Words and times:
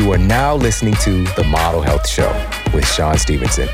You 0.00 0.10
are 0.12 0.18
now 0.18 0.56
listening 0.56 0.94
to 1.02 1.24
The 1.36 1.44
Model 1.44 1.82
Health 1.82 2.08
Show 2.08 2.32
with 2.72 2.88
Shawn 2.88 3.18
Stevenson. 3.18 3.68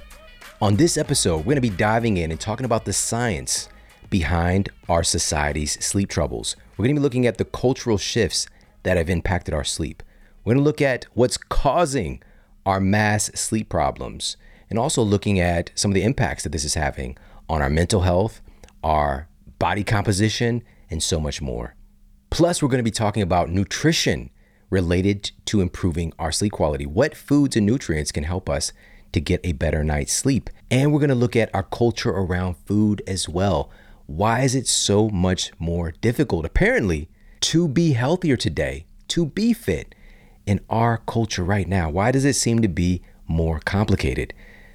On 0.62 0.76
this 0.76 0.98
episode, 0.98 1.38
we're 1.38 1.54
going 1.54 1.56
to 1.56 1.62
be 1.62 1.70
diving 1.70 2.18
in 2.18 2.32
and 2.32 2.40
talking 2.40 2.66
about 2.66 2.84
the 2.84 2.92
science 2.92 3.70
behind 4.12 4.70
our 4.88 5.02
society's 5.02 5.84
sleep 5.84 6.10
troubles. 6.10 6.56
We're 6.78 6.84
going 6.86 6.96
to 6.96 7.00
be 7.00 7.04
looking 7.04 7.26
at 7.26 7.40
the 7.40 7.46
cultural 7.46 7.98
shifts 7.98 8.46
that 8.84 8.98
have 8.98 9.10
impacted 9.10 9.56
our 9.56 9.64
sleep. 9.64 10.04
We're 10.44 10.54
going 10.54 10.64
to 10.64 10.68
look 10.68 10.82
at 10.82 11.06
what's 11.14 11.38
causing 11.38 12.22
our 12.64 12.80
mass 12.80 13.26
sleep 13.34 13.70
problems 13.70 14.38
and 14.70 14.78
also 14.78 15.02
looking 15.02 15.40
at 15.40 15.72
some 15.74 15.90
of 15.90 15.96
the 15.96 16.04
impacts 16.04 16.44
that 16.44 16.52
this 16.52 16.64
is 16.64 16.76
having 16.76 17.18
on 17.50 17.62
our 17.62 17.70
mental 17.70 18.02
health, 18.02 18.42
our 18.84 19.28
body 19.58 19.84
composition, 19.84 20.64
and 20.90 21.02
so 21.02 21.20
much 21.20 21.42
more. 21.42 21.76
Plus, 22.30 22.62
we're 22.62 22.70
going 22.70 22.80
to 22.80 22.84
be 22.84 22.92
talking 22.92 23.24
about 23.24 23.50
nutrition 23.50 24.30
related 24.70 25.32
to 25.46 25.62
improving 25.62 26.14
our 26.18 26.32
sleep 26.32 26.54
quality. 26.54 26.86
What 26.86 27.16
foods 27.16 27.56
and 27.56 27.66
nutrients 27.66 28.12
can 28.12 28.24
help 28.24 28.50
us 28.50 28.72
to 29.12 29.20
get 29.20 29.42
a 29.44 29.52
better 29.52 29.84
night's 29.84 30.14
sleep? 30.14 30.50
And 30.70 30.92
we're 30.92 31.00
going 31.00 31.10
to 31.10 31.16
look 31.16 31.36
at 31.36 31.54
our 31.54 31.64
culture 31.64 32.12
around 32.12 32.56
food 32.66 33.04
as 33.06 33.28
well. 33.28 33.70
Why 34.12 34.42
is 34.42 34.56
it 34.56 34.68
so 34.68 35.08
much 35.10 35.52
more 35.58 35.92
difficult, 36.02 36.46
apparently, 36.46 37.10
to 37.42 37.70
be 37.70 37.94
healthier 37.94 38.36
today, 38.36 38.86
to 39.08 39.26
be 39.26 39.54
fit 39.54 39.96
in 40.46 40.60
our 40.70 40.98
culture 40.98 41.46
right 41.46 41.68
now? 41.68 41.90
Why 41.90 42.12
does 42.12 42.26
it 42.26 42.34
seem 42.34 42.62
to 42.62 42.68
be 42.68 43.02
more 43.26 43.62
complicated? 43.62 44.34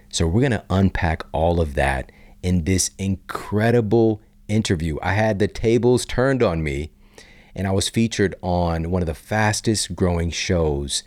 So, 0.09 0.27
we're 0.27 0.41
going 0.41 0.53
to 0.53 0.65
unpack 0.71 1.23
all 1.33 1.61
of 1.61 1.75
that 1.75 2.11
in 2.43 2.65
this 2.65 2.93
incredible 2.99 4.23
interview. 4.49 4.97
I 5.03 5.13
had 5.13 5.39
the 5.39 5.49
tables 5.49 6.07
turned 6.07 6.43
on 6.43 6.63
me 6.63 6.91
and 7.55 7.67
I 7.67 7.73
was 7.73 7.91
featured 7.91 8.35
on 8.41 8.91
one 8.91 9.03
of 9.03 9.07
the 9.07 9.15
fastest 9.15 9.95
growing 9.95 10.31
shows 10.31 11.03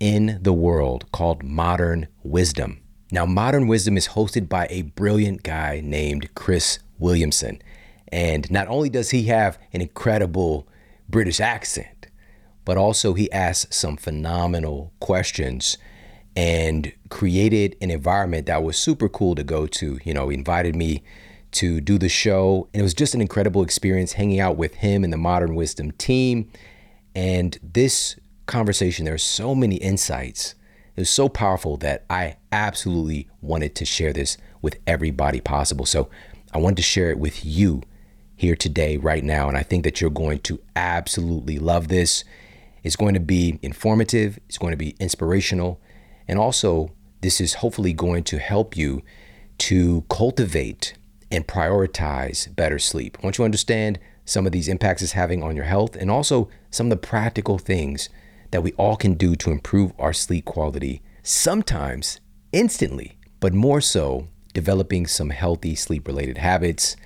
in 0.00 0.40
the 0.42 0.52
world 0.52 1.10
called 1.12 1.44
Modern 1.44 2.08
Wisdom. 2.24 2.80
Now, 3.12 3.24
Modern 3.24 3.68
Wisdom 3.68 3.96
is 3.96 4.08
hosted 4.08 4.48
by 4.48 4.66
a 4.68 4.82
brilliant 4.82 5.44
guy 5.44 5.80
named 5.84 6.34
Chris 6.34 6.80
Williamson. 6.98 7.62
And 8.10 8.50
not 8.50 8.68
only 8.68 8.88
does 8.88 9.10
he 9.10 9.24
have 9.24 9.58
an 9.72 9.80
incredible 9.80 10.66
British 11.08 11.40
accent, 11.40 12.08
but 12.64 12.76
also 12.76 13.14
he 13.14 13.30
asks 13.32 13.76
some 13.76 13.96
phenomenal 13.96 14.92
questions 15.00 15.78
and 16.36 16.92
created 17.08 17.76
an 17.80 17.90
environment 17.90 18.46
that 18.46 18.62
was 18.62 18.76
super 18.76 19.08
cool 19.08 19.34
to 19.34 19.42
go 19.42 19.66
to. 19.66 19.98
You 20.04 20.14
know, 20.14 20.28
he 20.28 20.36
invited 20.36 20.76
me 20.76 21.02
to 21.52 21.80
do 21.80 21.98
the 21.98 22.08
show. 22.08 22.68
And 22.72 22.80
it 22.80 22.82
was 22.82 22.94
just 22.94 23.14
an 23.14 23.20
incredible 23.20 23.62
experience 23.62 24.12
hanging 24.12 24.38
out 24.38 24.56
with 24.56 24.74
him 24.74 25.02
and 25.02 25.12
the 25.12 25.16
Modern 25.16 25.54
Wisdom 25.54 25.92
team. 25.92 26.50
And 27.14 27.58
this 27.62 28.16
conversation, 28.46 29.04
there 29.04 29.14
are 29.14 29.18
so 29.18 29.54
many 29.54 29.76
insights. 29.76 30.54
It 30.94 31.00
was 31.00 31.10
so 31.10 31.28
powerful 31.28 31.76
that 31.78 32.04
I 32.10 32.36
absolutely 32.52 33.28
wanted 33.40 33.74
to 33.76 33.84
share 33.84 34.12
this 34.12 34.36
with 34.60 34.78
everybody 34.86 35.40
possible. 35.40 35.86
So 35.86 36.10
I 36.52 36.58
wanted 36.58 36.76
to 36.76 36.82
share 36.82 37.10
it 37.10 37.18
with 37.18 37.44
you 37.44 37.82
here 38.38 38.54
today, 38.54 38.96
right 38.96 39.24
now. 39.24 39.48
And 39.48 39.56
I 39.56 39.64
think 39.64 39.82
that 39.82 40.00
you're 40.00 40.10
going 40.10 40.38
to 40.40 40.60
absolutely 40.76 41.58
love 41.58 41.88
this. 41.88 42.22
It's 42.84 42.94
going 42.94 43.14
to 43.14 43.20
be 43.20 43.58
informative, 43.62 44.38
it's 44.48 44.58
going 44.58 44.70
to 44.70 44.76
be 44.76 44.94
inspirational. 45.00 45.80
And 46.28 46.38
also, 46.38 46.92
this 47.20 47.40
is 47.40 47.54
hopefully 47.54 47.92
going 47.92 48.22
to 48.24 48.38
help 48.38 48.76
you 48.76 49.02
to 49.58 50.04
cultivate 50.08 50.94
and 51.32 51.48
prioritize 51.48 52.54
better 52.54 52.78
sleep. 52.78 53.18
Once 53.24 53.38
you 53.38 53.44
understand 53.44 53.98
some 54.24 54.46
of 54.46 54.52
these 54.52 54.68
impacts 54.68 55.02
it's 55.02 55.12
having 55.12 55.42
on 55.42 55.56
your 55.56 55.64
health 55.64 55.96
and 55.96 56.08
also 56.10 56.48
some 56.70 56.86
of 56.86 56.90
the 56.90 57.08
practical 57.08 57.58
things 57.58 58.08
that 58.52 58.62
we 58.62 58.72
all 58.74 58.96
can 58.96 59.14
do 59.14 59.34
to 59.34 59.50
improve 59.50 59.92
our 59.98 60.12
sleep 60.12 60.44
quality, 60.44 61.02
sometimes 61.24 62.20
instantly, 62.52 63.18
but 63.40 63.52
more 63.52 63.80
so 63.80 64.28
developing 64.54 65.06
some 65.06 65.30
healthy 65.30 65.74
sleep 65.74 66.06
related 66.06 66.38
habits. 66.38 66.96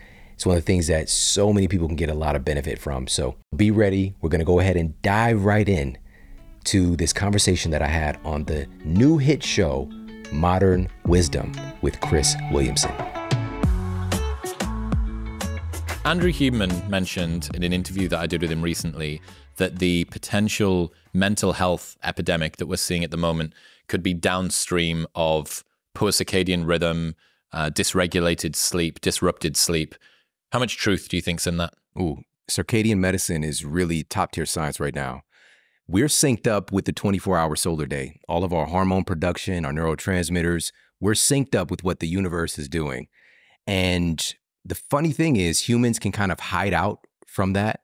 It's 0.42 0.46
one 0.48 0.56
of 0.56 0.64
the 0.64 0.66
things 0.66 0.88
that 0.88 1.08
so 1.08 1.52
many 1.52 1.68
people 1.68 1.86
can 1.86 1.94
get 1.94 2.10
a 2.10 2.14
lot 2.14 2.34
of 2.34 2.44
benefit 2.44 2.80
from. 2.80 3.06
So 3.06 3.36
be 3.54 3.70
ready. 3.70 4.16
We're 4.20 4.28
going 4.28 4.40
to 4.40 4.44
go 4.44 4.58
ahead 4.58 4.76
and 4.76 5.00
dive 5.00 5.44
right 5.44 5.68
in 5.68 5.96
to 6.64 6.96
this 6.96 7.12
conversation 7.12 7.70
that 7.70 7.80
I 7.80 7.86
had 7.86 8.18
on 8.24 8.42
the 8.46 8.66
new 8.84 9.18
hit 9.18 9.44
show, 9.44 9.88
Modern 10.32 10.88
Wisdom, 11.06 11.52
with 11.80 12.00
Chris 12.00 12.34
Williamson. 12.50 12.90
Andrew 16.04 16.32
Huberman 16.32 16.88
mentioned 16.88 17.48
in 17.54 17.62
an 17.62 17.72
interview 17.72 18.08
that 18.08 18.18
I 18.18 18.26
did 18.26 18.42
with 18.42 18.50
him 18.50 18.62
recently 18.62 19.22
that 19.58 19.78
the 19.78 20.06
potential 20.06 20.92
mental 21.12 21.52
health 21.52 21.96
epidemic 22.02 22.56
that 22.56 22.66
we're 22.66 22.78
seeing 22.78 23.04
at 23.04 23.12
the 23.12 23.16
moment 23.16 23.54
could 23.86 24.02
be 24.02 24.12
downstream 24.12 25.06
of 25.14 25.62
poor 25.94 26.10
circadian 26.10 26.66
rhythm, 26.66 27.14
uh, 27.52 27.70
dysregulated 27.70 28.56
sleep, 28.56 29.00
disrupted 29.00 29.56
sleep. 29.56 29.94
How 30.52 30.58
much 30.58 30.76
truth 30.76 31.08
do 31.08 31.16
you 31.16 31.22
think's 31.22 31.46
in 31.46 31.56
that? 31.56 31.72
Ooh, 31.98 32.24
circadian 32.46 32.98
medicine 32.98 33.42
is 33.42 33.64
really 33.64 34.04
top 34.04 34.32
tier 34.32 34.44
science 34.44 34.78
right 34.78 34.94
now. 34.94 35.22
We're 35.88 36.08
synced 36.08 36.46
up 36.46 36.70
with 36.70 36.84
the 36.84 36.92
24 36.92 37.38
hour 37.38 37.56
solar 37.56 37.86
day. 37.86 38.20
All 38.28 38.44
of 38.44 38.52
our 38.52 38.66
hormone 38.66 39.04
production, 39.04 39.64
our 39.64 39.72
neurotransmitters, 39.72 40.70
we're 41.00 41.12
synced 41.12 41.54
up 41.54 41.70
with 41.70 41.82
what 41.82 42.00
the 42.00 42.06
universe 42.06 42.58
is 42.58 42.68
doing. 42.68 43.08
And 43.66 44.34
the 44.62 44.74
funny 44.74 45.12
thing 45.12 45.36
is 45.36 45.68
humans 45.68 45.98
can 45.98 46.12
kind 46.12 46.30
of 46.30 46.38
hide 46.38 46.74
out 46.74 47.06
from 47.26 47.54
that 47.54 47.80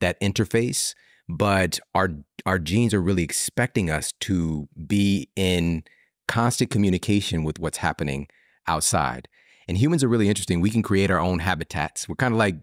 that 0.00 0.20
interface 0.20 0.94
but 1.28 1.78
our 1.94 2.10
our 2.46 2.58
genes 2.58 2.94
are 2.94 3.00
really 3.00 3.22
expecting 3.22 3.90
us 3.90 4.12
to 4.20 4.68
be 4.86 5.28
in 5.36 5.82
constant 6.28 6.70
communication 6.70 7.42
with 7.44 7.58
what's 7.58 7.78
happening 7.78 8.28
outside 8.66 9.28
and 9.68 9.78
humans 9.78 10.04
are 10.04 10.08
really 10.08 10.28
interesting. 10.28 10.60
We 10.60 10.70
can 10.70 10.82
create 10.82 11.10
our 11.10 11.20
own 11.20 11.38
habitats. 11.40 12.08
We're 12.08 12.16
kind 12.16 12.34
of 12.34 12.38
like 12.38 12.56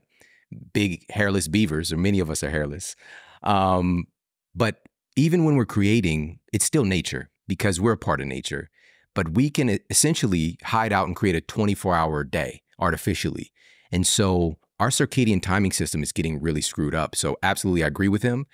big 0.74 1.06
hairless 1.12 1.48
beavers 1.48 1.94
or 1.94 1.98
many 1.98 2.20
of 2.20 2.30
us 2.30 2.44
are 2.44 2.50
hairless. 2.50 2.96
Um, 3.44 4.08
but 4.56 4.82
even 5.16 5.46
when 5.46 5.56
we're 5.56 5.66
creating 5.66 6.40
it's 6.54 6.66
still 6.66 6.86
nature 6.86 7.30
because 7.48 7.80
we're 7.80 7.94
a 7.94 7.98
part 7.98 8.22
of 8.22 8.28
nature. 8.28 8.70
But 9.16 9.34
we 9.34 9.50
can 9.50 9.80
essentially 9.90 10.58
hide 10.64 10.94
out 10.94 11.08
and 11.08 11.16
create 11.16 11.36
a 11.36 11.42
24 11.42 11.96
hour 11.96 12.24
day 12.24 12.62
artificially. 12.78 13.52
And 13.92 14.06
so 14.06 14.58
our 14.80 14.90
circadian 14.90 15.42
timing 15.42 15.72
system 15.72 16.04
is 16.04 16.12
getting 16.12 16.40
really 16.40 16.62
screwed 16.62 16.96
up. 16.96 17.16
So, 17.16 17.38
absolutely, 17.44 17.84
I 17.84 17.88
agree 17.88 18.08
with 18.08 18.24
him. 18.24 18.46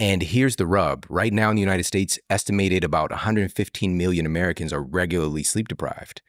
And 0.00 0.22
here's 0.22 0.56
the 0.56 0.66
rub. 0.66 1.06
Right 1.08 1.32
now 1.32 1.50
in 1.50 1.56
the 1.56 1.60
United 1.60 1.84
States, 1.84 2.18
estimated 2.30 2.84
about 2.84 3.10
115 3.10 3.96
million 3.96 4.26
Americans 4.26 4.72
are 4.72 4.82
regularly 4.82 5.42
sleep 5.42 5.68
deprived 5.68 6.22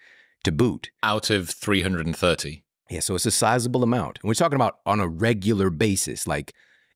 to 0.44 0.52
boot. 0.52 0.92
Out 1.04 1.30
of 1.30 1.50
330. 1.50 2.64
Yeah, 2.90 3.00
so 3.02 3.16
it's 3.16 3.26
a 3.26 3.32
sizable 3.32 3.84
amount. 3.84 4.20
And 4.22 4.28
we're 4.28 4.34
talking 4.34 4.56
about 4.56 4.80
on 4.86 5.00
a 5.00 5.08
regular 5.08 5.70
basis, 5.70 6.26
like 6.26 6.54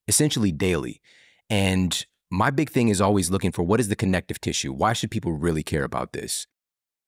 essentially 0.07 0.51
daily. 0.51 1.01
And 1.49 2.05
my 2.31 2.49
big 2.49 2.69
thing 2.69 2.89
is 2.89 2.99
always 2.99 3.29
looking 3.29 3.51
for 3.51 3.63
what 3.63 3.79
is 3.79 3.89
the 3.89 3.95
connective 3.95 4.41
tissue? 4.41 4.73
Why 4.73 4.93
should 4.93 5.11
people 5.11 5.33
really 5.33 5.61
care 5.61 5.83
about 5.83 6.13
this? 6.13 6.47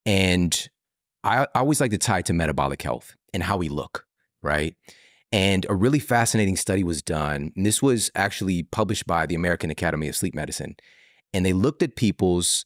And 0.04 0.68
I, 1.24 1.46
I 1.54 1.60
always 1.60 1.80
like 1.80 1.90
to 1.90 1.98
tie 1.98 2.20
it 2.20 2.26
to 2.26 2.32
metabolic 2.32 2.82
health 2.82 3.16
and 3.34 3.42
how 3.42 3.56
we 3.56 3.68
look 3.68 4.06
right? 4.46 4.74
And 5.32 5.66
a 5.68 5.74
really 5.74 5.98
fascinating 5.98 6.56
study 6.56 6.84
was 6.84 7.02
done. 7.02 7.52
And 7.56 7.66
this 7.66 7.82
was 7.82 8.10
actually 8.14 8.62
published 8.62 9.06
by 9.06 9.26
the 9.26 9.34
American 9.34 9.70
Academy 9.70 10.08
of 10.08 10.16
Sleep 10.16 10.34
Medicine. 10.34 10.76
And 11.34 11.44
they 11.44 11.52
looked 11.52 11.82
at 11.82 11.96
people's 11.96 12.64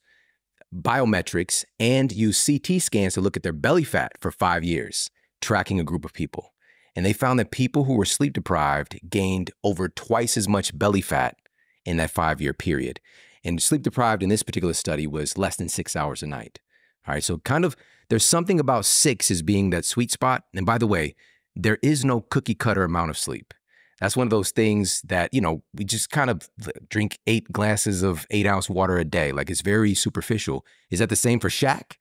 biometrics 0.75 1.65
and 1.79 2.13
used 2.13 2.47
CT 2.47 2.81
scans 2.81 3.15
to 3.15 3.21
look 3.21 3.37
at 3.37 3.43
their 3.43 3.53
belly 3.53 3.85
fat 3.85 4.13
for 4.21 4.31
five 4.31 4.65
years, 4.65 5.11
tracking 5.41 5.81
a 5.81 5.85
group 5.85 6.05
of 6.05 6.13
people. 6.13 6.53
And 6.97 7.07
they 7.07 7.13
found 7.13 7.39
that 7.39 7.51
people 7.51 7.85
who 7.85 7.95
were 7.95 8.05
sleep 8.05 8.33
deprived 8.33 8.99
gained 9.09 9.51
over 9.63 9.89
twice 9.89 10.37
as 10.37 10.49
much 10.49 10.77
belly 10.77 11.01
fat 11.01 11.37
in 11.85 11.97
that 11.97 12.11
five 12.11 12.41
year 12.41 12.53
period. 12.53 13.01
And 13.45 13.63
sleep 13.63 13.83
deprived 13.83 14.23
in 14.23 14.29
this 14.29 14.43
particular 14.43 14.75
study 14.75 15.07
was 15.07 15.39
less 15.39 15.57
than 15.57 15.69
six 15.69 15.97
hours 15.97 16.23
a 16.23 16.27
night. 16.27 16.59
All 17.07 17.15
right, 17.15 17.25
so 17.25 17.39
kind 17.39 17.65
of 17.65 17.77
there's 18.11 18.25
something 18.25 18.61
about 18.61 18.85
six 18.85 19.31
as 19.31 19.41
being 19.41 19.71
that 19.71 19.85
sweet 19.85 20.11
spot. 20.11 20.45
And 20.55 20.67
by 20.67 20.79
the 20.79 20.87
way, 20.87 21.15
there 21.57 21.79
is 21.83 22.05
no 22.05 22.21
cookie 22.21 22.55
cutter 22.55 22.85
amount 22.85 23.11
of 23.11 23.19
sleep. 23.19 23.55
That's 24.01 24.17
one 24.17 24.27
of 24.27 24.31
those 24.31 24.51
things 24.51 25.03
that, 25.03 25.33
you 25.35 25.41
know, 25.41 25.63
we 25.75 25.85
just 25.85 26.11
kind 26.11 26.31
of 26.31 26.49
drink 26.89 27.19
eight 27.27 27.53
glasses 27.53 28.03
of 28.03 28.27
eight 28.31 28.47
ounce 28.47 28.71
water 28.71 28.97
a 28.97 29.05
day. 29.05 29.31
Like 29.33 29.51
it's 29.51 29.61
very 29.61 29.95
superficial. 29.95 30.65
Is 30.91 31.01
that 31.01 31.11
the 31.11 31.17
same 31.17 31.39
for 31.39 31.51
Shaq? 31.51 31.97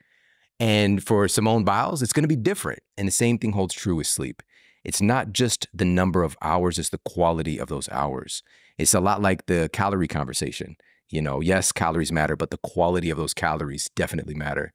And 0.62 1.04
for 1.04 1.28
Simone 1.28 1.64
Biles, 1.64 2.02
it's 2.02 2.14
going 2.14 2.24
to 2.24 2.28
be 2.28 2.36
different. 2.36 2.80
And 2.98 3.08
the 3.08 3.12
same 3.12 3.38
thing 3.38 3.54
holds 3.54 3.74
true 3.74 3.96
with 3.96 4.08
sleep. 4.08 4.42
it's 4.84 5.02
not 5.02 5.34
just 5.34 5.68
the 5.74 5.86
number 5.86 6.24
of 6.24 6.38
hours, 6.42 6.80
it's 6.80 6.90
the 6.90 7.00
quality 7.00 7.60
of 7.60 7.68
those 7.68 7.90
hours. 7.90 8.44
It's 8.78 8.94
a 8.94 9.02
lot 9.02 9.22
like 9.22 9.46
the 9.46 9.70
calorie 9.74 10.08
conversation. 10.08 10.78
You 11.10 11.22
know, 11.22 11.42
yes, 11.42 11.72
calories 11.72 12.12
matter, 12.12 12.36
but 12.36 12.50
the 12.50 12.58
quality 12.58 13.10
of 13.10 13.18
those 13.18 13.34
calories 13.34 13.90
definitely 13.96 14.36
matter. 14.36 14.72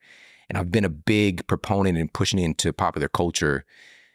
And 0.48 0.58
I've 0.58 0.70
been 0.70 0.84
a 0.84 0.90
big 0.90 1.46
proponent 1.46 1.96
in 1.96 2.08
pushing 2.08 2.38
into 2.38 2.72
popular 2.72 3.08
culture 3.08 3.64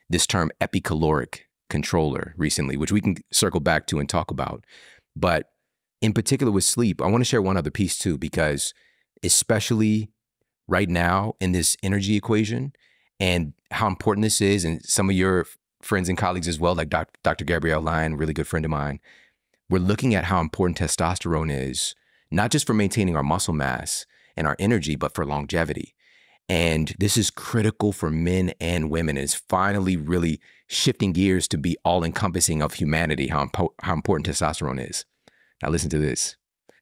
this 0.09 0.27
term 0.27 0.51
epicaloric 0.61 1.41
controller 1.69 2.33
recently, 2.37 2.75
which 2.75 2.91
we 2.91 3.01
can 3.01 3.17
circle 3.31 3.59
back 3.59 3.87
to 3.87 3.99
and 3.99 4.09
talk 4.09 4.31
about. 4.31 4.65
But 5.15 5.51
in 6.01 6.13
particular 6.13 6.51
with 6.51 6.63
sleep, 6.63 7.01
I 7.01 7.07
want 7.07 7.21
to 7.21 7.25
share 7.25 7.41
one 7.41 7.57
other 7.57 7.71
piece 7.71 7.97
too, 7.97 8.17
because 8.17 8.73
especially 9.23 10.09
right 10.67 10.89
now 10.89 11.33
in 11.39 11.51
this 11.51 11.75
energy 11.83 12.15
equation 12.15 12.73
and 13.19 13.53
how 13.71 13.87
important 13.87 14.23
this 14.23 14.39
is, 14.39 14.63
and 14.63 14.83
some 14.85 15.09
of 15.09 15.15
your 15.15 15.45
friends 15.81 16.09
and 16.09 16.17
colleagues 16.17 16.47
as 16.47 16.59
well, 16.59 16.75
like 16.75 16.89
Dr. 16.89 17.45
Gabrielle 17.45 17.81
Lyon, 17.81 18.17
really 18.17 18.33
good 18.33 18.47
friend 18.47 18.65
of 18.65 18.71
mine, 18.71 18.99
we're 19.69 19.79
looking 19.79 20.15
at 20.15 20.25
how 20.25 20.39
important 20.41 20.79
testosterone 20.79 21.51
is, 21.51 21.95
not 22.31 22.51
just 22.51 22.65
for 22.65 22.73
maintaining 22.73 23.15
our 23.15 23.23
muscle 23.23 23.53
mass 23.53 24.05
and 24.35 24.47
our 24.47 24.55
energy, 24.57 24.95
but 24.95 25.13
for 25.13 25.25
longevity. 25.25 25.95
And 26.49 26.95
this 26.97 27.15
is 27.15 27.29
critical 27.29 27.91
for 27.91 28.09
men 28.09 28.53
and 28.59 28.89
women. 28.89 29.17
It's 29.17 29.35
finally 29.35 29.95
really 29.95 30.41
shifting 30.67 31.13
gears 31.13 31.47
to 31.49 31.57
be 31.59 31.77
all 31.85 32.03
encompassing 32.03 32.63
of 32.63 32.73
humanity, 32.73 33.27
how, 33.27 33.45
impo- 33.45 33.73
how 33.81 33.93
important 33.93 34.27
testosterone 34.27 34.89
is. 34.89 35.05
Now, 35.61 35.69
listen 35.69 35.91
to 35.91 35.99
this. 35.99 36.37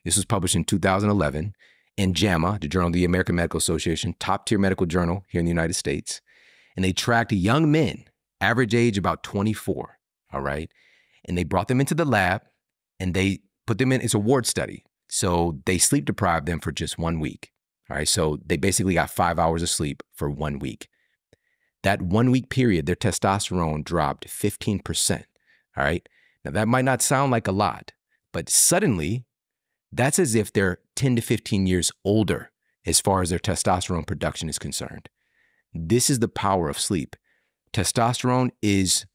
This 0.06 0.16
was 0.16 0.24
published 0.24 0.56
in 0.56 0.64
2011 0.64 1.54
in 1.98 2.14
JAMA, 2.14 2.60
the 2.62 2.68
Journal 2.69 2.88
of 2.88 2.94
the 2.94 3.04
American 3.04 3.36
Medical 3.36 3.58
Association, 3.58 4.16
top 4.19 4.46
tier 4.46 4.58
medical 4.58 4.86
journal 4.86 5.25
here 5.28 5.40
in 5.40 5.46
the 5.46 5.52
United 5.52 5.74
States. 5.74 6.22
And 6.75 6.86
they 6.86 6.94
tracked 6.94 7.34
young 7.34 7.69
men, 7.69 8.06
average 8.40 8.74
age 8.74 8.98
about 8.98 9.24
24, 9.24 9.98
all 10.31 10.42
right? 10.42 10.72
And 11.25 11.38
they 11.38 11.44
brought 11.44 11.68
them 11.68 11.81
into 11.81 11.96
the 11.96 12.06
lab 12.06 12.44
and 13.00 13.14
they 13.14 13.40
put 13.66 13.80
them 13.80 13.92
in, 13.92 14.02
it's 14.02 14.14
a 14.14 14.19
ward 14.19 14.46
study. 14.46 14.86
So 15.10 15.60
they 15.66 15.78
sleep 15.78 16.06
deprived 16.06 16.46
them 16.46 16.60
for 16.60 16.72
just 16.72 16.98
one 16.98 17.19
week. 17.19 17.52
All 17.89 17.98
right. 17.98 18.07
So 18.07 18.39
they 18.45 18.57
basically 18.57 18.94
got 18.94 19.10
five 19.10 19.39
hours 19.39 19.63
of 19.63 19.69
sleep 19.69 20.04
for 20.13 20.30
one 20.30 20.60
week. 20.60 20.88
That 21.84 22.01
one 22.01 22.31
week 22.31 22.50
period, 22.50 22.86
their 22.86 22.95
testosterone 22.95 23.84
dropped 23.84 24.28
15%. 24.28 25.24
All 25.78 25.84
right. 25.84 26.07
Now, 26.44 26.51
that 26.51 26.68
might 26.68 26.86
not 26.86 27.01
sound 27.01 27.31
like 27.31 27.48
a 27.48 27.51
lot, 27.51 27.94
but 28.34 28.50
suddenly, 28.50 29.25
that's 29.92 30.19
as 30.19 30.36
if 30.36 30.51
they're 30.51 30.80
10 30.95 31.16
to 31.18 31.22
15 31.22 31.68
years 31.68 31.92
older 32.04 32.51
as 32.86 33.00
far 33.00 33.22
as 33.22 33.30
their 33.30 33.39
testosterone 33.39 34.07
production 34.07 34.50
is 34.50 34.60
concerned. 34.60 35.10
This 35.74 36.10
is 36.10 36.19
the 36.19 36.28
power 36.28 36.69
of 36.69 36.80
sleep. 36.80 37.16
Testosterone 37.74 38.51
is 38.62 39.06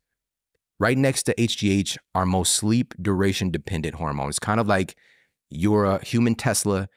right 0.79 0.99
next 0.99 1.25
to 1.25 1.35
HGH, 1.35 1.97
our 2.15 2.27
most 2.27 2.55
sleep 2.55 2.95
duration 3.01 3.51
dependent 3.51 3.97
hormone. 3.97 4.29
It's 4.29 4.39
kind 4.39 4.61
of 4.61 4.67
like 4.67 4.97
you're 5.49 5.85
a 5.85 6.05
human 6.05 6.35
Tesla 6.35 6.89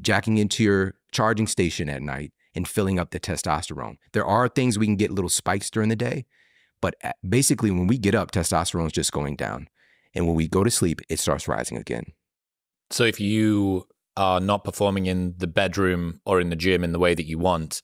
jacking 0.00 0.38
into 0.38 0.62
your 0.62 0.94
charging 1.14 1.46
station 1.46 1.88
at 1.88 2.02
night 2.02 2.32
and 2.54 2.68
filling 2.68 2.98
up 2.98 3.10
the 3.10 3.20
testosterone. 3.20 3.96
There 4.12 4.26
are 4.26 4.48
things 4.48 4.78
we 4.78 4.86
can 4.86 4.96
get 4.96 5.10
little 5.10 5.30
spikes 5.30 5.70
during 5.70 5.88
the 5.88 5.96
day, 5.96 6.26
but 6.82 6.94
basically, 7.26 7.70
when 7.70 7.86
we 7.86 7.96
get 7.96 8.14
up, 8.14 8.30
testosterone 8.30 8.86
is 8.86 8.92
just 8.92 9.12
going 9.12 9.36
down. 9.36 9.68
And 10.14 10.26
when 10.26 10.36
we 10.36 10.48
go 10.48 10.62
to 10.62 10.70
sleep, 10.70 11.00
it 11.08 11.18
starts 11.18 11.48
rising 11.48 11.78
again. 11.78 12.04
So 12.90 13.04
if 13.04 13.18
you 13.18 13.86
are 14.16 14.40
not 14.40 14.64
performing 14.64 15.06
in 15.06 15.34
the 15.38 15.46
bedroom 15.46 16.20
or 16.26 16.40
in 16.40 16.50
the 16.50 16.56
gym 16.56 16.84
in 16.84 16.92
the 16.92 16.98
way 16.98 17.14
that 17.14 17.26
you 17.26 17.38
want, 17.38 17.80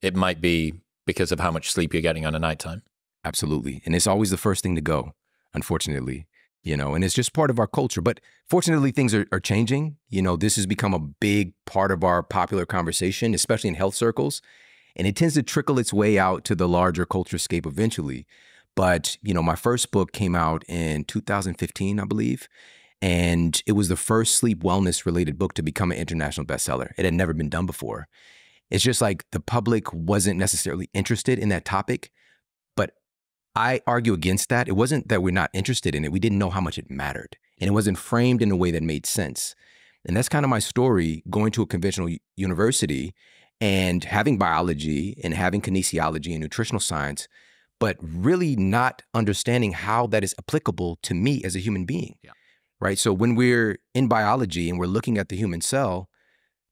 it 0.00 0.16
might 0.16 0.40
be 0.40 0.72
because 1.06 1.30
of 1.30 1.40
how 1.40 1.50
much 1.50 1.70
sleep 1.70 1.92
you're 1.92 2.02
getting 2.02 2.24
on 2.24 2.34
a 2.34 2.38
nighttime. 2.38 2.82
Absolutely. 3.24 3.82
And 3.84 3.94
it's 3.94 4.06
always 4.06 4.30
the 4.30 4.36
first 4.36 4.62
thing 4.62 4.74
to 4.76 4.80
go, 4.80 5.12
unfortunately 5.52 6.27
you 6.62 6.76
know, 6.76 6.94
and 6.94 7.04
it's 7.04 7.14
just 7.14 7.32
part 7.32 7.50
of 7.50 7.58
our 7.58 7.66
culture. 7.66 8.00
But 8.00 8.20
fortunately, 8.48 8.90
things 8.90 9.14
are, 9.14 9.26
are 9.32 9.40
changing. 9.40 9.96
You 10.08 10.22
know, 10.22 10.36
this 10.36 10.56
has 10.56 10.66
become 10.66 10.94
a 10.94 10.98
big 10.98 11.52
part 11.66 11.90
of 11.90 12.04
our 12.04 12.22
popular 12.22 12.66
conversation, 12.66 13.34
especially 13.34 13.68
in 13.68 13.74
health 13.74 13.94
circles. 13.94 14.42
And 14.96 15.06
it 15.06 15.16
tends 15.16 15.34
to 15.34 15.42
trickle 15.42 15.78
its 15.78 15.92
way 15.92 16.18
out 16.18 16.44
to 16.46 16.54
the 16.54 16.68
larger 16.68 17.06
culture 17.06 17.38
scape 17.38 17.66
eventually. 17.66 18.26
But, 18.74 19.16
you 19.22 19.34
know, 19.34 19.42
my 19.42 19.56
first 19.56 19.90
book 19.90 20.12
came 20.12 20.34
out 20.34 20.64
in 20.68 21.04
2015, 21.04 22.00
I 22.00 22.04
believe. 22.04 22.48
And 23.00 23.60
it 23.66 23.72
was 23.72 23.88
the 23.88 23.96
first 23.96 24.36
sleep 24.36 24.62
wellness 24.62 25.06
related 25.06 25.38
book 25.38 25.54
to 25.54 25.62
become 25.62 25.92
an 25.92 25.98
international 25.98 26.46
bestseller. 26.46 26.90
It 26.96 27.04
had 27.04 27.14
never 27.14 27.32
been 27.32 27.48
done 27.48 27.66
before. 27.66 28.08
It's 28.70 28.84
just 28.84 29.00
like 29.00 29.24
the 29.30 29.40
public 29.40 29.92
wasn't 29.92 30.38
necessarily 30.38 30.90
interested 30.92 31.38
in 31.38 31.48
that 31.48 31.64
topic. 31.64 32.10
I 33.58 33.80
argue 33.88 34.12
against 34.12 34.50
that. 34.50 34.68
It 34.68 34.76
wasn't 34.76 35.08
that 35.08 35.20
we're 35.20 35.32
not 35.32 35.50
interested 35.52 35.96
in 35.96 36.04
it, 36.04 36.12
we 36.12 36.20
didn't 36.20 36.38
know 36.38 36.50
how 36.50 36.60
much 36.60 36.78
it 36.78 36.88
mattered. 36.88 37.36
And 37.60 37.66
it 37.66 37.72
wasn't 37.72 37.98
framed 37.98 38.40
in 38.40 38.52
a 38.52 38.56
way 38.56 38.70
that 38.70 38.84
made 38.84 39.04
sense. 39.04 39.56
And 40.04 40.16
that's 40.16 40.28
kind 40.28 40.44
of 40.44 40.48
my 40.48 40.60
story 40.60 41.24
going 41.28 41.50
to 41.52 41.62
a 41.62 41.66
conventional 41.66 42.08
university 42.36 43.14
and 43.60 44.04
having 44.04 44.38
biology 44.38 45.20
and 45.24 45.34
having 45.34 45.60
kinesiology 45.60 46.30
and 46.30 46.40
nutritional 46.40 46.78
science, 46.78 47.26
but 47.80 47.96
really 48.00 48.54
not 48.54 49.02
understanding 49.12 49.72
how 49.72 50.06
that 50.06 50.22
is 50.22 50.36
applicable 50.38 50.96
to 51.02 51.14
me 51.14 51.42
as 51.42 51.56
a 51.56 51.58
human 51.58 51.84
being. 51.84 52.14
Yeah. 52.22 52.30
Right. 52.80 52.96
So 52.96 53.12
when 53.12 53.34
we're 53.34 53.80
in 53.92 54.06
biology 54.06 54.70
and 54.70 54.78
we're 54.78 54.86
looking 54.86 55.18
at 55.18 55.30
the 55.30 55.36
human 55.36 55.62
cell, 55.62 56.08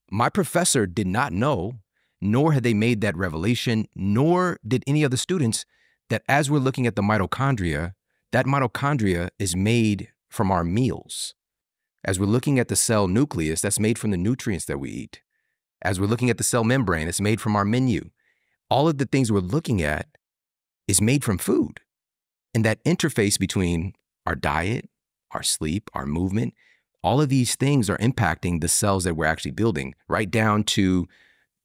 my 0.08 0.28
professor 0.28 0.86
did 0.86 1.08
not 1.08 1.32
know, 1.32 1.80
nor 2.20 2.52
had 2.52 2.62
they 2.62 2.74
made 2.74 3.00
that 3.00 3.16
revelation, 3.16 3.88
nor 3.96 4.60
did 4.64 4.84
any 4.86 5.02
of 5.02 5.10
the 5.10 5.16
students 5.16 5.66
that 6.10 6.22
as 6.28 6.50
we're 6.50 6.58
looking 6.58 6.86
at 6.86 6.96
the 6.96 7.02
mitochondria, 7.02 7.92
that 8.32 8.46
mitochondria 8.46 9.30
is 9.38 9.56
made 9.56 10.08
from 10.28 10.50
our 10.50 10.64
meals. 10.64 11.34
As 12.04 12.20
we're 12.20 12.26
looking 12.26 12.58
at 12.58 12.68
the 12.68 12.76
cell 12.76 13.08
nucleus, 13.08 13.60
that's 13.60 13.80
made 13.80 13.98
from 13.98 14.10
the 14.10 14.16
nutrients 14.16 14.66
that 14.66 14.78
we 14.78 14.90
eat. 14.90 15.22
As 15.82 16.00
we're 16.00 16.06
looking 16.06 16.30
at 16.30 16.38
the 16.38 16.44
cell 16.44 16.64
membrane, 16.64 17.08
it's 17.08 17.20
made 17.20 17.40
from 17.40 17.56
our 17.56 17.64
menu. 17.64 18.10
All 18.70 18.88
of 18.88 18.98
the 18.98 19.06
things 19.06 19.30
we're 19.30 19.40
looking 19.40 19.82
at 19.82 20.06
is 20.88 21.00
made 21.00 21.24
from 21.24 21.38
food. 21.38 21.80
And 22.54 22.64
that 22.64 22.82
interface 22.84 23.38
between 23.38 23.92
our 24.24 24.34
diet, 24.34 24.88
our 25.32 25.42
sleep, 25.42 25.90
our 25.94 26.06
movement, 26.06 26.54
all 27.02 27.20
of 27.20 27.28
these 27.28 27.54
things 27.54 27.90
are 27.90 27.98
impacting 27.98 28.60
the 28.60 28.68
cells 28.68 29.04
that 29.04 29.14
we're 29.14 29.26
actually 29.26 29.50
building, 29.50 29.94
right 30.08 30.30
down 30.30 30.64
to 30.64 31.06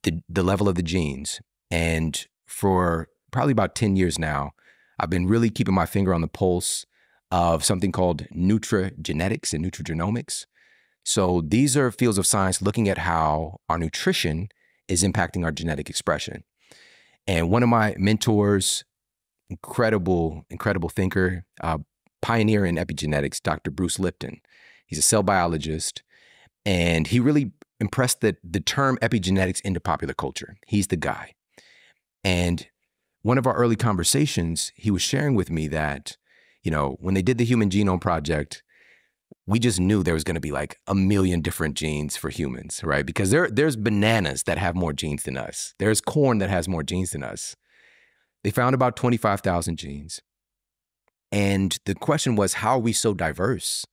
the, 0.03 0.21
the 0.27 0.43
level 0.43 0.67
of 0.67 0.75
the 0.75 0.83
genes. 0.83 1.39
And 1.69 2.27
for 2.45 3.07
probably 3.31 3.51
about 3.51 3.75
10 3.75 3.95
years 3.95 4.19
now, 4.19 4.51
I've 4.99 5.09
been 5.09 5.27
really 5.27 5.49
keeping 5.49 5.73
my 5.73 5.85
finger 5.85 6.13
on 6.13 6.21
the 6.21 6.27
pulse 6.27 6.85
of 7.31 7.63
something 7.63 7.91
called 7.91 8.27
nutrigenetics 8.29 9.53
and 9.53 9.65
nutrigenomics. 9.65 10.45
So 11.03 11.41
these 11.45 11.75
are 11.75 11.91
fields 11.91 12.17
of 12.17 12.27
science 12.27 12.61
looking 12.61 12.87
at 12.87 12.99
how 12.99 13.59
our 13.69 13.77
nutrition 13.77 14.49
is 14.87 15.03
impacting 15.03 15.43
our 15.43 15.51
genetic 15.51 15.89
expression. 15.89 16.43
And 17.25 17.49
one 17.49 17.63
of 17.63 17.69
my 17.69 17.95
mentors, 17.97 18.83
incredible, 19.49 20.45
incredible 20.49 20.89
thinker, 20.89 21.45
uh, 21.61 21.79
pioneer 22.21 22.65
in 22.65 22.75
epigenetics, 22.75 23.41
Dr. 23.41 23.71
Bruce 23.71 23.99
Lipton. 23.99 24.41
He's 24.85 24.99
a 24.99 25.03
cell 25.03 25.23
biologist, 25.23 26.03
and 26.65 27.07
he 27.07 27.19
really 27.19 27.51
impressed 27.79 28.21
the, 28.21 28.35
the 28.43 28.59
term 28.59 28.97
epigenetics 29.01 29.61
into 29.61 29.79
popular 29.79 30.13
culture. 30.13 30.57
He's 30.67 30.87
the 30.87 30.97
guy. 30.97 31.33
And 32.23 32.67
one 33.21 33.37
of 33.37 33.45
our 33.45 33.55
early 33.55 33.75
conversations, 33.75 34.71
he 34.75 34.91
was 34.91 35.01
sharing 35.01 35.35
with 35.35 35.51
me 35.51 35.67
that, 35.67 36.17
you 36.63 36.71
know, 36.71 36.97
when 36.99 37.13
they 37.13 37.21
did 37.21 37.37
the 37.37 37.45
Human 37.45 37.69
Genome 37.69 38.01
Project, 38.01 38.63
we 39.45 39.59
just 39.59 39.79
knew 39.79 40.03
there 40.03 40.13
was 40.13 40.23
going 40.23 40.35
to 40.35 40.41
be 40.41 40.51
like 40.51 40.77
a 40.87 40.95
million 40.95 41.41
different 41.41 41.75
genes 41.75 42.15
for 42.15 42.29
humans, 42.29 42.83
right? 42.83 43.05
Because 43.05 43.31
there, 43.31 43.49
there's 43.49 43.75
bananas 43.75 44.43
that 44.43 44.57
have 44.57 44.75
more 44.75 44.93
genes 44.93 45.23
than 45.23 45.37
us. 45.37 45.73
There's 45.79 46.01
corn 46.01 46.37
that 46.39 46.49
has 46.49 46.67
more 46.67 46.83
genes 46.83 47.11
than 47.11 47.23
us. 47.23 47.55
They 48.43 48.51
found 48.51 48.75
about 48.75 48.95
25,000 48.95 49.77
genes. 49.77 50.21
And 51.31 51.77
the 51.85 51.95
question 51.95 52.35
was, 52.35 52.55
how 52.55 52.75
are 52.75 52.79
we 52.79 52.93
so 52.93 53.13
diverse? 53.13 53.85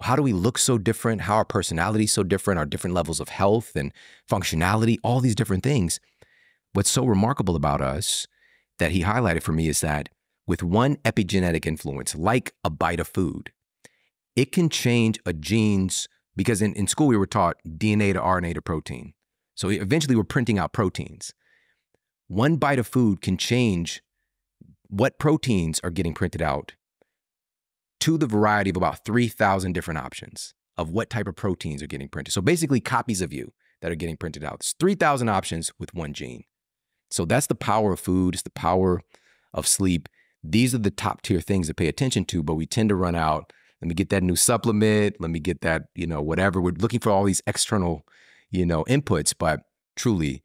How 0.00 0.16
do 0.16 0.22
we 0.22 0.32
look 0.32 0.58
so 0.58 0.78
different? 0.78 1.22
How 1.22 1.36
are 1.36 1.44
personalities 1.44 2.12
so 2.12 2.22
different? 2.22 2.58
Our 2.58 2.66
different 2.66 2.94
levels 2.94 3.20
of 3.20 3.28
health 3.28 3.72
and 3.74 3.92
functionality, 4.30 4.98
all 5.02 5.20
these 5.20 5.34
different 5.34 5.64
things. 5.64 5.98
What's 6.72 6.90
so 6.90 7.04
remarkable 7.04 7.56
about 7.56 7.80
us 7.80 8.26
that 8.78 8.92
he 8.92 9.02
highlighted 9.02 9.42
for 9.42 9.52
me 9.52 9.68
is 9.68 9.80
that 9.80 10.08
with 10.46 10.62
one 10.62 10.96
epigenetic 10.96 11.66
influence, 11.66 12.14
like 12.14 12.54
a 12.64 12.70
bite 12.70 13.00
of 13.00 13.08
food, 13.08 13.52
it 14.36 14.52
can 14.52 14.68
change 14.68 15.18
a 15.26 15.32
gene's, 15.32 16.08
because 16.36 16.62
in, 16.62 16.72
in 16.74 16.86
school 16.86 17.08
we 17.08 17.16
were 17.16 17.26
taught 17.26 17.56
DNA 17.66 18.12
to 18.12 18.20
RNA 18.20 18.54
to 18.54 18.62
protein. 18.62 19.14
So 19.54 19.68
eventually 19.68 20.14
we're 20.14 20.24
printing 20.24 20.58
out 20.58 20.72
proteins. 20.72 21.34
One 22.28 22.56
bite 22.56 22.78
of 22.78 22.86
food 22.86 23.20
can 23.20 23.36
change 23.36 24.02
what 24.88 25.18
proteins 25.18 25.80
are 25.82 25.90
getting 25.90 26.14
printed 26.14 26.40
out 26.40 26.74
to 28.00 28.16
the 28.16 28.26
variety 28.26 28.70
of 28.70 28.76
about 28.76 29.04
3,000 29.04 29.72
different 29.72 29.98
options 29.98 30.54
of 30.76 30.90
what 30.90 31.10
type 31.10 31.26
of 31.26 31.34
proteins 31.34 31.82
are 31.82 31.88
getting 31.88 32.08
printed. 32.08 32.32
So 32.32 32.40
basically, 32.40 32.80
copies 32.80 33.20
of 33.20 33.32
you 33.32 33.52
that 33.82 33.90
are 33.90 33.96
getting 33.96 34.16
printed 34.16 34.44
out. 34.44 34.56
It's 34.60 34.74
3,000 34.78 35.28
options 35.28 35.72
with 35.78 35.92
one 35.92 36.12
gene. 36.12 36.44
So 37.10 37.24
that's 37.24 37.46
the 37.46 37.54
power 37.54 37.92
of 37.92 38.00
food, 38.00 38.34
it's 38.34 38.42
the 38.42 38.50
power 38.50 39.02
of 39.54 39.66
sleep 39.66 40.08
these 40.42 40.74
are 40.74 40.78
the 40.78 40.90
top 40.90 41.22
tier 41.22 41.40
things 41.40 41.66
to 41.66 41.74
pay 41.74 41.88
attention 41.88 42.24
to, 42.26 42.42
but 42.42 42.54
we 42.54 42.66
tend 42.66 42.88
to 42.90 42.94
run 42.94 43.14
out. 43.14 43.52
Let 43.80 43.88
me 43.88 43.94
get 43.94 44.10
that 44.10 44.22
new 44.22 44.36
supplement. 44.36 45.16
Let 45.20 45.30
me 45.30 45.40
get 45.40 45.60
that, 45.62 45.84
you 45.94 46.06
know, 46.06 46.20
whatever. 46.20 46.60
We're 46.60 46.72
looking 46.72 47.00
for 47.00 47.10
all 47.10 47.24
these 47.24 47.42
external, 47.46 48.04
you 48.50 48.66
know, 48.66 48.84
inputs. 48.84 49.34
But 49.38 49.60
truly, 49.96 50.42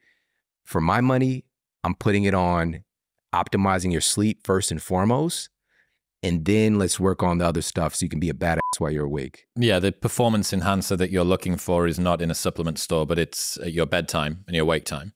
for 0.63 0.81
my 0.81 1.01
money, 1.01 1.45
I'm 1.83 1.95
putting 1.95 2.23
it 2.25 2.33
on 2.33 2.83
optimizing 3.33 3.91
your 3.91 4.01
sleep 4.01 4.45
first 4.45 4.71
and 4.71 4.81
foremost. 4.81 5.49
And 6.21 6.45
then 6.45 6.79
let's 6.79 6.99
work 6.99 7.21
on 7.21 7.39
the 7.39 7.45
other 7.45 7.61
stuff 7.61 7.95
so 7.95 8.05
you 8.05 8.09
can 8.09 8.19
be 8.19 8.29
a 8.29 8.33
badass 8.33 8.59
while 8.77 8.91
you're 8.91 9.05
awake. 9.05 9.45
Yeah, 9.57 9.79
the 9.79 9.91
performance 9.91 10.53
enhancer 10.53 10.95
that 10.95 11.11
you're 11.11 11.25
looking 11.25 11.57
for 11.57 11.85
is 11.85 11.99
not 11.99 12.21
in 12.21 12.31
a 12.31 12.35
supplement 12.35 12.79
store, 12.79 13.05
but 13.05 13.19
it's 13.19 13.57
at 13.57 13.73
your 13.73 13.85
bedtime 13.85 14.43
and 14.47 14.55
your 14.55 14.63
wake 14.63 14.85
time. 14.85 15.13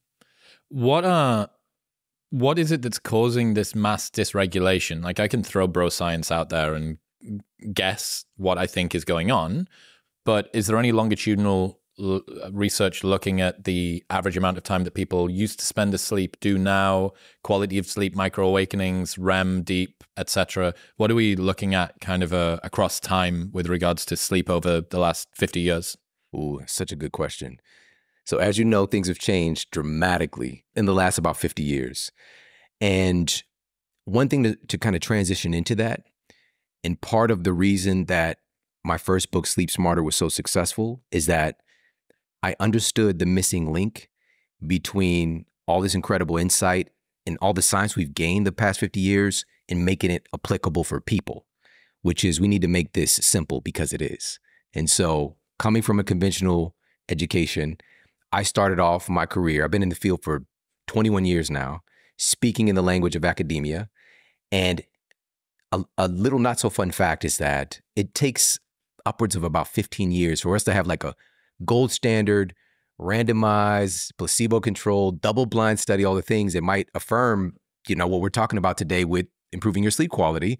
What 0.69 1.05
are 1.05 1.49
what 2.29 2.59
is 2.59 2.71
it 2.71 2.81
that's 2.81 2.99
causing 2.99 3.53
this 3.53 3.73
mass 3.73 4.09
dysregulation? 4.09 5.03
Like 5.03 5.19
I 5.19 5.27
can 5.27 5.43
throw 5.43 5.67
bro 5.67 5.89
science 5.89 6.31
out 6.31 6.49
there 6.49 6.73
and 6.73 6.97
guess 7.73 8.25
what 8.35 8.57
I 8.57 8.67
think 8.67 8.93
is 8.93 9.05
going 9.05 9.31
on, 9.31 9.67
but 10.25 10.49
is 10.53 10.67
there 10.67 10.77
any 10.77 10.91
longitudinal 10.91 11.79
l- 11.99 12.21
research 12.51 13.03
looking 13.03 13.41
at 13.41 13.63
the 13.63 14.03
average 14.09 14.37
amount 14.37 14.57
of 14.57 14.63
time 14.63 14.83
that 14.83 14.93
people 14.93 15.29
used 15.29 15.59
to 15.59 15.65
spend 15.65 15.93
asleep 15.93 16.37
do 16.39 16.57
now, 16.57 17.11
quality 17.43 17.77
of 17.77 17.85
sleep, 17.85 18.15
micro 18.15 18.47
awakenings, 18.47 19.17
REM, 19.17 19.63
deep, 19.63 20.03
etc. 20.17 20.73
What 20.97 21.11
are 21.11 21.15
we 21.15 21.35
looking 21.35 21.73
at 21.73 21.99
kind 22.01 22.23
of 22.23 22.33
uh, 22.33 22.59
across 22.63 22.99
time 22.99 23.49
with 23.53 23.67
regards 23.67 24.05
to 24.05 24.17
sleep 24.17 24.49
over 24.49 24.81
the 24.81 24.99
last 24.99 25.29
50 25.33 25.59
years? 25.59 25.97
Ooh, 26.35 26.61
such 26.67 26.91
a 26.91 26.95
good 26.95 27.11
question. 27.11 27.59
So, 28.27 28.39
as 28.39 28.57
you 28.57 28.65
know, 28.65 28.85
things 28.85 29.07
have 29.07 29.19
changed 29.19 29.71
dramatically 29.71 30.65
in 30.75 30.85
the 30.85 30.93
last 30.93 31.17
about 31.17 31.37
50 31.37 31.63
years. 31.63 32.11
And 32.81 33.41
one 34.03 34.27
thing 34.27 34.43
to, 34.43 34.55
to 34.67 34.77
kind 34.77 34.97
of 34.97 35.01
transition 35.01 35.53
into 35.53 35.75
that, 35.75 36.03
and 36.83 36.99
part 36.99 37.31
of 37.31 37.45
the 37.45 37.53
reason 37.53 38.03
that 38.05 38.39
my 38.83 38.97
first 38.97 39.31
book, 39.31 39.47
Sleep 39.47 39.71
Smarter, 39.71 40.03
was 40.03 40.17
so 40.17 40.27
successful 40.27 41.01
is 41.09 41.25
that 41.27 41.61
I 42.43 42.53
understood 42.59 43.19
the 43.19 43.25
missing 43.25 43.71
link 43.71 44.09
between 44.65 45.45
all 45.65 45.79
this 45.79 45.95
incredible 45.95 46.35
insight 46.35 46.89
and 47.25 47.37
all 47.41 47.53
the 47.53 47.61
science 47.61 47.95
we've 47.95 48.13
gained 48.13 48.45
the 48.45 48.51
past 48.51 48.81
50 48.81 48.99
years 48.99 49.45
and 49.69 49.85
making 49.85 50.11
it 50.11 50.27
applicable 50.33 50.83
for 50.83 50.99
people, 50.99 51.45
which 52.01 52.25
is 52.25 52.41
we 52.41 52.49
need 52.49 52.61
to 52.61 52.67
make 52.67 52.91
this 52.91 53.13
simple 53.13 53.61
because 53.61 53.93
it 53.93 54.01
is. 54.01 54.37
And 54.73 54.89
so, 54.89 55.37
coming 55.57 55.81
from 55.81 55.97
a 55.97 56.03
conventional 56.03 56.75
education, 57.07 57.77
I 58.37 58.43
started 58.43 58.79
off 58.79 59.09
my 59.09 59.25
career, 59.25 59.63
I've 59.63 59.71
been 59.71 59.81
in 59.81 59.89
the 59.89 59.95
field 59.95 60.21
for 60.21 60.43
21 60.85 61.25
years 61.25 61.49
now, 61.49 61.81
speaking 62.17 62.67
in 62.67 62.75
the 62.75 62.83
language 62.83 63.15
of 63.15 63.25
academia. 63.25 63.89
And 64.51 64.83
a, 65.71 65.83
a 65.97 66.07
little 66.07 66.37
not 66.37 66.59
so 66.59 66.69
fun 66.69 66.91
fact 66.91 67.25
is 67.25 67.39
that 67.39 67.81
it 67.95 68.13
takes 68.13 68.59
upwards 69.07 69.35
of 69.35 69.43
about 69.43 69.67
15 69.67 70.11
years 70.11 70.41
for 70.41 70.55
us 70.55 70.63
to 70.65 70.73
have 70.73 70.85
like 70.85 71.03
a 71.03 71.15
gold 71.65 71.91
standard, 71.91 72.53
randomized, 73.01 74.11
placebo 74.19 74.59
controlled, 74.59 75.19
double 75.19 75.47
blind 75.47 75.79
study, 75.79 76.05
all 76.05 76.13
the 76.13 76.21
things 76.21 76.53
that 76.53 76.61
might 76.61 76.89
affirm, 76.93 77.55
you 77.87 77.95
know, 77.95 78.05
what 78.05 78.21
we're 78.21 78.29
talking 78.29 78.59
about 78.59 78.77
today 78.77 79.03
with 79.03 79.25
improving 79.51 79.81
your 79.81 79.91
sleep 79.91 80.11
quality 80.11 80.59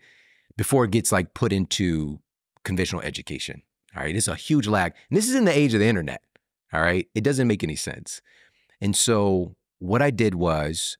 before 0.57 0.84
it 0.84 0.89
gets 0.89 1.12
like 1.12 1.36
put 1.36 1.53
into 1.53 2.19
conventional 2.63 3.03
education. 3.03 3.62
All 3.96 4.01
right. 4.01 4.15
It's 4.15 4.27
a 4.27 4.36
huge 4.36 4.67
lag. 4.67 4.93
And 5.12 5.17
this 5.17 5.29
is 5.29 5.36
in 5.36 5.46
the 5.46 5.55
age 5.55 5.75
of 5.75 5.79
the 5.79 5.86
internet. 5.86 6.24
All 6.74 6.81
right. 6.81 7.07
It 7.15 7.24
doesn't 7.24 7.47
make 7.47 7.63
any 7.63 7.75
sense. 7.75 8.21
And 8.81 8.95
so 8.95 9.55
what 9.79 10.01
I 10.01 10.12
did 10.12 10.36
was 10.36 10.97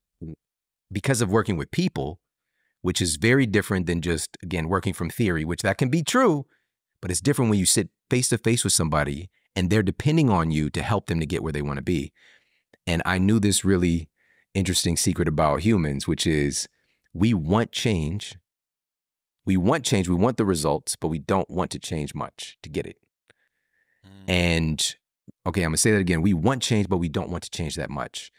because 0.92 1.22
of 1.22 1.30
working 1.30 1.58
with 1.58 1.72
people, 1.72 2.20
which 2.82 3.02
is 3.02 3.18
very 3.18 3.46
different 3.46 3.86
than 3.86 4.02
just, 4.02 4.38
again, 4.42 4.70
working 4.70 4.94
from 4.94 5.10
theory, 5.10 5.44
which 5.44 5.62
that 5.62 5.78
can 5.78 5.90
be 5.90 6.04
true, 6.04 6.46
but 7.02 7.12
it's 7.12 7.22
different 7.22 7.50
when 7.50 7.60
you 7.60 7.66
sit 7.66 7.90
face 8.10 8.30
to 8.30 8.38
face 8.38 8.64
with 8.64 8.74
somebody 8.74 9.30
and 9.56 9.70
they're 9.70 9.84
depending 9.84 10.30
on 10.30 10.52
you 10.52 10.70
to 10.70 10.82
help 10.82 11.08
them 11.08 11.20
to 11.20 11.26
get 11.26 11.44
where 11.44 11.52
they 11.52 11.62
want 11.62 11.78
to 11.78 11.84
be. 11.84 12.14
And 12.86 13.02
I 13.06 13.18
knew 13.18 13.40
this 13.40 13.66
really 13.66 14.10
interesting 14.54 14.96
secret 14.96 15.28
about 15.28 15.62
humans, 15.62 16.08
which 16.08 16.26
is 16.26 16.68
we 17.14 17.34
want 17.34 17.72
change. 17.72 18.38
We 19.46 19.58
want 19.58 19.84
change. 19.84 20.08
We 20.08 20.16
want 20.16 20.38
the 20.38 20.46
results, 20.46 20.96
but 20.96 21.08
we 21.10 21.20
don't 21.20 21.50
want 21.50 21.72
to 21.72 21.80
change 21.80 22.16
much 22.16 22.58
to 22.64 22.70
get 22.70 22.86
it. 22.86 22.98
Mm. 24.06 24.30
And 24.30 24.96
okay, 25.48 25.64
I'm 25.64 25.72
to 25.72 25.78
say 25.78 25.92
that 25.92 26.00
again. 26.00 26.22
We 26.22 26.34
want 26.34 26.62
change, 26.62 26.88
but 26.88 26.98
we 26.98 27.10
don't 27.10 27.30
want 27.30 27.44
to 27.44 27.50
change 27.50 27.76
that 27.76 27.90
much. 27.90 28.32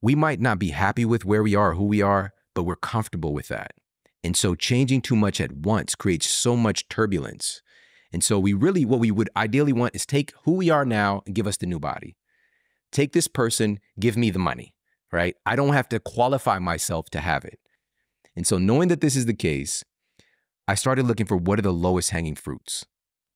We 0.00 0.14
might 0.14 0.40
not 0.40 0.58
be 0.58 0.70
happy 0.70 1.04
with 1.04 1.24
where 1.24 1.42
we 1.42 1.54
are, 1.54 1.74
who 1.74 1.84
we 1.84 2.02
are, 2.02 2.32
but 2.54 2.62
we're 2.62 2.76
comfortable 2.76 3.34
with 3.34 3.48
that. 3.48 3.72
And 4.24 4.36
so 4.36 4.54
changing 4.54 5.02
too 5.02 5.16
much 5.16 5.40
at 5.40 5.52
once 5.52 5.94
creates 5.94 6.28
so 6.28 6.56
much 6.56 6.88
turbulence 6.88 7.62
and 8.12 8.22
so 8.22 8.38
we 8.38 8.52
really, 8.54 8.84
what 8.84 9.00
we 9.00 9.10
would 9.10 9.30
ideally 9.36 9.72
want 9.72 9.94
is 9.94 10.06
take 10.06 10.32
who 10.44 10.52
we 10.52 10.70
are 10.70 10.84
now 10.84 11.22
and 11.26 11.34
give 11.34 11.46
us 11.46 11.56
the 11.56 11.66
new 11.66 11.78
body. 11.78 12.16
Take 12.92 13.12
this 13.12 13.28
person, 13.28 13.78
give 13.98 14.16
me 14.16 14.30
the 14.30 14.38
money, 14.38 14.74
right? 15.12 15.36
I 15.44 15.56
don't 15.56 15.74
have 15.74 15.88
to 15.90 16.00
qualify 16.00 16.58
myself 16.58 17.10
to 17.10 17.20
have 17.20 17.44
it. 17.44 17.58
And 18.34 18.46
so 18.46 18.58
knowing 18.58 18.88
that 18.88 19.00
this 19.00 19.16
is 19.16 19.26
the 19.26 19.34
case, 19.34 19.84
I 20.68 20.76
started 20.76 21.06
looking 21.06 21.26
for 21.26 21.36
what 21.36 21.58
are 21.58 21.62
the 21.62 21.72
lowest 21.72 22.10
hanging 22.10 22.36
fruits, 22.36 22.86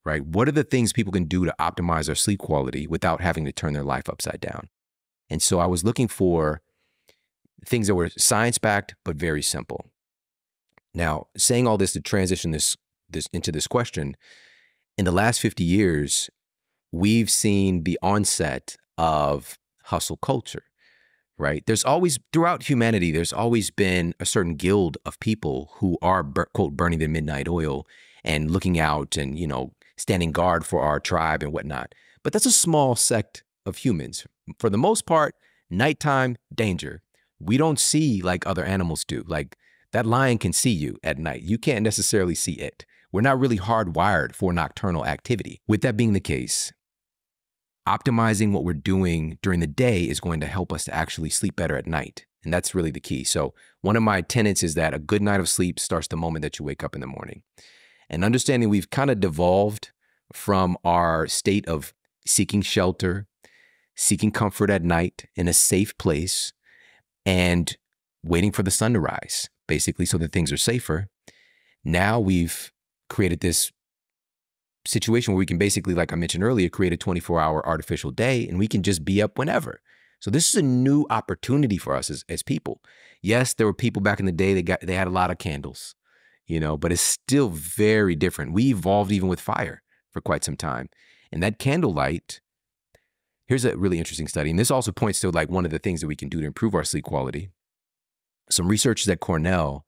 right? 0.05 0.25
What 0.25 0.49
are 0.49 0.53
the 0.53 0.65
things 0.65 0.93
people 0.93 1.13
can 1.13 1.25
do 1.25 1.45
to 1.45 1.55
optimize 1.59 2.07
their 2.07 2.15
sleep 2.15 2.39
quality 2.39 2.87
without 2.87 3.21
having 3.21 3.45
to 3.45 3.53
turn 3.53 3.73
their 3.73 3.85
life 3.85 4.09
upside 4.09 4.41
down? 4.41 4.69
And 5.29 5.43
so 5.43 5.61
I 5.61 5.67
was 5.67 5.85
looking 5.85 6.09
for 6.09 6.61
things 7.65 7.87
that 7.87 7.95
were 7.95 8.11
science 8.17 8.59
backed, 8.59 8.95
but 9.05 9.17
very 9.17 9.43
simple. 9.43 9.87
Now, 10.95 11.29
saying 11.37 11.67
all 11.67 11.79
this 11.79 11.93
to 11.93 12.01
transition 12.01 12.51
this, 12.51 12.77
this 13.09 13.27
into 13.33 13.53
this 13.53 13.67
question, 13.67 14.17
in 14.99 15.05
the 15.05 15.13
last 15.13 15.41
50 15.41 15.63
years, 15.63 16.31
we've 16.91 17.31
seen 17.31 17.85
the 17.85 17.99
onset 18.03 18.77
of 18.99 19.59
hustle 19.85 20.17
culture, 20.17 20.65
right? 21.39 21.63
There's 21.67 21.85
always, 21.85 22.19
throughout 22.33 22.65
humanity, 22.65 23.13
there's 23.13 23.33
always 23.33 23.71
been 23.71 24.15
a 24.19 24.27
certain 24.27 24.57
guild 24.57 24.99
of 25.07 25.21
people 25.21 25.71
who 25.77 25.97
are, 26.03 26.25
quote, 26.25 26.73
burning 26.73 26.99
the 26.99 27.07
midnight 27.07 27.49
oil 27.49 27.87
and 28.25 28.51
looking 28.51 28.79
out 28.79 29.17
and, 29.17 29.39
you 29.39 29.47
know, 29.47 29.73
standing 30.01 30.33
guard 30.33 30.67
for 30.67 30.81
our 30.83 30.99
tribe 30.99 31.43
and 31.43 31.53
whatnot. 31.53 31.95
But 32.23 32.33
that's 32.33 32.47
a 32.47 32.53
small 32.53 32.97
sect 32.97 33.45
of 33.67 33.79
humans. 33.79 34.27
For 34.59 34.71
the 34.71 34.79
most 34.79 35.07
part, 35.07 35.35
nighttime 35.69 36.37
danger. 36.55 37.03
We 37.39 37.57
don't 37.57 37.79
see 37.79 38.21
like 38.23 38.47
other 38.47 38.65
animals 38.65 39.05
do. 39.05 39.25
Like 39.27 39.57
that 39.93 40.07
lion 40.07 40.39
can 40.39 40.53
see 40.53 40.71
you 40.71 40.99
at 41.03 41.19
night. 41.19 41.43
You 41.43 41.59
can't 41.59 41.85
necessarily 41.85 42.35
see 42.35 42.55
it. 42.55 42.85
We're 43.13 43.23
not 43.23 43.39
really 43.39 43.59
hardwired 43.59 44.35
for 44.35 44.53
nocturnal 44.53 45.07
activity. 45.07 45.61
With 45.67 45.81
that 45.83 45.97
being 45.97 46.13
the 46.13 46.21
case, 46.21 46.73
optimizing 47.89 48.53
what 48.53 48.65
we're 48.65 48.75
doing 48.75 49.39
during 49.43 49.61
the 49.61 49.67
day 49.67 50.05
is 50.05 50.21
going 50.21 50.41
to 50.41 50.47
help 50.47 50.73
us 50.73 50.85
to 50.85 50.95
actually 50.95 51.31
sleep 51.31 51.57
better 51.57 51.77
at 51.77 51.87
night. 51.87 52.27
And 52.45 52.53
that's 52.53 52.75
really 52.75 52.91
the 52.91 53.01
key. 53.01 53.25
So, 53.25 53.53
one 53.83 53.97
of 53.97 54.03
my 54.03 54.23
tenets 54.23 54.63
is 54.63 54.75
that 54.75 54.95
a 54.95 54.99
good 54.99 55.23
night 55.23 55.41
of 55.41 55.49
sleep 55.49 55.79
starts 55.79 56.09
the 56.09 56.17
moment 56.17 56.43
that 56.43 56.59
you 56.59 56.65
wake 56.65 56.83
up 56.83 56.95
in 56.95 57.01
the 57.01 57.07
morning. 57.07 57.43
And 58.11 58.25
understanding 58.25 58.69
we've 58.69 58.91
kind 58.91 59.11
of 59.11 59.21
devolved 59.21 59.93
from 60.33 60.77
our 60.85 61.27
state 61.29 61.67
of 61.69 61.95
seeking 62.27 62.61
shelter, 62.61 63.27
seeking 63.95 64.33
comfort 64.33 64.69
at 64.69 64.83
night 64.83 65.27
in 65.37 65.49
a 65.49 65.53
safe 65.53 65.97
place, 65.97 66.53
and 67.25 67.77
waiting 68.23 68.53
for 68.53 68.63
the 68.63 68.71
sun 68.71 68.93
to 68.95 69.01
rise, 69.01 69.49
basically, 69.67 70.05
so 70.05 70.19
that 70.19 70.33
things 70.33 70.53
are 70.53 70.57
safer. 70.57 71.09
Now 71.85 72.21
we've 72.21 72.73
created 73.09 73.41
this 73.41 73.73
situation 74.87 75.33
where 75.33 75.39
we 75.39 75.47
can 75.47 75.59
basically, 75.59 75.95
like 75.95 76.13
I 76.13 76.17
mentioned 76.17 76.45
earlier, 76.45 76.69
create 76.69 76.93
a 76.93 76.97
24 76.97 77.41
hour 77.41 77.67
artificial 77.67 78.11
day 78.11 78.47
and 78.49 78.59
we 78.59 78.69
can 78.69 78.83
just 78.83 79.05
be 79.05 79.23
up 79.23 79.39
whenever. 79.39 79.81
So 80.21 80.31
this 80.31 80.49
is 80.49 80.55
a 80.57 80.63
new 80.63 81.07
opportunity 81.09 81.79
for 81.79 81.95
us 81.95 82.11
as, 82.11 82.25
as 82.29 82.43
people. 82.43 82.81
Yes, 83.23 83.55
there 83.55 83.67
were 83.67 83.75
people 83.75 84.03
back 84.03 84.21
in 84.21 84.27
the 84.27 84.33
day 84.33 84.55
that 84.55 84.63
got 84.63 84.81
they 84.81 84.95
had 84.95 85.07
a 85.07 85.11
lot 85.11 85.31
of 85.31 85.39
candles, 85.39 85.95
you 86.51 86.59
know, 86.59 86.77
but 86.77 86.91
it's 86.91 87.01
still 87.01 87.49
very 87.49 88.17
different. 88.17 88.53
We 88.53 88.71
evolved 88.71 89.13
even 89.13 89.29
with 89.29 89.41
fire 89.41 89.83
for 90.11 90.21
quite 90.21 90.43
some 90.43 90.57
time. 90.57 90.89
And 91.31 91.41
that 91.43 91.61
candlelight, 91.61 92.41
here's 93.47 93.65
a 93.65 93.77
really 93.77 93.99
interesting 93.99 94.27
study. 94.27 94.51
And 94.51 94.59
this 94.59 94.71
also 94.71 94.91
points 94.91 95.21
to 95.21 95.31
like 95.31 95.49
one 95.49 95.65
of 95.65 95.71
the 95.71 95.79
things 95.79 96.01
that 96.01 96.09
we 96.09 96.17
can 96.17 96.29
do 96.29 96.41
to 96.41 96.47
improve 96.47 96.75
our 96.75 96.83
sleep 96.83 97.05
quality. 97.05 97.51
Some 98.51 98.67
researchers 98.67 99.09
at 99.09 99.21
Cornell 99.21 99.85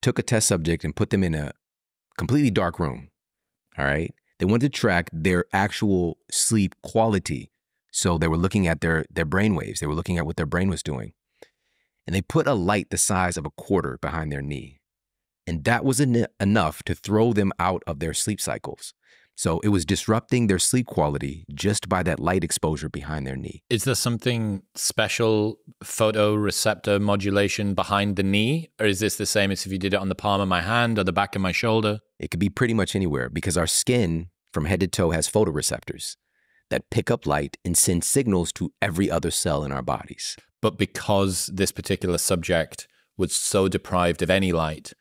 took 0.00 0.18
a 0.18 0.22
test 0.22 0.46
subject 0.46 0.84
and 0.84 0.94
put 0.94 1.10
them 1.10 1.24
in 1.24 1.34
a, 1.34 1.52
completely 2.16 2.50
dark 2.50 2.78
room. 2.78 3.10
All 3.76 3.84
right. 3.84 4.14
They 4.38 4.46
wanted 4.46 4.72
to 4.72 4.78
track 4.78 5.10
their 5.12 5.44
actual 5.52 6.16
sleep 6.30 6.74
quality. 6.82 7.50
So 7.90 8.16
they 8.16 8.28
were 8.28 8.38
looking 8.38 8.66
at 8.66 8.80
their, 8.80 9.04
their 9.10 9.26
brain 9.26 9.54
waves. 9.54 9.80
They 9.80 9.86
were 9.86 9.94
looking 9.94 10.16
at 10.16 10.24
what 10.24 10.36
their 10.36 10.46
brain 10.46 10.70
was 10.70 10.82
doing. 10.82 11.12
And 12.06 12.14
they 12.14 12.22
put 12.22 12.46
a 12.46 12.54
light 12.54 12.88
the 12.88 12.96
size 12.96 13.36
of 13.36 13.44
a 13.44 13.50
quarter 13.50 13.98
behind 14.00 14.32
their 14.32 14.40
knee. 14.40 14.75
And 15.46 15.64
that 15.64 15.84
was 15.84 16.00
en- 16.00 16.26
enough 16.40 16.82
to 16.84 16.94
throw 16.94 17.32
them 17.32 17.52
out 17.58 17.82
of 17.86 18.00
their 18.00 18.14
sleep 18.14 18.40
cycles. 18.40 18.94
So 19.38 19.60
it 19.60 19.68
was 19.68 19.84
disrupting 19.84 20.46
their 20.46 20.58
sleep 20.58 20.86
quality 20.86 21.44
just 21.52 21.90
by 21.90 22.02
that 22.04 22.18
light 22.18 22.42
exposure 22.42 22.88
behind 22.88 23.26
their 23.26 23.36
knee. 23.36 23.62
Is 23.68 23.84
there 23.84 23.94
something 23.94 24.62
special 24.74 25.58
photoreceptor 25.84 26.98
modulation 27.00 27.74
behind 27.74 28.16
the 28.16 28.22
knee? 28.22 28.70
Or 28.80 28.86
is 28.86 29.00
this 29.00 29.16
the 29.16 29.26
same 29.26 29.50
as 29.50 29.66
if 29.66 29.72
you 29.72 29.78
did 29.78 29.92
it 29.92 30.00
on 30.00 30.08
the 30.08 30.14
palm 30.14 30.40
of 30.40 30.48
my 30.48 30.62
hand 30.62 30.98
or 30.98 31.04
the 31.04 31.12
back 31.12 31.36
of 31.36 31.42
my 31.42 31.52
shoulder? 31.52 32.00
It 32.18 32.30
could 32.30 32.40
be 32.40 32.48
pretty 32.48 32.72
much 32.72 32.96
anywhere 32.96 33.28
because 33.28 33.58
our 33.58 33.66
skin 33.66 34.30
from 34.54 34.64
head 34.64 34.80
to 34.80 34.86
toe 34.86 35.10
has 35.10 35.28
photoreceptors 35.30 36.16
that 36.70 36.90
pick 36.90 37.10
up 37.10 37.26
light 37.26 37.58
and 37.62 37.76
send 37.76 38.04
signals 38.04 38.52
to 38.54 38.72
every 38.80 39.10
other 39.10 39.30
cell 39.30 39.64
in 39.64 39.70
our 39.70 39.82
bodies. 39.82 40.36
But 40.62 40.78
because 40.78 41.50
this 41.52 41.72
particular 41.72 42.16
subject 42.16 42.88
was 43.18 43.34
so 43.34 43.68
deprived 43.68 44.22
of 44.22 44.30
any 44.30 44.50
light, 44.50 44.94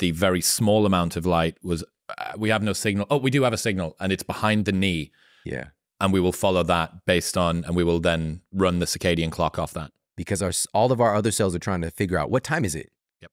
the 0.00 0.10
very 0.10 0.40
small 0.40 0.84
amount 0.84 1.16
of 1.16 1.24
light 1.24 1.56
was 1.62 1.84
uh, 2.18 2.32
we 2.36 2.50
have 2.50 2.62
no 2.62 2.72
signal. 2.72 3.06
Oh, 3.10 3.18
we 3.18 3.30
do 3.30 3.44
have 3.44 3.52
a 3.52 3.58
signal, 3.58 3.96
and 4.00 4.12
it's 4.12 4.24
behind 4.24 4.64
the 4.64 4.72
knee. 4.72 5.12
Yeah. 5.44 5.66
And 6.00 6.12
we 6.12 6.20
will 6.20 6.32
follow 6.32 6.62
that 6.64 7.04
based 7.06 7.36
on, 7.36 7.64
and 7.64 7.76
we 7.76 7.84
will 7.84 8.00
then 8.00 8.40
run 8.52 8.78
the 8.78 8.86
circadian 8.86 9.30
clock 9.30 9.58
off 9.58 9.72
that. 9.74 9.92
Because 10.16 10.42
our 10.42 10.52
all 10.74 10.92
of 10.92 11.00
our 11.00 11.14
other 11.14 11.30
cells 11.30 11.54
are 11.54 11.60
trying 11.60 11.82
to 11.82 11.90
figure 11.90 12.18
out 12.18 12.30
what 12.30 12.42
time 12.42 12.64
is 12.64 12.74
it. 12.74 12.90
Yep. 13.22 13.30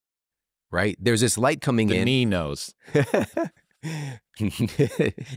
Right. 0.71 0.97
There's 0.99 1.21
this 1.21 1.37
light 1.37 1.61
coming 1.61 1.87
the 1.87 1.95
in. 1.95 2.01
The 2.01 2.05
knee 2.05 2.25
knows. 2.25 2.75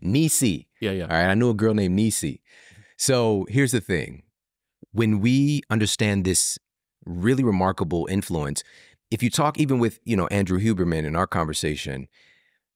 Nisi. 0.02 0.68
Yeah, 0.80 0.90
yeah. 0.90 1.04
All 1.04 1.10
right. 1.10 1.30
I 1.30 1.34
knew 1.34 1.50
a 1.50 1.54
girl 1.54 1.74
named 1.74 1.94
Nisi. 1.94 2.42
So 2.96 3.46
here's 3.48 3.72
the 3.72 3.80
thing: 3.80 4.24
when 4.92 5.20
we 5.20 5.62
understand 5.70 6.24
this 6.24 6.58
really 7.06 7.44
remarkable 7.44 8.06
influence, 8.10 8.62
if 9.10 9.22
you 9.22 9.30
talk 9.30 9.58
even 9.58 9.78
with 9.78 9.98
you 10.04 10.16
know 10.16 10.26
Andrew 10.28 10.58
Huberman 10.58 11.04
in 11.04 11.16
our 11.16 11.26
conversation, 11.26 12.08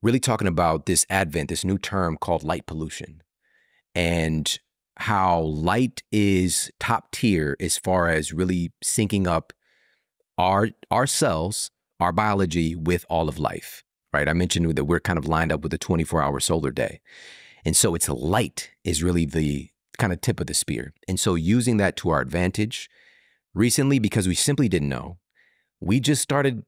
really 0.02 0.20
talking 0.20 0.48
about 0.48 0.86
this 0.86 1.06
advent, 1.08 1.48
this 1.48 1.64
new 1.64 1.78
term 1.78 2.16
called 2.16 2.42
light 2.42 2.66
pollution, 2.66 3.22
and 3.94 4.58
how 4.96 5.40
light 5.40 6.02
is 6.12 6.70
top 6.78 7.10
tier 7.10 7.56
as 7.60 7.76
far 7.76 8.08
as 8.08 8.32
really 8.32 8.72
syncing 8.84 9.26
up 9.26 9.52
our 10.38 10.70
our 10.90 11.06
cells, 11.06 11.70
our 12.00 12.12
biology 12.12 12.74
with 12.74 13.04
all 13.08 13.28
of 13.28 13.38
life. 13.38 13.82
Right? 14.12 14.28
I 14.28 14.32
mentioned 14.32 14.76
that 14.76 14.84
we're 14.84 15.00
kind 15.00 15.18
of 15.18 15.26
lined 15.26 15.50
up 15.50 15.62
with 15.62 15.74
a 15.74 15.78
24-hour 15.78 16.38
solar 16.38 16.70
day. 16.70 17.00
And 17.64 17.76
so 17.76 17.96
it's 17.96 18.08
light 18.08 18.70
is 18.84 19.02
really 19.02 19.24
the 19.24 19.70
kind 19.98 20.12
of 20.12 20.20
tip 20.20 20.38
of 20.38 20.46
the 20.46 20.54
spear. 20.54 20.92
And 21.08 21.18
so 21.18 21.34
using 21.34 21.78
that 21.78 21.96
to 21.96 22.10
our 22.10 22.20
advantage 22.20 22.88
recently 23.54 23.98
because 23.98 24.28
we 24.28 24.36
simply 24.36 24.68
didn't 24.68 24.88
know, 24.88 25.18
we 25.80 26.00
just 26.00 26.22
started 26.22 26.64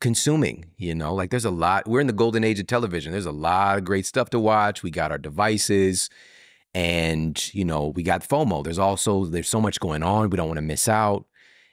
consuming, 0.00 0.64
you 0.76 0.94
know, 0.94 1.14
like 1.14 1.30
there's 1.30 1.44
a 1.44 1.50
lot, 1.50 1.86
we're 1.86 2.00
in 2.00 2.08
the 2.08 2.12
golden 2.12 2.42
age 2.42 2.58
of 2.58 2.66
television. 2.66 3.12
There's 3.12 3.24
a 3.24 3.32
lot 3.32 3.78
of 3.78 3.84
great 3.84 4.04
stuff 4.04 4.30
to 4.30 4.40
watch. 4.40 4.82
We 4.82 4.90
got 4.90 5.12
our 5.12 5.18
devices 5.18 6.10
and, 6.74 7.54
you 7.54 7.64
know, 7.64 7.88
we 7.88 8.02
got 8.02 8.28
FOMO. 8.28 8.64
There's 8.64 8.80
also, 8.80 9.26
there's 9.26 9.48
so 9.48 9.60
much 9.60 9.78
going 9.78 10.02
on. 10.02 10.28
We 10.28 10.36
don't 10.36 10.48
want 10.48 10.58
to 10.58 10.62
miss 10.62 10.88
out. 10.88 11.26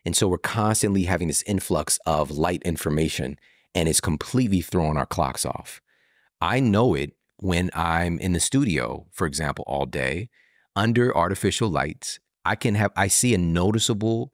And 0.05 0.15
so 0.15 0.27
we're 0.27 0.37
constantly 0.37 1.03
having 1.03 1.27
this 1.27 1.43
influx 1.43 1.99
of 2.05 2.31
light 2.31 2.61
information 2.63 3.39
and 3.73 3.89
it's 3.89 4.01
completely 4.01 4.61
throwing 4.61 4.97
our 4.97 5.05
clocks 5.05 5.45
off. 5.45 5.81
I 6.39 6.59
know 6.59 6.93
it 6.93 7.13
when 7.37 7.69
I'm 7.73 8.19
in 8.19 8.33
the 8.33 8.39
studio, 8.39 9.07
for 9.11 9.25
example, 9.25 9.65
all 9.67 9.85
day 9.85 10.29
under 10.75 11.15
artificial 11.15 11.69
lights. 11.69 12.19
I 12.45 12.55
can 12.55 12.75
have, 12.75 12.91
I 12.95 13.07
see 13.07 13.33
a 13.33 13.37
noticeable 13.37 14.33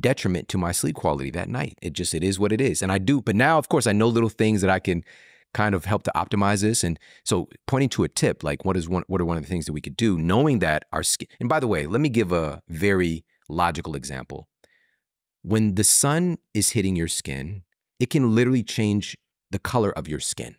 detriment 0.00 0.48
to 0.48 0.58
my 0.58 0.72
sleep 0.72 0.96
quality 0.96 1.30
that 1.30 1.48
night. 1.48 1.78
It 1.82 1.92
just, 1.92 2.14
it 2.14 2.24
is 2.24 2.38
what 2.38 2.52
it 2.52 2.60
is. 2.60 2.82
And 2.82 2.90
I 2.90 2.98
do, 2.98 3.20
but 3.20 3.36
now, 3.36 3.58
of 3.58 3.68
course, 3.68 3.86
I 3.86 3.92
know 3.92 4.08
little 4.08 4.28
things 4.28 4.60
that 4.60 4.70
I 4.70 4.78
can 4.78 5.04
kind 5.52 5.74
of 5.74 5.84
help 5.84 6.02
to 6.02 6.12
optimize 6.14 6.62
this. 6.62 6.84
And 6.84 6.98
so 7.24 7.48
pointing 7.66 7.88
to 7.90 8.04
a 8.04 8.08
tip, 8.08 8.42
like 8.42 8.64
what 8.64 8.76
is 8.76 8.88
one, 8.88 9.04
what 9.06 9.20
are 9.20 9.24
one 9.24 9.36
of 9.36 9.44
the 9.44 9.48
things 9.48 9.66
that 9.66 9.72
we 9.72 9.80
could 9.80 9.96
do, 9.96 10.18
knowing 10.18 10.58
that 10.58 10.84
our 10.92 11.02
skin, 11.02 11.28
and 11.40 11.48
by 11.48 11.60
the 11.60 11.68
way, 11.68 11.86
let 11.86 12.00
me 12.00 12.08
give 12.08 12.32
a 12.32 12.60
very 12.68 13.24
logical 13.48 13.94
example. 13.94 14.48
When 15.42 15.76
the 15.76 15.84
sun 15.84 16.38
is 16.52 16.70
hitting 16.70 16.96
your 16.96 17.08
skin, 17.08 17.62
it 18.00 18.10
can 18.10 18.34
literally 18.34 18.62
change 18.62 19.16
the 19.50 19.58
color 19.58 19.90
of 19.96 20.08
your 20.08 20.20
skin. 20.20 20.56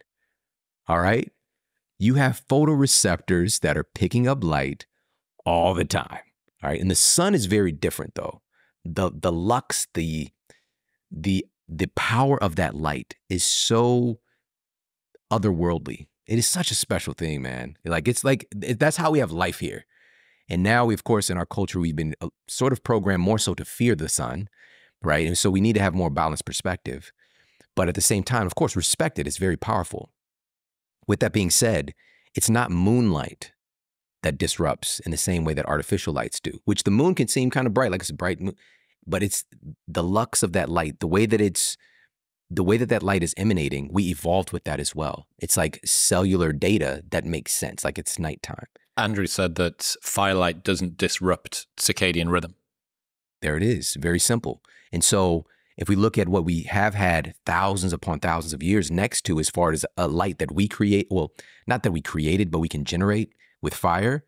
All 0.88 1.00
right. 1.00 1.32
You 2.00 2.16
have 2.16 2.46
photoreceptors 2.48 3.60
that 3.62 3.78
are 3.78 3.84
picking 3.84 4.28
up 4.28 4.44
light 4.44 4.86
all 5.46 5.74
the 5.74 5.86
time. 5.86 6.22
All 6.64 6.70
right. 6.70 6.80
And 6.80 6.90
the 6.90 6.96
sun 6.96 7.36
is 7.36 7.48
very 7.48 7.72
different 7.72 8.16
though 8.16 8.42
the 8.86 9.12
the 9.14 9.32
lux, 9.32 9.88
the 9.94 10.30
the 11.12 11.46
the 11.68 11.88
power 11.96 12.42
of 12.42 12.56
that 12.56 12.76
light 12.76 13.16
is 13.30 13.44
so 13.44 14.20
otherworldly. 15.32 16.08
It 16.28 16.40
is 16.40 16.48
such 16.48 16.72
a 16.72 16.76
special 16.76 17.14
thing, 17.14 17.42
man. 17.42 17.78
Like 17.84 18.08
it's 18.08 18.24
like 18.24 18.48
that's 18.54 18.98
how 18.98 19.12
we 19.12 19.20
have 19.20 19.32
life 19.32 19.60
here. 19.60 19.86
And 20.48 20.62
now, 20.62 20.86
we, 20.86 20.94
of 20.94 21.04
course, 21.04 21.32
in 21.32 21.38
our 21.38 21.46
culture, 21.46 21.80
we've 21.80 21.96
been 21.96 22.14
uh, 22.22 22.30
sort 22.48 22.72
of 22.72 22.84
programmed 22.84 23.24
more 23.24 23.40
so 23.40 23.56
to 23.56 23.66
fear 23.66 23.96
the 23.96 24.08
sun, 24.08 24.48
right? 25.02 25.26
And 25.26 25.36
so 25.36 25.50
we 25.50 25.60
need 25.60 25.74
to 25.74 25.82
have 25.82 25.96
more 25.96 26.12
balanced 26.12 26.46
perspective. 26.46 27.12
But 27.76 27.90
at 27.90 27.96
the 27.96 28.02
same 28.02 28.24
time, 28.24 28.46
of 28.46 28.54
course, 28.54 28.76
respect 28.76 29.18
it. 29.18 29.26
It's 29.26 29.38
very 29.38 29.58
powerful. 29.58 30.12
With 31.08 31.20
that 31.22 31.34
being 31.34 31.50
said, 31.50 31.96
it's 32.36 32.50
not 32.50 32.70
moonlight 32.70 33.54
that 34.26 34.38
disrupts 34.40 35.00
in 35.02 35.12
the 35.12 35.18
same 35.18 35.46
way 35.46 35.54
that 35.54 35.68
artificial 35.68 36.12
lights 36.14 36.40
do, 36.40 36.60
which 36.66 36.84
the 36.84 36.92
moon 36.92 37.14
can 37.14 37.28
seem 37.28 37.52
kind 37.52 37.68
of 37.68 37.74
bright, 37.74 37.92
like 37.92 38.02
it's 38.02 38.10
a 38.10 38.14
bright 38.14 38.42
moon, 38.42 38.56
but 39.06 39.22
it's 39.22 39.46
the 39.88 40.04
lux 40.04 40.42
of 40.42 40.52
that 40.54 40.68
light, 40.68 41.00
the 41.00 41.08
way 41.08 41.28
that 41.28 41.40
it's, 41.40 41.78
the 42.50 42.64
way 42.64 42.76
that 42.78 42.90
that 42.90 43.04
light 43.04 43.24
is 43.24 43.36
emanating, 43.38 43.88
we 43.92 44.10
evolved 44.10 44.52
with 44.52 44.64
that 44.64 44.80
as 44.80 44.96
well. 44.96 45.28
It's 45.38 45.56
like 45.56 45.80
cellular 45.86 46.52
data 46.52 47.04
that 47.12 47.24
makes 47.24 47.54
sense, 47.54 47.84
like 47.84 48.00
it's 48.00 48.18
nighttime. 48.18 48.66
Andrew 48.98 49.28
said 49.28 49.56
that 49.56 49.96
firelight 50.02 50.64
doesn't 50.64 50.98
disrupt 50.98 51.68
circadian 51.78 52.32
rhythm. 52.32 52.56
There 53.42 53.58
it 53.58 53.64
is, 53.64 53.94
very 53.94 54.20
simple. 54.20 54.62
And 54.92 55.04
so 55.04 55.46
if 55.78 55.88
we 55.88 55.96
look 55.96 56.18
at 56.18 56.30
what 56.30 56.46
we 56.46 56.64
have 56.64 56.96
had 56.96 57.36
thousands 57.46 57.94
upon 57.94 58.20
thousands 58.20 58.54
of 58.54 58.64
years 58.64 58.90
next 58.90 59.22
to 59.26 59.40
as 59.40 59.50
far 59.50 59.72
as 59.72 59.86
a 59.98 60.08
light 60.08 60.40
that 60.40 60.52
we 60.52 60.68
create, 60.68 61.08
well, 61.12 61.32
not 61.68 61.84
that 61.84 61.92
we 61.92 62.02
created, 62.02 62.50
but 62.50 62.60
we 62.60 62.70
can 62.70 62.86
generate, 62.86 63.34
with 63.66 63.74
fire, 63.74 64.24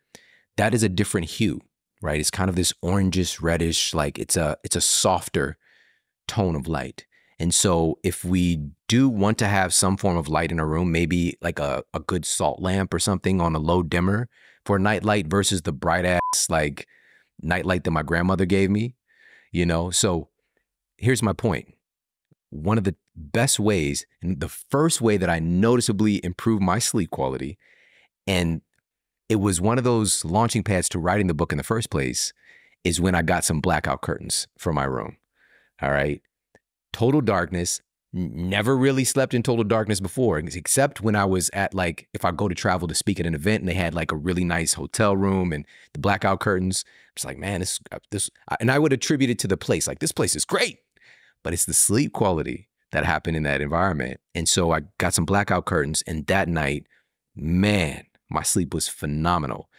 that 0.57 0.73
is 0.73 0.83
a 0.83 0.89
different 0.89 1.29
hue, 1.29 1.61
right? 2.01 2.19
It's 2.19 2.31
kind 2.31 2.49
of 2.49 2.57
this 2.57 2.73
orangish, 2.83 3.41
reddish, 3.41 3.93
like 3.93 4.19
it's 4.19 4.35
a 4.35 4.57
it's 4.65 4.75
a 4.75 4.81
softer 4.81 5.57
tone 6.27 6.55
of 6.55 6.67
light. 6.67 7.05
And 7.39 7.53
so 7.53 7.99
if 8.03 8.25
we 8.25 8.71
do 8.87 9.07
want 9.07 9.37
to 9.37 9.47
have 9.47 9.73
some 9.73 9.95
form 9.95 10.17
of 10.17 10.27
light 10.27 10.51
in 10.51 10.59
a 10.59 10.65
room, 10.65 10.91
maybe 10.91 11.37
like 11.41 11.59
a, 11.59 11.83
a 11.93 11.99
good 11.99 12.25
salt 12.25 12.61
lamp 12.61 12.93
or 12.93 12.99
something 12.99 13.39
on 13.39 13.55
a 13.55 13.59
low 13.59 13.83
dimmer 13.83 14.27
for 14.65 14.79
night 14.79 15.03
light 15.03 15.27
versus 15.27 15.61
the 15.61 15.71
bright 15.71 16.03
ass 16.03 16.49
like 16.49 16.87
night 17.41 17.65
light 17.65 17.83
that 17.83 17.91
my 17.91 18.03
grandmother 18.03 18.45
gave 18.45 18.69
me, 18.71 18.95
you 19.51 19.65
know? 19.65 19.91
So 19.91 20.29
here's 20.97 21.21
my 21.21 21.33
point. 21.33 21.75
One 22.49 22.77
of 22.77 22.85
the 22.85 22.95
best 23.15 23.59
ways, 23.59 24.05
and 24.21 24.39
the 24.39 24.49
first 24.49 25.01
way 25.01 25.17
that 25.17 25.29
I 25.29 25.39
noticeably 25.39 26.23
improved 26.23 26.63
my 26.63 26.79
sleep 26.79 27.11
quality, 27.11 27.57
and 28.25 28.61
it 29.29 29.37
was 29.37 29.59
one 29.59 29.77
of 29.77 29.83
those 29.83 30.23
launching 30.23 30.63
pads 30.63 30.89
to 30.89 30.99
writing 30.99 31.27
the 31.27 31.33
book 31.33 31.51
in 31.51 31.57
the 31.57 31.63
first 31.63 31.89
place 31.89 32.33
is 32.83 33.01
when 33.01 33.15
I 33.15 33.21
got 33.21 33.43
some 33.43 33.59
blackout 33.59 34.01
curtains 34.01 34.47
for 34.57 34.71
my 34.71 34.85
room. 34.85 35.17
All 35.81 35.91
right. 35.91 36.21
Total 36.93 37.21
darkness. 37.21 37.81
Never 38.13 38.77
really 38.77 39.03
slept 39.03 39.33
in 39.33 39.43
total 39.43 39.65
darkness 39.65 39.99
before, 39.99 40.39
except 40.39 41.01
when 41.01 41.15
I 41.15 41.25
was 41.25 41.49
at 41.53 41.73
like, 41.73 42.07
if 42.13 42.23
I 42.23 42.31
go 42.31 42.47
to 42.47 42.55
travel 42.55 42.87
to 42.87 42.95
speak 42.95 43.19
at 43.19 43.25
an 43.25 43.35
event 43.35 43.61
and 43.61 43.69
they 43.69 43.73
had 43.73 43.93
like 43.93 44.13
a 44.13 44.15
really 44.15 44.45
nice 44.45 44.73
hotel 44.73 45.15
room 45.15 45.51
and 45.51 45.65
the 45.93 45.99
blackout 45.99 46.39
curtains. 46.39 46.85
It's 47.15 47.25
like, 47.25 47.37
man, 47.37 47.59
this, 47.59 47.79
uh, 47.91 47.99
this, 48.11 48.29
and 48.59 48.71
I 48.71 48.79
would 48.79 48.93
attribute 48.93 49.29
it 49.29 49.39
to 49.39 49.47
the 49.47 49.57
place. 49.57 49.87
Like, 49.87 49.99
this 49.99 50.13
place 50.13 50.35
is 50.35 50.45
great, 50.45 50.79
but 51.43 51.51
it's 51.51 51.65
the 51.65 51.73
sleep 51.73 52.13
quality 52.13 52.69
that 52.91 53.05
happened 53.05 53.35
in 53.35 53.43
that 53.43 53.61
environment. 53.61 54.19
And 54.33 54.47
so 54.47 54.71
I 54.71 54.83
got 54.97 55.13
some 55.13 55.25
blackout 55.25 55.65
curtains, 55.65 56.01
and 56.07 56.25
that 56.27 56.47
night, 56.47 56.87
man, 57.35 58.05
my 58.29 58.43
sleep 58.43 58.73
was 58.73 58.87
phenomenal. 58.87 59.69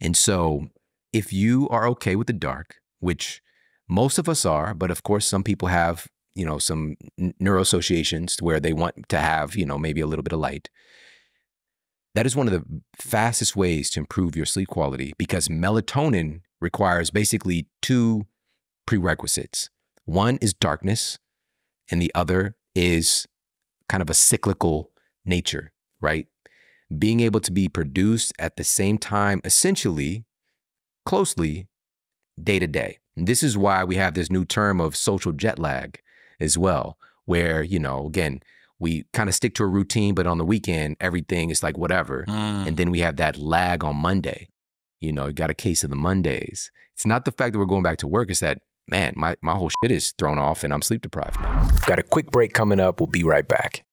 And 0.00 0.16
so, 0.16 0.68
if 1.12 1.32
you 1.32 1.68
are 1.70 1.88
okay 1.88 2.16
with 2.16 2.26
the 2.26 2.32
dark, 2.32 2.76
which 3.00 3.42
most 3.88 4.18
of 4.18 4.28
us 4.28 4.44
are, 4.44 4.74
but 4.74 4.90
of 4.90 5.02
course, 5.02 5.26
some 5.26 5.42
people 5.42 5.68
have, 5.68 6.06
you 6.34 6.44
know, 6.44 6.58
some 6.58 6.96
neuroassociations 7.18 8.42
where 8.42 8.60
they 8.60 8.72
want 8.72 9.08
to 9.08 9.18
have, 9.18 9.56
you 9.56 9.64
know, 9.64 9.78
maybe 9.78 10.00
a 10.00 10.06
little 10.06 10.22
bit 10.22 10.32
of 10.32 10.40
light. 10.40 10.68
That 12.14 12.26
is 12.26 12.36
one 12.36 12.48
of 12.48 12.52
the 12.52 12.82
fastest 12.96 13.56
ways 13.56 13.90
to 13.90 14.00
improve 14.00 14.36
your 14.36 14.46
sleep 14.46 14.68
quality 14.68 15.14
because 15.18 15.48
melatonin 15.48 16.40
requires 16.60 17.10
basically 17.10 17.68
two 17.80 18.26
prerequisites. 18.86 19.70
One 20.04 20.38
is 20.40 20.52
darkness, 20.54 21.18
and 21.90 22.02
the 22.02 22.12
other 22.14 22.56
is 22.74 23.26
kind 23.88 24.02
of 24.02 24.10
a 24.10 24.14
cyclical 24.14 24.90
nature, 25.24 25.72
right? 26.00 26.26
Being 26.96 27.20
able 27.20 27.40
to 27.40 27.52
be 27.52 27.68
produced 27.68 28.32
at 28.38 28.56
the 28.56 28.64
same 28.64 28.98
time, 28.98 29.40
essentially, 29.44 30.24
closely, 31.04 31.68
day 32.42 32.58
to 32.58 32.66
day. 32.66 32.98
And 33.16 33.26
this 33.26 33.42
is 33.42 33.58
why 33.58 33.84
we 33.84 33.96
have 33.96 34.14
this 34.14 34.30
new 34.30 34.44
term 34.44 34.80
of 34.80 34.96
social 34.96 35.32
jet 35.32 35.58
lag 35.58 36.00
as 36.40 36.56
well, 36.56 36.96
where, 37.24 37.62
you 37.62 37.78
know, 37.78 38.06
again, 38.06 38.40
we 38.78 39.04
kind 39.12 39.28
of 39.28 39.34
stick 39.34 39.54
to 39.56 39.64
a 39.64 39.66
routine, 39.66 40.14
but 40.14 40.26
on 40.26 40.38
the 40.38 40.44
weekend, 40.44 40.96
everything 41.00 41.50
is 41.50 41.62
like 41.62 41.76
whatever. 41.76 42.24
Mm. 42.28 42.68
And 42.68 42.76
then 42.76 42.90
we 42.90 43.00
have 43.00 43.16
that 43.16 43.36
lag 43.36 43.82
on 43.82 43.96
Monday. 43.96 44.48
You 45.00 45.12
know, 45.12 45.26
you 45.26 45.32
got 45.32 45.50
a 45.50 45.54
case 45.54 45.82
of 45.84 45.90
the 45.90 45.96
Mondays. 45.96 46.70
It's 46.94 47.06
not 47.06 47.24
the 47.24 47.32
fact 47.32 47.52
that 47.52 47.58
we're 47.58 47.66
going 47.66 47.82
back 47.82 47.98
to 47.98 48.06
work, 48.06 48.30
it's 48.30 48.40
that, 48.40 48.58
man, 48.88 49.14
my, 49.16 49.36
my 49.42 49.52
whole 49.52 49.70
shit 49.82 49.90
is 49.90 50.12
thrown 50.12 50.38
off 50.38 50.64
and 50.64 50.72
I'm 50.72 50.82
sleep 50.82 51.02
deprived 51.02 51.40
now. 51.40 51.68
Got 51.86 51.98
a 51.98 52.02
quick 52.02 52.30
break 52.30 52.52
coming 52.52 52.80
up. 52.80 53.00
We'll 53.00 53.08
be 53.08 53.24
right 53.24 53.46
back. 53.46 53.84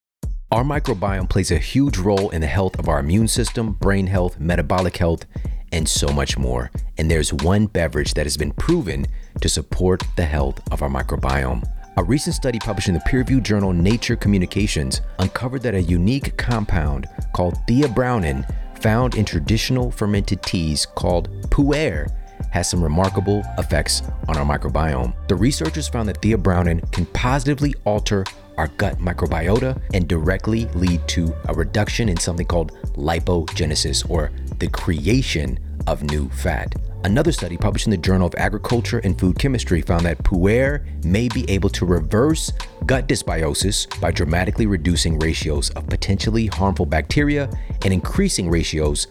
Our 0.55 0.63
microbiome 0.63 1.29
plays 1.29 1.51
a 1.51 1.57
huge 1.57 1.97
role 1.97 2.29
in 2.29 2.39
the 2.39 2.47
health 2.47 2.79
of 2.79 2.87
our 2.87 2.99
immune 2.99 3.27
system, 3.27 3.73
brain 3.73 4.07
health, 4.07 4.39
metabolic 4.39 4.95
health, 4.95 5.25
and 5.73 5.85
so 5.85 6.07
much 6.07 6.37
more. 6.37 6.71
And 6.97 7.11
there's 7.11 7.33
one 7.33 7.65
beverage 7.65 8.13
that 8.13 8.25
has 8.25 8.37
been 8.37 8.53
proven 8.53 9.05
to 9.41 9.49
support 9.49 10.01
the 10.15 10.23
health 10.23 10.61
of 10.71 10.81
our 10.81 10.87
microbiome. 10.87 11.69
A 11.97 12.03
recent 12.05 12.37
study 12.37 12.57
published 12.57 12.87
in 12.87 12.93
the 12.93 13.01
peer 13.01 13.19
reviewed 13.19 13.43
journal 13.43 13.73
Nature 13.73 14.15
Communications 14.15 15.01
uncovered 15.19 15.61
that 15.63 15.75
a 15.75 15.81
unique 15.81 16.37
compound 16.37 17.07
called 17.33 17.55
theabrownin, 17.67 18.49
found 18.79 19.15
in 19.15 19.25
traditional 19.25 19.91
fermented 19.91 20.41
teas 20.41 20.85
called 20.85 21.29
pu'er, 21.49 22.07
has 22.51 22.69
some 22.69 22.81
remarkable 22.81 23.43
effects 23.57 24.03
on 24.29 24.37
our 24.37 24.45
microbiome. 24.45 25.13
The 25.27 25.35
researchers 25.35 25.89
found 25.89 26.07
that 26.07 26.21
theabrownin 26.21 26.89
can 26.93 27.07
positively 27.07 27.75
alter 27.83 28.23
our 28.57 28.67
gut 28.67 28.97
microbiota 28.99 29.79
and 29.93 30.07
directly 30.07 30.65
lead 30.75 31.07
to 31.07 31.35
a 31.49 31.53
reduction 31.53 32.09
in 32.09 32.17
something 32.17 32.45
called 32.45 32.71
lipogenesis 32.95 34.09
or 34.09 34.31
the 34.59 34.67
creation 34.67 35.59
of 35.87 36.03
new 36.03 36.29
fat. 36.29 36.73
Another 37.03 37.31
study 37.31 37.55
published 37.55 37.85
in 37.85 37.91
the 37.91 37.97
Journal 37.97 38.25
of 38.25 38.33
Agriculture 38.35 38.99
and 39.03 39.19
Food 39.19 39.37
Chemistry 39.37 39.81
found 39.81 40.05
that 40.07 40.17
pu'er 40.23 40.83
may 41.05 41.27
be 41.27 41.47
able 41.47 41.69
to 41.69 41.85
reverse 41.85 42.51
gut 42.87 43.07
dysbiosis 43.07 43.87
by 44.01 44.09
dramatically 44.09 44.65
reducing 44.65 45.19
ratios 45.19 45.69
of 45.71 45.85
potentially 45.85 46.47
harmful 46.47 46.87
bacteria 46.87 47.47
and 47.83 47.93
increasing 47.93 48.49
ratios 48.49 49.05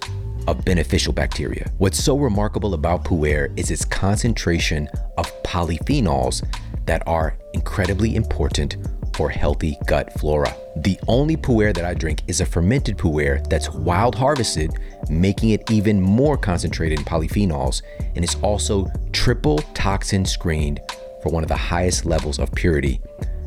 of 0.48 0.64
beneficial 0.64 1.12
bacteria. 1.12 1.70
What's 1.78 2.02
so 2.02 2.18
remarkable 2.18 2.74
about 2.74 3.04
pu'er 3.04 3.56
is 3.56 3.70
its 3.70 3.84
concentration 3.84 4.88
of 5.16 5.30
polyphenols 5.44 6.44
that 6.86 7.06
are 7.06 7.36
incredibly 7.54 8.16
important 8.16 8.76
for 9.14 9.28
healthy 9.28 9.78
gut 9.86 10.12
flora. 10.18 10.54
The 10.76 10.98
only 11.08 11.36
pu'er 11.36 11.72
that 11.74 11.84
I 11.84 11.94
drink 11.94 12.22
is 12.26 12.40
a 12.40 12.46
fermented 12.46 12.98
pu'er 12.98 13.48
that's 13.48 13.70
wild 13.70 14.14
harvested, 14.14 14.72
making 15.08 15.50
it 15.50 15.70
even 15.70 16.00
more 16.00 16.36
concentrated 16.36 16.98
in 16.98 17.04
polyphenols, 17.04 17.82
and 18.14 18.24
it's 18.24 18.36
also 18.36 18.90
triple 19.12 19.58
toxin 19.74 20.24
screened 20.24 20.80
for 21.22 21.30
one 21.30 21.42
of 21.42 21.48
the 21.48 21.56
highest 21.56 22.04
levels 22.04 22.38
of 22.38 22.52
purity. 22.52 23.00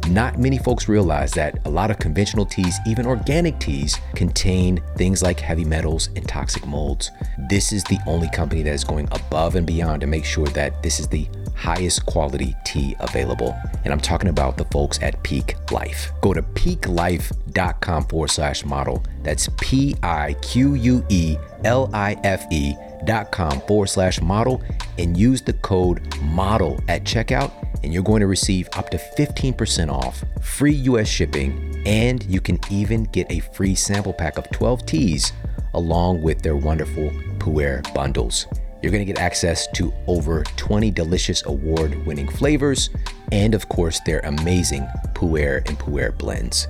Not 0.10 0.39
many 0.39 0.58
folks 0.58 0.88
realize 0.88 1.32
that 1.34 1.60
a 1.65 1.69
lot 1.69 1.91
of 1.91 1.99
conventional 1.99 2.45
teas, 2.45 2.80
even 2.88 3.06
organic 3.06 3.60
teas, 3.60 3.97
contain 4.15 4.82
things 4.95 5.21
like 5.21 5.38
heavy 5.38 5.65
metals 5.65 6.08
and 6.15 6.25
toxic 6.25 6.65
molds. 6.65 7.12
This 7.49 7.73
is 7.73 7.84
the 7.84 7.99
only 8.08 8.30
company 8.30 8.63
that 8.63 8.73
is 8.73 8.86
going 8.86 9.10
above 9.12 9.56
and 9.56 9.67
beyond 9.67 9.99
to 10.01 10.08
make 10.08 10.23
sure 10.23 10.47
that 10.47 10.82
this 10.82 11.01
is 11.01 11.10
the 11.10 11.27
highest 11.58 12.06
quality 12.06 12.56
tea 12.65 12.96
available. 13.00 13.58
And 13.84 13.91
I'm 13.91 14.00
talking 14.00 14.30
about 14.30 14.58
the 14.58 14.65
folks 14.65 15.02
at 15.02 15.22
Pique 15.24 15.56
Life. 15.72 16.12
Go 16.22 16.34
to 16.34 16.41
piquelifecom 16.41 18.10
forward 18.10 18.30
slash 18.30 18.63
model. 18.63 19.04
That's 19.24 19.50
P 19.60 19.96
I 20.04 20.36
Q 20.41 20.76
U 20.76 21.06
E 21.10 21.38
L 21.63 21.89
I 21.93 22.15
F 22.24 22.46
E 22.52 22.76
dot 23.06 23.32
com 23.32 23.60
forward 23.62 23.88
slash 23.88 24.22
model 24.22 24.62
and 24.98 25.17
use 25.17 25.41
the 25.41 25.54
code 25.54 26.02
model 26.22 26.80
at 26.88 27.04
checkout 27.04 27.52
and 27.84 27.93
you're 27.93 28.04
going 28.04 28.22
to 28.22 28.28
receive 28.28 28.67
up 28.74 28.89
to 28.89 28.98
15% 28.98 29.91
off, 29.91 30.24
free 30.41 30.74
US 30.74 31.08
shipping, 31.08 31.82
and 31.86 32.24
you 32.26 32.41
can 32.41 32.60
even 32.70 33.04
get 33.06 33.32
a 33.32 33.39
free 33.39 33.76
sample 33.76 34.13
pack 34.13 34.38
of 34.38 34.50
12 34.52 34.86
teas 34.86 35.34
along 35.74 36.22
with 36.22 36.41
their 36.41 36.56
wonderful 36.56 37.10
Pu'er 37.38 37.82
bundles. 37.93 38.48
You're 38.82 38.92
going 38.92 39.06
to 39.06 39.12
get 39.12 39.20
access 39.20 39.68
to 39.74 39.94
over 40.08 40.44
20 40.56 40.92
delicious 40.92 41.46
award 41.46 42.06
winning 42.06 42.30
flavors 42.30 42.90
and, 43.32 43.54
of 43.54 43.68
course, 43.70 44.00
their 44.06 44.20
amazing 44.20 44.88
Pu'er 45.13 45.68
and 45.68 45.78
Pu'er 45.80 46.18
blends. 46.18 46.68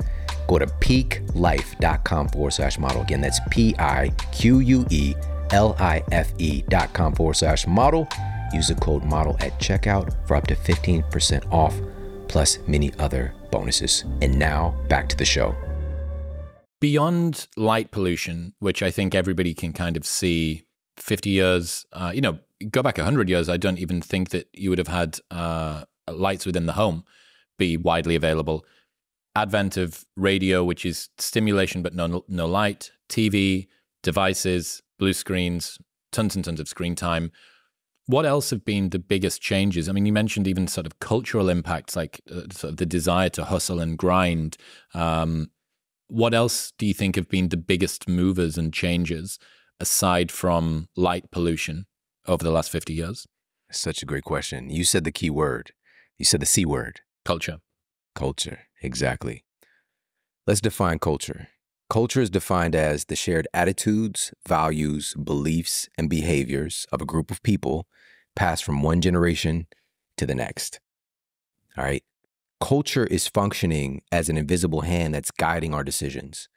Go 0.48 0.58
to 0.60 0.66
piquelife.com 0.66 2.30
forward 2.30 2.52
slash 2.52 2.80
model. 2.80 3.02
Again, 3.02 3.22
that's 3.22 3.40
P 3.52 3.76
I 3.78 4.10
Q 4.32 4.60
U 4.60 4.86
E 4.90 5.14
L 5.52 5.76
I 5.80 6.04
F 6.12 6.32
E.com 6.38 7.14
forward 7.16 7.36
slash 7.36 7.68
model. 7.68 8.08
Use 8.54 8.70
the 8.70 8.76
code 8.76 9.04
model 9.04 9.36
at 9.42 9.60
checkout 9.60 10.16
for 10.26 10.36
up 10.36 10.48
to 10.48 10.56
15% 10.56 11.52
off, 11.52 11.76
plus 12.30 12.60
many 12.66 12.94
other 12.98 13.34
bonuses. 13.52 14.06
And 14.22 14.40
now 14.40 14.76
back 14.88 15.10
to 15.10 15.18
the 15.18 15.26
show. 15.26 15.56
Beyond 16.80 17.48
light 17.58 17.92
pollution, 17.92 18.54
which 18.60 18.82
I 18.84 18.92
think 18.92 19.16
everybody 19.16 19.54
can 19.54 19.74
kind 19.74 19.98
of 19.98 20.06
see 20.06 20.67
50 20.98 21.30
years, 21.30 21.86
uh, 21.94 22.12
you 22.14 22.22
know, 22.22 22.40
go 22.70 22.82
back 22.82 22.98
100 22.98 23.30
years, 23.30 23.50
I 23.50 23.58
don't 23.58 23.80
even 23.80 24.02
think 24.02 24.30
that 24.30 24.50
you 24.54 24.70
would 24.70 24.80
have 24.80 24.88
had 24.88 25.20
uh, 25.32 25.86
lights 26.08 26.46
within 26.46 26.66
the 26.66 26.74
home 26.74 27.04
be 27.58 27.78
widely 27.78 28.16
available. 28.16 28.66
Advent 29.36 29.78
of 29.78 30.06
radio, 30.16 30.64
which 30.64 30.86
is 30.86 31.10
stimulation 31.18 31.82
but 31.82 31.94
no, 31.94 32.24
no 32.28 32.48
light, 32.48 32.92
TV, 33.10 33.68
devices, 34.04 34.82
blue 34.98 35.14
screens, 35.14 35.78
tons 36.12 36.36
and 36.36 36.46
tons 36.46 36.60
of 36.60 36.68
screen 36.68 36.96
time. 36.96 37.32
What 38.06 38.26
else 38.26 38.52
have 38.52 38.64
been 38.64 38.90
the 38.90 39.00
biggest 39.00 39.42
changes? 39.42 39.90
I 39.90 39.92
mean, 39.92 40.06
you 40.06 40.14
mentioned 40.14 40.48
even 40.48 40.68
sort 40.68 40.88
of 40.88 41.00
cultural 41.00 41.50
impacts, 41.50 41.96
like 41.96 42.22
uh, 42.32 42.44
sort 42.52 42.72
of 42.72 42.78
the 42.78 42.86
desire 42.86 43.30
to 43.30 43.44
hustle 43.44 43.80
and 43.80 43.98
grind. 43.98 44.56
Um, 44.94 45.52
what 46.08 46.34
else 46.34 46.72
do 46.78 46.86
you 46.86 46.94
think 46.94 47.16
have 47.16 47.28
been 47.28 47.50
the 47.50 47.58
biggest 47.58 48.08
movers 48.08 48.58
and 48.58 48.74
changes 48.74 49.40
aside 49.80 50.32
from 50.32 50.88
light 50.96 51.32
pollution 51.32 51.86
over 52.28 52.44
the 52.44 52.52
last 52.52 52.72
50 52.72 52.94
years? 52.94 53.28
Such 53.72 54.02
a 54.02 54.06
great 54.06 54.24
question. 54.24 54.70
You 54.70 54.84
said 54.84 55.04
the 55.04 55.12
key 55.12 55.30
word. 55.30 55.72
You 56.18 56.26
said 56.26 56.40
the 56.40 56.46
C 56.46 56.66
word. 56.66 57.02
Culture. 57.26 57.60
Culture. 58.16 58.60
Exactly. 58.82 59.44
Let's 60.46 60.62
define 60.62 61.00
culture. 61.00 61.50
Culture 61.90 62.22
is 62.22 62.30
defined 62.30 62.76
as 62.76 63.06
the 63.06 63.16
shared 63.16 63.48
attitudes, 63.54 64.34
values, 64.48 65.14
beliefs, 65.16 65.88
and 65.98 66.10
behaviors 66.10 66.86
of 66.92 67.02
a 67.02 67.06
group 67.06 67.32
of 67.32 67.44
people 67.44 67.88
passed 68.36 68.64
from 68.64 68.82
one 68.82 69.02
generation 69.02 69.68
to 70.18 70.26
the 70.26 70.36
next. 70.36 70.80
All 71.78 71.84
right. 71.84 72.04
Culture 72.60 73.06
is 73.06 73.28
functioning 73.28 74.02
as 74.12 74.30
an 74.30 74.38
invisible 74.38 74.82
hand 74.82 75.14
that's 75.14 75.32
guiding 75.32 75.74
our 75.74 75.84
decisions. 75.84 76.50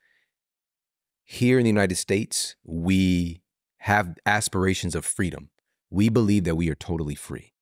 Here 1.33 1.61
in 1.61 1.63
the 1.63 1.71
United 1.71 1.95
States, 1.95 2.57
we 2.65 3.41
have 3.83 4.17
aspirations 4.27 4.97
of 4.97 5.05
freedom. 5.05 5.51
We 5.89 6.09
believe 6.09 6.43
that 6.43 6.57
we 6.57 6.69
are 6.71 6.75
totally 6.75 7.15
free. 7.15 7.53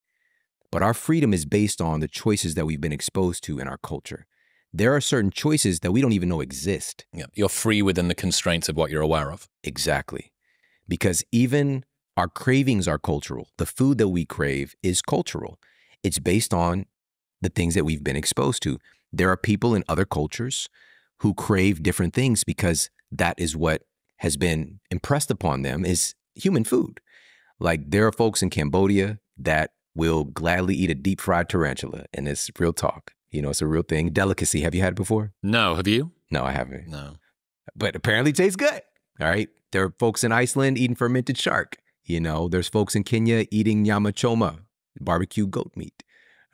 But 0.73 0.83
our 0.83 0.95
freedom 0.95 1.35
is 1.35 1.45
based 1.45 1.83
on 1.83 2.01
the 2.01 2.09
choices 2.09 2.55
that 2.55 2.65
we've 2.65 2.81
been 2.81 2.95
exposed 2.95 3.45
to 3.45 3.59
in 3.59 3.69
our 3.69 3.77
culture. 3.77 4.27
There 4.73 4.97
are 4.97 5.03
certain 5.03 5.31
choices 5.31 5.81
that 5.81 5.93
we 5.93 6.01
don't 6.01 6.15
even 6.15 6.31
know 6.31 6.41
exist. 6.41 7.05
Yeah. 7.13 7.27
You're 7.35 7.51
free 7.51 7.83
within 7.83 8.09
the 8.09 8.15
constraints 8.15 8.71
of 8.71 8.77
what 8.79 8.91
you're 8.91 9.03
aware 9.03 9.31
of. 9.31 9.51
Exactly. 9.63 10.33
Because 10.89 11.23
even 11.31 11.85
our 12.17 12.27
cravings 12.27 12.89
are 12.89 12.99
cultural. 12.99 13.51
The 13.59 13.67
food 13.67 13.99
that 13.99 14.09
we 14.09 14.25
crave 14.25 14.77
is 14.83 15.03
cultural. 15.03 15.59
It's 16.03 16.19
based 16.19 16.55
on 16.55 16.87
the 17.43 17.51
things 17.51 17.75
that 17.75 17.85
we've 17.85 18.03
been 18.03 18.17
exposed 18.17 18.63
to. 18.63 18.79
There 19.13 19.29
are 19.29 19.37
people 19.37 19.75
in 19.75 19.85
other 19.91 20.07
cultures 20.07 20.71
who 21.19 21.35
crave 21.35 21.83
different 21.83 22.15
things 22.15 22.45
because 22.45 22.89
that 23.11 23.39
is 23.39 23.57
what 23.57 23.83
has 24.19 24.37
been 24.37 24.81
impressed 24.91 25.31
upon 25.31 25.63
them 25.63 25.85
is 25.85 26.15
human 26.35 26.65
food. 26.65 27.01
Like 27.61 27.91
there 27.91 28.07
are 28.07 28.13
folks 28.13 28.43
in 28.43 28.51
Cambodia 28.51 29.19
that 29.37 29.71
will 29.95 30.25
gladly 30.25 30.75
eat 30.75 30.91
a 30.91 30.95
deep 30.95 31.21
fried 31.21 31.49
tarantula 31.49 32.05
and 32.15 32.29
it's 32.29 32.51
real 32.59 32.73
talk. 32.73 33.13
You 33.31 33.43
know, 33.43 33.51
it's 33.51 33.63
a 33.63 33.67
real 33.67 33.83
thing. 33.83 34.11
Delicacy. 34.11 34.63
Have 34.63 34.75
you 34.75 34.81
had 34.83 34.95
it 34.95 34.97
before? 34.97 35.33
No, 35.43 35.75
have 35.75 35.87
you? 35.87 36.13
No, 36.31 36.45
I 36.45 36.53
haven't. 36.53 36.89
No. 36.89 37.17
But 37.77 37.95
apparently 37.95 38.31
it 38.31 38.37
tastes 38.37 38.57
good. 38.57 38.81
All 39.21 39.29
right. 39.29 39.49
There 39.73 39.85
are 39.85 39.95
folks 39.99 40.25
in 40.25 40.33
Iceland 40.33 40.79
eating 40.79 40.97
fermented 40.97 41.37
shark. 41.37 41.77
You 42.05 42.21
know, 42.21 42.49
there's 42.49 42.69
folks 42.69 42.95
in 42.95 43.05
Kenya 43.05 43.47
eating 43.51 43.83
nyama 43.83 44.13
choma, 44.13 44.61
barbecue 44.99 45.47
goat 45.47 45.73
meat. 45.77 46.03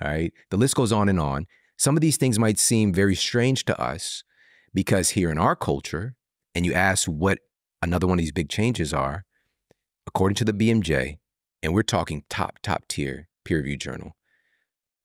All 0.03 0.09
right. 0.09 0.33
The 0.51 0.57
list 0.57 0.75
goes 0.75 0.91
on 0.91 1.09
and 1.09 1.21
on. 1.21 1.47
Some 1.77 1.97
of 1.97 2.01
these 2.01 2.17
things 2.17 2.39
might 2.39 2.59
seem 2.59 2.93
very 2.93 3.15
strange 3.15 3.65
to 3.67 3.81
us 3.81 4.25
because 4.73 5.11
here 5.11 5.31
in 5.31 5.39
our 5.39 5.55
culture, 5.55 6.17
and 6.55 6.65
you 6.65 6.73
ask 6.73 7.07
what 7.07 7.39
another 7.83 8.07
one 8.07 8.19
of 8.19 8.23
these 8.23 8.33
big 8.33 8.49
changes 8.49 8.93
are, 8.93 9.25
according 10.07 10.37
to 10.37 10.45
the 10.45 10.53
BMJ, 10.53 11.19
and 11.63 11.75
we're 11.75 11.83
talking 11.83 12.25
top, 12.29 12.59
top 12.63 12.87
tier 12.89 13.29
peer 13.45 13.59
reviewed 13.59 13.81
journal, 13.81 14.17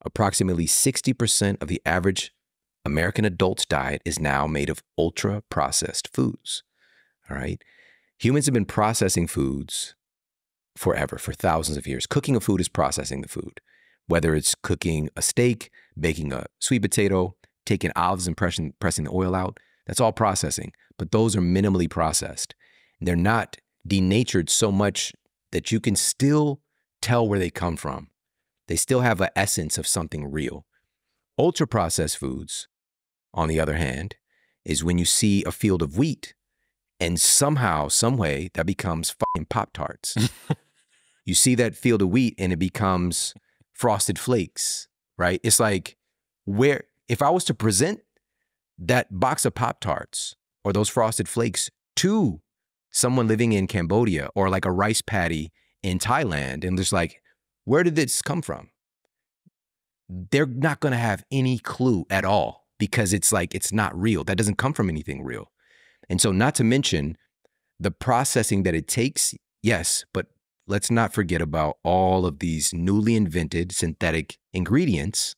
approximately 0.04 0.66
60% 0.66 1.62
of 1.62 1.68
the 1.68 1.82
average 1.86 2.32
American 2.86 3.26
adult's 3.26 3.66
diet 3.66 4.02
is 4.06 4.20
now 4.20 4.48
made 4.48 4.70
of 4.70 4.84
ultra 4.98 5.44
processed 5.50 6.10
foods. 6.14 6.64
All 7.30 7.38
right. 7.38 7.62
Humans 8.18 8.46
have 8.48 8.54
been 8.54 8.66
processing 8.66 9.28
foods 9.28 9.96
forever, 10.76 11.18
for 11.18 11.34
thousands 11.34 11.78
of 11.78 11.86
years. 11.86 12.08
Cooking 12.08 12.36
a 12.36 12.40
food 12.40 12.62
is 12.62 12.70
processing 12.70 13.22
the 13.22 13.28
food, 13.28 13.60
whether 14.08 14.34
it's 14.34 14.56
cooking 14.56 15.10
a 15.16 15.22
steak, 15.22 15.70
baking 16.00 16.32
a 16.32 16.46
sweet 16.60 16.82
potato, 16.82 17.36
taking 17.66 17.92
olives 17.96 18.28
and 18.28 18.38
pressing, 18.38 18.74
pressing 18.80 19.04
the 19.04 19.12
oil 19.12 19.36
out. 19.36 19.60
That's 19.90 20.00
all 20.00 20.12
processing, 20.12 20.72
but 21.00 21.12
those 21.12 21.36
are 21.36 21.42
minimally 21.42 21.90
processed. 21.90 22.54
They're 23.02 23.16
not 23.16 23.58
denatured 23.88 24.48
so 24.48 24.72
much 24.72 25.14
that 25.52 25.72
you 25.72 25.80
can 25.80 25.96
still 25.96 26.62
tell 27.02 27.28
where 27.28 27.40
they 27.40 27.50
come 27.50 27.76
from. 27.76 28.10
They 28.68 28.76
still 28.76 29.02
have 29.02 29.20
an 29.20 29.30
essence 29.36 29.80
of 29.80 29.88
something 29.88 30.32
real. 30.32 30.68
Ultra 31.40 31.66
processed 31.66 32.20
foods, 32.20 32.68
on 33.34 33.48
the 33.48 33.60
other 33.60 33.78
hand, 33.78 34.16
is 34.64 34.84
when 34.84 35.00
you 35.00 35.06
see 35.06 35.44
a 35.44 35.52
field 35.52 35.82
of 35.82 35.98
wheat 35.98 36.36
and 37.00 37.20
somehow, 37.20 37.88
some 37.88 38.16
way, 38.16 38.52
that 38.54 38.68
becomes 38.68 39.10
fucking 39.10 39.46
Pop 39.46 39.74
Tarts. 39.74 40.16
you 41.26 41.34
see 41.34 41.56
that 41.56 41.76
field 41.76 42.04
of 42.04 42.10
wheat 42.10 42.36
and 42.38 42.54
it 42.54 42.60
becomes 42.60 43.34
frosted 43.74 44.20
flakes, 44.20 44.88
right? 45.18 45.42
It's 45.44 45.60
like 45.60 45.98
where 46.46 46.84
if 47.08 47.24
I 47.24 47.32
was 47.32 47.44
to 47.46 47.56
present 47.56 48.02
that 48.80 49.08
box 49.20 49.46
of 49.46 49.54
Pop 49.54 49.80
Tarts 49.82 50.36
or 50.64 50.74
those 50.74 50.90
frosted 50.90 51.28
flakes 51.28 51.70
to 51.98 52.42
someone 52.92 53.28
living 53.28 53.52
in 53.52 53.68
Cambodia 53.68 54.30
or 54.36 54.50
like 54.50 54.66
a 54.66 54.72
rice 54.72 55.02
paddy 55.02 55.52
in 55.84 56.00
Thailand, 56.00 56.66
and 56.66 56.78
just 56.78 56.92
like, 56.92 57.22
where 57.66 57.84
did 57.84 57.96
this 57.96 58.22
come 58.22 58.42
from? 58.42 58.70
They're 60.10 60.46
not 60.46 60.80
going 60.80 60.92
to 60.92 60.98
have 60.98 61.24
any 61.32 61.60
clue 61.60 62.06
at 62.10 62.26
all 62.26 62.66
because 62.78 63.14
it's 63.14 63.32
like, 63.32 63.54
it's 63.54 63.72
not 63.72 63.98
real. 64.00 64.24
That 64.24 64.38
doesn't 64.38 64.58
come 64.58 64.74
from 64.74 64.90
anything 64.90 65.24
real. 65.24 65.52
And 66.10 66.20
so, 66.20 66.32
not 66.32 66.56
to 66.56 66.64
mention 66.64 67.18
the 67.80 67.92
processing 67.92 68.64
that 68.64 68.74
it 68.74 68.88
takes, 68.88 69.36
yes, 69.62 70.04
but 70.14 70.28
let's 70.68 70.90
not 70.90 71.14
forget 71.14 71.42
about 71.42 71.78
all 71.84 72.26
of 72.26 72.40
these 72.40 72.74
newly 72.74 73.16
invented 73.16 73.72
synthetic 73.72 74.38
ingredients 74.52 75.36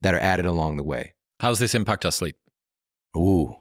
that 0.00 0.14
are 0.14 0.20
added 0.20 0.46
along 0.46 0.76
the 0.76 0.84
way. 0.84 1.14
How 1.40 1.48
does 1.48 1.58
this 1.58 1.74
impact 1.74 2.04
our 2.04 2.12
sleep? 2.12 2.36
Ooh, 3.16 3.56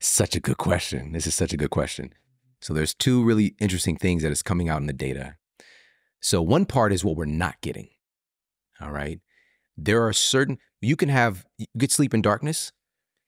such 0.00 0.34
a 0.36 0.40
good 0.40 0.58
question. 0.58 1.12
This 1.12 1.26
is 1.26 1.34
such 1.34 1.52
a 1.52 1.56
good 1.56 1.70
question. 1.70 2.12
So 2.60 2.72
there's 2.72 2.94
two 2.94 3.24
really 3.24 3.56
interesting 3.58 3.96
things 3.96 4.22
that 4.22 4.32
is 4.32 4.42
coming 4.42 4.68
out 4.68 4.80
in 4.80 4.86
the 4.86 4.92
data. 4.92 5.36
So 6.20 6.40
one 6.40 6.66
part 6.66 6.92
is 6.92 7.04
what 7.04 7.16
we're 7.16 7.24
not 7.24 7.60
getting. 7.60 7.88
All 8.80 8.90
right. 8.92 9.20
There 9.76 10.06
are 10.06 10.12
certain 10.12 10.58
you 10.80 10.96
can 10.96 11.08
have 11.08 11.44
you 11.58 11.66
get 11.76 11.90
sleep 11.90 12.14
in 12.14 12.22
darkness. 12.22 12.72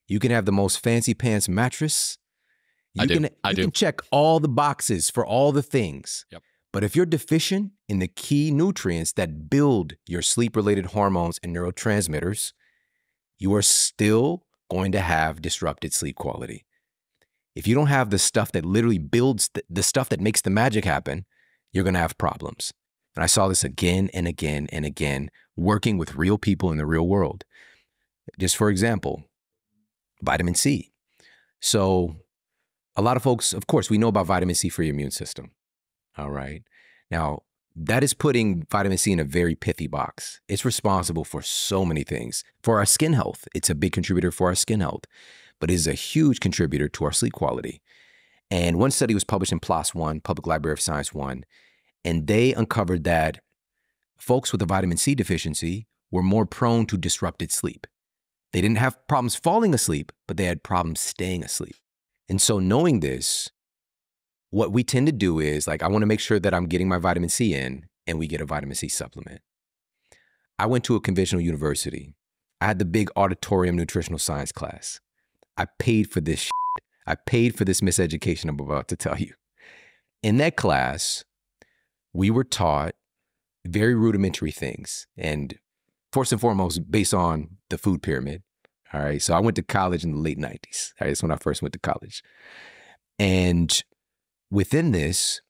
You 0.07 0.19
can 0.19 0.31
have 0.31 0.45
the 0.45 0.53
most 0.53 0.81
fancy 0.81 1.15
pants 1.15 1.49
mattress. 1.49 2.19
You 2.93 3.03
I 3.03 3.07
do. 3.07 3.15
can 3.15 3.29
I 3.43 3.51
you 3.51 3.57
do. 3.57 3.63
can 3.63 3.73
check 3.73 4.01
all 4.11 4.39
the 4.41 4.49
boxes 4.49 5.11
for 5.11 5.27
all 5.27 5.51
the 5.53 5.63
things. 5.63 6.27
Yep. 6.31 6.43
But 6.73 6.85
if 6.85 6.95
you're 6.97 7.07
deficient 7.07 7.73
in 7.89 8.01
the 8.01 8.09
key 8.09 8.51
nutrients 8.51 9.13
that 9.13 9.49
build 9.49 9.95
your 10.07 10.23
sleep 10.23 10.57
related 10.57 10.87
hormones 10.87 11.39
and 11.43 11.55
neurotransmitters, 11.55 12.53
you 13.39 13.55
are 13.55 13.63
still 13.63 14.45
going 14.75 14.91
to 14.91 15.01
have 15.01 15.41
disrupted 15.41 15.93
sleep 15.93 16.17
quality. 16.17 16.65
If 17.55 17.69
you 17.69 17.77
don't 17.77 17.87
have 17.87 18.11
the 18.11 18.19
stuff 18.19 18.51
that 18.53 18.65
literally 18.65 18.99
builds 18.99 19.49
the, 19.55 19.63
the 19.71 19.85
stuff 19.85 20.09
that 20.09 20.21
makes 20.21 20.41
the 20.41 20.51
magic 20.51 20.85
happen, 20.85 21.27
you're 21.73 21.85
going 21.85 21.95
to 21.95 22.01
have 22.01 22.19
problems. 22.19 22.73
And 23.15 23.23
I 23.23 23.27
saw 23.29 23.47
this 23.47 23.63
again 23.63 24.11
and 24.13 24.27
again 24.27 24.67
and 24.73 24.85
again 24.85 25.31
working 25.57 25.97
with 25.97 26.17
real 26.17 26.39
people 26.39 26.73
in 26.73 26.79
the 26.79 26.87
real 26.87 27.07
world. 27.07 27.45
Just 28.37 28.57
for 28.57 28.69
example, 28.69 29.23
vitamin 30.21 30.57
C. 30.57 30.91
So, 31.61 32.17
a 32.97 33.03
lot 33.03 33.17
of 33.17 33.23
folks, 33.23 33.53
of 33.53 33.69
course, 33.69 33.89
we 33.89 33.99
know 33.99 34.09
about 34.09 34.27
vitamin 34.27 34.57
C 34.57 34.69
for 34.69 34.83
your 34.83 34.95
immune 34.95 35.13
system. 35.13 35.53
All 36.19 36.31
right. 36.31 36.63
Now, 37.13 37.43
that 37.77 38.05
is 38.05 38.15
putting 38.15 38.65
vitamin 38.71 38.99
C 38.99 39.13
in 39.13 39.19
a 39.19 39.25
very 39.25 39.55
pithy 39.55 39.87
box. 39.87 40.41
It's 40.49 40.65
responsible 40.65 41.25
for 41.25 41.43
so 41.43 41.85
many 41.85 42.05
things. 42.05 42.45
For 42.63 42.79
our 42.79 42.87
skin 42.87 43.15
health, 43.15 43.49
it's 43.55 43.71
a 43.71 43.75
big 43.75 43.93
contributor 43.93 44.31
for 44.31 44.49
our 44.49 44.55
skin 44.55 44.81
health, 44.81 45.05
but 45.61 45.71
it 45.71 45.75
is 45.75 45.87
a 45.87 45.95
huge 45.95 46.41
contributor 46.41 46.89
to 46.89 47.05
our 47.05 47.13
sleep 47.13 47.33
quality. 47.33 47.81
And 48.51 48.79
one 48.79 48.93
study 48.93 49.15
was 49.15 49.25
published 49.25 49.53
in 49.53 49.61
PLOS 49.61 49.95
One, 49.95 50.21
Public 50.21 50.47
Library 50.47 50.75
of 50.75 50.81
Science 50.81 51.13
One, 51.13 51.45
and 52.05 52.27
they 52.27 52.55
uncovered 52.55 53.05
that 53.05 53.41
folks 54.17 54.53
with 54.53 54.63
a 54.63 54.67
vitamin 54.67 54.97
C 54.97 55.15
deficiency 55.15 55.87
were 56.11 56.23
more 56.23 56.47
prone 56.47 56.87
to 56.87 56.97
disrupted 56.97 57.51
sleep. 57.51 57.87
They 58.53 58.61
didn't 58.61 58.79
have 58.79 59.05
problems 59.09 59.35
falling 59.35 59.75
asleep, 59.75 60.13
but 60.29 60.37
they 60.37 60.45
had 60.45 60.63
problems 60.63 61.01
staying 61.01 61.43
asleep. 61.43 61.75
And 62.29 62.41
so, 62.41 62.61
knowing 62.61 63.01
this, 63.01 63.51
what 64.55 64.71
we 64.71 64.85
tend 64.85 65.05
to 65.05 65.13
do 65.13 65.41
is 65.41 65.67
like, 65.67 65.83
I 65.83 65.89
want 65.89 66.03
to 66.03 66.07
make 66.07 66.21
sure 66.21 66.39
that 66.39 66.55
I'm 66.55 66.67
getting 66.67 66.89
my 66.89 66.99
vitamin 66.99 67.29
C 67.29 67.55
in, 67.55 67.87
and 68.07 68.21
we 68.21 68.29
get 68.29 68.41
a 68.41 68.47
vitamin 68.47 68.77
C 68.77 68.87
supplement. 68.87 69.41
I 70.61 70.67
went 70.67 70.85
to 70.85 70.95
a 70.95 71.01
conventional 71.01 71.43
university. 71.43 72.15
I 72.61 72.67
had 72.67 72.79
the 72.79 72.85
big 72.85 73.11
auditorium 73.17 73.75
nutritional 73.75 74.21
science 74.21 74.53
class. 74.53 75.01
I 75.57 75.67
paid 75.81 76.09
for 76.09 76.21
this. 76.21 76.39
Shit. 76.39 76.53
I 77.05 77.17
paid 77.17 77.59
for 77.59 77.65
this 77.65 77.81
miseducation 77.81 78.49
I'm 78.49 78.61
about 78.61 78.87
to 78.89 78.97
tell 78.97 79.19
you. 79.19 79.35
In 80.23 80.37
that 80.37 80.55
class, 80.55 81.25
we 82.13 82.31
were 82.31 82.45
taught 82.45 82.95
very 83.67 83.97
rudimentary 83.97 84.53
things. 84.53 85.09
And 85.17 85.59
first 86.13 86.31
and 86.31 86.41
foremost, 86.41 86.89
based 86.93 87.13
on 87.13 87.57
the 87.71 87.77
food 87.77 88.03
pyramid. 88.03 88.45
All 88.93 89.01
right. 89.03 89.21
So 89.21 89.35
I 89.35 89.41
went 89.41 89.57
to 89.57 89.63
college 89.65 90.05
in 90.05 90.13
the 90.13 90.19
late 90.19 90.39
90s. 90.39 90.93
All 91.01 91.07
right. 91.07 91.09
That's 91.09 91.25
when 91.25 91.33
I 91.33 91.37
first 91.39 91.61
went 91.61 91.73
to 91.73 91.81
college. 91.81 92.23
And 93.19 93.83
within 94.55 94.93
this, 94.93 95.41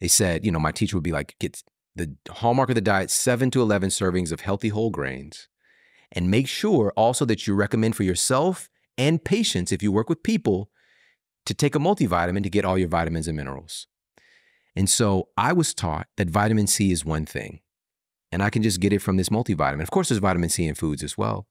they 0.00 0.08
said, 0.08 0.44
you 0.44 0.52
know, 0.52 0.60
my 0.60 0.72
teacher 0.72 0.96
would 0.96 1.04
be 1.04 1.12
like, 1.12 1.34
get 1.40 1.62
the 1.96 2.16
hallmark 2.30 2.68
of 2.68 2.74
the 2.74 2.80
diet, 2.80 3.10
seven 3.10 3.50
to 3.50 3.60
11 3.60 3.90
servings 3.90 4.32
of 4.32 4.40
healthy 4.40 4.68
whole 4.68 4.90
grains. 4.90 5.48
And 6.12 6.30
make 6.30 6.46
sure 6.46 6.92
also 6.96 7.24
that 7.24 7.46
you 7.46 7.54
recommend 7.54 7.96
for 7.96 8.04
yourself 8.04 8.70
and 8.96 9.24
patients, 9.24 9.72
if 9.72 9.82
you 9.82 9.90
work 9.90 10.08
with 10.08 10.22
people, 10.22 10.70
to 11.46 11.54
take 11.54 11.74
a 11.74 11.80
multivitamin 11.80 12.44
to 12.44 12.50
get 12.50 12.64
all 12.64 12.78
your 12.78 12.88
vitamins 12.88 13.26
and 13.26 13.36
minerals. 13.36 13.88
And 14.76 14.88
so 14.88 15.28
I 15.36 15.52
was 15.52 15.74
taught 15.74 16.06
that 16.16 16.30
vitamin 16.30 16.66
C 16.66 16.92
is 16.92 17.04
one 17.04 17.26
thing, 17.26 17.60
and 18.30 18.42
I 18.42 18.50
can 18.50 18.62
just 18.62 18.80
get 18.80 18.92
it 18.92 19.02
from 19.02 19.16
this 19.16 19.28
multivitamin. 19.28 19.82
Of 19.82 19.90
course, 19.90 20.08
there's 20.08 20.20
vitamin 20.20 20.48
C 20.48 20.66
in 20.66 20.74
foods 20.74 21.02
as 21.02 21.18
well. 21.18 21.48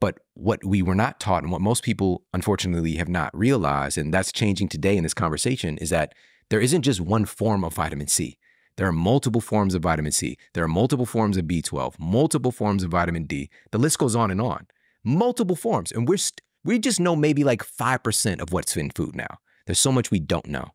But 0.00 0.18
what 0.34 0.64
we 0.64 0.82
were 0.82 0.94
not 0.94 1.18
taught, 1.18 1.42
and 1.42 1.50
what 1.50 1.60
most 1.60 1.82
people 1.82 2.22
unfortunately 2.32 2.96
have 2.96 3.08
not 3.08 3.36
realized, 3.36 3.98
and 3.98 4.14
that's 4.14 4.32
changing 4.32 4.68
today 4.68 4.96
in 4.96 5.02
this 5.02 5.14
conversation, 5.14 5.76
is 5.78 5.90
that 5.90 6.14
there 6.50 6.60
isn't 6.60 6.82
just 6.82 7.00
one 7.00 7.24
form 7.24 7.64
of 7.64 7.74
vitamin 7.74 8.06
C. 8.06 8.38
There 8.76 8.86
are 8.86 8.92
multiple 8.92 9.40
forms 9.40 9.74
of 9.74 9.82
vitamin 9.82 10.12
C. 10.12 10.36
There 10.54 10.62
are 10.62 10.68
multiple 10.68 11.04
forms 11.04 11.36
of 11.36 11.46
B12, 11.46 11.98
multiple 11.98 12.52
forms 12.52 12.84
of 12.84 12.92
vitamin 12.92 13.24
D. 13.24 13.50
The 13.72 13.78
list 13.78 13.98
goes 13.98 14.14
on 14.14 14.30
and 14.30 14.40
on. 14.40 14.68
Multiple 15.02 15.56
forms. 15.56 15.90
And 15.90 16.08
we're 16.08 16.18
we 16.64 16.78
just 16.78 17.00
know 17.00 17.16
maybe 17.16 17.44
like 17.44 17.64
5% 17.64 18.40
of 18.40 18.52
what's 18.52 18.76
in 18.76 18.90
food 18.90 19.16
now. 19.16 19.38
There's 19.66 19.78
so 19.78 19.92
much 19.92 20.10
we 20.10 20.20
don't 20.20 20.46
know. 20.46 20.70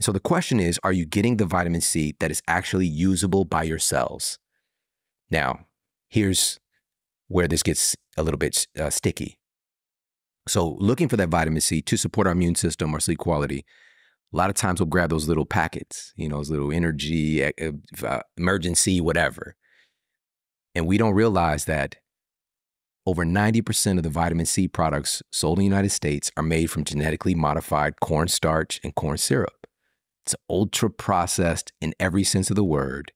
So 0.00 0.12
the 0.12 0.20
question 0.20 0.60
is 0.60 0.78
are 0.84 0.92
you 0.92 1.06
getting 1.06 1.36
the 1.36 1.46
vitamin 1.46 1.80
C 1.80 2.14
that 2.20 2.30
is 2.30 2.42
actually 2.46 2.86
usable 2.86 3.44
by 3.44 3.64
your 3.64 3.78
cells? 3.78 4.38
Now, 5.30 5.66
here's 6.08 6.60
where 7.28 7.48
this 7.48 7.62
gets 7.62 7.96
a 8.16 8.22
little 8.22 8.38
bit 8.38 8.66
uh, 8.78 8.90
sticky. 8.90 9.38
So, 10.46 10.76
looking 10.78 11.08
for 11.08 11.16
that 11.16 11.30
vitamin 11.30 11.60
C 11.60 11.80
to 11.82 11.96
support 11.96 12.26
our 12.26 12.32
immune 12.32 12.54
system 12.54 12.94
or 12.94 13.00
sleep 13.00 13.18
quality, 13.18 13.64
a 14.32 14.36
lot 14.36 14.50
of 14.50 14.56
times 14.56 14.80
we'll 14.80 14.88
grab 14.88 15.10
those 15.10 15.28
little 15.28 15.46
packets, 15.46 16.12
you 16.16 16.28
know, 16.28 16.36
those 16.36 16.50
little 16.50 16.72
energy, 16.72 17.44
uh, 17.44 18.20
emergency, 18.36 19.00
whatever. 19.00 19.56
And 20.74 20.86
we 20.86 20.98
don't 20.98 21.14
realize 21.14 21.64
that 21.66 21.96
over 23.06 23.24
90% 23.24 23.98
of 23.98 24.02
the 24.02 24.08
vitamin 24.08 24.46
C 24.46 24.66
products 24.66 25.22
sold 25.30 25.58
in 25.58 25.60
the 25.60 25.66
United 25.66 25.90
States 25.90 26.30
are 26.36 26.42
made 26.42 26.70
from 26.70 26.84
genetically 26.84 27.34
modified 27.34 28.00
cornstarch 28.00 28.80
and 28.82 28.94
corn 28.94 29.18
syrup. 29.18 29.66
It's 30.24 30.34
ultra 30.48 30.90
processed 30.90 31.72
in 31.80 31.94
every 32.00 32.24
sense 32.24 32.50
of 32.50 32.56
the 32.56 32.64
word. 32.64 33.12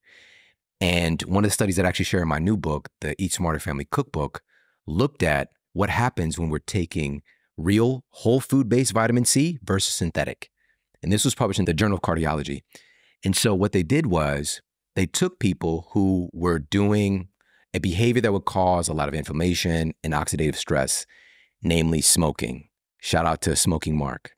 And 0.80 1.22
one 1.22 1.44
of 1.44 1.50
the 1.50 1.54
studies 1.54 1.76
that 1.76 1.84
I 1.84 1.88
actually 1.88 2.04
share 2.04 2.22
in 2.22 2.28
my 2.28 2.38
new 2.38 2.56
book, 2.56 2.88
the 3.00 3.20
Eat 3.20 3.32
Smarter 3.32 3.58
Family 3.58 3.84
Cookbook, 3.84 4.42
looked 4.86 5.22
at 5.22 5.48
what 5.72 5.90
happens 5.90 6.38
when 6.38 6.50
we're 6.50 6.58
taking 6.60 7.22
real 7.56 8.04
whole 8.10 8.40
food 8.40 8.68
based 8.68 8.92
vitamin 8.92 9.24
C 9.24 9.58
versus 9.62 9.94
synthetic. 9.94 10.50
And 11.02 11.12
this 11.12 11.24
was 11.24 11.34
published 11.34 11.58
in 11.58 11.66
the 11.66 11.74
Journal 11.74 11.96
of 11.96 12.02
Cardiology. 12.02 12.62
And 13.24 13.36
so 13.36 13.54
what 13.54 13.72
they 13.72 13.82
did 13.82 14.06
was 14.06 14.60
they 14.94 15.06
took 15.06 15.38
people 15.38 15.88
who 15.92 16.30
were 16.32 16.58
doing 16.58 17.28
a 17.74 17.80
behavior 17.80 18.22
that 18.22 18.32
would 18.32 18.44
cause 18.44 18.88
a 18.88 18.94
lot 18.94 19.08
of 19.08 19.14
inflammation 19.14 19.92
and 20.02 20.14
oxidative 20.14 20.56
stress, 20.56 21.06
namely 21.62 22.00
smoking. 22.00 22.68
Shout 23.00 23.26
out 23.26 23.42
to 23.42 23.54
Smoking 23.54 23.96
Mark. 23.96 24.32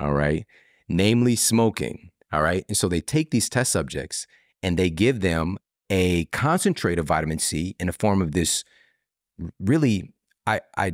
All 0.00 0.12
right. 0.12 0.46
Namely 0.88 1.36
smoking. 1.36 2.10
All 2.32 2.42
right. 2.42 2.64
And 2.68 2.76
so 2.76 2.88
they 2.88 3.00
take 3.00 3.30
these 3.30 3.48
test 3.48 3.72
subjects 3.72 4.26
and 4.62 4.78
they 4.78 4.90
give 4.90 5.20
them 5.20 5.58
a 5.90 6.26
concentrate 6.26 6.98
of 6.98 7.06
vitamin 7.06 7.38
C 7.38 7.74
in 7.78 7.86
the 7.86 7.92
form 7.92 8.20
of 8.20 8.32
this 8.32 8.64
really, 9.60 10.12
I, 10.46 10.60
I, 10.76 10.92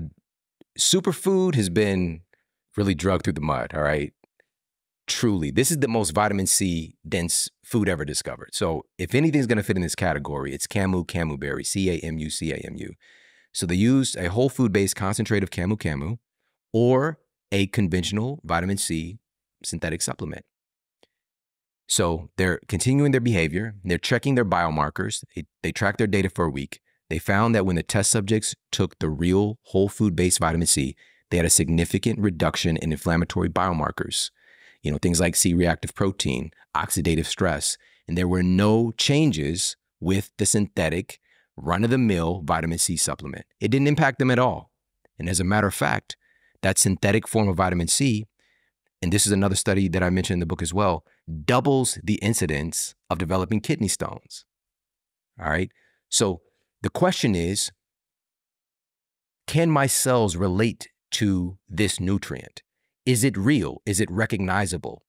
superfood 0.79 1.55
has 1.55 1.69
been 1.69 2.21
really 2.77 2.95
drugged 2.95 3.25
through 3.25 3.35
the 3.35 3.41
mud. 3.41 3.73
All 3.75 3.83
right. 3.83 4.13
Truly, 5.07 5.51
this 5.51 5.71
is 5.71 5.81
the 5.81 5.89
most 5.89 6.13
vitamin 6.13 6.47
C 6.47 6.97
dense 7.07 7.51
food 7.63 7.91
ever 7.91 8.07
discovered. 8.07 8.55
So, 8.55 8.87
if 8.97 9.15
anything's 9.15 9.47
going 9.47 9.59
to 9.59 9.63
fit 9.63 9.77
in 9.77 9.83
this 9.83 9.95
category, 9.95 10.55
it's 10.55 10.67
Camu 10.67 11.05
Camu 11.05 11.39
berry, 11.39 11.63
C 11.63 11.91
A 11.91 11.99
M 11.99 12.17
U 12.17 12.31
C 12.31 12.53
A 12.53 12.57
M 12.57 12.75
U. 12.77 12.95
So, 13.53 13.67
they 13.67 13.75
used 13.75 14.17
a 14.17 14.31
whole 14.31 14.49
food 14.49 14.73
based 14.73 14.97
concentrate 14.97 15.43
of 15.43 15.51
Camu 15.51 15.77
Camu 15.77 16.17
or 16.73 17.19
a 17.53 17.67
conventional 17.67 18.41
vitamin 18.45 18.79
C 18.79 19.19
synthetic 19.63 20.01
supplement. 20.01 20.47
So 21.87 22.31
they're 22.37 22.61
continuing 22.67 23.13
their 23.13 23.21
behavior, 23.21 23.75
they're 23.85 23.99
checking 23.99 24.35
their 24.35 24.45
biomarkers, 24.45 25.25
they, 25.35 25.45
they 25.63 25.73
track 25.73 25.99
their 25.99 26.07
data 26.07 26.31
for 26.31 26.47
a 26.47 26.51
week. 26.51 26.81
They 27.11 27.19
found 27.19 27.55
that 27.55 27.67
when 27.67 27.77
the 27.77 27.83
test 27.83 28.11
subjects 28.11 28.55
took 28.73 28.99
the 28.99 29.11
real 29.11 29.59
whole 29.65 29.89
food 29.89 30.17
based 30.17 30.39
vitamin 30.39 30.67
C, 30.67 30.97
they 31.31 31.37
had 31.37 31.47
a 31.47 31.51
significant 31.51 32.19
reduction 32.19 32.77
in 32.77 32.93
inflammatory 32.93 33.49
biomarkers, 33.49 34.31
you 34.83 34.91
know, 34.91 34.99
things 34.99 35.21
like 35.21 35.37
C 35.37 35.53
reactive 35.53 35.95
protein, 35.95 36.51
oxidative 36.75 37.27
stress, 37.27 37.77
and 38.09 38.17
there 38.17 38.29
were 38.29 38.43
no 38.43 38.93
changes 38.93 39.77
with 40.01 40.31
the 40.39 40.47
synthetic 40.47 41.21
run 41.57 41.85
of 41.85 41.91
the 41.91 41.99
mill 41.99 42.43
vitamin 42.45 42.79
C 42.79 42.97
supplement. 42.97 43.47
It 43.61 43.71
didn't 43.71 43.89
impact 43.89 44.19
them 44.19 44.31
at 44.31 44.39
all. 44.39 44.71
And 45.19 45.29
as 45.29 45.41
a 45.41 45.45
matter 45.45 45.67
of 45.67 45.75
fact, 45.75 46.17
that 46.63 46.79
synthetic 46.79 47.29
form 47.29 47.49
of 47.49 47.57
vitamin 47.57 47.89
C, 47.89 48.27
and 49.03 49.13
this 49.13 49.27
is 49.27 49.33
another 49.33 49.55
study 49.55 49.89
that 49.89 50.03
I 50.03 50.11
mentioned 50.11 50.35
in 50.35 50.41
the 50.41 50.47
book 50.47 50.63
as 50.63 50.73
well, 50.75 51.05
doubles 51.45 51.99
the 52.03 52.15
incidence 52.17 52.95
of 53.11 53.19
developing 53.19 53.61
kidney 53.61 53.89
stones. 53.89 54.45
All 55.41 55.51
right. 55.51 55.71
So 56.09 56.41
the 56.83 56.91
question 56.91 57.35
is 57.35 57.73
can 59.47 59.71
my 59.71 59.87
cells 59.87 60.37
relate 60.37 60.89
to 61.13 61.59
this 61.69 62.01
nutrient? 62.01 62.63
Is 63.05 63.25
it 63.25 63.37
real? 63.37 63.83
Is 63.85 64.01
it 64.01 64.11
recognizable? 64.11 65.03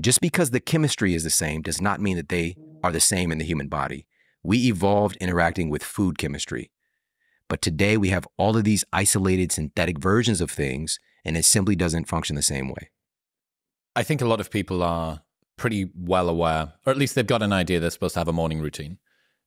Just 0.00 0.20
because 0.20 0.50
the 0.50 0.60
chemistry 0.60 1.14
is 1.14 1.24
the 1.24 1.30
same 1.30 1.60
does 1.60 1.80
not 1.80 2.00
mean 2.00 2.16
that 2.16 2.30
they 2.30 2.56
are 2.82 2.92
the 2.92 3.00
same 3.00 3.30
in 3.30 3.38
the 3.38 3.44
human 3.44 3.68
body. 3.68 4.06
We 4.42 4.66
evolved 4.66 5.16
interacting 5.16 5.68
with 5.68 5.84
food 5.84 6.16
chemistry. 6.16 6.70
But 7.48 7.60
today 7.60 7.98
we 7.98 8.08
have 8.08 8.26
all 8.38 8.56
of 8.56 8.64
these 8.64 8.84
isolated 8.92 9.52
synthetic 9.52 9.98
versions 9.98 10.40
of 10.40 10.50
things, 10.50 10.98
and 11.24 11.36
it 11.36 11.44
simply 11.44 11.76
doesn't 11.76 12.08
function 12.08 12.34
the 12.34 12.42
same 12.42 12.68
way. 12.68 12.91
I 13.94 14.02
think 14.02 14.20
a 14.20 14.26
lot 14.26 14.40
of 14.40 14.50
people 14.50 14.82
are 14.82 15.22
pretty 15.56 15.90
well 15.94 16.28
aware, 16.28 16.72
or 16.86 16.90
at 16.90 16.96
least 16.96 17.14
they've 17.14 17.26
got 17.26 17.42
an 17.42 17.52
idea 17.52 17.78
they're 17.78 17.90
supposed 17.90 18.14
to 18.14 18.20
have 18.20 18.28
a 18.28 18.32
morning 18.32 18.60
routine, 18.60 18.98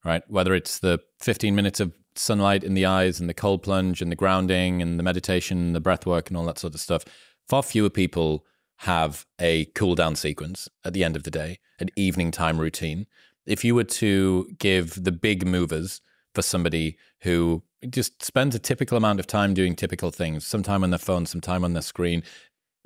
right? 0.04 0.24
Whether 0.28 0.54
it's 0.54 0.80
the 0.80 1.00
15 1.20 1.56
minutes 1.56 1.80
of 1.80 1.94
sunlight 2.16 2.64
in 2.64 2.74
the 2.74 2.86
eyes 2.86 3.20
and 3.20 3.28
the 3.28 3.34
cold 3.34 3.64
plunge 3.64 4.02
and 4.02 4.12
the 4.12 4.16
grounding 4.16 4.82
and 4.82 4.98
the 4.98 5.04
meditation 5.04 5.58
and 5.58 5.76
the 5.76 5.82
breath 5.82 6.06
work 6.06 6.30
and 6.30 6.38
all 6.38 6.46
that 6.46 6.60
sort 6.60 6.74
of 6.74 6.80
stuff. 6.80 7.04
Far 7.48 7.64
fewer 7.64 7.90
people 7.90 8.46
have 8.80 9.26
a 9.40 9.66
cool 9.76 9.96
down 9.96 10.16
sequence 10.16 10.68
at 10.84 10.94
the 10.94 11.04
end 11.04 11.16
of 11.16 11.24
the 11.24 11.32
day, 11.32 11.60
an 11.80 11.90
evening 11.96 12.32
time 12.32 12.60
routine. 12.60 13.08
If 13.46 13.64
you 13.64 13.76
were 13.76 13.84
to 13.84 14.50
give 14.58 15.04
the 15.04 15.12
big 15.12 15.46
movers 15.46 16.02
for 16.34 16.42
somebody 16.42 16.98
who 17.22 17.64
just 17.90 18.24
spends 18.24 18.56
a 18.56 18.60
typical 18.60 18.98
amount 18.98 19.20
of 19.20 19.28
time 19.28 19.54
doing 19.54 19.76
typical 19.76 20.12
things, 20.12 20.46
some 20.46 20.64
time 20.64 20.84
on 20.84 20.90
their 20.90 21.00
phone, 21.00 21.26
some 21.26 21.42
time 21.42 21.64
on 21.64 21.74
their 21.74 21.82
screen, 21.82 22.24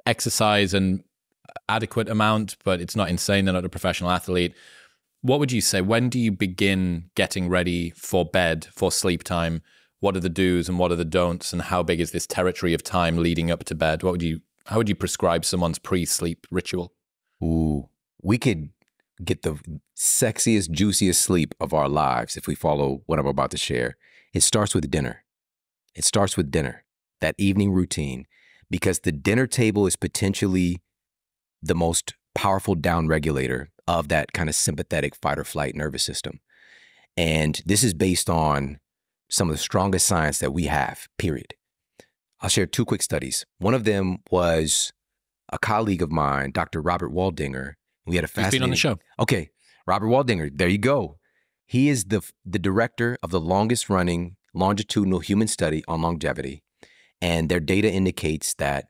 exercise 0.06 0.74
and 0.74 1.04
adequate 1.68 2.10
amount, 2.10 2.58
but 2.64 2.82
it's 2.82 2.96
not 2.96 3.10
insane. 3.10 3.46
They're 3.46 3.54
not 3.54 3.66
a 3.66 3.70
professional 3.70 4.12
athlete. 4.12 4.54
What 5.22 5.40
would 5.40 5.52
you 5.52 5.62
say? 5.62 5.82
When 5.82 6.10
do 6.10 6.20
you 6.20 6.32
begin 6.32 7.10
getting 7.16 7.50
ready 7.50 7.92
for 7.92 8.26
bed, 8.26 8.68
for 8.74 8.92
sleep 8.92 9.24
time? 9.24 9.62
What 10.00 10.16
are 10.16 10.22
the 10.22 10.30
do's 10.30 10.70
and 10.70 10.80
what 10.80 10.92
are 10.92 10.96
the 10.96 11.04
don'ts? 11.04 11.52
And 11.52 11.64
how 11.64 11.84
big 11.84 12.00
is 12.00 12.12
this 12.12 12.26
territory 12.26 12.74
of 12.74 12.84
time 12.84 13.18
leading 13.18 13.52
up 13.52 13.66
to 13.66 13.76
bed? 13.76 14.02
What 14.04 14.12
would 14.12 14.22
you 14.22 14.42
how 14.68 14.78
would 14.78 14.88
you 14.88 14.96
prescribe 14.96 15.46
someone's 15.46 15.80
pre-sleep 15.80 16.46
ritual? 16.52 16.94
Ooh, 17.44 17.90
we 18.22 18.38
could 18.38 18.70
get 19.24 19.42
the 19.42 19.60
sexiest, 19.98 20.70
juiciest 20.70 21.22
sleep 21.22 21.56
of 21.60 21.74
our 21.74 21.90
lives 21.90 22.38
if 22.38 22.46
we 22.46 22.54
follow 22.54 23.02
what 23.08 23.18
I'm 23.18 23.26
about 23.26 23.52
to 23.52 23.58
share. 23.58 23.98
It 24.32 24.44
starts 24.44 24.76
with 24.76 24.90
dinner. 24.92 25.24
It 25.96 26.04
starts 26.04 26.38
with 26.38 26.52
dinner, 26.52 26.84
that 27.20 27.34
evening 27.38 27.72
routine, 27.72 28.28
because 28.70 29.00
the 29.00 29.12
dinner 29.12 29.48
table 29.48 29.88
is 29.88 29.96
potentially 29.96 30.82
the 31.62 31.76
most 31.76 32.14
powerful 32.36 32.76
down 32.76 33.08
regulator 33.08 33.70
of 33.88 34.08
that 34.10 34.34
kind 34.34 34.50
of 34.50 34.56
sympathetic 34.56 35.16
fight 35.16 35.40
or 35.40 35.44
flight 35.44 35.76
nervous 35.76 36.04
system. 36.04 36.40
And 37.18 37.62
this 37.66 37.84
is 37.84 37.94
based 37.94 38.30
on 38.30 38.80
some 39.30 39.50
of 39.50 39.56
the 39.56 39.62
strongest 39.62 40.08
science 40.08 40.40
that 40.40 40.54
we 40.54 40.66
have, 40.66 41.08
period. 41.18 41.56
I'll 42.42 42.50
share 42.50 42.66
two 42.66 42.86
quick 42.86 43.02
studies. 43.02 43.46
One 43.58 43.74
of 43.74 43.84
them 43.84 44.20
was 44.32 44.94
a 45.52 45.60
colleague 45.60 46.02
of 46.02 46.12
mine, 46.12 46.52
Dr. 46.52 46.82
Robert 46.82 47.12
Waldinger. 47.12 47.74
We 48.06 48.16
had 48.16 48.24
a 48.24 48.28
fascinating. 48.28 48.52
He's 48.52 48.60
been 48.60 48.64
on 48.64 48.70
the 48.70 48.76
show. 48.76 49.00
Okay, 49.20 49.50
Robert 49.86 50.08
Waldinger. 50.08 50.50
There 50.54 50.68
you 50.68 50.78
go. 50.78 51.18
He 51.66 51.90
is 51.90 52.06
the 52.06 52.22
the 52.46 52.60
director 52.60 53.18
of 53.22 53.32
the 53.32 53.40
longest 53.40 53.90
running 53.90 54.38
longitudinal 54.54 55.20
human 55.20 55.48
study 55.48 55.84
on 55.88 56.02
longevity, 56.02 56.64
and 57.22 57.50
their 57.50 57.60
data 57.60 57.92
indicates 57.92 58.54
that 58.56 58.86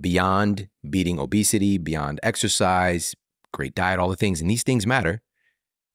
beyond 0.00 0.68
beating 0.88 1.18
obesity, 1.18 1.78
beyond 1.78 2.20
exercise, 2.22 3.14
great 3.52 3.74
diet, 3.74 3.98
all 3.98 4.08
the 4.08 4.16
things, 4.16 4.40
and 4.40 4.50
these 4.50 4.62
things 4.62 4.86
matter. 4.86 5.22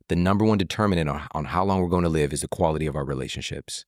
The 0.09 0.15
number 0.15 0.45
one 0.45 0.57
determinant 0.57 1.09
on, 1.09 1.45
how 1.45 1.65
long 1.65 1.81
we're 1.81 1.89
going 1.89 2.03
to 2.03 2.09
live 2.09 2.31
is 2.31 2.41
the 2.41 2.47
quality 2.47 2.85
of 2.85 2.95
our 2.95 3.03
relationships. 3.03 3.85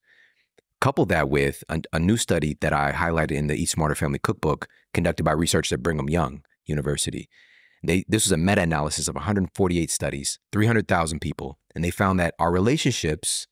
Couple 0.82 1.06
that 1.08 1.30
with 1.30 1.63
a, 1.69 1.82
a, 1.93 2.00
new 2.00 2.17
study 2.17 2.58
that 2.62 2.74
I 2.74 2.91
highlighted 2.91 3.32
in 3.32 3.48
the 3.48 3.56
Eat 3.56 3.69
Smarter 3.69 3.95
Family 3.95 4.19
Cookbook 4.19 4.67
conducted 4.93 5.24
by 5.24 5.32
researchers 5.32 5.74
at 5.74 5.84
Brigham 5.84 6.10
Young 6.10 6.41
University. 6.65 7.30
They, 7.84 8.04
this 8.08 8.26
was 8.26 8.32
a 8.32 8.38
meta 8.38 8.62
analysis 8.62 9.08
of 9.08 9.15
148 9.15 9.91
studies, 9.91 10.39
300,000 10.52 11.19
people, 11.19 11.58
and 11.76 11.84
they 11.84 11.91
found 11.91 12.19
that 12.19 12.36
our 12.39 12.52
relationships 12.52 13.48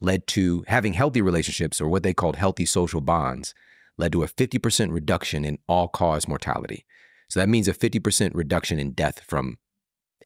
led 0.00 0.26
to 0.28 0.64
having 0.68 0.92
healthy 0.92 1.20
relationships, 1.20 1.80
or 1.80 1.88
what 1.88 2.02
they 2.02 2.14
called 2.14 2.36
healthy 2.36 2.64
social 2.64 3.00
bonds, 3.00 3.54
led 3.98 4.12
to 4.12 4.22
a 4.22 4.28
50% 4.28 4.92
reduction 4.92 5.44
in 5.44 5.58
all 5.68 5.88
cause 5.88 6.26
mortality. 6.26 6.86
So 7.28 7.40
that 7.40 7.48
means 7.48 7.68
a 7.68 7.74
50% 7.74 8.30
reduction 8.34 8.78
in 8.78 8.92
death 8.92 9.20
from 9.20 9.58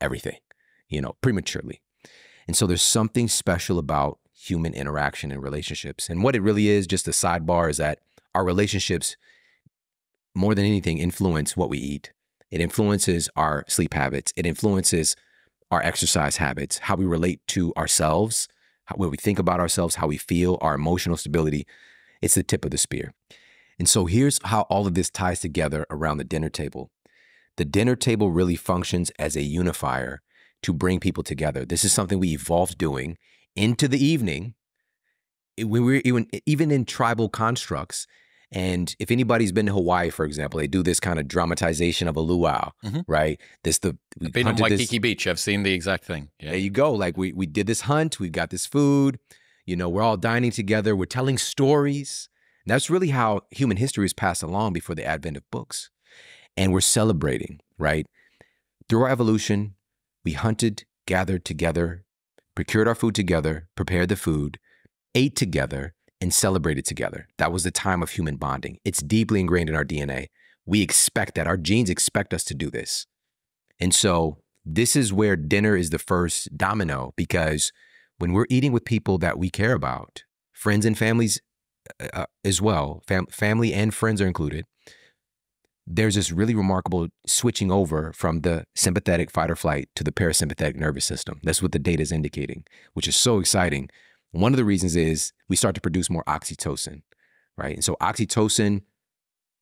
everything, 0.00 0.38
you 0.88 1.00
know, 1.00 1.16
prematurely. 1.20 1.80
And 2.46 2.56
so 2.56 2.66
there's 2.66 2.82
something 2.82 3.28
special 3.28 3.78
about 3.78 4.18
human 4.34 4.74
interaction 4.74 5.32
and 5.32 5.42
relationships. 5.42 6.08
And 6.08 6.22
what 6.22 6.36
it 6.36 6.42
really 6.42 6.68
is, 6.68 6.86
just 6.86 7.08
a 7.08 7.12
sidebar, 7.12 7.70
is 7.70 7.78
that 7.78 8.00
our 8.34 8.44
relationships, 8.44 9.16
more 10.34 10.54
than 10.54 10.64
anything, 10.64 10.98
influence 10.98 11.56
what 11.56 11.70
we 11.70 11.78
eat. 11.78 12.12
It 12.50 12.60
influences 12.60 13.28
our 13.36 13.64
sleep 13.68 13.94
habits. 13.94 14.32
It 14.36 14.46
influences 14.46 15.16
our 15.70 15.82
exercise 15.82 16.36
habits, 16.36 16.78
how 16.78 16.96
we 16.96 17.04
relate 17.04 17.40
to 17.48 17.72
ourselves, 17.76 18.48
how, 18.84 18.96
what 18.96 19.10
we 19.10 19.16
think 19.16 19.38
about 19.38 19.60
ourselves, 19.60 19.96
how 19.96 20.06
we 20.06 20.18
feel, 20.18 20.58
our 20.60 20.74
emotional 20.74 21.16
stability. 21.16 21.66
It's 22.20 22.34
the 22.34 22.42
tip 22.42 22.64
of 22.64 22.70
the 22.70 22.78
spear. 22.78 23.14
And 23.78 23.88
so 23.88 24.06
here's 24.06 24.40
how 24.44 24.62
all 24.62 24.86
of 24.86 24.94
this 24.94 25.10
ties 25.10 25.40
together 25.40 25.86
around 25.90 26.18
the 26.18 26.24
dinner 26.24 26.48
table. 26.48 26.90
The 27.56 27.64
dinner 27.64 27.96
table 27.96 28.30
really 28.30 28.56
functions 28.56 29.10
as 29.18 29.36
a 29.36 29.42
unifier 29.42 30.22
to 30.62 30.72
bring 30.72 31.00
people 31.00 31.22
together. 31.22 31.64
This 31.64 31.84
is 31.84 31.92
something 31.92 32.18
we 32.18 32.32
evolved 32.32 32.78
doing 32.78 33.18
into 33.56 33.88
the 33.88 34.02
evening, 34.02 34.54
when 35.58 35.84
we 35.84 35.98
are 35.98 36.02
even 36.04 36.26
even 36.46 36.70
in 36.70 36.84
tribal 36.84 37.28
constructs. 37.28 38.06
And 38.54 38.94
if 38.98 39.10
anybody's 39.10 39.52
been 39.52 39.66
to 39.66 39.72
Hawaii, 39.72 40.10
for 40.10 40.26
example, 40.26 40.60
they 40.60 40.66
do 40.66 40.82
this 40.82 41.00
kind 41.00 41.18
of 41.18 41.26
dramatization 41.26 42.06
of 42.06 42.16
a 42.16 42.20
luau, 42.20 42.70
mm-hmm. 42.84 43.00
right? 43.06 43.40
This 43.64 43.78
the 43.78 43.96
I've 44.22 44.32
been 44.32 44.46
on 44.46 44.56
Waikiki 44.56 44.98
this, 44.98 44.98
Beach. 44.98 45.26
I've 45.26 45.40
seen 45.40 45.62
the 45.62 45.72
exact 45.72 46.04
thing. 46.04 46.28
Yeah. 46.38 46.50
There 46.50 46.58
you 46.58 46.70
go. 46.70 46.92
Like 46.92 47.16
we 47.16 47.32
we 47.32 47.46
did 47.46 47.66
this 47.66 47.82
hunt. 47.82 48.20
We 48.20 48.28
got 48.28 48.50
this 48.50 48.66
food. 48.66 49.18
You 49.64 49.76
know, 49.76 49.88
we're 49.88 50.02
all 50.02 50.16
dining 50.16 50.50
together. 50.50 50.94
We're 50.94 51.06
telling 51.06 51.38
stories. 51.38 52.28
And 52.64 52.72
that's 52.72 52.90
really 52.90 53.08
how 53.08 53.42
human 53.50 53.76
history 53.76 54.06
is 54.06 54.12
passed 54.12 54.42
along 54.42 54.72
before 54.72 54.94
the 54.94 55.04
advent 55.04 55.36
of 55.36 55.50
books. 55.50 55.90
And 56.56 56.72
we're 56.72 56.80
celebrating, 56.80 57.60
right? 57.78 58.06
Through 58.88 59.02
our 59.02 59.10
evolution, 59.10 59.74
we 60.24 60.32
hunted, 60.32 60.84
gathered 61.06 61.44
together, 61.44 62.04
procured 62.54 62.88
our 62.88 62.94
food 62.94 63.14
together, 63.14 63.68
prepared 63.74 64.08
the 64.08 64.16
food, 64.16 64.58
ate 65.14 65.34
together, 65.34 65.94
and 66.20 66.32
celebrated 66.32 66.84
together. 66.84 67.26
That 67.38 67.52
was 67.52 67.64
the 67.64 67.70
time 67.70 68.02
of 68.02 68.10
human 68.10 68.36
bonding. 68.36 68.78
It's 68.84 69.02
deeply 69.02 69.40
ingrained 69.40 69.68
in 69.68 69.74
our 69.74 69.84
DNA. 69.84 70.26
We 70.64 70.82
expect 70.82 71.34
that. 71.34 71.48
Our 71.48 71.56
genes 71.56 71.90
expect 71.90 72.32
us 72.32 72.44
to 72.44 72.54
do 72.54 72.70
this. 72.70 73.06
And 73.80 73.92
so, 73.92 74.38
this 74.64 74.94
is 74.94 75.12
where 75.12 75.34
dinner 75.34 75.76
is 75.76 75.90
the 75.90 75.98
first 75.98 76.56
domino 76.56 77.12
because 77.16 77.72
when 78.18 78.32
we're 78.32 78.46
eating 78.48 78.70
with 78.70 78.84
people 78.84 79.18
that 79.18 79.36
we 79.36 79.50
care 79.50 79.72
about, 79.72 80.22
friends 80.52 80.86
and 80.86 80.96
families 80.96 81.40
uh, 82.00 82.08
uh 82.12 82.26
as 82.44 82.60
well, 82.60 83.02
fam- 83.06 83.26
family 83.26 83.72
and 83.72 83.94
friends 83.94 84.20
are 84.20 84.26
included, 84.26 84.66
there's 85.86 86.14
this 86.14 86.30
really 86.30 86.54
remarkable 86.54 87.08
switching 87.26 87.70
over 87.70 88.12
from 88.12 88.40
the 88.40 88.64
sympathetic 88.74 89.30
fight 89.30 89.50
or 89.50 89.56
flight 89.56 89.88
to 89.96 90.04
the 90.04 90.12
parasympathetic 90.12 90.76
nervous 90.76 91.04
system. 91.04 91.40
That's 91.42 91.62
what 91.62 91.72
the 91.72 91.78
data 91.78 92.02
is 92.02 92.12
indicating, 92.12 92.64
which 92.94 93.08
is 93.08 93.16
so 93.16 93.40
exciting. 93.40 93.90
One 94.30 94.52
of 94.52 94.56
the 94.56 94.64
reasons 94.64 94.96
is 94.96 95.32
we 95.48 95.56
start 95.56 95.74
to 95.74 95.80
produce 95.80 96.08
more 96.08 96.24
oxytocin, 96.24 97.02
right? 97.56 97.74
And 97.74 97.84
so 97.84 97.96
oxytocin, 98.00 98.82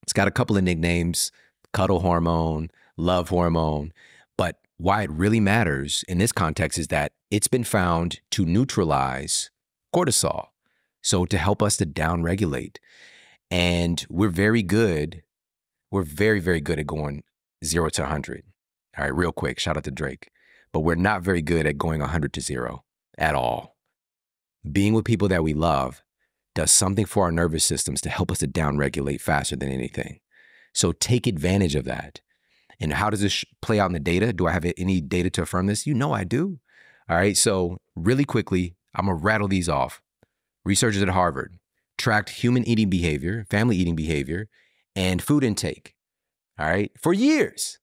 it's 0.02 0.12
got 0.12 0.28
a 0.28 0.32
couple 0.32 0.56
of 0.56 0.64
nicknames 0.64 1.32
cuddle 1.72 2.00
hormone, 2.00 2.68
love 2.96 3.28
hormone. 3.28 3.92
But 4.36 4.56
why 4.76 5.02
it 5.02 5.10
really 5.10 5.40
matters 5.40 6.04
in 6.08 6.18
this 6.18 6.32
context 6.32 6.78
is 6.78 6.88
that 6.88 7.12
it's 7.30 7.48
been 7.48 7.64
found 7.64 8.20
to 8.32 8.44
neutralize 8.44 9.50
cortisol. 9.94 10.48
So 11.02 11.24
to 11.26 11.38
help 11.38 11.62
us 11.62 11.76
to 11.78 11.86
downregulate. 11.86 12.76
And 13.50 14.04
we're 14.08 14.28
very 14.28 14.62
good 14.62 15.22
we're 15.90 16.02
very, 16.02 16.40
very 16.40 16.60
good 16.60 16.78
at 16.78 16.86
going 16.86 17.24
zero 17.64 17.88
to 17.90 18.02
100. 18.02 18.44
All 18.96 19.04
right, 19.04 19.14
real 19.14 19.32
quick, 19.32 19.58
shout 19.58 19.76
out 19.76 19.84
to 19.84 19.90
Drake. 19.90 20.30
But 20.72 20.80
we're 20.80 20.94
not 20.94 21.22
very 21.22 21.42
good 21.42 21.66
at 21.66 21.78
going 21.78 22.00
100 22.00 22.32
to 22.34 22.40
zero 22.40 22.84
at 23.18 23.34
all. 23.34 23.76
Being 24.70 24.94
with 24.94 25.04
people 25.04 25.28
that 25.28 25.42
we 25.42 25.52
love 25.52 26.02
does 26.54 26.70
something 26.70 27.06
for 27.06 27.24
our 27.24 27.32
nervous 27.32 27.64
systems 27.64 28.00
to 28.02 28.10
help 28.10 28.30
us 28.30 28.38
to 28.38 28.46
downregulate 28.46 29.20
faster 29.20 29.56
than 29.56 29.70
anything. 29.70 30.20
So 30.72 30.92
take 30.92 31.26
advantage 31.26 31.74
of 31.74 31.84
that. 31.86 32.20
And 32.78 32.92
how 32.94 33.10
does 33.10 33.20
this 33.20 33.44
play 33.60 33.80
out 33.80 33.86
in 33.86 33.92
the 33.92 34.00
data? 34.00 34.32
Do 34.32 34.46
I 34.46 34.52
have 34.52 34.64
any 34.76 35.00
data 35.00 35.28
to 35.30 35.42
affirm 35.42 35.66
this? 35.66 35.86
You 35.86 35.94
know 35.94 36.12
I 36.12 36.24
do. 36.24 36.60
All 37.08 37.16
right. 37.16 37.36
So, 37.36 37.78
really 37.94 38.24
quickly, 38.24 38.76
I'm 38.94 39.06
to 39.06 39.12
rattle 39.12 39.48
these 39.48 39.68
off. 39.68 40.00
Researchers 40.70 41.02
at 41.02 41.08
Harvard 41.08 41.58
tracked 41.98 42.28
human 42.28 42.62
eating 42.62 42.88
behavior, 42.88 43.44
family 43.50 43.76
eating 43.76 43.96
behavior, 43.96 44.48
and 44.94 45.20
food 45.20 45.42
intake. 45.42 45.96
All 46.60 46.66
right. 46.68 46.92
For 46.96 47.12
years. 47.12 47.80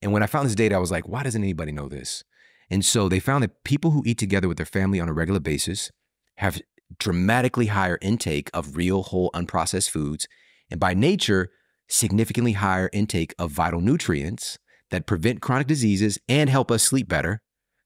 And 0.00 0.10
when 0.10 0.22
I 0.22 0.26
found 0.26 0.46
this 0.46 0.54
data, 0.54 0.74
I 0.74 0.78
was 0.78 0.90
like, 0.90 1.06
why 1.06 1.22
doesn't 1.22 1.42
anybody 1.42 1.70
know 1.70 1.90
this? 1.90 2.24
And 2.70 2.82
so 2.82 3.10
they 3.10 3.20
found 3.20 3.44
that 3.44 3.62
people 3.62 3.90
who 3.90 4.02
eat 4.06 4.16
together 4.16 4.48
with 4.48 4.56
their 4.56 4.64
family 4.64 5.00
on 5.00 5.08
a 5.10 5.12
regular 5.12 5.38
basis 5.38 5.90
have 6.38 6.62
dramatically 6.98 7.66
higher 7.66 7.98
intake 8.00 8.48
of 8.54 8.74
real, 8.74 9.02
whole, 9.02 9.30
unprocessed 9.32 9.90
foods. 9.90 10.26
And 10.70 10.80
by 10.80 10.94
nature, 10.94 11.50
significantly 11.90 12.52
higher 12.52 12.88
intake 12.94 13.34
of 13.38 13.50
vital 13.50 13.82
nutrients 13.82 14.58
that 14.90 15.06
prevent 15.06 15.42
chronic 15.42 15.66
diseases 15.66 16.18
and 16.26 16.48
help 16.48 16.70
us 16.70 16.84
sleep 16.84 17.06
better, 17.06 17.42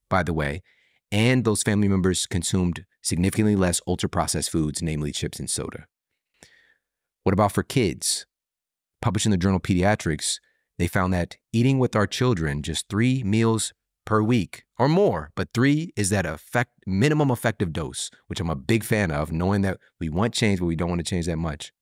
by 0.09 0.23
the 0.23 0.33
way. 0.33 0.63
And 1.13 1.45
those 1.45 1.63
family 1.63 1.89
members 1.89 2.27
consumed 2.27 2.85
significantly 3.03 3.57
less 3.57 3.81
ultra 3.87 4.09
processed 4.09 4.51
foods, 4.51 4.83
namely 4.83 5.13
chips 5.13 5.39
and 5.39 5.49
soda. 5.49 5.87
What 7.23 7.33
about 7.33 7.53
for 7.53 7.63
kids? 7.63 8.27
Published 9.01 9.27
in 9.27 9.33
the 9.33 9.39
journal 9.39 9.61
Pediatrics, 9.61 10.41
they 10.79 10.89
found 10.89 11.13
that 11.13 11.37
eating 11.53 11.79
with 11.79 11.97
our 11.97 12.07
children 12.07 12.63
just 12.63 12.89
three 12.89 13.23
meals 13.23 13.73
per 14.05 14.23
week 14.23 14.65
or 14.79 14.89
more, 14.89 15.31
but 15.35 15.49
three 15.53 15.93
is 15.97 16.11
that 16.11 16.27
effect, 16.27 16.73
minimum 16.87 17.31
effective 17.31 17.73
dose, 17.73 18.11
which 18.27 18.41
I'm 18.41 18.51
a 18.51 18.57
big 18.57 18.85
fan 18.85 19.11
of, 19.11 19.33
knowing 19.33 19.63
that 19.63 19.79
we 20.01 20.09
want 20.09 20.35
change, 20.35 20.61
but 20.61 20.67
we 20.67 20.77
don't 20.77 20.89
want 20.89 21.01
to 21.01 21.11
change 21.11 21.27
that 21.27 21.37
much. 21.37 21.73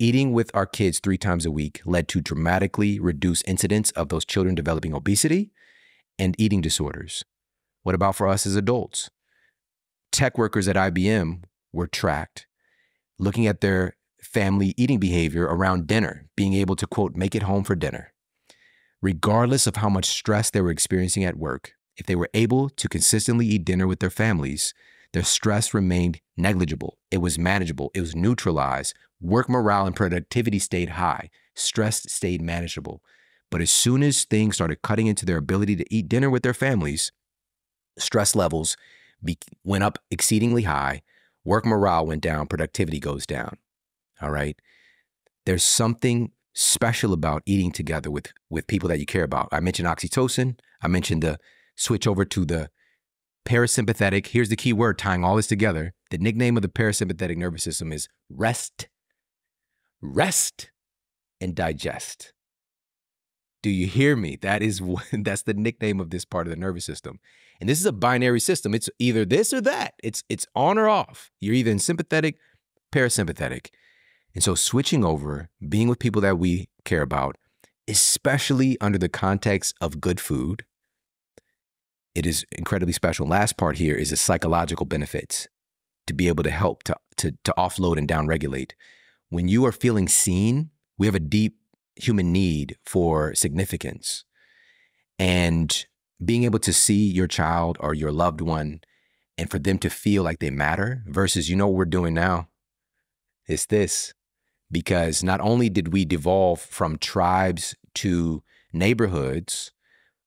Eating 0.00 0.32
with 0.32 0.50
our 0.54 0.66
kids 0.66 0.98
three 0.98 1.18
times 1.18 1.46
a 1.46 1.50
week 1.50 1.80
led 1.84 2.08
to 2.08 2.20
dramatically 2.20 2.98
reduced 2.98 3.46
incidence 3.46 3.90
of 3.92 4.08
those 4.08 4.24
children 4.24 4.54
developing 4.54 4.92
obesity 4.92 5.52
and 6.18 6.34
eating 6.38 6.60
disorders. 6.60 7.24
What 7.84 7.94
about 7.94 8.16
for 8.16 8.26
us 8.26 8.46
as 8.46 8.56
adults? 8.56 9.10
Tech 10.10 10.36
workers 10.36 10.66
at 10.66 10.76
IBM 10.76 11.44
were 11.72 11.86
tracked 11.86 12.46
looking 13.18 13.46
at 13.46 13.60
their 13.60 13.96
family 14.20 14.74
eating 14.76 14.98
behavior 14.98 15.44
around 15.44 15.86
dinner, 15.86 16.26
being 16.36 16.54
able 16.54 16.76
to, 16.76 16.86
quote, 16.86 17.14
make 17.14 17.34
it 17.34 17.44
home 17.44 17.62
for 17.62 17.74
dinner. 17.74 18.12
Regardless 19.02 19.66
of 19.66 19.76
how 19.76 19.88
much 19.88 20.06
stress 20.06 20.50
they 20.50 20.60
were 20.60 20.70
experiencing 20.70 21.24
at 21.24 21.36
work, 21.36 21.72
if 21.96 22.06
they 22.06 22.16
were 22.16 22.30
able 22.34 22.68
to 22.70 22.88
consistently 22.88 23.46
eat 23.46 23.64
dinner 23.64 23.86
with 23.86 24.00
their 24.00 24.10
families, 24.10 24.74
their 25.12 25.22
stress 25.22 25.74
remained 25.74 26.20
negligible. 26.36 26.98
It 27.10 27.18
was 27.18 27.38
manageable. 27.38 27.90
It 27.94 28.00
was 28.00 28.16
neutralized. 28.16 28.94
Work 29.20 29.48
morale 29.48 29.86
and 29.86 29.94
productivity 29.94 30.58
stayed 30.58 30.90
high. 30.90 31.30
Stress 31.54 32.10
stayed 32.10 32.42
manageable. 32.42 33.02
But 33.50 33.60
as 33.60 33.70
soon 33.70 34.02
as 34.02 34.24
things 34.24 34.56
started 34.56 34.82
cutting 34.82 35.06
into 35.06 35.24
their 35.24 35.36
ability 35.36 35.76
to 35.76 35.94
eat 35.94 36.08
dinner 36.08 36.30
with 36.30 36.42
their 36.42 36.54
families, 36.54 37.12
stress 37.98 38.34
levels 38.34 38.76
be- 39.22 39.38
went 39.62 39.84
up 39.84 39.98
exceedingly 40.10 40.62
high. 40.62 41.02
Work 41.44 41.66
morale 41.66 42.06
went 42.06 42.22
down. 42.22 42.46
Productivity 42.46 42.98
goes 43.00 43.26
down. 43.26 43.58
All 44.20 44.30
right. 44.30 44.56
There's 45.46 45.62
something 45.62 46.32
special 46.54 47.12
about 47.12 47.42
eating 47.46 47.72
together 47.72 48.10
with 48.10 48.32
with 48.48 48.66
people 48.66 48.88
that 48.88 49.00
you 49.00 49.06
care 49.06 49.24
about. 49.24 49.48
I 49.52 49.60
mentioned 49.60 49.88
oxytocin. 49.88 50.58
I 50.80 50.88
mentioned 50.88 51.22
the 51.22 51.38
switch 51.76 52.06
over 52.06 52.24
to 52.24 52.44
the 52.44 52.70
parasympathetic. 53.44 54.28
Here's 54.28 54.48
the 54.48 54.56
key 54.56 54.72
word 54.72 54.98
tying 54.98 55.24
all 55.24 55.36
this 55.36 55.46
together. 55.46 55.92
The 56.10 56.18
nickname 56.18 56.56
of 56.56 56.62
the 56.62 56.68
parasympathetic 56.68 57.36
nervous 57.36 57.64
system 57.64 57.92
is 57.92 58.08
rest, 58.30 58.88
rest, 60.00 60.70
and 61.40 61.54
digest. 61.54 62.32
Do 63.62 63.70
you 63.70 63.86
hear 63.86 64.14
me? 64.16 64.36
That 64.40 64.62
is 64.62 64.80
that's 65.12 65.42
the 65.42 65.54
nickname 65.54 66.00
of 66.00 66.10
this 66.10 66.24
part 66.24 66.46
of 66.46 66.50
the 66.50 66.60
nervous 66.60 66.84
system. 66.84 67.18
And 67.60 67.68
this 67.68 67.80
is 67.80 67.86
a 67.86 67.92
binary 67.92 68.40
system. 68.40 68.74
It's 68.74 68.90
either 68.98 69.24
this 69.24 69.52
or 69.52 69.60
that. 69.62 69.94
It's 70.02 70.22
it's 70.28 70.46
on 70.54 70.78
or 70.78 70.88
off. 70.88 71.30
You're 71.40 71.54
either 71.54 71.70
in 71.70 71.78
sympathetic, 71.78 72.36
parasympathetic. 72.92 73.68
And 74.34 74.42
so 74.42 74.54
switching 74.54 75.04
over, 75.04 75.48
being 75.66 75.88
with 75.88 75.98
people 76.00 76.20
that 76.22 76.38
we 76.38 76.68
care 76.84 77.02
about, 77.02 77.36
especially 77.86 78.76
under 78.80 78.98
the 78.98 79.08
context 79.08 79.74
of 79.80 80.00
good 80.00 80.20
food, 80.20 80.64
it 82.14 82.26
is 82.26 82.44
incredibly 82.52 82.92
special. 82.92 83.26
Last 83.26 83.56
part 83.56 83.78
here 83.78 83.94
is 83.94 84.10
the 84.10 84.16
psychological 84.16 84.86
benefits 84.86 85.48
to 86.06 86.14
be 86.14 86.28
able 86.28 86.44
to 86.44 86.50
help 86.50 86.82
to, 86.84 86.96
to, 87.16 87.32
to 87.44 87.54
offload 87.56 87.96
and 87.98 88.08
downregulate. 88.08 88.72
When 89.30 89.48
you 89.48 89.64
are 89.66 89.72
feeling 89.72 90.08
seen, 90.08 90.70
we 90.98 91.06
have 91.06 91.14
a 91.14 91.20
deep 91.20 91.56
human 91.96 92.32
need 92.32 92.76
for 92.84 93.34
significance. 93.34 94.24
And 95.18 95.86
being 96.24 96.44
able 96.44 96.58
to 96.60 96.72
see 96.72 97.10
your 97.10 97.26
child 97.26 97.76
or 97.80 97.94
your 97.94 98.12
loved 98.12 98.40
one 98.40 98.80
and 99.36 99.50
for 99.50 99.58
them 99.58 99.78
to 99.78 99.90
feel 99.90 100.22
like 100.22 100.38
they 100.38 100.50
matter 100.50 101.02
versus, 101.06 101.48
you 101.48 101.56
know, 101.56 101.66
what 101.66 101.76
we're 101.76 101.84
doing 101.84 102.14
now? 102.14 102.48
It's 103.46 103.66
this. 103.66 104.14
Because 104.70 105.22
not 105.22 105.40
only 105.40 105.68
did 105.68 105.92
we 105.92 106.04
devolve 106.04 106.60
from 106.60 106.98
tribes 106.98 107.74
to 107.96 108.42
neighborhoods 108.72 109.72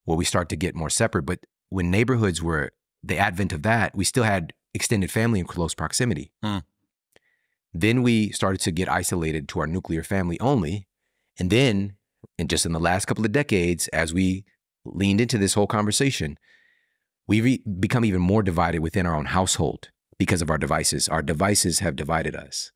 where 0.06 0.18
we 0.18 0.26
start 0.26 0.50
to 0.50 0.56
get 0.56 0.76
more 0.76 0.90
separate, 0.90 1.24
but 1.24 1.40
when 1.70 1.92
neighborhoods 1.92 2.42
were 2.42 2.72
the 3.04 3.18
advent 3.18 3.52
of 3.52 3.64
that, 3.64 3.96
we 3.96 4.06
still 4.06 4.24
had 4.24 4.54
extended 4.74 5.12
family 5.12 5.40
in 5.40 5.46
close 5.46 5.74
proximity. 5.74 6.32
Hmm. 6.44 6.60
Then 7.74 8.04
we 8.04 8.32
started 8.32 8.62
to 8.62 8.72
get 8.72 8.90
isolated 8.90 9.48
to 9.50 9.60
our 9.60 9.68
nuclear 9.68 10.04
family 10.04 10.40
only. 10.40 10.88
And 11.40 11.50
then, 11.50 11.94
and 12.40 12.50
just 12.50 12.66
in 12.66 12.72
the 12.72 12.80
last 12.80 13.06
couple 13.06 13.26
of 13.26 13.32
decades, 13.32 13.88
as 13.90 14.14
we 14.14 14.46
leaned 14.94 15.22
into 15.22 15.38
this 15.38 15.54
whole 15.54 15.68
conversation, 15.68 16.38
re- 17.28 17.64
become 17.80 18.06
even 18.06 18.22
more 18.22 18.44
divided 18.44 18.80
within 18.80 19.06
our 19.06 19.16
own 19.16 19.26
household 19.26 19.90
because 20.18 20.42
of 20.42 20.50
our 20.50 20.58
devices. 20.58 21.08
Our 21.08 21.22
devices 21.22 21.80
have 21.80 21.96
divided 21.96 22.36
us. 22.36 22.72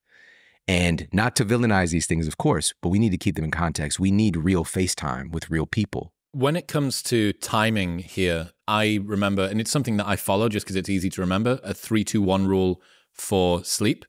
And 0.68 1.07
not 1.12 1.36
to 1.38 1.45
villainize 1.45 1.91
these 1.91 2.05
things, 2.05 2.28
of 2.28 2.38
course, 2.38 2.74
but 2.82 2.89
we 2.89 2.99
need 2.99 3.09
to 3.09 3.18
keep 3.18 3.36
them 3.36 3.45
in 3.45 3.51
context. 3.51 3.99
We 3.99 4.12
need 4.12 4.38
real 4.38 4.64
FaceTime 4.64 5.32
with 5.32 5.49
real 5.49 5.66
people. 5.66 6.14
When 6.34 6.55
it 6.55 6.68
comes 6.68 7.01
to 7.03 7.34
timing 7.34 7.99
here, 7.99 8.51
I 8.68 8.99
remember, 9.03 9.43
and 9.43 9.59
it's 9.59 9.72
something 9.72 9.97
that 9.97 10.07
I 10.07 10.16
follow 10.16 10.47
just 10.47 10.66
because 10.66 10.78
it's 10.78 10.89
easy 10.89 11.09
to 11.09 11.22
remember 11.22 11.59
a 11.64 11.74
three, 11.74 12.03
two, 12.03 12.22
one 12.22 12.47
rule 12.47 12.82
for 13.12 13.66
sleep. 13.66 14.05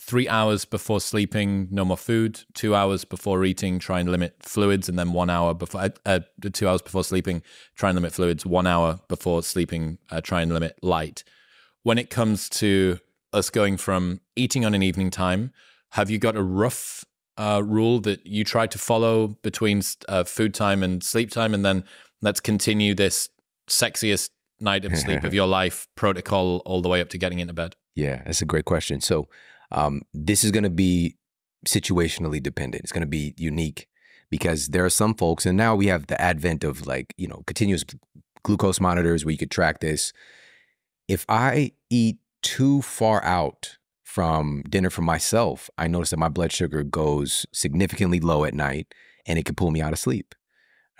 Three 0.00 0.28
hours 0.28 0.64
before 0.64 1.00
sleeping, 1.00 1.68
no 1.70 1.84
more 1.84 1.96
food. 1.96 2.40
Two 2.54 2.74
hours 2.74 3.04
before 3.04 3.44
eating, 3.44 3.78
try 3.78 4.00
and 4.00 4.10
limit 4.10 4.34
fluids. 4.40 4.88
And 4.88 4.98
then 4.98 5.12
one 5.12 5.28
hour 5.28 5.52
before, 5.52 5.82
uh, 5.82 5.90
uh 6.06 6.20
two 6.52 6.66
hours 6.66 6.80
before 6.80 7.04
sleeping, 7.04 7.42
try 7.76 7.90
and 7.90 7.96
limit 7.96 8.12
fluids. 8.12 8.46
One 8.46 8.66
hour 8.66 9.00
before 9.08 9.42
sleeping, 9.42 9.98
uh, 10.10 10.20
try 10.22 10.40
and 10.40 10.52
limit 10.52 10.78
light. 10.82 11.22
When 11.82 11.98
it 11.98 12.08
comes 12.08 12.48
to 12.50 12.98
us 13.32 13.50
going 13.50 13.76
from 13.76 14.20
eating 14.36 14.64
on 14.64 14.74
an 14.74 14.82
evening 14.82 15.10
time, 15.10 15.52
have 15.90 16.08
you 16.08 16.18
got 16.18 16.34
a 16.34 16.42
rough 16.42 17.04
uh, 17.36 17.62
rule 17.64 18.00
that 18.00 18.26
you 18.26 18.42
try 18.42 18.66
to 18.66 18.78
follow 18.78 19.28
between 19.42 19.82
uh, 20.08 20.24
food 20.24 20.54
time 20.54 20.82
and 20.82 21.02
sleep 21.02 21.30
time? 21.30 21.52
And 21.52 21.64
then 21.64 21.84
let's 22.22 22.40
continue 22.40 22.94
this 22.94 23.28
sexiest 23.68 24.30
night 24.60 24.84
of 24.84 24.96
sleep 24.96 25.24
of 25.24 25.34
your 25.40 25.46
life 25.46 25.88
protocol 25.94 26.62
all 26.64 26.82
the 26.82 26.88
way 26.88 27.00
up 27.00 27.08
to 27.10 27.18
getting 27.18 27.38
into 27.38 27.52
bed? 27.52 27.76
Yeah, 27.94 28.22
that's 28.24 28.42
a 28.42 28.46
great 28.46 28.64
question. 28.64 29.00
So, 29.00 29.28
um, 29.70 30.02
this 30.12 30.44
is 30.44 30.50
going 30.50 30.64
to 30.64 30.70
be 30.70 31.16
situationally 31.66 32.42
dependent. 32.42 32.82
It's 32.82 32.92
going 32.92 33.02
to 33.02 33.06
be 33.06 33.34
unique 33.36 33.86
because 34.30 34.68
there 34.68 34.84
are 34.84 34.90
some 34.90 35.14
folks, 35.14 35.46
and 35.46 35.56
now 35.56 35.74
we 35.74 35.86
have 35.86 36.06
the 36.06 36.20
advent 36.20 36.64
of 36.64 36.86
like, 36.86 37.14
you 37.16 37.26
know, 37.26 37.42
continuous 37.46 37.84
glucose 38.42 38.80
monitors 38.80 39.24
where 39.24 39.32
you 39.32 39.38
could 39.38 39.50
track 39.50 39.80
this. 39.80 40.12
If 41.08 41.26
I 41.28 41.72
eat 41.90 42.18
too 42.42 42.82
far 42.82 43.22
out 43.24 43.76
from 44.04 44.62
dinner 44.68 44.90
for 44.90 45.02
myself, 45.02 45.70
I 45.78 45.86
notice 45.86 46.10
that 46.10 46.18
my 46.18 46.28
blood 46.28 46.52
sugar 46.52 46.82
goes 46.82 47.46
significantly 47.52 48.20
low 48.20 48.44
at 48.44 48.54
night 48.54 48.92
and 49.26 49.38
it 49.38 49.44
can 49.44 49.54
pull 49.54 49.70
me 49.70 49.80
out 49.80 49.92
of 49.92 49.98
sleep. 49.98 50.34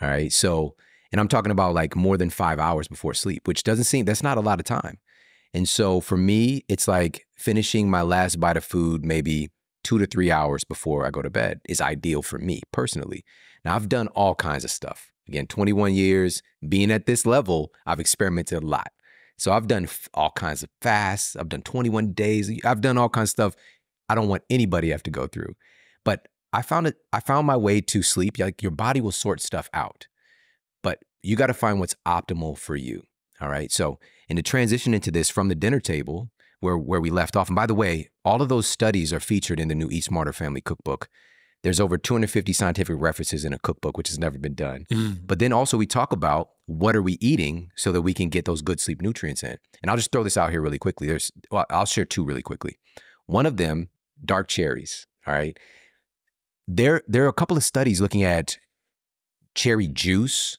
All 0.01 0.09
right. 0.09 0.33
So, 0.33 0.75
and 1.13 1.21
I'm 1.21 1.29
talking 1.29 1.53
about 1.53 1.75
like 1.75 1.97
more 1.97 2.17
than 2.17 2.31
five 2.31 2.59
hours 2.59 2.89
before 2.89 3.15
sleep, 3.15 3.49
which 3.49 3.65
doesn't 3.65 3.85
seem, 3.85 4.05
that's 4.05 4.23
not 4.23 4.39
a 4.39 4.43
lot 4.43 4.61
of 4.61 4.65
time. 4.65 4.99
And 5.53 5.69
so 5.69 6.01
for 6.01 6.17
me, 6.17 6.65
it's 6.69 6.87
like 6.87 7.27
finishing 7.37 7.91
my 7.91 8.03
last 8.03 8.39
bite 8.39 8.57
of 8.57 8.65
food 8.65 9.05
maybe 9.05 9.51
two 9.83 9.99
to 9.99 10.07
three 10.07 10.31
hours 10.31 10.65
before 10.65 11.07
I 11.07 11.11
go 11.11 11.23
to 11.23 11.31
bed 11.31 11.61
is 11.69 11.81
ideal 11.81 12.23
for 12.23 12.39
me 12.39 12.63
personally. 12.73 13.25
Now, 13.65 13.77
I've 13.77 13.89
done 13.89 14.09
all 14.09 14.35
kinds 14.35 14.65
of 14.65 14.71
stuff. 14.71 15.11
Again, 15.29 15.47
21 15.47 15.95
years 15.95 16.43
being 16.69 16.91
at 16.91 17.07
this 17.07 17.25
level, 17.25 17.73
I've 17.87 18.01
experimented 18.01 18.63
a 18.63 18.67
lot. 18.67 18.93
So 19.39 19.53
I've 19.53 19.69
done 19.69 19.89
all 20.13 20.31
kinds 20.31 20.63
of 20.63 20.69
fasts. 20.83 21.35
I've 21.35 21.49
done 21.49 21.63
21 21.63 22.13
days. 22.13 22.51
I've 22.65 22.81
done 22.81 22.99
all 22.99 23.09
kinds 23.09 23.31
of 23.31 23.33
stuff 23.33 23.57
I 24.11 24.17
don't 24.17 24.29
want 24.29 24.43
anybody 24.51 24.89
to 24.89 24.93
have 24.93 25.05
to 25.05 25.11
go 25.11 25.29
through. 25.29 25.55
But 26.05 26.27
I 26.53 26.63
found 26.63 26.89
it. 26.89 26.97
I 27.13 27.21
found 27.21 27.47
my 27.47 27.57
way 27.57 27.81
to 27.81 28.03
sleep. 28.03 28.39
Like 28.39 28.61
your 28.61 28.73
body 28.73 29.01
will 29.01 29.13
sort 29.13 29.41
stuff 29.41 29.71
out, 29.73 30.09
but 30.83 30.99
you 31.23 31.37
got 31.37 31.47
to 31.47 31.55
find 31.55 31.79
what's 31.79 31.95
optimal 32.07 32.59
for 32.59 32.75
you. 32.75 33.05
All 33.41 33.49
right. 33.49 33.73
So, 33.73 33.99
in 34.29 34.37
the 34.37 34.43
transition 34.43 34.95
into 34.95 35.11
this 35.11 35.31
from 35.31 35.49
the 35.49 35.55
dinner 35.55 35.81
table, 35.81 36.31
where 36.61 36.79
where 36.79 37.01
we 37.01 37.11
left 37.11 37.37
off, 37.37 37.49
and 37.49 37.57
by 37.57 37.67
the 37.67 37.75
way, 37.75 38.11
all 38.25 38.43
of 38.43 38.49
those 38.49 38.67
studies 38.67 39.13
are 39.13 39.21
featured 39.21 39.59
in 39.59 39.69
the 39.69 39.75
new 39.75 39.89
Eat 39.91 40.05
Smarter 40.05 40.33
Family 40.33 40.61
Cookbook. 40.61 41.09
There's 41.63 41.81
over 41.81 41.99
250 41.99 42.53
scientific 42.55 42.97
references 42.99 43.45
in 43.45 43.53
a 43.53 43.59
cookbook, 43.59 43.99
which 43.99 44.09
has 44.09 44.19
never 44.19 44.39
been 44.39 44.55
done. 44.55 44.87
Mm. 44.91 45.21
But 45.27 45.41
then 45.41 45.53
also 45.53 45.77
we 45.77 45.87
talk 45.87 46.11
about 46.11 46.51
what 46.65 46.97
are 46.97 47.03
we 47.03 47.19
eating 47.21 47.71
so 47.77 47.93
that 47.93 48.01
we 48.01 48.15
can 48.15 48.31
get 48.31 48.47
those 48.47 48.63
good 48.63 48.81
sleep 48.81 49.03
nutrients 49.03 49.43
in. 49.43 49.59
And 49.83 49.91
I'll 49.91 49.97
just 49.97 50.11
throw 50.11 50.23
this 50.23 50.39
out 50.39 50.51
here 50.51 50.63
really 50.63 50.79
quickly. 50.79 51.07
There's 51.07 51.31
well, 51.51 51.67
I'll 51.69 51.85
share 51.85 52.07
two 52.07 52.25
really 52.25 52.43
quickly. 52.43 52.79
One 53.27 53.47
of 53.47 53.59
them, 53.59 53.91
dark 54.25 54.49
cherries. 54.49 55.07
All 55.27 55.35
right. 55.35 55.59
There, 56.67 57.03
there 57.07 57.25
are 57.25 57.29
a 57.29 57.35
couple 57.35 57.57
of 57.57 57.65
studies 57.65 58.01
looking 58.01 58.23
at 58.23 58.59
cherry 59.55 59.89
juice 59.89 60.57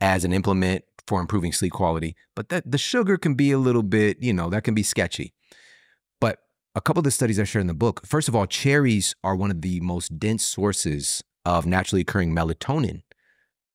as 0.00 0.24
an 0.24 0.32
implement 0.32 0.84
for 1.10 1.20
improving 1.20 1.52
sleep 1.52 1.72
quality, 1.72 2.14
but 2.36 2.50
that 2.50 2.70
the 2.70 2.78
sugar 2.78 3.16
can 3.18 3.34
be 3.34 3.50
a 3.50 3.58
little 3.58 3.82
bit, 3.82 4.22
you 4.22 4.32
know, 4.32 4.48
that 4.48 4.62
can 4.62 4.74
be 4.76 4.84
sketchy. 4.84 5.34
But 6.20 6.38
a 6.76 6.80
couple 6.80 7.00
of 7.00 7.04
the 7.04 7.10
studies 7.10 7.40
I 7.40 7.42
shared 7.42 7.62
in 7.62 7.66
the 7.66 7.74
book, 7.74 8.06
first 8.06 8.28
of 8.28 8.36
all, 8.36 8.46
cherries 8.46 9.16
are 9.24 9.34
one 9.34 9.50
of 9.50 9.60
the 9.60 9.80
most 9.80 10.20
dense 10.20 10.44
sources 10.44 11.24
of 11.44 11.66
naturally 11.66 12.02
occurring 12.02 12.32
melatonin 12.32 13.02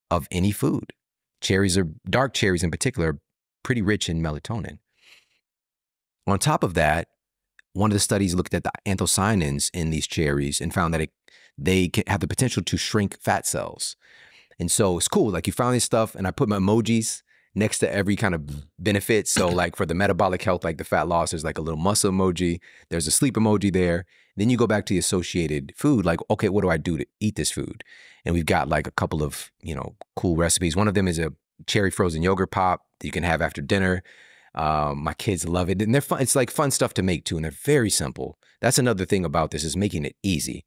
of 0.10 0.30
any 0.32 0.52
food. 0.52 0.94
Cherries 1.42 1.78
are 1.78 1.90
dark 2.10 2.34
cherries 2.34 2.64
in 2.64 2.72
particular, 2.72 3.10
are 3.10 3.20
pretty 3.64 3.82
rich 3.82 4.08
in 4.08 4.22
melatonin. 4.22 4.78
On 6.26 6.40
top 6.40 6.64
of 6.64 6.74
that, 6.76 7.10
one 7.74 7.92
of 7.92 7.96
the 7.96 8.00
studies 8.00 8.34
looked 8.34 8.54
at 8.54 8.64
the 8.64 8.72
anthocyanins 8.86 9.70
in 9.74 9.90
these 9.90 10.08
cherries 10.08 10.62
and 10.62 10.74
found 10.74 10.94
that 10.94 11.02
it, 11.02 11.12
they 11.58 11.92
have 12.08 12.22
the 12.22 12.30
potential 12.30 12.64
to 12.64 12.78
shrink 12.78 13.20
fat 13.20 13.46
cells. 13.46 13.98
And 14.58 14.72
so 14.72 14.98
it's 14.98 15.10
cool. 15.10 15.32
Like 15.32 15.48
you 15.48 15.52
found 15.52 15.76
this 15.76 15.84
stuff, 15.84 16.16
and 16.16 16.26
I 16.26 16.32
put 16.32 16.48
my 16.48 16.60
emojis 16.60 17.24
next 17.56 17.80
to 17.80 17.91
every 17.91 18.16
kind 18.16 18.36
of 18.36 18.66
benefit. 18.78 19.28
So, 19.28 19.47
like 19.47 19.76
for 19.76 19.86
the 19.86 19.93
metabolic 19.93 20.43
health, 20.43 20.64
like 20.64 20.78
the 20.78 20.84
fat 20.84 21.08
loss, 21.08 21.32
there's 21.32 21.43
like 21.43 21.58
a 21.58 21.62
little 21.62 21.80
muscle 21.80 22.12
emoji, 22.12 22.60
there's 22.89 23.08
a 23.08 23.12
sleep 23.12 23.36
emoji 23.36 23.72
there. 23.72 24.06
Then 24.38 24.49
you 24.49 24.58
go 24.58 24.68
back 24.68 24.86
to 24.86 24.93
the 24.93 24.99
associated 24.99 25.74
food, 25.78 26.06
like, 26.06 26.20
okay, 26.30 26.49
what 26.49 26.62
do 26.62 26.70
I 26.70 26.78
do 26.78 26.97
to 26.97 27.06
eat 27.22 27.38
this 27.38 27.51
food? 27.51 27.84
And 28.26 28.36
we've 28.36 28.45
got 28.45 28.68
like 28.68 28.86
a 28.86 28.91
couple 28.91 29.24
of, 29.24 29.51
you 29.62 29.74
know, 29.74 29.95
cool 30.18 30.36
recipes. 30.36 30.76
One 30.76 30.89
of 30.89 30.93
them 30.93 31.08
is 31.08 31.18
a 31.18 31.32
cherry 31.68 31.89
frozen 31.89 32.22
yogurt 32.22 32.51
pop 32.51 32.82
that 32.99 33.08
you 33.08 33.12
can 33.12 33.24
have 33.24 33.41
after 33.41 33.62
dinner. 33.62 34.03
Um, 34.53 35.03
my 35.03 35.14
kids 35.14 35.47
love 35.47 35.70
it, 35.70 35.82
and 35.82 35.93
they're 35.93 36.01
fun. 36.01 36.22
It's 36.22 36.36
like 36.36 36.51
fun 36.51 36.72
stuff 36.72 36.93
to 36.95 37.03
make 37.03 37.26
too, 37.26 37.38
and 37.38 37.45
they're 37.45 37.51
very 37.51 37.89
simple. 37.89 38.38
That's 38.62 38.80
another 38.80 39.06
thing 39.06 39.26
about 39.26 39.51
this 39.51 39.64
is 39.64 39.76
making 39.76 40.06
it 40.06 40.16
easy 40.24 40.66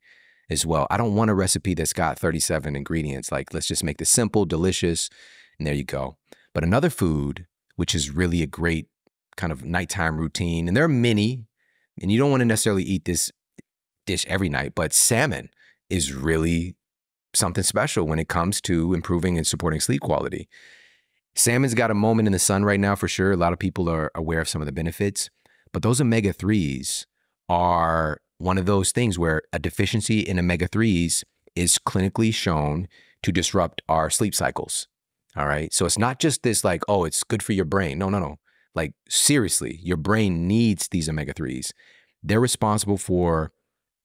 as 0.51 0.64
well. 0.64 0.86
I 0.91 0.97
don't 0.97 1.14
want 1.14 1.30
a 1.30 1.34
recipe 1.34 1.74
that's 1.74 1.93
got 1.93 2.18
37 2.18 2.76
ingredients. 2.76 3.32
Like, 3.32 3.53
let's 3.53 3.66
just 3.66 3.84
make 3.84 3.99
this 3.99 4.11
simple, 4.11 4.45
delicious, 4.45 5.09
and 5.59 5.66
there 5.66 5.74
you 5.74 5.84
go. 5.84 6.16
But 6.59 6.64
another 6.64 6.90
food, 6.90 7.46
which 7.76 7.94
is 7.94 8.11
really 8.11 8.42
a 8.42 8.46
great 8.48 8.88
kind 9.36 9.52
of 9.52 9.64
nighttime 9.64 10.16
routine, 10.16 10.66
and 10.66 10.76
there 10.76 10.82
are 10.82 10.88
many, 10.88 11.44
and 12.02 12.11
you 12.11 12.18
don't 12.18 12.32
want 12.32 12.40
to 12.40 12.44
necessarily 12.44 12.82
eat 12.82 13.04
this 13.04 13.30
dish 14.06 14.26
every 14.26 14.48
night, 14.48 14.72
but 14.74 14.92
salmon 14.92 15.50
is 15.88 16.12
really 16.12 16.74
something 17.32 17.62
special 17.62 18.09
when 18.09 18.18
it 18.18 18.26
comes 18.26 18.61
to 18.62 18.92
improving 18.92 19.36
and 19.36 19.46
supporting 19.46 19.78
sleep 19.78 20.00
quality. 20.00 20.48
Salmon's 21.36 21.74
got 21.74 21.92
a 21.92 21.94
moment 21.94 22.26
in 22.26 22.32
the 22.32 22.40
sun 22.40 22.64
right 22.64 22.80
now 22.80 22.96
for 22.96 23.06
sure. 23.06 23.30
A 23.30 23.36
lot 23.36 23.52
of 23.52 23.61
people 23.61 23.88
are 23.88 24.11
aware 24.16 24.40
of 24.40 24.48
some 24.48 24.61
of 24.61 24.66
the 24.66 24.72
benefits, 24.72 25.30
but 25.72 25.84
those 25.84 26.00
omega 26.00 26.34
3s 26.34 27.06
are 27.48 28.18
one 28.38 28.59
of 28.59 28.66
those 28.66 28.90
things 28.90 29.16
where 29.16 29.42
a 29.52 29.61
deficiency 29.61 30.22
in 30.22 30.40
omega 30.40 30.68
3s 30.68 31.22
is 31.54 31.78
clinically 31.78 32.34
shown 32.34 32.88
to 33.22 33.30
disrupt 33.30 33.80
our 33.88 34.11
sleep 34.11 34.34
cycles. 34.34 34.88
All 35.39 35.47
right. 35.47 35.72
So 35.72 35.86
it's 35.86 35.99
not 35.99 36.18
just 36.18 36.43
this 36.43 36.64
like, 36.64 36.82
oh, 36.89 37.05
it's 37.05 37.22
good 37.22 37.45
for 37.45 37.53
your 37.53 37.64
brain. 37.64 37.97
No, 37.97 38.09
no, 38.11 38.18
no. 38.18 38.36
Like, 38.74 38.93
seriously, 39.09 39.78
your 39.82 39.97
brain 39.97 40.49
needs 40.49 40.89
these 40.89 41.09
omega 41.09 41.32
3s. 41.32 41.70
They're 42.24 42.41
responsible 42.41 42.99
for 42.99 43.53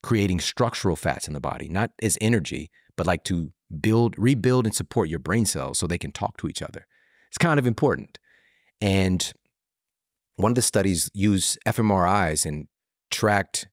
creating 0.04 0.42
structural 0.42 0.96
fats 0.96 1.28
in 1.28 1.34
the 1.34 1.40
body, 1.40 1.68
not 1.70 1.90
as 2.04 2.20
energy, 2.22 2.70
but 2.96 3.08
like 3.08 3.24
to 3.24 3.52
build, 3.82 4.14
rebuild, 4.18 4.68
and 4.68 4.76
support 4.76 5.10
your 5.10 5.18
brain 5.18 5.46
cells 5.46 5.80
so 5.80 5.88
they 5.88 5.98
can 5.98 6.12
talk 6.12 6.38
to 6.38 6.48
each 6.48 6.62
other. 6.62 6.86
It's 7.30 7.38
kind 7.40 7.60
of 7.60 7.66
important. 7.66 8.20
And 8.80 9.34
one 10.36 10.52
of 10.52 10.56
the 10.56 10.62
studies 10.62 11.10
used 11.16 11.58
fMRIs 11.66 12.46
and 12.46 12.68
tracked 13.10 13.68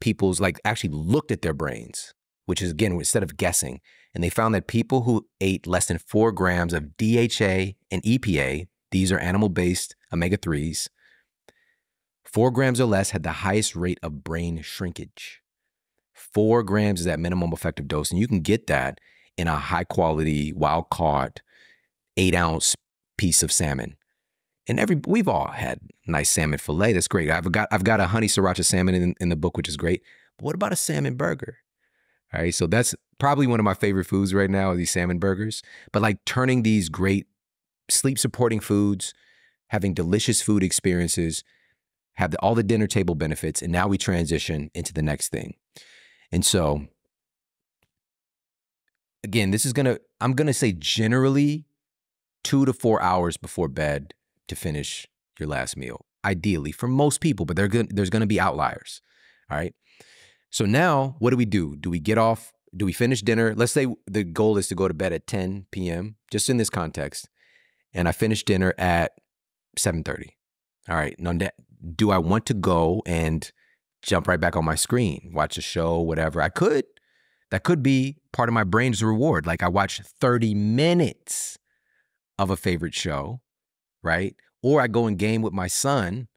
people's, 0.00 0.40
like, 0.40 0.60
actually 0.64 0.90
looked 0.90 1.32
at 1.32 1.42
their 1.42 1.54
brains, 1.54 2.14
which 2.46 2.62
is 2.62 2.70
again, 2.70 2.92
instead 2.92 3.24
of 3.24 3.36
guessing. 3.36 3.80
And 4.14 4.22
they 4.22 4.30
found 4.30 4.54
that 4.54 4.66
people 4.66 5.02
who 5.02 5.26
ate 5.40 5.66
less 5.66 5.86
than 5.86 5.98
four 5.98 6.32
grams 6.32 6.72
of 6.72 6.96
DHA 6.96 7.74
and 7.90 8.02
EPA, 8.02 8.66
these 8.90 9.10
are 9.10 9.18
animal 9.18 9.48
based 9.48 9.96
omega 10.12 10.36
3s, 10.36 10.88
four 12.24 12.50
grams 12.50 12.80
or 12.80 12.86
less 12.86 13.10
had 13.10 13.22
the 13.22 13.32
highest 13.32 13.74
rate 13.74 13.98
of 14.02 14.22
brain 14.24 14.60
shrinkage. 14.62 15.42
Four 16.14 16.62
grams 16.62 17.00
is 17.00 17.06
that 17.06 17.20
minimum 17.20 17.52
effective 17.52 17.88
dose. 17.88 18.10
And 18.10 18.20
you 18.20 18.28
can 18.28 18.40
get 18.40 18.66
that 18.66 19.00
in 19.36 19.48
a 19.48 19.56
high 19.56 19.84
quality, 19.84 20.52
wild 20.52 20.90
caught, 20.90 21.40
eight 22.16 22.34
ounce 22.34 22.74
piece 23.16 23.42
of 23.42 23.52
salmon. 23.52 23.96
And 24.68 24.78
every 24.78 25.00
we've 25.06 25.28
all 25.28 25.48
had 25.48 25.80
nice 26.06 26.30
salmon 26.30 26.58
fillet. 26.58 26.92
That's 26.92 27.08
great. 27.08 27.30
I've 27.30 27.50
got 27.50 27.68
I've 27.72 27.84
got 27.84 28.00
a 28.00 28.06
honey 28.06 28.28
sriracha 28.28 28.64
salmon 28.64 28.94
in, 28.94 29.14
in 29.20 29.28
the 29.28 29.36
book, 29.36 29.56
which 29.56 29.68
is 29.68 29.76
great. 29.76 30.02
But 30.38 30.44
what 30.44 30.54
about 30.54 30.72
a 30.72 30.76
salmon 30.76 31.16
burger? 31.16 31.58
All 32.34 32.40
right, 32.40 32.54
so 32.54 32.66
that's 32.66 32.94
probably 33.18 33.46
one 33.46 33.60
of 33.60 33.64
my 33.64 33.74
favorite 33.74 34.06
foods 34.06 34.32
right 34.32 34.50
now. 34.50 34.70
Are 34.70 34.76
these 34.76 34.90
salmon 34.90 35.18
burgers, 35.18 35.62
but 35.92 36.02
like 36.02 36.24
turning 36.24 36.62
these 36.62 36.88
great 36.88 37.26
sleep 37.90 38.18
supporting 38.18 38.60
foods, 38.60 39.12
having 39.68 39.94
delicious 39.94 40.40
food 40.40 40.62
experiences, 40.62 41.44
have 42.14 42.30
the, 42.30 42.38
all 42.38 42.54
the 42.54 42.62
dinner 42.62 42.86
table 42.86 43.14
benefits, 43.14 43.60
and 43.60 43.72
now 43.72 43.86
we 43.86 43.98
transition 43.98 44.70
into 44.74 44.92
the 44.92 45.02
next 45.02 45.28
thing. 45.28 45.54
And 46.30 46.44
so, 46.44 46.86
again, 49.22 49.50
this 49.50 49.66
is 49.66 49.72
gonna 49.72 49.98
I'm 50.20 50.32
gonna 50.32 50.54
say 50.54 50.72
generally 50.72 51.66
two 52.42 52.64
to 52.64 52.72
four 52.72 53.00
hours 53.02 53.36
before 53.36 53.68
bed 53.68 54.14
to 54.48 54.56
finish 54.56 55.06
your 55.38 55.48
last 55.48 55.76
meal, 55.76 56.06
ideally 56.24 56.72
for 56.72 56.88
most 56.88 57.20
people, 57.20 57.46
but 57.46 57.56
good, 57.56 57.94
there's 57.94 58.10
going 58.10 58.20
to 58.20 58.26
be 58.26 58.40
outliers. 58.40 59.00
All 59.50 59.56
right. 59.56 59.74
So 60.52 60.66
now 60.66 61.16
what 61.18 61.30
do 61.30 61.36
we 61.36 61.46
do? 61.46 61.76
Do 61.76 61.90
we 61.90 61.98
get 61.98 62.18
off? 62.18 62.52
Do 62.76 62.84
we 62.84 62.92
finish 62.92 63.22
dinner? 63.22 63.54
Let's 63.56 63.72
say 63.72 63.86
the 64.06 64.22
goal 64.22 64.58
is 64.58 64.68
to 64.68 64.74
go 64.74 64.86
to 64.86 64.94
bed 64.94 65.12
at 65.12 65.26
10 65.26 65.66
p.m., 65.72 66.16
just 66.30 66.48
in 66.48 66.58
this 66.58 66.70
context. 66.70 67.28
And 67.92 68.06
I 68.06 68.12
finish 68.12 68.44
dinner 68.44 68.74
at 68.78 69.12
7:30. 69.78 70.28
All 70.88 70.96
right. 70.96 71.18
Now, 71.18 71.32
do 71.96 72.10
I 72.10 72.18
want 72.18 72.46
to 72.46 72.54
go 72.54 73.02
and 73.06 73.50
jump 74.02 74.28
right 74.28 74.40
back 74.40 74.56
on 74.56 74.64
my 74.64 74.74
screen, 74.74 75.32
watch 75.34 75.56
a 75.56 75.60
show, 75.62 76.00
whatever? 76.00 76.40
I 76.40 76.48
could. 76.48 76.84
That 77.50 77.64
could 77.64 77.82
be 77.82 78.16
part 78.32 78.48
of 78.48 78.54
my 78.54 78.64
brain's 78.64 79.02
reward. 79.02 79.46
Like 79.46 79.62
I 79.62 79.68
watch 79.68 80.00
30 80.00 80.54
minutes 80.54 81.58
of 82.38 82.50
a 82.50 82.56
favorite 82.56 82.94
show, 82.94 83.40
right? 84.02 84.34
Or 84.62 84.80
I 84.80 84.86
go 84.86 85.06
and 85.06 85.18
game 85.18 85.42
with 85.42 85.52
my 85.52 85.66
son, 85.66 86.28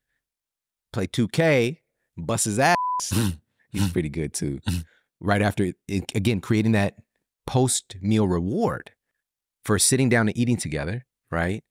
play 0.91 1.07
2K, 1.07 1.78
bust 2.18 2.45
his 2.45 2.59
ass. 2.59 2.76
He's 3.76 3.91
pretty 3.91 4.09
good 4.09 4.34
too. 4.34 4.59
Mm-hmm. 4.69 5.28
right 5.28 5.41
after, 5.41 5.71
it, 5.88 6.11
again, 6.13 6.41
creating 6.41 6.73
that 6.73 6.95
post 7.47 7.95
meal 8.01 8.28
reward 8.28 8.91
for 9.63 9.80
sitting 9.80 10.09
down 10.09 10.28
and 10.28 10.38
eating 10.38 10.57
together, 10.57 11.05
right? 11.32 11.63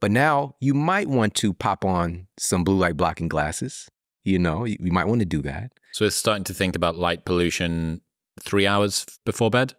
But 0.00 0.10
now 0.10 0.56
you 0.60 0.74
might 0.74 1.08
want 1.08 1.34
to 1.36 1.52
pop 1.52 1.84
on 1.84 2.26
some 2.38 2.64
blue 2.64 2.76
light 2.76 2.96
blocking 2.96 3.28
glasses. 3.28 3.88
You 4.24 4.38
know, 4.38 4.64
you, 4.64 4.76
you 4.80 4.92
might 4.92 5.06
want 5.06 5.20
to 5.20 5.26
do 5.26 5.42
that. 5.42 5.72
So 5.92 6.04
it's 6.04 6.16
starting 6.16 6.44
to 6.44 6.54
think 6.54 6.74
about 6.76 6.96
light 6.96 7.24
pollution 7.24 8.00
three 8.40 8.66
hours 8.66 9.06
before 9.24 9.50
bed? 9.50 9.74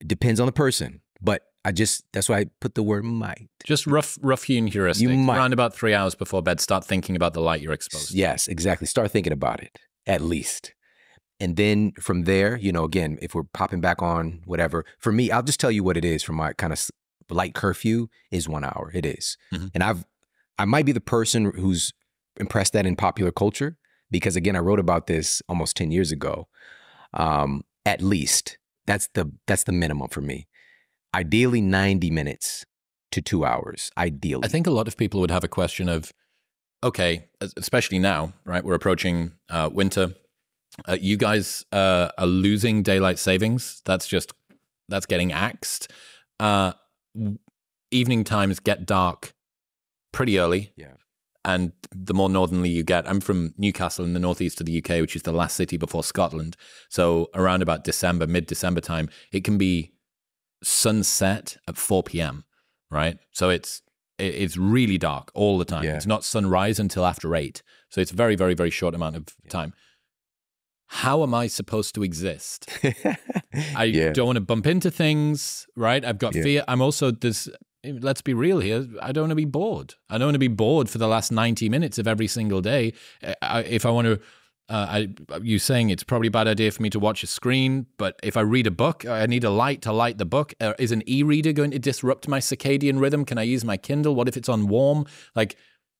It 0.00 0.08
depends 0.08 0.40
on 0.40 0.46
the 0.46 0.52
person. 0.52 1.00
But 1.20 1.42
I 1.64 1.72
just 1.72 2.04
that's 2.12 2.28
why 2.28 2.38
I 2.38 2.46
put 2.60 2.74
the 2.74 2.82
word 2.82 3.04
might. 3.04 3.48
Just 3.64 3.86
rough, 3.86 4.18
rough 4.22 4.44
hewn 4.44 4.68
heuristic. 4.68 5.08
You 5.08 5.16
might. 5.16 5.36
Around 5.38 5.52
about 5.52 5.74
three 5.74 5.94
hours 5.94 6.14
before 6.14 6.42
bed, 6.42 6.60
start 6.60 6.84
thinking 6.84 7.16
about 7.16 7.34
the 7.34 7.40
light 7.40 7.60
you're 7.60 7.72
exposed. 7.72 8.12
to. 8.12 8.16
Yes, 8.16 8.46
exactly. 8.46 8.86
Start 8.86 9.10
thinking 9.10 9.32
about 9.32 9.62
it 9.62 9.76
at 10.08 10.20
least, 10.20 10.74
and 11.38 11.56
then 11.56 11.92
from 12.00 12.24
there, 12.24 12.56
you 12.56 12.72
know, 12.72 12.82
again, 12.84 13.18
if 13.22 13.34
we're 13.34 13.44
popping 13.44 13.80
back 13.80 14.02
on 14.02 14.42
whatever, 14.44 14.84
for 14.98 15.12
me, 15.12 15.30
I'll 15.30 15.42
just 15.42 15.60
tell 15.60 15.70
you 15.70 15.84
what 15.84 15.96
it 15.96 16.04
is. 16.04 16.24
For 16.24 16.32
my 16.32 16.52
kind 16.54 16.72
of 16.72 16.90
light 17.30 17.54
curfew 17.54 18.08
is 18.32 18.48
one 18.48 18.64
hour. 18.64 18.90
It 18.92 19.06
is. 19.06 19.36
Mm-hmm. 19.52 19.66
and 19.74 19.84
I've 19.84 20.04
I 20.58 20.64
might 20.64 20.86
be 20.86 20.92
the 20.92 21.00
person 21.00 21.52
who's 21.52 21.92
impressed 22.36 22.72
that 22.72 22.86
in 22.86 22.96
popular 22.96 23.30
culture 23.30 23.76
because 24.10 24.34
again, 24.34 24.56
I 24.56 24.60
wrote 24.60 24.80
about 24.80 25.06
this 25.06 25.40
almost 25.48 25.76
ten 25.76 25.92
years 25.92 26.10
ago. 26.10 26.48
Um, 27.14 27.62
at 27.86 28.02
least 28.02 28.58
that's 28.86 29.08
the 29.14 29.30
that's 29.46 29.64
the 29.64 29.72
minimum 29.72 30.08
for 30.08 30.20
me 30.20 30.48
ideally 31.14 31.60
90 31.60 32.10
minutes 32.10 32.64
to 33.12 33.22
two 33.22 33.44
hours, 33.44 33.90
ideally. 33.96 34.44
I 34.44 34.48
think 34.48 34.66
a 34.66 34.70
lot 34.70 34.88
of 34.88 34.96
people 34.96 35.20
would 35.20 35.30
have 35.30 35.44
a 35.44 35.48
question 35.48 35.88
of, 35.88 36.12
okay, 36.82 37.26
especially 37.56 37.98
now, 37.98 38.32
right? 38.44 38.64
We're 38.64 38.74
approaching 38.74 39.32
uh, 39.48 39.70
winter. 39.72 40.14
Uh, 40.86 40.96
you 41.00 41.16
guys 41.16 41.64
uh, 41.72 42.10
are 42.18 42.26
losing 42.26 42.82
daylight 42.82 43.18
savings. 43.18 43.82
That's 43.84 44.06
just 44.06 44.32
that's 44.88 45.06
getting 45.06 45.32
axed. 45.32 45.90
Uh, 46.38 46.72
evening 47.90 48.24
times 48.24 48.60
get 48.60 48.86
dark 48.86 49.32
pretty 50.12 50.38
early. 50.38 50.72
Yeah. 50.76 50.94
And 51.44 51.72
the 51.90 52.14
more 52.14 52.28
northerly 52.28 52.68
you 52.68 52.82
get, 52.82 53.08
I'm 53.08 53.20
from 53.20 53.54
Newcastle 53.56 54.04
in 54.04 54.12
the 54.12 54.20
northeast 54.20 54.60
of 54.60 54.66
the 54.66 54.78
UK, 54.78 55.00
which 55.00 55.16
is 55.16 55.22
the 55.22 55.32
last 55.32 55.56
city 55.56 55.76
before 55.76 56.04
Scotland. 56.04 56.56
So 56.90 57.28
around 57.34 57.62
about 57.62 57.84
December, 57.84 58.26
mid 58.26 58.46
December 58.46 58.80
time, 58.80 59.08
it 59.32 59.44
can 59.44 59.56
be 59.56 59.92
sunset 60.62 61.56
at 61.66 61.76
4 61.76 62.02
p.m. 62.02 62.44
Right. 62.90 63.18
So 63.32 63.50
it's 63.50 63.82
it's 64.18 64.56
really 64.56 64.98
dark 64.98 65.30
all 65.34 65.58
the 65.58 65.64
time. 65.64 65.84
Yeah. 65.84 65.96
It's 65.96 66.06
not 66.06 66.24
sunrise 66.24 66.78
until 66.78 67.04
after 67.06 67.34
eight. 67.36 67.62
So 67.90 68.00
it's 68.00 68.10
a 68.10 68.14
very, 68.16 68.36
very, 68.36 68.54
very 68.54 68.70
short 68.70 68.94
amount 68.94 69.16
of 69.16 69.26
time. 69.48 69.72
How 70.90 71.22
am 71.22 71.34
I 71.34 71.46
supposed 71.48 71.94
to 71.96 72.02
exist? 72.02 72.66
I 73.76 73.84
Yeah. 73.84 74.12
don't 74.12 74.26
want 74.26 74.36
to 74.36 74.40
bump 74.40 74.66
into 74.66 74.90
things, 74.90 75.66
right? 75.76 76.04
I've 76.04 76.18
got 76.18 76.34
Yeah. 76.34 76.42
fear. 76.42 76.64
I'm 76.66 76.80
also 76.80 77.10
this. 77.10 77.48
Let's 77.84 78.22
be 78.22 78.34
real 78.34 78.58
here. 78.60 78.86
I 79.00 79.12
don't 79.12 79.22
want 79.24 79.30
to 79.30 79.36
be 79.36 79.44
bored. 79.44 79.94
I 80.10 80.18
don't 80.18 80.28
want 80.28 80.34
to 80.34 80.38
be 80.40 80.48
bored 80.48 80.90
for 80.90 80.98
the 80.98 81.06
last 81.06 81.30
90 81.30 81.68
minutes 81.68 81.98
of 81.98 82.08
every 82.08 82.26
single 82.26 82.60
day. 82.60 82.92
I, 83.40 83.60
if 83.62 83.86
I 83.86 83.90
want 83.90 84.06
to, 84.06 84.18
uh, 84.68 84.86
I, 85.30 85.38
you 85.42 85.58
saying 85.58 85.90
it's 85.90 86.04
probably 86.04 86.28
a 86.28 86.30
bad 86.30 86.46
idea 86.46 86.70
for 86.70 86.82
me 86.82 86.90
to 86.90 86.98
watch 86.98 87.22
a 87.22 87.26
screen, 87.26 87.86
but 87.96 88.18
if 88.22 88.36
I 88.36 88.40
read 88.40 88.66
a 88.66 88.70
book, 88.70 89.06
I 89.06 89.24
need 89.26 89.44
a 89.44 89.50
light 89.50 89.80
to 89.82 89.92
light 89.92 90.18
the 90.18 90.26
book. 90.26 90.52
Uh, 90.60 90.74
is 90.78 90.92
an 90.92 91.02
e-reader 91.06 91.52
going 91.52 91.70
to 91.70 91.78
disrupt 91.78 92.28
my 92.28 92.38
circadian 92.38 93.00
rhythm? 93.00 93.24
Can 93.24 93.38
I 93.38 93.42
use 93.42 93.64
my 93.64 93.76
Kindle? 93.78 94.14
What 94.14 94.28
if 94.28 94.36
it's 94.36 94.48
on 94.48 94.68
warm? 94.68 95.06
Like, 95.34 95.56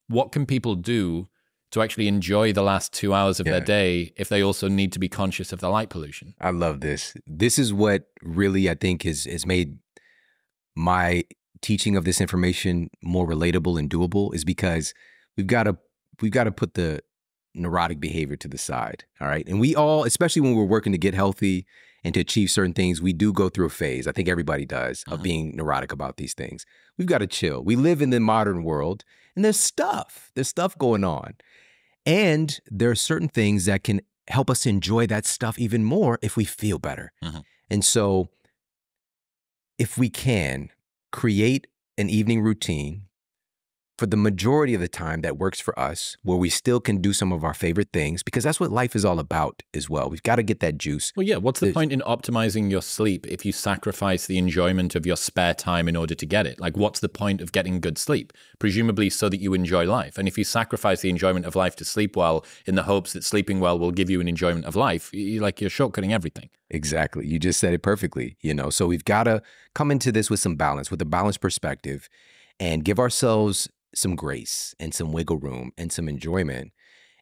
what 0.09 0.33
can 0.33 0.45
people 0.45 0.75
do 0.75 1.29
to 1.71 1.83
actually 1.83 2.09
enjoy 2.09 2.53
the 2.53 2.63
last 2.63 2.93
two 2.93 3.15
hours 3.15 3.41
of 3.41 3.47
their 3.47 3.61
day 3.61 4.13
if 4.17 4.29
they 4.29 4.43
also 4.43 4.69
need 4.69 4.93
to 4.93 4.99
be 4.99 5.09
conscious 5.09 5.53
of 5.53 5.61
the 5.61 5.69
light 5.69 5.89
pollution? 5.89 6.35
I 6.41 6.51
love 6.51 6.81
this. 6.81 7.15
This 7.27 7.59
is 7.59 7.73
what 7.73 8.05
really 8.23 8.69
I 8.69 8.75
think 8.75 9.03
has 9.05 9.25
has 9.25 9.47
made 9.47 9.79
my 10.75 11.25
teaching 11.61 11.97
of 11.97 12.05
this 12.05 12.21
information 12.21 12.91
more 13.03 13.27
relatable 13.27 13.79
and 13.79 13.91
doable 13.91 14.35
is 14.35 14.45
because 14.45 14.95
we've 15.37 15.47
got 15.47 15.65
to 15.65 15.77
we've 16.21 16.33
got 16.33 16.45
to 16.45 16.53
put 16.53 16.75
the 16.75 17.01
neurotic 17.55 18.01
behavior 18.01 18.37
to 18.37 18.49
the 18.49 18.59
side. 18.59 19.05
All 19.21 19.29
right. 19.29 19.47
And 19.49 19.59
we 19.61 19.75
all, 19.75 20.05
especially 20.05 20.43
when 20.43 20.55
we're 20.55 20.65
working 20.65 20.93
to 20.93 20.99
get 20.99 21.15
healthy 21.15 21.67
and 22.05 22.15
to 22.15 22.21
achieve 22.21 22.51
certain 22.51 22.73
things, 22.73 23.03
we 23.03 23.13
do 23.13 23.33
go 23.33 23.49
through 23.49 23.67
a 23.67 23.71
phase. 23.71 24.07
I 24.07 24.13
think 24.13 24.29
everybody 24.29 24.65
does 24.65 25.03
of 25.09 25.21
Mhm. 25.21 25.23
being 25.23 25.57
neurotic 25.57 25.91
about 25.93 26.17
these 26.17 26.35
things. 26.35 26.65
We've 26.97 27.09
got 27.09 27.19
to 27.19 27.27
chill. 27.27 27.63
We 27.65 27.75
live 27.77 28.01
in 28.01 28.11
the 28.11 28.21
modern 28.21 28.63
world 28.63 29.05
and 29.35 29.45
there's 29.45 29.59
stuff. 29.59 30.31
There's 30.35 30.49
stuff 30.49 30.77
going 30.79 31.05
on. 31.05 31.35
And 32.07 32.59
there 32.71 32.91
are 32.91 32.95
certain 32.95 33.29
things 33.29 33.65
that 33.65 33.83
can 33.85 34.01
help 34.29 34.49
us 34.51 34.65
enjoy 34.67 35.07
that 35.09 35.27
stuff 35.27 35.59
even 35.59 35.85
more 35.85 36.19
if 36.23 36.37
we 36.37 36.45
feel 36.45 36.79
better. 36.79 37.13
Mhm. 37.23 37.43
And 37.71 37.85
so, 37.85 38.29
if 39.79 39.97
we 39.99 40.11
can 40.11 40.71
create 41.13 41.67
an 41.97 42.11
evening 42.11 42.41
routine 42.43 43.03
for 43.99 44.07
the 44.07 44.17
majority 44.17 44.75
of 44.75 44.81
the 44.81 44.89
time 44.89 45.23
that 45.23 45.37
works 45.37 45.61
for 45.61 45.79
us, 45.79 46.17
where 46.23 46.39
we 46.39 46.49
still 46.49 46.79
can 46.79 47.03
do 47.03 47.13
some 47.13 47.33
of 47.33 47.43
our 47.43 47.53
favorite 47.53 47.89
things, 47.93 48.23
because 48.23 48.45
that's 48.45 48.61
what 48.61 48.71
life 48.71 48.95
is 48.95 49.05
all 49.05 49.19
about 49.19 49.65
as 49.75 49.91
well. 49.91 50.09
We've 50.09 50.23
got 50.23 50.37
to 50.37 50.45
get 50.45 50.61
that 50.61 50.79
juice. 50.79 51.13
Well, 51.17 51.27
yeah. 51.27 51.37
What's 51.37 51.59
the 51.59 51.67
There's- 51.67 51.75
point 51.75 51.93
in 51.93 52.01
optimizing 52.03 52.71
your 52.71 52.81
sleep 52.81 53.27
if 53.27 53.45
you 53.45 53.51
sacrifice 53.51 54.27
the 54.27 54.39
enjoyment 54.39 54.95
of 54.95 55.05
your 55.05 55.17
spare 55.17 55.53
time 55.53 55.89
in 55.89 55.97
order 55.97 56.15
to 56.15 56.25
get 56.27 56.47
it? 56.47 56.61
Like, 56.61 56.77
what's 56.77 57.01
the 57.01 57.09
point 57.09 57.41
of 57.41 57.51
getting 57.51 57.81
good 57.81 57.99
sleep? 57.99 58.33
Presumably, 58.61 59.11
so 59.11 59.29
that 59.29 59.41
you 59.41 59.53
enjoy 59.53 59.85
life. 59.85 60.17
And 60.17 60.29
if 60.29 60.39
you 60.39 60.45
sacrifice 60.45 61.01
the 61.01 61.11
enjoyment 61.11 61.45
of 61.45 61.57
life 61.57 61.75
to 61.77 61.85
sleep 61.85 62.17
well 62.17 62.45
in 62.67 62.77
the 62.77 62.85
hopes 62.85 63.13
that 63.15 63.25
sleeping 63.25 63.59
well 63.59 63.79
will 63.81 63.91
give 63.91 64.09
you 64.09 64.21
an 64.21 64.29
enjoyment 64.29 64.65
of 64.65 64.77
life, 64.77 65.11
you 65.13 65.41
like 65.41 65.61
you're 65.61 65.71
shortcutting 65.71 66.13
everything. 66.13 66.51
Exactly. 66.71 67.27
You 67.27 67.41
just 67.41 67.59
said 67.59 67.75
it 67.75 67.83
perfectly. 67.83 68.37
You 68.43 68.55
know, 68.55 68.71
so 68.71 68.87
we've 68.87 69.05
got 69.05 69.25
to 69.25 69.43
come 69.75 69.91
into 69.91 70.13
this 70.13 70.31
with 70.31 70.39
some 70.39 70.55
balance, 70.55 70.89
with 70.89 71.03
a 71.03 71.05
balanced 71.07 71.41
perspective, 71.41 72.09
and 72.61 72.85
give 72.85 73.01
ourselves 73.01 73.69
some 73.95 74.17
grace 74.17 74.75
and 74.79 74.95
some 74.95 75.13
wiggle 75.13 75.39
room 75.39 75.73
and 75.77 75.93
some 75.93 76.09
enjoyment. 76.09 76.73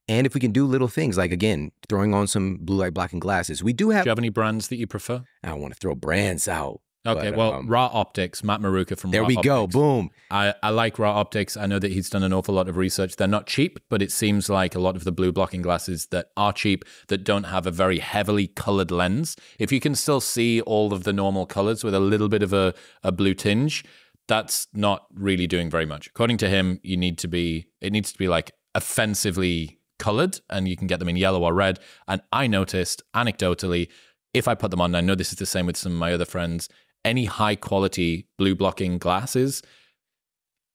And 0.08 0.26
if 0.26 0.34
we 0.34 0.40
can 0.40 0.52
do 0.52 0.66
little 0.66 0.88
things 0.88 1.18
like, 1.18 1.32
again, 1.32 1.72
throwing 1.88 2.14
on 2.14 2.26
some 2.28 2.58
blue 2.60 2.76
light 2.76 2.94
blocking 2.94 3.18
glasses, 3.18 3.62
we 3.62 3.72
do 3.72 3.90
have, 3.90 4.04
Do 4.04 4.08
you 4.08 4.12
have 4.12 4.18
any 4.18 4.28
brands 4.28 4.68
that 4.68 4.76
you 4.76 4.86
prefer? 4.86 5.24
I 5.42 5.48
don't 5.48 5.60
want 5.60 5.74
to 5.74 5.80
throw 5.80 5.94
brands 5.94 6.46
out. 6.46 6.80
Okay, 7.06 7.30
But, 7.30 7.36
well, 7.36 7.52
um, 7.54 7.68
Ra 7.68 7.88
Optics, 7.92 8.42
Matt 8.42 8.60
Maruca 8.60 8.98
from 8.98 9.12
There 9.12 9.22
Raw 9.22 9.28
we 9.28 9.36
go. 9.36 9.66
Boom. 9.66 10.10
I, 10.30 10.54
I 10.62 10.70
like 10.70 10.98
Ra 10.98 11.12
Optics. 11.12 11.56
I 11.56 11.66
know 11.66 11.78
that 11.78 11.92
he's 11.92 12.10
done 12.10 12.24
an 12.24 12.32
awful 12.32 12.54
lot 12.54 12.68
of 12.68 12.76
research. 12.76 13.16
They're 13.16 13.28
not 13.28 13.46
cheap, 13.46 13.78
but 13.88 14.02
it 14.02 14.10
seems 14.10 14.50
like 14.50 14.74
a 14.74 14.80
lot 14.80 14.96
of 14.96 15.04
the 15.04 15.12
blue 15.12 15.30
blocking 15.30 15.62
glasses 15.62 16.06
that 16.06 16.30
are 16.36 16.52
cheap, 16.52 16.84
that 17.08 17.18
don't 17.18 17.44
have 17.44 17.66
a 17.66 17.70
very 17.70 18.00
heavily 18.00 18.48
colored 18.48 18.90
lens, 18.90 19.36
if 19.58 19.70
you 19.70 19.78
can 19.78 19.94
still 19.94 20.20
see 20.20 20.60
all 20.62 20.92
of 20.92 21.04
the 21.04 21.12
normal 21.12 21.46
colors 21.46 21.84
with 21.84 21.94
a 21.94 22.00
little 22.00 22.28
bit 22.28 22.42
of 22.42 22.52
a, 22.52 22.74
a 23.04 23.12
blue 23.12 23.34
tinge, 23.34 23.84
that's 24.28 24.66
not 24.72 25.06
really 25.14 25.46
doing 25.46 25.70
very 25.70 25.86
much. 25.86 26.08
According 26.08 26.38
to 26.38 26.48
him, 26.48 26.80
you 26.82 26.96
need 26.96 27.18
to 27.18 27.28
be, 27.28 27.66
it 27.80 27.92
needs 27.92 28.12
to 28.12 28.18
be 28.18 28.28
like 28.28 28.52
offensively 28.74 29.78
colored, 29.98 30.40
and 30.50 30.68
you 30.68 30.76
can 30.76 30.86
get 30.86 30.98
them 30.98 31.08
in 31.08 31.16
yellow 31.16 31.42
or 31.42 31.54
red. 31.54 31.78
And 32.08 32.20
I 32.32 32.46
noticed 32.46 33.02
anecdotally, 33.14 33.88
if 34.34 34.48
I 34.48 34.54
put 34.54 34.70
them 34.70 34.80
on, 34.80 34.90
and 34.90 34.96
I 34.96 35.00
know 35.00 35.14
this 35.14 35.32
is 35.32 35.38
the 35.38 35.46
same 35.46 35.66
with 35.66 35.76
some 35.76 35.92
of 35.92 35.98
my 35.98 36.12
other 36.12 36.24
friends, 36.24 36.68
any 37.04 37.24
high 37.24 37.56
quality 37.56 38.28
blue 38.36 38.54
blocking 38.54 38.98
glasses, 38.98 39.62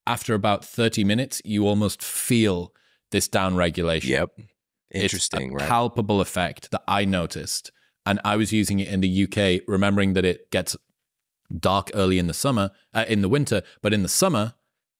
after 0.07 0.33
about 0.33 0.65
30 0.65 1.03
minutes, 1.03 1.41
you 1.45 1.67
almost 1.67 2.01
feel 2.03 2.73
this 3.11 3.27
down 3.27 3.55
regulation. 3.55 4.11
Yep. 4.11 4.29
Interesting, 4.93 5.53
right? 5.53 5.67
palpable 5.67 6.19
effect 6.19 6.71
that 6.71 6.83
I 6.87 7.05
noticed. 7.05 7.71
And 8.05 8.19
I 8.25 8.35
was 8.35 8.51
using 8.51 8.79
it 8.79 8.87
in 8.87 9.01
the 9.01 9.23
UK, 9.23 9.61
remembering 9.67 10.13
that 10.13 10.25
it 10.25 10.49
gets 10.51 10.75
dark 11.59 11.91
early 11.93 12.17
in 12.19 12.27
the 12.27 12.33
summer, 12.33 12.71
uh, 12.93 13.05
in 13.07 13.21
the 13.21 13.29
winter, 13.29 13.61
but 13.81 13.93
in 13.93 14.03
the 14.03 14.09
summer, 14.09 14.53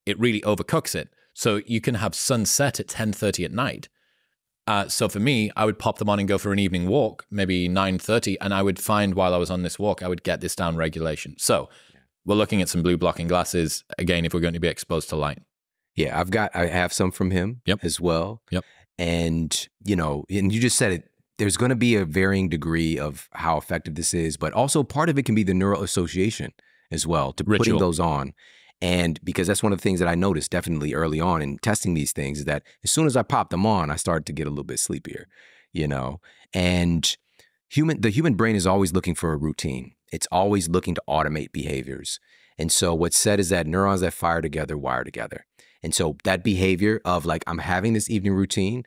it 0.05 0.19
really 0.19 0.41
overcooks 0.41 0.95
it. 0.95 1.09
So 1.33 1.61
you 1.65 1.79
can 1.81 1.95
have 1.95 2.13
sunset 2.15 2.79
at 2.79 2.87
10:30 2.87 3.45
at 3.45 3.51
night. 3.51 3.87
Uh, 4.67 4.87
so 4.87 5.09
for 5.09 5.19
me, 5.19 5.51
I 5.55 5.65
would 5.65 5.79
pop 5.79 5.97
them 5.97 6.09
on 6.09 6.19
and 6.19 6.27
go 6.27 6.37
for 6.37 6.51
an 6.53 6.59
evening 6.59 6.87
walk, 6.87 7.25
maybe 7.31 7.67
9:30, 7.67 8.37
and 8.41 8.53
I 8.53 8.61
would 8.61 8.79
find 8.79 9.15
while 9.15 9.33
I 9.33 9.37
was 9.37 9.49
on 9.49 9.63
this 9.63 9.79
walk, 9.79 10.03
I 10.03 10.07
would 10.07 10.23
get 10.23 10.41
this 10.41 10.55
down 10.55 10.75
regulation. 10.75 11.35
So 11.37 11.69
we're 12.25 12.35
looking 12.35 12.61
at 12.61 12.69
some 12.69 12.83
blue 12.83 12.97
blocking 12.97 13.27
glasses 13.27 13.83
again 13.97 14.25
if 14.25 14.33
we're 14.33 14.39
going 14.39 14.53
to 14.53 14.59
be 14.59 14.67
exposed 14.67 15.09
to 15.09 15.15
light. 15.15 15.39
Yeah, 15.95 16.19
I've 16.19 16.29
got 16.31 16.55
I 16.55 16.67
have 16.67 16.93
some 16.93 17.11
from 17.11 17.31
him 17.31 17.61
Yep. 17.65 17.79
as 17.83 17.99
well. 17.99 18.43
Yep. 18.51 18.63
And 18.97 19.67
you 19.83 19.95
know, 19.95 20.25
and 20.29 20.53
you 20.53 20.61
just 20.61 20.77
said 20.77 20.91
it. 20.91 21.10
There's 21.37 21.57
going 21.57 21.69
to 21.69 21.75
be 21.75 21.95
a 21.95 22.05
varying 22.05 22.49
degree 22.49 22.99
of 22.99 23.29
how 23.33 23.57
effective 23.57 23.95
this 23.95 24.13
is, 24.13 24.37
but 24.37 24.53
also 24.53 24.83
part 24.83 25.09
of 25.09 25.17
it 25.17 25.25
can 25.25 25.35
be 25.35 25.43
the 25.43 25.53
neural 25.53 25.81
association 25.83 26.53
as 26.91 27.07
well 27.07 27.31
to 27.33 27.43
putting 27.43 27.77
those 27.77 27.99
on. 27.99 28.33
And 28.81 29.23
because 29.23 29.47
that's 29.47 29.63
one 29.63 29.71
of 29.71 29.79
the 29.79 29.83
things 29.83 29.99
that 29.99 30.09
I 30.09 30.15
noticed 30.15 30.51
definitely 30.51 30.93
early 30.93 31.19
on 31.19 31.41
in 31.41 31.59
testing 31.59 31.93
these 31.93 32.11
things 32.11 32.39
is 32.39 32.45
that 32.45 32.63
as 32.83 32.91
soon 32.91 33.05
as 33.05 33.15
I 33.15 33.23
popped 33.23 33.51
them 33.51 33.65
on, 33.65 33.91
I 33.91 33.95
started 33.95 34.25
to 34.25 34.33
get 34.33 34.47
a 34.47 34.49
little 34.49 34.63
bit 34.63 34.79
sleepier, 34.79 35.27
you 35.71 35.87
know. 35.87 36.19
And 36.53 37.15
human 37.69 38.01
the 38.01 38.09
human 38.09 38.33
brain 38.33 38.55
is 38.55 38.67
always 38.67 38.91
looking 38.91 39.15
for 39.15 39.33
a 39.33 39.37
routine. 39.37 39.93
It's 40.11 40.27
always 40.31 40.67
looking 40.67 40.95
to 40.95 41.03
automate 41.07 41.51
behaviors. 41.51 42.19
And 42.57 42.71
so 42.71 42.93
what's 42.93 43.17
said 43.17 43.39
is 43.39 43.49
that 43.49 43.67
neurons 43.67 44.01
that 44.01 44.13
fire 44.13 44.41
together 44.41 44.77
wire 44.77 45.03
together. 45.03 45.45
And 45.83 45.95
so 45.95 46.17
that 46.23 46.43
behavior 46.43 47.01
of 47.05 47.25
like, 47.25 47.43
I'm 47.47 47.59
having 47.59 47.93
this 47.93 48.09
evening 48.09 48.33
routine, 48.33 48.83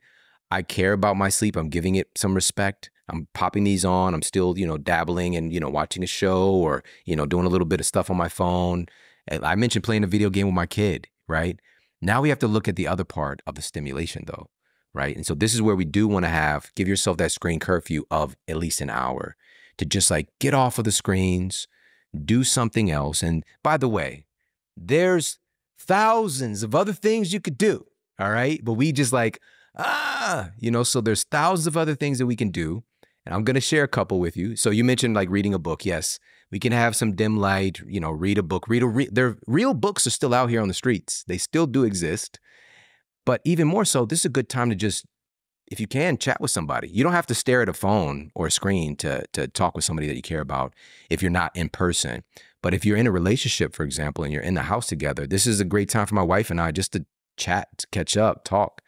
I 0.51 0.63
care 0.63 0.93
about 0.93 1.17
my 1.17 1.29
sleep, 1.29 1.57
I'm 1.57 1.69
giving 1.69 1.95
it 1.95 2.09
some 2.17 2.35
respect. 2.35 2.91
I'm 3.09 3.29
popping 3.35 3.65
these 3.65 3.85
on. 3.85 4.15
I'm 4.15 4.23
still, 4.23 4.57
you 4.57 4.67
know, 4.67 4.79
dabbling 4.79 5.37
and, 5.37 5.53
you 5.53 5.61
know, 5.61 5.69
watching 5.69 6.03
a 6.03 6.07
show 6.07 6.49
or, 6.55 6.83
you 7.05 7.15
know, 7.15 7.27
doing 7.27 7.45
a 7.45 7.51
little 7.51 7.67
bit 7.67 7.81
of 7.81 7.87
stuff 7.87 8.11
on 8.11 8.17
my 8.17 8.29
phone. 8.29 8.87
I 9.31 9.55
mentioned 9.57 9.85
playing 9.85 10.05
a 10.05 10.07
video 10.09 10.31
game 10.31 10.47
with 10.47 10.55
my 10.55 10.65
kid, 10.65 11.09
right? 11.29 11.61
Now 12.01 12.23
we 12.23 12.31
have 12.31 12.39
to 12.39 12.49
look 12.49 12.67
at 12.67 12.77
the 12.77 12.89
other 12.89 13.05
part 13.05 13.43
of 13.47 13.57
the 13.57 13.63
stimulation 13.63 14.25
though, 14.27 14.49
right? 14.95 15.15
And 15.15 15.27
so 15.27 15.35
this 15.35 15.55
is 15.55 15.61
where 15.61 15.77
we 15.77 15.85
do 15.85 16.09
want 16.09 16.25
to 16.25 16.31
have, 16.31 16.71
give 16.77 16.89
yourself 16.89 17.19
that 17.19 17.33
screen 17.33 17.61
curfew 17.61 18.05
of 18.11 18.37
at 18.49 18.57
least 18.57 18.81
an 18.81 18.89
hour 18.91 19.37
to 19.77 19.85
just 19.85 20.11
like 20.11 20.29
get 20.39 20.55
off 20.55 20.79
of 20.79 20.85
the 20.85 20.93
screens, 20.93 21.69
do 22.25 22.43
something 22.43 22.91
else. 22.91 23.23
And 23.23 23.45
by 23.63 23.77
the 23.77 23.89
way, 23.89 24.25
there's 24.77 25.39
thousands 25.79 26.63
of 26.63 26.75
other 26.75 26.93
things 26.95 27.35
you 27.35 27.41
could 27.41 27.59
do. 27.59 27.85
All 28.19 28.31
right. 28.31 28.65
But 28.65 28.75
we 28.75 28.93
just 28.93 29.13
like, 29.13 29.41
ah, 29.77 30.51
you 30.59 30.71
know, 30.71 30.83
so 30.83 31.01
there's 31.01 31.25
thousands 31.25 31.67
of 31.67 31.77
other 31.77 31.95
things 31.95 32.19
that 32.19 32.27
we 32.27 32.37
can 32.37 32.51
do. 32.51 32.85
And 33.27 33.35
I'm 33.35 33.45
going 33.45 33.55
to 33.55 33.61
share 33.61 33.85
a 33.85 33.89
couple 33.89 34.21
with 34.21 34.37
you. 34.37 34.55
So 34.55 34.71
you 34.71 34.85
mentioned 34.85 35.15
like 35.15 35.31
reading 35.31 35.55
a 35.55 35.59
book. 35.59 35.87
Yes, 35.87 36.19
we 36.51 36.59
can 36.59 36.73
have 36.73 36.95
some 36.95 37.15
dim 37.15 37.39
light, 37.39 37.81
you 37.87 37.99
know, 37.99 38.11
read 38.11 38.39
a 38.39 38.43
book, 38.43 38.69
read 38.69 38.83
a, 38.83 38.87
re- 38.87 39.09
their 39.11 39.39
real 39.47 39.73
books 39.73 40.07
are 40.07 40.11
still 40.11 40.35
out 40.35 40.51
here 40.51 40.61
on 40.61 40.69
the 40.69 40.75
streets. 40.75 41.25
They 41.27 41.39
still 41.39 41.67
do 41.67 41.85
exist. 41.85 42.39
But 43.25 43.41
even 43.45 43.67
more 43.67 43.87
so, 43.87 44.05
this 44.05 44.21
is 44.21 44.25
a 44.27 44.31
good 44.31 44.51
time 44.51 44.69
to 44.69 44.77
just, 44.77 45.07
if 45.71 45.81
you 45.81 45.87
can, 45.87 46.19
chat 46.19 46.41
with 46.41 46.51
somebody. 46.51 46.89
You 46.89 47.03
don't 47.03 47.13
have 47.13 47.27
to 47.29 47.35
stare 47.35 47.63
at 47.63 47.69
a 47.71 47.73
phone 47.73 48.31
or 48.35 48.47
a 48.47 48.51
screen 48.51 48.97
to, 48.97 49.25
to 49.33 49.49
talk 49.49 49.75
with 49.75 49.85
somebody 49.85 50.07
that 50.07 50.17
you 50.17 50.23
care 50.23 50.43
about 50.43 50.75
if 51.09 51.23
you're 51.23 51.31
not 51.31 51.57
in 51.57 51.71
person. 51.71 52.23
But 52.63 52.75
if 52.75 52.85
you're 52.85 52.99
in 52.99 53.07
a 53.07 53.11
relationship, 53.11 53.75
for 53.75 53.83
example, 53.83 54.25
and 54.25 54.33
you're 54.33 54.43
in 54.43 54.55
the 54.55 54.63
house 54.63 54.87
together, 54.87 55.27
this 55.27 55.47
is 55.47 55.61
a 55.61 55.65
great 55.65 55.89
time 55.89 56.07
for 56.07 56.15
my 56.15 56.23
wife 56.23 56.51
and 56.51 56.61
I 56.61 56.71
just 56.71 56.93
to 56.93 57.07
chat, 57.39 57.79
to 57.79 57.87
catch 57.91 58.17
up, 58.17 58.45
talk. 58.45 58.83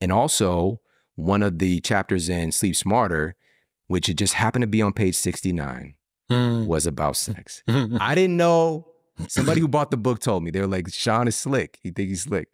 And 0.00 0.12
also, 0.12 0.80
one 1.14 1.42
of 1.42 1.58
the 1.58 1.80
chapters 1.80 2.28
in 2.28 2.52
Sleep 2.52 2.76
Smarter, 2.76 3.34
which 3.86 4.08
it 4.08 4.14
just 4.14 4.34
happened 4.34 4.62
to 4.62 4.66
be 4.66 4.82
on 4.82 4.92
page 4.92 5.14
69, 5.16 5.94
Mm. 6.30 6.66
was 6.66 6.86
about 6.88 7.16
sex. 7.16 7.62
I 7.68 8.14
didn't 8.16 8.36
know. 8.36 8.88
Somebody 9.28 9.60
who 9.60 9.68
bought 9.68 9.92
the 9.92 9.96
book 9.96 10.18
told 10.18 10.42
me. 10.42 10.50
They 10.50 10.60
were 10.60 10.66
like, 10.66 10.92
Shawn 10.92 11.28
is 11.28 11.36
slick. 11.36 11.78
He 11.82 11.90
think 11.92 12.08
he's 12.08 12.22
slick. 12.24 12.48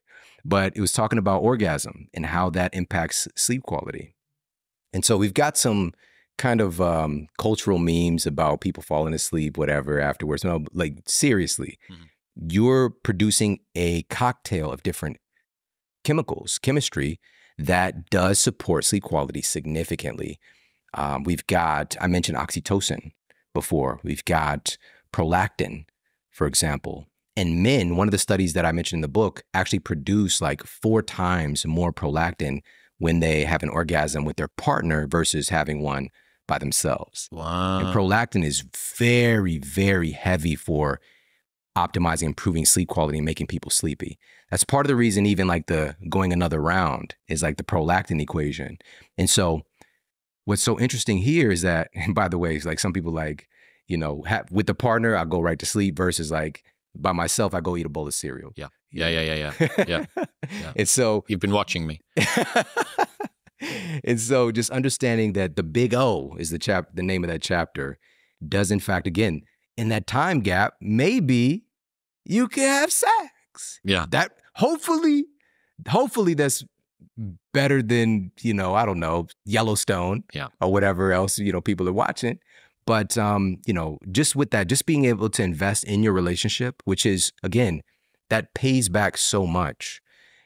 But 0.44 0.76
it 0.76 0.80
was 0.82 0.92
talking 0.92 1.18
about 1.18 1.40
orgasm 1.42 2.08
and 2.12 2.26
how 2.26 2.50
that 2.50 2.74
impacts 2.74 3.28
sleep 3.34 3.62
quality. 3.62 4.14
And 4.92 5.04
so 5.06 5.16
we've 5.16 5.32
got 5.32 5.56
some 5.56 5.92
kind 6.36 6.60
of 6.60 6.80
um, 6.82 7.28
cultural 7.38 7.78
memes 7.78 8.26
about 8.26 8.60
people 8.60 8.82
falling 8.82 9.14
asleep, 9.14 9.56
whatever, 9.56 9.98
afterwards. 9.98 10.44
No, 10.44 10.64
like 10.74 10.98
seriously, 11.06 11.78
Mhm. 11.90 12.52
you're 12.52 12.90
producing 12.90 13.60
a 13.74 14.02
cocktail 14.04 14.70
of 14.70 14.82
different 14.82 15.16
chemicals, 16.04 16.58
chemistry 16.58 17.20
that 17.58 18.10
does 18.10 18.38
support 18.38 18.84
sleep 18.84 19.02
quality 19.04 19.42
significantly. 19.42 20.38
Um, 20.94 21.24
we've 21.24 21.46
got, 21.46 21.96
I 22.00 22.06
mentioned 22.06 22.38
oxytocin 22.38 23.12
before. 23.54 24.00
We've 24.02 24.24
got 24.24 24.76
prolactin, 25.12 25.84
for 26.30 26.46
example. 26.46 27.06
And 27.36 27.62
men, 27.62 27.96
one 27.96 28.08
of 28.08 28.12
the 28.12 28.18
studies 28.18 28.52
that 28.52 28.66
I 28.66 28.72
mentioned 28.72 28.98
in 28.98 29.02
the 29.02 29.08
book, 29.08 29.42
actually 29.54 29.78
produce 29.78 30.40
like 30.40 30.64
four 30.64 31.02
times 31.02 31.64
more 31.64 31.92
prolactin 31.92 32.60
when 32.98 33.20
they 33.20 33.44
have 33.44 33.62
an 33.62 33.70
orgasm 33.70 34.24
with 34.24 34.36
their 34.36 34.48
partner 34.48 35.06
versus 35.06 35.48
having 35.48 35.82
one 35.82 36.08
by 36.46 36.58
themselves. 36.58 37.28
Wow. 37.32 37.80
And 37.80 37.88
prolactin 37.88 38.44
is 38.44 38.64
very, 38.96 39.58
very 39.58 40.10
heavy 40.10 40.54
for 40.54 41.00
optimizing, 41.76 42.24
improving 42.24 42.64
sleep 42.66 42.88
quality 42.88 43.18
and 43.18 43.24
making 43.24 43.46
people 43.46 43.70
sleepy. 43.70 44.18
That's 44.50 44.64
part 44.64 44.86
of 44.86 44.88
the 44.88 44.96
reason, 44.96 45.26
even 45.26 45.46
like 45.46 45.66
the 45.66 45.96
going 46.08 46.32
another 46.32 46.60
round 46.60 47.14
is 47.28 47.42
like 47.42 47.56
the 47.56 47.62
prolactin 47.62 48.20
equation. 48.20 48.78
And 49.16 49.30
so, 49.30 49.62
what's 50.44 50.62
so 50.62 50.78
interesting 50.78 51.18
here 51.18 51.50
is 51.50 51.62
that, 51.62 51.88
and 51.94 52.14
by 52.14 52.28
the 52.28 52.38
way, 52.38 52.56
it's 52.56 52.66
like 52.66 52.80
some 52.80 52.92
people 52.92 53.12
like, 53.12 53.48
you 53.88 53.96
know, 53.96 54.22
have, 54.22 54.50
with 54.50 54.66
the 54.66 54.74
partner, 54.74 55.16
I 55.16 55.24
go 55.24 55.40
right 55.40 55.58
to 55.58 55.66
sleep 55.66 55.96
versus 55.96 56.30
like 56.30 56.64
by 56.94 57.12
myself, 57.12 57.54
I 57.54 57.60
go 57.60 57.76
eat 57.76 57.86
a 57.86 57.88
bowl 57.88 58.06
of 58.06 58.14
cereal. 58.14 58.52
Yeah. 58.56 58.68
Yeah, 58.90 59.08
yeah, 59.08 59.34
yeah, 59.34 59.52
yeah. 59.60 59.84
yeah. 59.88 60.04
Yeah. 60.60 60.72
and 60.76 60.88
so, 60.88 61.24
You've 61.28 61.40
been 61.40 61.52
watching 61.52 61.86
me. 61.86 62.00
and 64.04 64.20
so 64.20 64.50
just 64.50 64.70
understanding 64.70 65.32
that 65.34 65.56
the 65.56 65.62
big 65.62 65.94
O 65.94 66.36
is 66.38 66.50
the 66.50 66.58
chap 66.58 66.88
the 66.94 67.02
name 67.02 67.24
of 67.24 67.30
that 67.30 67.42
chapter 67.42 67.98
does 68.46 68.70
in 68.70 68.80
fact 68.80 69.06
again 69.06 69.42
in 69.76 69.88
that 69.88 70.06
time 70.06 70.40
gap 70.40 70.74
maybe 70.80 71.64
you 72.24 72.46
can 72.48 72.68
have 72.68 72.92
sex. 72.92 73.80
Yeah. 73.84 74.06
That 74.10 74.32
hopefully 74.54 75.24
hopefully 75.88 76.34
that's 76.34 76.64
better 77.52 77.82
than, 77.82 78.32
you 78.40 78.54
know, 78.54 78.74
I 78.74 78.86
don't 78.86 79.00
know, 79.00 79.26
Yellowstone 79.44 80.24
Yeah. 80.32 80.48
or 80.60 80.72
whatever 80.72 81.12
else, 81.12 81.38
you 81.38 81.52
know, 81.52 81.60
people 81.60 81.88
are 81.88 81.92
watching. 81.92 82.38
But 82.86 83.16
um, 83.18 83.58
you 83.66 83.74
know, 83.74 83.98
just 84.10 84.34
with 84.34 84.50
that, 84.50 84.68
just 84.68 84.86
being 84.86 85.04
able 85.04 85.28
to 85.30 85.42
invest 85.42 85.84
in 85.84 86.02
your 86.02 86.12
relationship, 86.12 86.82
which 86.84 87.04
is 87.06 87.32
again, 87.42 87.82
that 88.30 88.54
pays 88.54 88.88
back 88.88 89.16
so 89.16 89.46
much. 89.46 90.00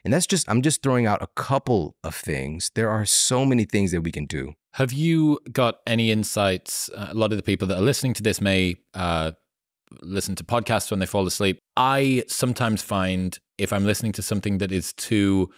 And 0.04 0.12
that's 0.12 0.26
just, 0.26 0.48
I'm 0.48 0.62
just 0.62 0.82
throwing 0.82 1.06
out 1.06 1.20
a 1.22 1.26
couple 1.34 1.96
of 2.04 2.14
things. 2.14 2.70
There 2.76 2.88
are 2.90 3.04
so 3.04 3.44
many 3.44 3.64
things 3.64 3.90
that 3.90 4.02
we 4.02 4.12
can 4.12 4.26
do. 4.26 4.54
Have 4.76 4.92
you 4.92 5.38
got 5.50 5.78
any 5.86 6.10
insights? 6.10 6.90
Uh, 6.90 7.06
a 7.08 7.14
lot 7.14 7.32
of 7.32 7.38
the 7.38 7.42
people 7.42 7.66
that 7.68 7.78
are 7.78 7.82
listening 7.82 8.12
to 8.12 8.22
this 8.22 8.42
may 8.42 8.76
uh, 8.92 9.32
listen 10.02 10.34
to 10.34 10.44
podcasts 10.44 10.90
when 10.90 11.00
they 11.00 11.06
fall 11.06 11.26
asleep. 11.26 11.60
I 11.78 12.24
sometimes 12.28 12.82
find 12.82 13.38
if 13.56 13.72
I'm 13.72 13.86
listening 13.86 14.12
to 14.12 14.22
something 14.22 14.58
that 14.58 14.72
is 14.72 14.92
too 14.92 15.48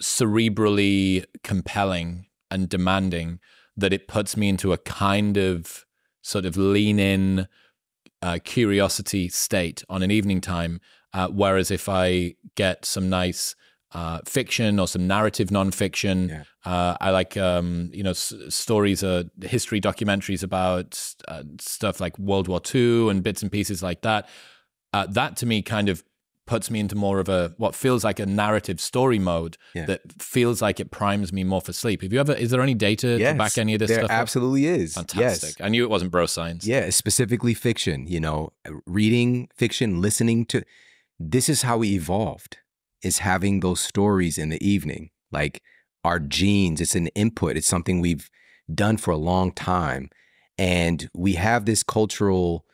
cerebrally 0.00 1.26
compelling 1.42 2.24
and 2.50 2.66
demanding, 2.66 3.40
that 3.76 3.92
it 3.92 4.08
puts 4.08 4.38
me 4.38 4.48
into 4.48 4.72
a 4.72 4.78
kind 4.78 5.36
of 5.36 5.84
sort 6.22 6.46
of 6.46 6.56
lean 6.56 6.98
in 6.98 7.46
uh, 8.22 8.38
curiosity 8.42 9.28
state 9.28 9.84
on 9.90 10.02
an 10.02 10.10
evening 10.10 10.40
time. 10.40 10.80
Uh, 11.12 11.28
whereas 11.28 11.70
if 11.70 11.90
I 11.90 12.36
get 12.54 12.86
some 12.86 13.10
nice 13.10 13.54
uh, 13.94 14.18
fiction 14.26 14.78
or 14.80 14.88
some 14.88 15.06
narrative 15.06 15.48
nonfiction, 15.50 16.28
Yeah. 16.28 16.42
uh, 16.64 16.96
I 17.00 17.10
like 17.10 17.36
um, 17.36 17.90
you 17.94 18.02
know 18.02 18.10
s- 18.10 18.34
stories, 18.48 19.02
uh, 19.04 19.24
history 19.44 19.80
documentaries 19.80 20.42
about 20.42 21.14
uh, 21.28 21.42
stuff 21.60 22.00
like 22.00 22.18
World 22.18 22.48
War 22.48 22.60
II 22.74 23.08
and 23.10 23.22
bits 23.22 23.42
and 23.42 23.50
pieces 23.52 23.82
like 23.82 24.02
that. 24.02 24.28
Uh, 24.92 25.06
that 25.10 25.36
to 25.38 25.46
me 25.46 25.62
kind 25.62 25.88
of 25.88 26.02
puts 26.46 26.70
me 26.70 26.78
into 26.78 26.94
more 26.94 27.20
of 27.20 27.28
a 27.28 27.54
what 27.56 27.74
feels 27.74 28.04
like 28.04 28.20
a 28.20 28.26
narrative 28.26 28.78
story 28.78 29.18
mode 29.18 29.56
Yeah. 29.74 29.86
that 29.86 30.00
feels 30.20 30.60
like 30.60 30.78
it 30.78 30.90
primes 30.90 31.32
me 31.32 31.42
more 31.42 31.60
for 31.62 31.72
sleep. 31.72 32.02
Have 32.02 32.12
you 32.12 32.20
ever? 32.20 32.34
Is 32.34 32.50
there 32.50 32.60
any 32.60 32.74
data 32.74 33.16
to 33.18 33.34
back 33.34 33.56
any 33.58 33.74
of 33.74 33.78
this 33.78 33.88
there 33.88 34.00
stuff? 34.00 34.10
up? 34.10 34.16
absolutely 34.20 34.66
is. 34.66 34.94
Fantastic. 34.94 35.58
Yes. 35.58 35.66
I 35.66 35.68
knew 35.70 35.84
it 35.84 35.88
wasn't 35.90 36.10
bro 36.10 36.26
science. 36.26 36.66
Yeah, 36.66 36.90
specifically 36.90 37.54
fiction, 37.54 38.06
you 38.08 38.20
know, 38.20 38.52
reading 38.86 39.48
fiction, 39.56 40.02
listening 40.02 40.44
to 40.46 40.62
this 41.18 41.48
is 41.48 41.62
how 41.62 41.78
we 41.78 41.94
evolved. 41.94 42.58
Is 43.04 43.18
having 43.18 43.60
those 43.60 43.80
stories 43.80 44.38
in 44.38 44.48
the 44.48 44.66
evening. 44.66 45.10
Like 45.30 45.62
our 46.04 46.18
genes, 46.18 46.80
it's 46.80 46.94
an 46.94 47.08
input. 47.08 47.56
It's 47.56 47.66
something 47.66 48.00
we've 48.00 48.30
done 48.72 48.96
for 48.96 49.10
a 49.10 49.16
long 49.16 49.52
time. 49.52 50.08
And 50.56 51.08
we 51.14 51.34
have 51.34 51.64
this 51.66 51.82
cultural, 51.82 52.64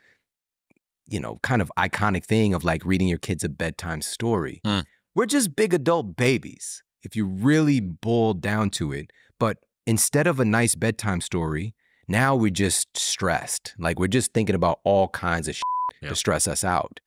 you 1.07 1.19
know, 1.21 1.39
kind 1.43 1.61
of 1.63 1.73
iconic 1.79 2.25
thing 2.25 2.55
of 2.55 2.63
like 2.65 2.85
reading 2.85 3.09
your 3.09 3.19
kids 3.19 3.43
a 3.45 3.49
bedtime 3.49 4.03
story. 4.03 4.61
Mm. 4.65 4.85
We're 5.15 5.27
just 5.27 5.57
big 5.57 5.75
adult 5.75 6.17
babies, 6.17 6.83
if 7.03 7.17
you 7.17 7.27
really 7.27 7.81
boil 7.81 8.35
down 8.35 8.71
to 8.71 8.93
it. 8.93 9.11
But 9.39 9.59
instead 9.87 10.27
of 10.27 10.39
a 10.39 10.45
nice 10.45 10.75
bedtime 10.75 11.21
story, 11.21 11.75
now 12.07 12.37
we're 12.37 12.51
just 12.51 12.97
stressed. 12.97 13.75
Like 13.79 13.99
we're 13.99 14.07
just 14.09 14.33
thinking 14.33 14.55
about 14.55 14.81
all 14.85 15.09
kinds 15.09 15.49
of 15.49 15.55
shit 15.57 15.63
Yeah. 16.03 16.11
to 16.11 16.15
stress 16.17 16.47
us 16.47 16.63
out. 16.65 17.01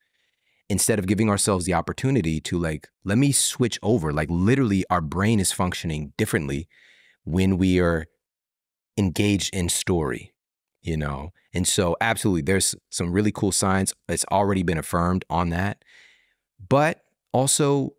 Instead 0.70 0.98
of 0.98 1.06
giving 1.06 1.28
ourselves 1.28 1.66
the 1.66 1.74
opportunity 1.74 2.40
to 2.40 2.58
like, 2.58 2.88
let 3.04 3.18
me 3.18 3.32
switch 3.32 3.78
over. 3.82 4.12
Like 4.12 4.28
literally 4.30 4.84
our 4.88 5.00
brain 5.00 5.38
is 5.38 5.52
functioning 5.52 6.12
differently 6.16 6.68
when 7.24 7.58
we 7.58 7.80
are 7.80 8.06
engaged 8.96 9.54
in 9.54 9.68
story, 9.68 10.32
you 10.82 10.96
know? 10.96 11.30
And 11.52 11.68
so 11.68 11.96
absolutely 12.00 12.42
there's 12.42 12.74
some 12.90 13.12
really 13.12 13.32
cool 13.32 13.52
science 13.52 13.92
that's 14.08 14.24
already 14.32 14.62
been 14.62 14.78
affirmed 14.78 15.24
on 15.28 15.50
that. 15.50 15.84
But 16.66 17.02
also, 17.32 17.94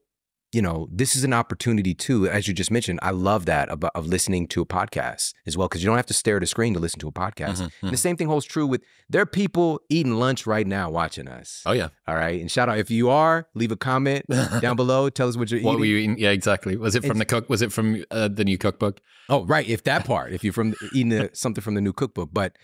you 0.56 0.62
know, 0.62 0.88
this 0.92 1.16
is 1.18 1.24
an 1.26 1.34
opportunity 1.34 1.94
too, 1.94 2.28
as 2.30 2.48
you 2.48 2.54
just 2.54 2.72
mentioned. 2.72 2.98
I 3.02 3.12
love 3.12 3.46
that 3.46 3.70
about 3.70 3.92
of 3.94 4.08
listening 4.08 4.48
to 4.54 4.62
a 4.62 4.66
podcast 4.66 5.34
as 5.46 5.58
well, 5.58 5.68
because 5.68 5.84
you 5.84 5.88
don't 5.90 5.98
have 5.98 6.06
to 6.06 6.14
stare 6.14 6.38
at 6.38 6.44
a 6.44 6.48
screen 6.48 6.74
to 6.76 6.80
listen 6.80 7.00
to 7.02 7.08
a 7.10 7.12
podcast. 7.12 7.58
Mhm, 7.62 7.72
And 7.84 7.92
the 7.92 7.98
same 7.98 8.16
thing 8.18 8.28
holds 8.28 8.46
true 8.46 8.66
with 8.66 8.82
there 9.10 9.22
are 9.22 9.26
people 9.26 9.82
eating 9.90 10.14
lunch 10.14 10.48
right 10.48 10.66
now 10.66 10.90
watching 10.90 11.28
us. 11.28 11.62
Oh 11.66 11.74
yeah. 11.74 11.90
All 12.08 12.16
right. 12.16 12.40
And 12.40 12.50
shout 12.50 12.70
out 12.70 12.78
if 12.78 12.90
you 12.90 13.10
are, 13.10 13.48
leave 13.54 13.72
a 13.72 13.76
comment 13.76 14.26
down 14.62 14.76
below. 14.78 15.10
Tell 15.10 15.28
us 15.28 15.36
what 15.36 15.52
you're 15.52 15.60
What 15.60 15.62
eating. 15.62 15.74
What 15.74 15.80
were 15.82 15.86
you 15.86 15.98
eating? 15.98 16.18
Yeah, 16.20 16.30
exactly. 16.32 16.78
Was 16.78 16.96
it 16.96 17.02
from 17.02 17.18
It's- 17.18 17.20
the 17.20 17.26
cook? 17.26 17.50
Was 17.50 17.62
it 17.62 17.72
from 17.74 18.06
uh, 18.10 18.30
the 18.30 18.46
new 18.46 18.58
cookbook? 18.58 19.02
Oh, 19.28 19.44
right. 19.46 19.68
If 19.68 19.84
that 19.84 20.06
part, 20.06 20.32
if 20.32 20.44
you're 20.44 20.54
from 20.54 20.74
eating 20.94 21.10
the, 21.10 21.30
something 21.34 21.62
from 21.62 21.76
the 21.76 21.82
new 21.82 21.92
cookbook. 21.94 22.30
But 22.32 22.56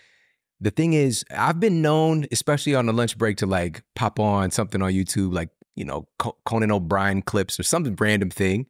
the 0.60 0.70
thing 0.70 0.94
is, 0.94 1.24
I've 1.30 1.60
been 1.60 1.82
known, 1.82 2.26
especially 2.32 2.74
on 2.74 2.86
the 2.86 2.92
lunch 2.94 3.18
break, 3.18 3.36
to 3.38 3.46
like 3.46 3.82
pop 3.94 4.18
on 4.18 4.50
something 4.50 4.80
on 4.80 4.92
YouTube, 4.92 5.34
like, 5.34 5.50
you 5.74 5.84
know, 5.84 6.06
Conan 6.44 6.70
O'Brien 6.70 7.22
clips 7.22 7.58
or 7.58 7.62
some 7.62 7.84
random 7.98 8.30
thing, 8.30 8.66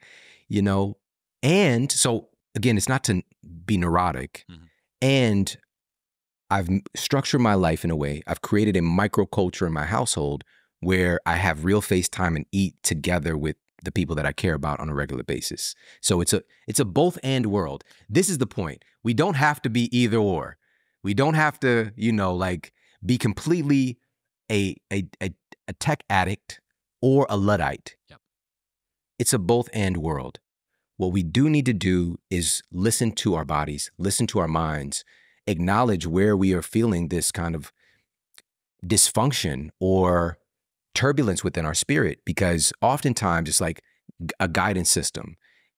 you 0.49 0.63
know. 0.63 0.97
And 1.43 1.91
so, 1.91 2.29
again, 2.55 2.77
it's 2.77 2.89
not 2.89 3.05
to 3.05 3.23
be 3.65 3.77
neurotic. 3.77 4.45
Mhm. 4.51 4.69
And 5.01 5.57
I've 6.51 6.69
structured 6.95 7.41
my 7.41 7.55
life 7.55 7.85
in 7.85 7.91
a 7.91 7.97
way, 7.97 8.23
I've 8.27 8.43
created 8.43 8.77
a 8.77 8.81
microculture 8.81 9.67
in 9.67 9.73
my 9.73 9.87
household 9.87 10.45
where 10.81 11.21
I 11.25 11.37
have 11.37 11.65
real 11.65 11.81
face 11.81 12.09
time 12.09 12.37
and 12.37 12.45
eat 12.53 12.75
together 12.83 13.37
with 13.37 13.57
the 13.85 13.93
people 13.93 14.15
that 14.17 14.27
I 14.27 14.33
care 14.33 14.55
about 14.55 14.79
on 14.79 14.89
a 14.89 14.95
regular 14.95 15.25
basis. 15.25 15.75
So 16.01 16.21
it's 16.21 16.33
a 16.33 16.43
it's 16.69 16.79
a 16.79 16.85
both 16.85 17.19
and 17.23 17.47
world. 17.47 17.85
This 18.09 18.29
is 18.29 18.39
the 18.39 18.47
point. 18.47 18.85
We 19.03 19.15
don't 19.15 19.35
have 19.35 19.63
to 19.63 19.71
be 19.71 19.97
either 19.97 20.19
or. 20.19 20.57
We 21.03 21.15
don't 21.15 21.35
have 21.35 21.59
to, 21.61 21.93
you 21.97 22.13
know, 22.13 22.35
like 22.35 22.73
be 23.05 23.19
completely 23.19 23.99
a 24.51 24.77
a 24.93 25.09
a, 25.21 25.31
a 25.69 25.73
tech 25.73 26.05
addict 26.11 26.61
or 27.03 27.27
a 27.29 27.37
luddite. 27.37 27.97
Yep. 28.09 28.21
It's 29.19 29.33
a 29.33 29.39
both 29.39 29.69
and 29.75 29.99
world. 29.99 30.39
What 30.97 31.13
we 31.13 31.23
do 31.23 31.51
need 31.51 31.67
to 31.67 31.73
do 31.73 32.19
is 32.31 32.63
listen 32.71 33.13
to 33.13 33.35
our 33.35 33.45
bodies, 33.45 33.91
listen 33.99 34.27
to 34.29 34.39
our 34.39 34.49
minds, 34.49 35.05
acknowledge 35.47 36.07
where 36.07 36.37
we 36.37 36.55
are 36.55 36.63
feeling 36.63 37.09
this 37.09 37.33
kind 37.33 37.55
of 37.55 37.73
dysfunction 38.87 39.71
or 39.81 40.39
turbulence 40.95 41.43
within 41.43 41.65
our 41.65 41.75
spirit 41.75 42.21
because 42.25 42.73
oftentimes 42.81 43.49
it's 43.49 43.61
like 43.61 43.83
a 44.39 44.49
guidance 44.49 44.91
system 44.91 45.37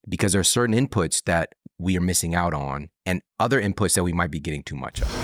because 0.08 0.32
there 0.32 0.40
are 0.40 0.44
certain 0.44 0.74
inputs 0.74 1.22
that 1.24 1.54
we 1.78 1.96
are 1.96 2.00
missing 2.00 2.34
out 2.34 2.52
on 2.52 2.90
and 3.06 3.22
other 3.38 3.60
inputs 3.60 3.94
that 3.94 4.04
we 4.04 4.12
might 4.12 4.30
be 4.30 4.40
getting 4.40 4.62
too 4.62 4.76
much 4.76 5.00
of. 5.00 5.23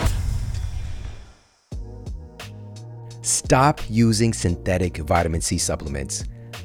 Stop 3.31 3.81
using 3.89 4.33
synthetic 4.33 4.97
vitamin 4.97 5.41
C 5.41 5.57
supplements. 5.57 6.25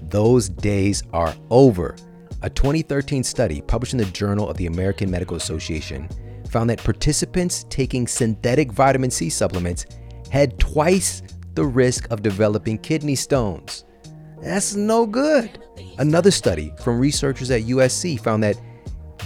Those 0.09 0.49
days 0.49 1.03
are 1.13 1.35
over. 1.51 1.95
A 2.41 2.49
2013 2.49 3.23
study 3.23 3.61
published 3.61 3.93
in 3.93 3.99
the 3.99 4.05
Journal 4.05 4.49
of 4.49 4.57
the 4.57 4.65
American 4.65 5.11
Medical 5.11 5.37
Association 5.37 6.09
found 6.49 6.67
that 6.71 6.83
participants 6.83 7.67
taking 7.69 8.07
synthetic 8.07 8.71
vitamin 8.71 9.11
C 9.11 9.29
supplements 9.29 9.85
had 10.31 10.57
twice 10.57 11.21
the 11.53 11.63
risk 11.63 12.09
of 12.09 12.23
developing 12.23 12.79
kidney 12.79 13.15
stones. 13.15 13.85
That's 14.41 14.73
no 14.73 15.05
good. 15.05 15.63
Another 15.99 16.31
study 16.31 16.73
from 16.83 16.97
researchers 16.97 17.51
at 17.51 17.61
USC 17.61 18.19
found 18.19 18.41
that 18.41 18.59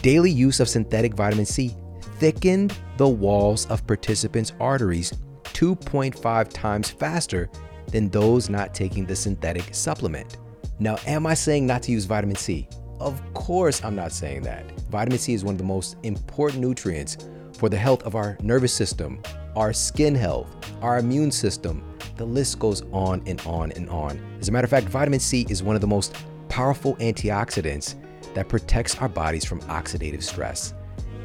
daily 0.02 0.30
use 0.30 0.60
of 0.60 0.68
synthetic 0.68 1.14
vitamin 1.14 1.46
C 1.46 1.74
thickened 2.18 2.78
the 2.98 3.08
walls 3.08 3.66
of 3.68 3.88
participants' 3.88 4.52
arteries 4.60 5.14
2.5 5.60 6.54
times 6.54 6.90
faster 6.90 7.50
than 7.88 8.08
those 8.08 8.50
not 8.50 8.74
taking 8.74 9.06
the 9.06 9.16
synthetic 9.16 9.76
supplement. 9.76 10.38
Now, 10.80 10.96
am 11.06 11.28
I 11.28 11.34
saying 11.34 11.68
not 11.68 11.84
to 11.84 11.92
use 11.92 12.06
vitamin 12.06 12.38
C? 12.38 12.66
Of 13.02 13.22
course, 13.34 13.84
I'm 13.84 13.94
not 13.96 14.14
saying 14.14 14.44
that. 14.44 14.72
Vitamin 14.90 15.20
C 15.20 15.34
is 15.34 15.44
one 15.44 15.56
of 15.56 15.58
the 15.58 15.66
most 15.66 15.98
important 16.04 16.62
nutrients 16.62 17.18
for 17.58 17.68
the 17.68 17.76
health 17.76 18.04
of 18.04 18.16
our 18.16 18.38
nervous 18.42 18.72
system, 18.72 19.22
our 19.58 19.74
skin 19.74 20.16
health, 20.16 20.48
our 20.82 20.98
immune 20.98 21.30
system. 21.30 21.84
The 22.16 22.24
list 22.24 22.58
goes 22.60 22.84
on 22.94 23.22
and 23.26 23.42
on 23.42 23.74
and 23.74 23.90
on. 23.90 24.18
As 24.40 24.48
a 24.48 24.54
matter 24.54 24.64
of 24.64 24.72
fact, 24.72 24.88
vitamin 24.88 25.20
C 25.20 25.46
is 25.50 25.62
one 25.62 25.76
of 25.76 25.82
the 25.82 25.88
most 25.88 26.16
powerful 26.48 26.96
antioxidants 26.98 27.96
that 28.34 28.48
protects 28.48 28.96
our 29.00 29.10
bodies 29.10 29.44
from 29.44 29.60
oxidative 29.64 30.24
stress 30.24 30.74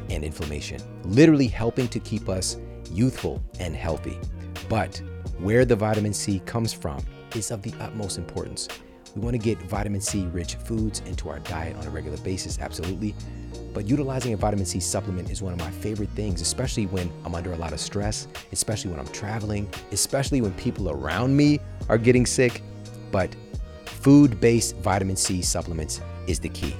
and 0.09 0.25
inflammation, 0.25 0.81
literally 1.05 1.47
helping 1.47 1.87
to 1.87 2.01
keep 2.01 2.27
us 2.27 2.57
youthful 2.91 3.43
and 3.59 3.75
healthy. 3.75 4.17
But 4.69 5.01
where 5.39 5.65
the 5.65 5.75
vitamin 5.75 6.13
C 6.13 6.39
comes 6.45 6.73
from 6.73 7.03
is 7.35 7.51
of 7.51 7.61
the 7.61 7.73
utmost 7.79 8.17
importance. 8.17 8.67
We 9.15 9.21
want 9.21 9.33
to 9.33 9.37
get 9.37 9.57
vitamin 9.63 10.01
C 10.01 10.25
rich 10.27 10.55
foods 10.55 11.01
into 11.05 11.29
our 11.29 11.39
diet 11.39 11.75
on 11.77 11.85
a 11.85 11.89
regular 11.89 12.17
basis, 12.17 12.59
absolutely. 12.59 13.15
But 13.73 13.85
utilizing 13.85 14.33
a 14.33 14.37
vitamin 14.37 14.65
C 14.65 14.79
supplement 14.79 15.29
is 15.29 15.41
one 15.41 15.53
of 15.53 15.59
my 15.59 15.71
favorite 15.71 16.09
things, 16.11 16.41
especially 16.41 16.85
when 16.85 17.11
I'm 17.25 17.35
under 17.35 17.53
a 17.53 17.57
lot 17.57 17.73
of 17.73 17.79
stress, 17.79 18.27
especially 18.51 18.91
when 18.91 18.99
I'm 18.99 19.07
traveling, 19.07 19.69
especially 19.91 20.41
when 20.41 20.53
people 20.53 20.89
around 20.89 21.35
me 21.35 21.59
are 21.89 21.97
getting 21.97 22.25
sick. 22.25 22.61
But 23.11 23.35
food 23.85 24.39
based 24.39 24.77
vitamin 24.77 25.15
C 25.15 25.41
supplements 25.41 26.01
is 26.27 26.39
the 26.39 26.49
key. 26.49 26.75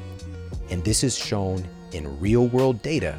And 0.70 0.84
this 0.84 1.03
is 1.03 1.18
shown 1.18 1.68
in 1.91 2.20
real 2.20 2.47
world 2.47 2.82
data 2.82 3.18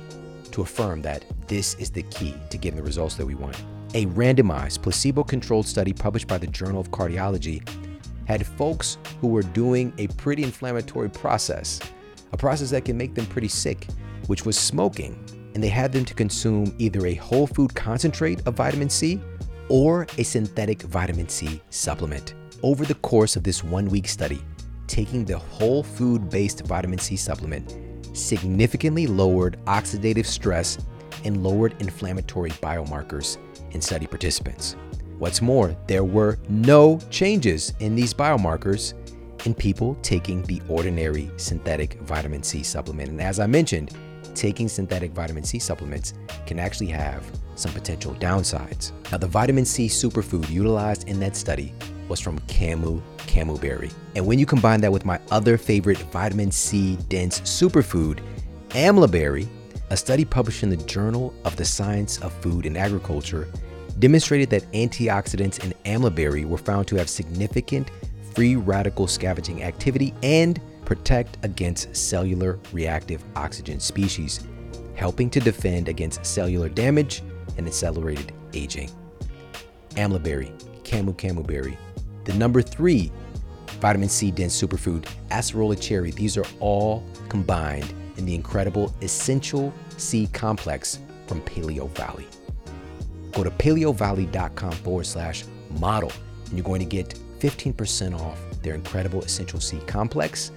to 0.57 0.62
affirm 0.62 1.02
that 1.02 1.22
this 1.48 1.74
is 1.74 1.90
the 1.90 2.02
key 2.04 2.34
to 2.48 2.57
getting 2.57 2.78
the 2.78 2.82
results 2.82 3.14
that 3.16 3.26
we 3.26 3.34
want. 3.34 3.62
A 3.92 4.07
randomized, 4.07 4.80
placebo 4.80 5.22
controlled 5.22 5.66
study 5.66 5.92
published 5.92 6.26
by 6.26 6.38
the 6.38 6.46
Journal 6.46 6.80
of 6.80 6.90
Cardiology 6.90 7.61
had 8.24 8.46
folks 8.46 8.96
who 9.20 9.28
were 9.28 9.42
doing 9.42 9.92
a 9.98 10.07
pretty 10.09 10.42
inflammatory 10.42 11.11
process, 11.11 11.78
a 12.32 12.38
process 12.38 12.70
that 12.70 12.86
can 12.86 12.96
make 12.96 13.14
them 13.14 13.26
pretty 13.26 13.48
sick, 13.48 13.86
which 14.28 14.46
was 14.46 14.59
smoking. 14.59 15.22
And 15.54 15.62
they 15.62 15.68
had 15.68 15.92
them 15.92 16.07
to 16.07 16.14
consume 16.14 16.74
either 16.78 17.07
a 17.07 17.14
whole 17.14 17.46
food 17.46 17.74
concentrate 17.74 18.40
of 18.46 18.54
vitamin 18.54 18.88
C 18.88 19.20
or 19.68 20.07
a 20.16 20.22
synthetic 20.22 20.80
vitamin 20.82 21.28
C 21.28 21.61
supplement. 21.68 22.34
Over 22.62 22.86
the 22.86 22.94
course 22.94 23.36
of 23.36 23.42
this 23.44 23.62
one 23.62 23.90
week 23.90 24.09
study, 24.09 24.42
taking 24.86 25.26
the 25.26 25.38
whole 25.38 25.82
food 25.82 26.30
based 26.30 26.64
vitamin 26.64 26.98
C 26.98 27.14
supplement 27.14 27.86
significantly 28.16 29.06
lowered 29.06 29.58
oxidative 29.66 30.26
stress 30.26 30.78
and 31.24 31.42
lowered 31.42 31.74
inflammatory 31.80 32.50
biomarkers 32.50 33.38
in 33.72 33.80
study 33.80 34.06
participants. 34.06 34.76
What's 35.18 35.40
more, 35.40 35.76
there 35.86 36.04
were 36.04 36.38
no 36.48 36.98
changes 37.10 37.72
in 37.80 37.94
these 37.94 38.12
biomarkers 38.12 38.94
in 39.46 39.54
people 39.54 39.96
taking 40.02 40.42
the 40.42 40.60
ordinary 40.68 41.30
synthetic 41.36 41.94
vitamin 42.00 42.42
C 42.42 42.62
supplement. 42.62 43.10
And 43.10 43.20
as 43.20 43.40
I 43.40 43.46
mentioned, 43.46 43.96
taking 44.34 44.68
synthetic 44.68 45.12
vitamin 45.12 45.44
C 45.44 45.58
supplements 45.58 46.14
can 46.46 46.58
actually 46.58 46.88
have 46.88 47.24
some 47.54 47.72
potential 47.72 48.14
downsides. 48.16 48.92
Now, 49.10 49.18
the 49.18 49.26
vitamin 49.26 49.64
C 49.64 49.86
superfood 49.86 50.50
utilized 50.50 51.08
in 51.08 51.18
that 51.20 51.36
study 51.36 51.72
was 52.09 52.20
from 52.20 52.38
Camu 52.40 53.02
Camu 53.18 53.61
berry. 53.61 53.90
And 54.14 54.26
when 54.26 54.38
you 54.38 54.46
combine 54.46 54.80
that 54.80 54.92
with 54.92 55.04
my 55.04 55.20
other 55.30 55.59
favorite 55.59 55.98
vitamin 55.98 56.50
C 56.50 56.96
dense 57.09 57.40
superfood, 57.40 58.20
amla 58.70 59.11
berry, 59.11 59.48
a 59.90 59.96
study 59.96 60.24
published 60.24 60.62
in 60.62 60.70
the 60.70 60.76
Journal 60.76 61.34
of 61.44 61.57
the 61.57 61.64
Science 61.64 62.18
of 62.20 62.32
Food 62.42 62.66
and 62.66 62.76
Agriculture 62.76 63.48
demonstrated 63.98 64.50
that 64.50 64.70
antioxidants 64.72 65.62
in 65.64 65.72
amla 65.84 66.14
berry 66.14 66.44
were 66.44 66.59
found 66.59 66.86
to 66.88 66.96
have 66.96 67.09
significant 67.09 67.90
free 68.34 68.57
radical 68.57 69.07
scavenging 69.07 69.62
activity 69.62 70.12
and 70.22 70.61
protect 70.84 71.38
against 71.44 71.94
cellular 71.96 72.59
reactive 72.72 73.24
oxygen 73.34 73.80
species, 73.80 74.46
helping 74.94 75.30
to 75.30 75.40
defend 75.40 75.88
against 75.88 76.24
cellular 76.24 76.68
damage 76.68 77.22
and 77.57 77.66
accelerated 77.66 78.32
aging. 78.52 78.90
Amla 79.90 80.22
berry, 80.22 80.52
camu 80.84 81.14
camu 81.16 81.46
berry. 81.46 81.78
The 82.27 82.35
number 82.35 82.61
three 82.61 83.11
vitamin 83.81 84.09
C 84.09 84.31
dense 84.31 84.61
superfood, 84.61 85.07
acerola 85.31 85.81
cherry. 85.81 86.11
These 86.11 86.37
are 86.37 86.45
all 86.61 87.05
combined 87.29 87.93
in 88.16 88.27
the 88.27 88.35
incredible 88.35 88.95
essential 89.01 89.72
C 89.97 90.27
complex 90.33 90.99
from 91.27 91.41
Paleovalley. 91.43 92.27
Go 93.33 93.45
to 93.45 93.51
paleovalley.com 93.51 94.72
forward 94.72 95.07
slash 95.07 95.45
model, 95.79 96.12
and 96.47 96.55
you're 96.55 96.64
going 96.64 96.81
to 96.81 96.87
get 96.87 97.18
15% 97.39 98.18
off 98.18 98.39
their 98.62 98.74
incredible 98.74 99.22
Essential 99.22 99.61
C 99.61 99.79
complex. 99.87 100.51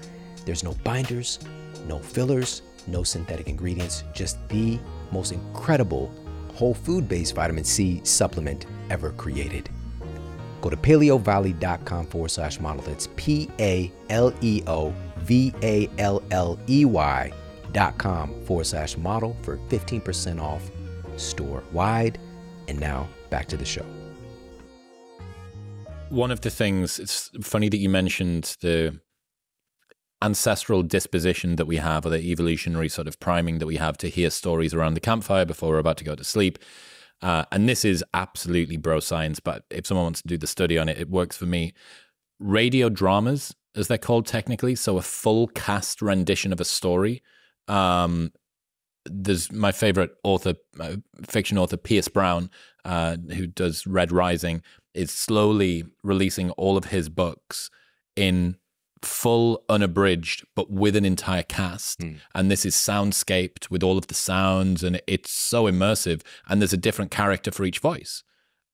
There's 0.46 0.64
no 0.64 0.74
binders, 0.84 1.40
no 1.88 2.00
fillers, 2.00 2.64
no 2.88 3.04
synthetic 3.04 3.48
ingredients, 3.48 4.04
just 4.14 4.38
the 4.50 4.80
most 5.12 5.32
incredible 5.32 6.12
whole 6.56 6.74
food 6.74 7.08
based 7.08 7.36
vitamin 7.36 7.64
C 7.64 8.02
supplement 8.04 8.66
ever 8.90 9.12
created. 9.12 9.70
Go 10.62 10.70
to 10.70 10.78
paleovalley.com 10.78 12.07
forward 12.07 12.32
slash 12.32 12.60
model. 12.60 12.82
That's 12.84 13.07
P 13.16 13.49
A 13.60 13.91
L 14.10 14.34
E 14.41 14.62
O 14.68 14.93
V 15.20 15.53
A 15.62 15.89
L 15.97 16.22
L 16.32 16.60
E 16.68 16.86
Y 16.86 17.32
dot 17.72 17.97
com 17.97 18.34
forward 18.45 18.66
slash 18.66 18.97
model 18.97 19.36
for 19.41 19.57
15% 19.70 20.41
off 20.41 20.70
store 21.18 21.64
wide. 21.72 22.18
And 22.68 22.80
now 22.80 23.07
back 23.30 23.47
to 23.47 23.57
the 23.57 23.66
show. 23.66 23.86
One 26.10 26.32
of 26.32 26.41
the 26.41 26.49
things, 26.49 26.97
it's 26.99 27.30
funny 27.41 27.70
that 27.70 27.78
you 27.78 27.89
mentioned 27.89 28.57
the 28.62 28.99
ancestral 30.22 30.84
disposition 30.84 31.55
that 31.55 31.66
we 31.66 31.78
have, 31.78 32.05
or 32.05 32.10
the 32.10 32.32
evolutionary 32.32 32.89
sort 32.89 33.07
of 33.07 33.20
priming 33.20 33.60
that 33.60 33.68
we 33.68 33.78
have 33.78 33.97
to 33.99 34.10
hear 34.10 34.30
stories 34.30 34.74
around 34.74 34.95
the 34.95 34.99
campfire 34.99 35.45
before 35.45 35.70
we're 35.70 35.80
about 35.80 35.97
to 35.97 36.03
go 36.03 36.16
to 36.16 36.24
sleep. 36.24 36.60
Uh, 37.22 37.44
and 37.52 37.68
this 37.68 37.84
is 37.84 38.04
absolutely 38.14 38.78
bro 38.78 39.00
science, 39.00 39.40
but 39.40 39.66
if 39.70 39.86
someone 39.86 40.06
wants 40.06 40.22
to 40.22 40.28
do 40.28 40.38
the 40.38 40.48
study 40.48 40.78
on 40.78 40.88
it, 40.88 40.98
it 40.98 41.10
works 41.10 41.36
for 41.36 41.46
me. 41.46 41.74
Radio 42.40 42.90
dramas, 42.90 43.54
as 43.76 43.88
they're 43.88 43.98
called 43.98 44.26
technically, 44.26 44.76
so 44.76 44.98
a 44.98 45.02
full 45.02 45.48
cast 45.48 46.02
rendition 46.02 46.54
of 46.54 46.62
a 46.62 46.66
story, 46.66 47.22
um, 47.68 48.32
there's 49.06 49.52
my 49.52 49.72
favorite 49.72 50.12
author, 50.24 50.56
uh, 50.80 50.98
fiction 51.24 51.58
author, 51.58 51.78
Pierce 51.78 52.08
Brown, 52.08 52.50
uh, 52.86 53.18
who 53.34 53.48
does 53.48 53.86
Red 53.86 54.12
Rising, 54.12 54.62
is 54.94 55.12
slowly 55.12 55.86
releasing 56.04 56.52
all 56.52 56.78
of 56.78 56.86
his 56.86 57.10
books 57.10 57.70
in 58.16 58.58
full 59.02 59.64
unabridged 59.70 60.45
but 60.56 60.70
with 60.70 60.95
an 60.95 61.06
entire 61.06 61.43
cast 61.43 62.00
mm. 62.00 62.18
and 62.36 62.52
this 62.52 62.66
is 62.66 62.76
soundscaped 62.76 63.70
with 63.70 63.82
all 63.82 63.97
of 63.97 64.08
the 64.08 64.14
sounds 64.14 64.84
and 64.84 65.02
it's 65.08 65.32
so 65.32 65.66
immersive 65.66 66.22
and 66.47 66.62
there's 66.62 66.74
a 66.74 66.78
different 66.78 67.10
character 67.10 67.52
for 67.52 67.64
each 67.64 67.80
voice 67.80 68.24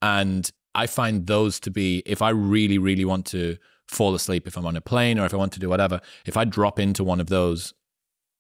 and 0.01 0.51
i 0.73 0.87
find 0.87 1.27
those 1.27 1.59
to 1.59 1.69
be 1.69 2.01
if 2.05 2.21
i 2.21 2.29
really 2.29 2.77
really 2.77 3.05
want 3.05 3.25
to 3.25 3.55
fall 3.87 4.15
asleep 4.15 4.47
if 4.47 4.57
i'm 4.57 4.65
on 4.65 4.75
a 4.75 4.81
plane 4.81 5.19
or 5.19 5.25
if 5.25 5.33
i 5.33 5.37
want 5.37 5.53
to 5.53 5.59
do 5.59 5.69
whatever 5.69 6.01
if 6.25 6.35
i 6.35 6.43
drop 6.43 6.79
into 6.79 7.03
one 7.03 7.19
of 7.19 7.27
those 7.27 7.73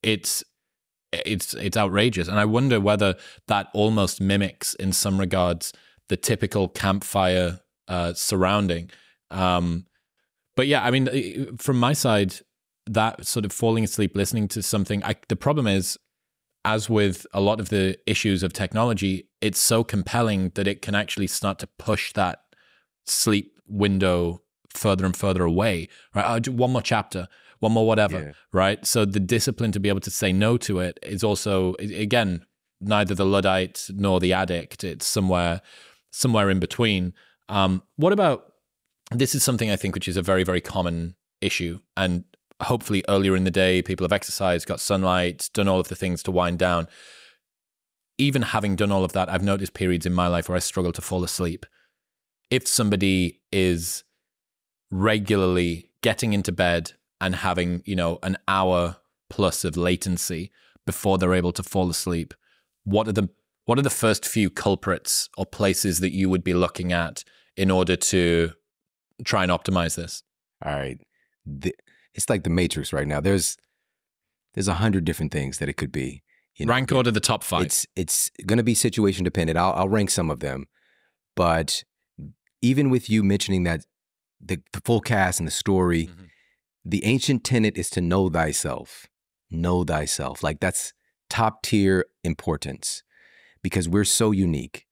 it's 0.01 0.43
it's 1.25 1.53
it's 1.53 1.77
outrageous, 1.77 2.27
and 2.27 2.39
I 2.39 2.45
wonder 2.45 2.79
whether 2.79 3.15
that 3.47 3.67
almost 3.73 4.19
mimics, 4.19 4.73
in 4.75 4.91
some 4.91 5.19
regards, 5.19 5.73
the 6.09 6.17
typical 6.17 6.67
campfire 6.67 7.59
uh, 7.87 8.13
surrounding. 8.13 8.89
Um, 9.31 9.85
but 10.55 10.67
yeah, 10.67 10.83
I 10.83 10.91
mean, 10.91 11.57
from 11.57 11.79
my 11.79 11.93
side, 11.93 12.35
that 12.87 13.25
sort 13.25 13.45
of 13.45 13.51
falling 13.51 13.83
asleep 13.83 14.15
listening 14.15 14.47
to 14.49 14.61
something. 14.61 15.03
I, 15.03 15.15
the 15.27 15.35
problem 15.35 15.67
is, 15.67 15.97
as 16.63 16.89
with 16.89 17.27
a 17.33 17.41
lot 17.41 17.59
of 17.59 17.69
the 17.69 17.97
issues 18.05 18.43
of 18.43 18.53
technology, 18.53 19.27
it's 19.41 19.59
so 19.59 19.83
compelling 19.83 20.51
that 20.55 20.67
it 20.67 20.81
can 20.81 20.95
actually 20.95 21.27
start 21.27 21.59
to 21.59 21.67
push 21.79 22.13
that 22.13 22.39
sleep 23.05 23.59
window 23.67 24.41
further 24.69 25.05
and 25.05 25.15
further 25.15 25.43
away. 25.43 25.87
Right, 26.13 26.25
I'll 26.25 26.39
do 26.39 26.51
one 26.51 26.71
more 26.71 26.81
chapter 26.81 27.27
one 27.59 27.71
more 27.71 27.87
whatever, 27.87 28.19
yeah. 28.19 28.31
right? 28.51 28.85
So 28.85 29.05
the 29.05 29.19
discipline 29.19 29.71
to 29.73 29.79
be 29.79 29.89
able 29.89 30.01
to 30.01 30.11
say 30.11 30.31
no 30.31 30.57
to 30.57 30.79
it 30.79 30.99
is 31.01 31.23
also 31.23 31.73
again 31.79 32.45
neither 32.81 33.15
the 33.15 33.25
luddite 33.25 33.87
nor 33.93 34.19
the 34.19 34.33
addict. 34.33 34.83
It's 34.83 35.05
somewhere 35.05 35.61
somewhere 36.11 36.49
in 36.49 36.59
between. 36.59 37.13
Um, 37.49 37.83
what 37.95 38.13
about 38.13 38.53
this? 39.11 39.35
Is 39.35 39.43
something 39.43 39.69
I 39.69 39.75
think 39.75 39.95
which 39.95 40.07
is 40.07 40.17
a 40.17 40.21
very 40.21 40.43
very 40.43 40.61
common 40.61 41.15
issue, 41.41 41.79
and 41.95 42.23
hopefully 42.61 43.03
earlier 43.07 43.35
in 43.35 43.43
the 43.43 43.51
day, 43.51 43.81
people 43.81 44.03
have 44.03 44.13
exercised, 44.13 44.67
got 44.67 44.79
sunlight, 44.79 45.49
done 45.53 45.67
all 45.67 45.79
of 45.79 45.87
the 45.87 45.95
things 45.95 46.23
to 46.23 46.31
wind 46.31 46.59
down. 46.59 46.87
Even 48.17 48.43
having 48.43 48.75
done 48.75 48.91
all 48.91 49.03
of 49.03 49.11
that, 49.13 49.29
I've 49.29 49.43
noticed 49.43 49.73
periods 49.73 50.05
in 50.05 50.13
my 50.13 50.27
life 50.27 50.47
where 50.47 50.55
I 50.55 50.59
struggle 50.59 50.93
to 50.93 51.01
fall 51.01 51.23
asleep. 51.23 51.65
If 52.49 52.67
somebody 52.67 53.41
is 53.51 54.03
regularly 54.89 55.89
getting 56.01 56.31
into 56.31 56.51
bed 56.51 56.93
and 57.19 57.35
having, 57.35 57.81
you 57.85 57.95
know, 57.95 58.19
an 58.23 58.37
hour 58.47 58.97
plus 59.29 59.65
of 59.65 59.75
latency 59.75 60.51
before 60.85 61.17
they're 61.17 61.33
able 61.33 61.51
to 61.51 61.63
fall 61.63 61.89
asleep, 61.89 62.33
what 62.83 63.07
are 63.07 63.13
the 63.13 63.29
what 63.65 63.79
are 63.79 63.83
the 63.83 63.89
first 63.89 64.27
few 64.27 64.51
culprits 64.51 65.27
or 65.37 65.45
places 65.45 65.99
that 65.99 66.13
you 66.13 66.29
would 66.29 66.43
be 66.43 66.53
looking 66.53 66.93
at 66.93 67.23
in 67.57 67.71
order 67.71 67.95
to 67.95 68.51
try 69.23 69.43
and 69.43 69.51
optimize 69.51 69.95
this? 69.95 70.23
All 70.63 70.73
right. 70.73 70.99
The, 71.45 71.73
it's 72.13 72.29
like 72.29 72.43
the 72.43 72.49
Matrix 72.49 72.93
right 72.93 73.07
now. 73.07 73.19
There's 73.19 73.57
there's 74.53 74.67
a 74.67 74.75
hundred 74.75 75.05
different 75.05 75.31
things 75.31 75.57
that 75.59 75.69
it 75.69 75.77
could 75.77 75.91
be. 75.91 76.23
You 76.55 76.65
know, 76.65 76.71
rank 76.71 76.91
order 76.91 77.11
the 77.11 77.19
top 77.19 77.43
five. 77.43 77.63
It's 77.63 77.85
it's 77.95 78.31
going 78.45 78.57
to 78.57 78.63
be 78.63 78.73
situation 78.73 79.23
dependent. 79.23 79.57
I'll 79.57 79.73
I'll 79.73 79.89
rank 79.89 80.09
some 80.09 80.31
of 80.31 80.39
them, 80.39 80.65
but 81.35 81.83
even 82.61 82.89
with 82.89 83.09
you 83.09 83.23
mentioning 83.23 83.63
that 83.63 83.85
the, 84.41 84.61
the 84.73 84.81
full 84.83 85.01
cast 85.01 85.39
and 85.39 85.47
the 85.47 85.51
story, 85.51 86.07
mm-hmm. 86.07 86.25
the 86.83 87.03
ancient 87.05 87.43
tenet 87.43 87.77
is 87.77 87.89
to 87.91 88.01
know 88.01 88.29
thyself. 88.29 89.07
Know 89.51 89.83
thyself. 89.83 90.41
Like 90.41 90.59
that's 90.59 90.93
top 91.29 91.61
tier 91.61 92.05
importance 92.23 93.03
because 93.61 93.87
we're 93.87 94.05
so 94.05 94.31
unique. 94.31 94.85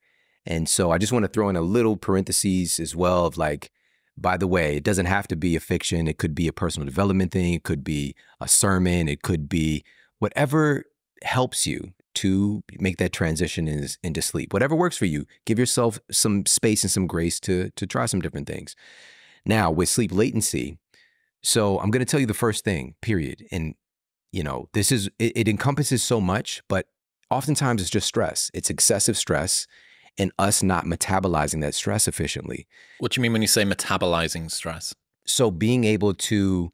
And 0.45 0.67
so 0.67 0.91
I 0.91 0.97
just 0.97 1.13
want 1.13 1.23
to 1.23 1.29
throw 1.29 1.49
in 1.49 1.55
a 1.55 1.61
little 1.61 1.95
parentheses 1.95 2.79
as 2.79 2.95
well 2.95 3.25
of 3.25 3.37
like 3.37 3.71
by 4.17 4.37
the 4.37 4.47
way, 4.47 4.75
it 4.75 4.83
doesn't 4.83 5.07
have 5.07 5.27
to 5.29 5.35
be 5.35 5.55
a 5.55 5.59
fiction. 5.59 6.07
It 6.07 6.17
could 6.17 6.35
be 6.35 6.47
a 6.47 6.53
personal 6.53 6.85
development 6.85 7.31
thing. 7.31 7.53
It 7.53 7.63
could 7.63 7.83
be 7.83 8.15
a 8.39 8.47
sermon. 8.47 9.07
It 9.07 9.21
could 9.21 9.49
be 9.49 9.83
whatever 10.19 10.85
helps 11.23 11.65
you 11.65 11.93
to 12.15 12.63
make 12.79 12.97
that 12.97 13.11
transition 13.11 13.67
into 14.03 14.21
sleep. 14.21 14.53
Whatever 14.53 14.75
works 14.75 14.97
for 14.97 15.05
you. 15.05 15.25
Give 15.45 15.57
yourself 15.57 15.99
some 16.11 16.45
space 16.45 16.83
and 16.83 16.91
some 16.91 17.07
grace 17.07 17.39
to 17.41 17.71
to 17.71 17.87
try 17.87 18.05
some 18.05 18.21
different 18.21 18.47
things. 18.47 18.75
Now, 19.45 19.71
with 19.71 19.89
sleep 19.89 20.11
latency, 20.13 20.77
so 21.41 21.79
I'm 21.79 21.91
going 21.91 22.05
to 22.05 22.09
tell 22.09 22.19
you 22.19 22.27
the 22.27 22.33
first 22.33 22.63
thing, 22.63 22.95
period. 23.01 23.45
And 23.51 23.75
you 24.31 24.43
know, 24.43 24.69
this 24.73 24.91
is 24.91 25.07
it, 25.17 25.33
it 25.35 25.47
encompasses 25.47 26.03
so 26.03 26.21
much, 26.21 26.61
but 26.67 26.87
oftentimes 27.31 27.81
it's 27.81 27.89
just 27.89 28.07
stress. 28.07 28.51
It's 28.53 28.69
excessive 28.69 29.17
stress 29.17 29.65
and 30.17 30.31
us 30.37 30.61
not 30.61 30.85
metabolizing 30.85 31.61
that 31.61 31.73
stress 31.73 32.07
efficiently. 32.07 32.67
What 32.99 33.11
do 33.11 33.19
you 33.19 33.23
mean 33.23 33.33
when 33.33 33.41
you 33.41 33.47
say 33.47 33.63
metabolizing 33.63 34.51
stress? 34.51 34.93
So 35.25 35.49
being 35.49 35.83
able 35.83 36.13
to, 36.13 36.71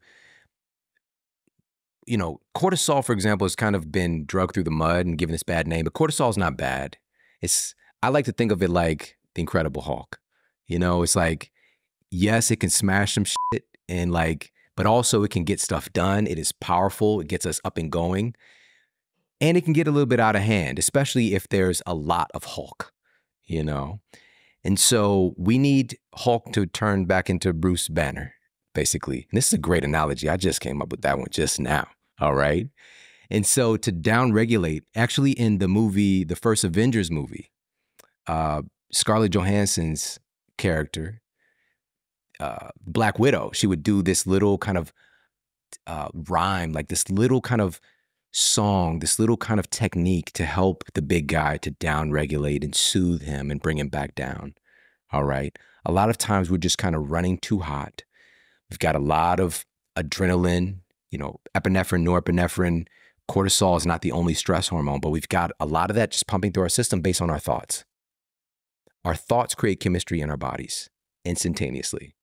you 2.06 2.16
know, 2.16 2.40
cortisol, 2.54 3.04
for 3.04 3.12
example, 3.12 3.44
has 3.44 3.56
kind 3.56 3.76
of 3.76 3.90
been 3.90 4.26
drugged 4.26 4.54
through 4.54 4.64
the 4.64 4.70
mud 4.70 5.06
and 5.06 5.18
given 5.18 5.32
this 5.32 5.42
bad 5.42 5.66
name, 5.66 5.84
but 5.84 5.94
cortisol 5.94 6.30
is 6.30 6.36
not 6.36 6.56
bad. 6.56 6.98
It's 7.40 7.74
I 8.02 8.08
like 8.08 8.24
to 8.26 8.32
think 8.32 8.52
of 8.52 8.62
it 8.62 8.70
like 8.70 9.16
the 9.34 9.40
Incredible 9.40 9.82
Hulk. 9.82 10.18
You 10.66 10.78
know, 10.78 11.02
it's 11.02 11.16
like, 11.16 11.50
yes, 12.10 12.50
it 12.50 12.56
can 12.56 12.70
smash 12.70 13.14
some 13.14 13.24
shit 13.24 13.64
and 13.88 14.12
like, 14.12 14.52
but 14.76 14.86
also 14.86 15.22
it 15.22 15.30
can 15.30 15.44
get 15.44 15.60
stuff 15.60 15.92
done. 15.92 16.26
It 16.26 16.38
is 16.38 16.52
powerful. 16.52 17.20
It 17.20 17.28
gets 17.28 17.46
us 17.46 17.60
up 17.64 17.76
and 17.76 17.90
going. 17.90 18.34
And 19.40 19.56
it 19.56 19.64
can 19.64 19.72
get 19.72 19.88
a 19.88 19.90
little 19.90 20.06
bit 20.06 20.20
out 20.20 20.36
of 20.36 20.42
hand, 20.42 20.78
especially 20.78 21.34
if 21.34 21.48
there's 21.48 21.82
a 21.86 21.94
lot 21.94 22.30
of 22.34 22.44
Hulk 22.44 22.92
you 23.50 23.64
know? 23.64 24.00
And 24.62 24.78
so 24.78 25.34
we 25.36 25.58
need 25.58 25.98
Hulk 26.14 26.52
to 26.52 26.66
turn 26.66 27.06
back 27.06 27.28
into 27.28 27.52
Bruce 27.52 27.88
Banner, 27.88 28.34
basically. 28.74 29.26
And 29.30 29.36
this 29.36 29.48
is 29.48 29.54
a 29.54 29.58
great 29.58 29.84
analogy. 29.84 30.28
I 30.28 30.36
just 30.36 30.60
came 30.60 30.80
up 30.80 30.90
with 30.90 31.02
that 31.02 31.18
one 31.18 31.28
just 31.30 31.58
now. 31.58 31.88
All 32.20 32.34
right. 32.34 32.68
And 33.30 33.46
so 33.46 33.76
to 33.76 33.92
downregulate, 33.92 34.82
actually, 34.94 35.32
in 35.32 35.58
the 35.58 35.68
movie, 35.68 36.24
the 36.24 36.36
first 36.36 36.64
Avengers 36.64 37.10
movie, 37.10 37.50
uh, 38.26 38.62
Scarlett 38.92 39.32
Johansson's 39.32 40.18
character, 40.58 41.22
uh, 42.38 42.68
Black 42.84 43.18
Widow, 43.18 43.50
she 43.52 43.66
would 43.66 43.82
do 43.82 44.02
this 44.02 44.26
little 44.26 44.58
kind 44.58 44.76
of 44.76 44.92
uh, 45.86 46.08
rhyme, 46.12 46.72
like 46.72 46.88
this 46.88 47.08
little 47.08 47.40
kind 47.40 47.60
of 47.60 47.80
song, 48.32 49.00
this 49.00 49.18
little 49.18 49.36
kind 49.36 49.58
of 49.58 49.70
technique 49.70 50.32
to 50.32 50.44
help 50.44 50.84
the 50.94 51.02
big 51.02 51.26
guy 51.26 51.56
to 51.58 51.70
down 51.70 52.12
regulate 52.12 52.62
and 52.62 52.74
soothe 52.74 53.22
him 53.22 53.50
and 53.50 53.60
bring 53.60 53.78
him 53.78 53.88
back 53.88 54.14
down. 54.14 54.54
All 55.12 55.24
right. 55.24 55.56
A 55.84 55.92
lot 55.92 56.10
of 56.10 56.18
times 56.18 56.50
we're 56.50 56.58
just 56.58 56.78
kind 56.78 56.94
of 56.94 57.10
running 57.10 57.38
too 57.38 57.60
hot. 57.60 58.04
We've 58.68 58.78
got 58.78 58.94
a 58.94 59.00
lot 59.00 59.40
of 59.40 59.64
adrenaline, 59.96 60.78
you 61.10 61.18
know, 61.18 61.40
epinephrine, 61.56 62.06
norepinephrine. 62.06 62.86
Cortisol 63.28 63.76
is 63.76 63.86
not 63.86 64.02
the 64.02 64.12
only 64.12 64.34
stress 64.34 64.68
hormone, 64.68 65.00
but 65.00 65.10
we've 65.10 65.28
got 65.28 65.50
a 65.58 65.66
lot 65.66 65.90
of 65.90 65.96
that 65.96 66.12
just 66.12 66.26
pumping 66.26 66.52
through 66.52 66.64
our 66.64 66.68
system 66.68 67.00
based 67.00 67.22
on 67.22 67.30
our 67.30 67.38
thoughts. 67.38 67.84
Our 69.04 69.14
thoughts 69.14 69.54
create 69.54 69.80
chemistry 69.80 70.20
in 70.20 70.30
our 70.30 70.36
bodies 70.36 70.90
instantaneously. 71.24 72.14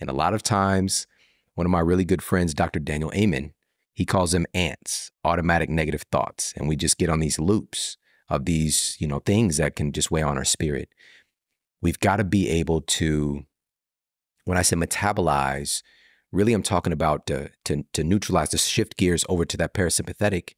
And 0.00 0.08
a 0.08 0.14
lot 0.14 0.32
of 0.32 0.42
times, 0.42 1.06
one 1.54 1.66
of 1.66 1.70
my 1.70 1.80
really 1.80 2.04
good 2.04 2.22
friends, 2.22 2.54
Dr. 2.54 2.78
Daniel 2.78 3.12
Amen, 3.14 3.52
he 3.94 4.04
calls 4.04 4.32
them 4.32 4.46
ants, 4.54 5.10
automatic 5.24 5.68
negative 5.68 6.04
thoughts. 6.10 6.54
And 6.56 6.68
we 6.68 6.76
just 6.76 6.98
get 6.98 7.10
on 7.10 7.20
these 7.20 7.38
loops 7.38 7.96
of 8.28 8.44
these, 8.44 8.96
you 9.00 9.06
know, 9.06 9.18
things 9.18 9.56
that 9.56 9.76
can 9.76 9.92
just 9.92 10.10
weigh 10.10 10.22
on 10.22 10.38
our 10.38 10.44
spirit. 10.44 10.88
We've 11.82 11.98
got 11.98 12.16
to 12.16 12.24
be 12.24 12.48
able 12.48 12.82
to, 12.82 13.44
when 14.44 14.56
I 14.56 14.62
say 14.62 14.76
metabolize, 14.76 15.82
really 16.30 16.52
I'm 16.52 16.62
talking 16.62 16.92
about 16.92 17.26
to, 17.26 17.50
to, 17.64 17.84
to 17.92 18.04
neutralize, 18.04 18.50
to 18.50 18.58
shift 18.58 18.96
gears 18.96 19.24
over 19.28 19.44
to 19.44 19.56
that 19.56 19.74
parasympathetic. 19.74 20.54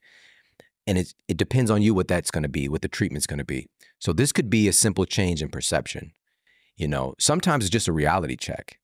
And 0.87 0.99
it, 0.99 1.14
it 1.28 1.37
depends 1.37 1.70
on 1.70 1.80
you 1.80 1.95
what 1.95 2.09
that's 2.09 2.30
going 2.30 2.43
to 2.43 2.49
be, 2.49 2.68
what 2.68 2.83
the 2.83 2.89
treatment's 2.89 3.26
going 3.26 3.39
to 3.39 3.45
be. 3.45 3.68
So 3.99 4.12
this 4.12 4.33
could 4.33 4.51
be 4.51 4.68
a 4.68 4.72
simple 4.72 5.07
change 5.07 5.41
in 5.41 5.49
perception. 5.49 6.12
You 6.76 6.89
know, 6.89 7.14
sometimes 7.18 7.64
it's 7.64 7.72
just 7.72 7.89
a 7.89 7.93
reality 7.93 8.37
check. 8.37 8.78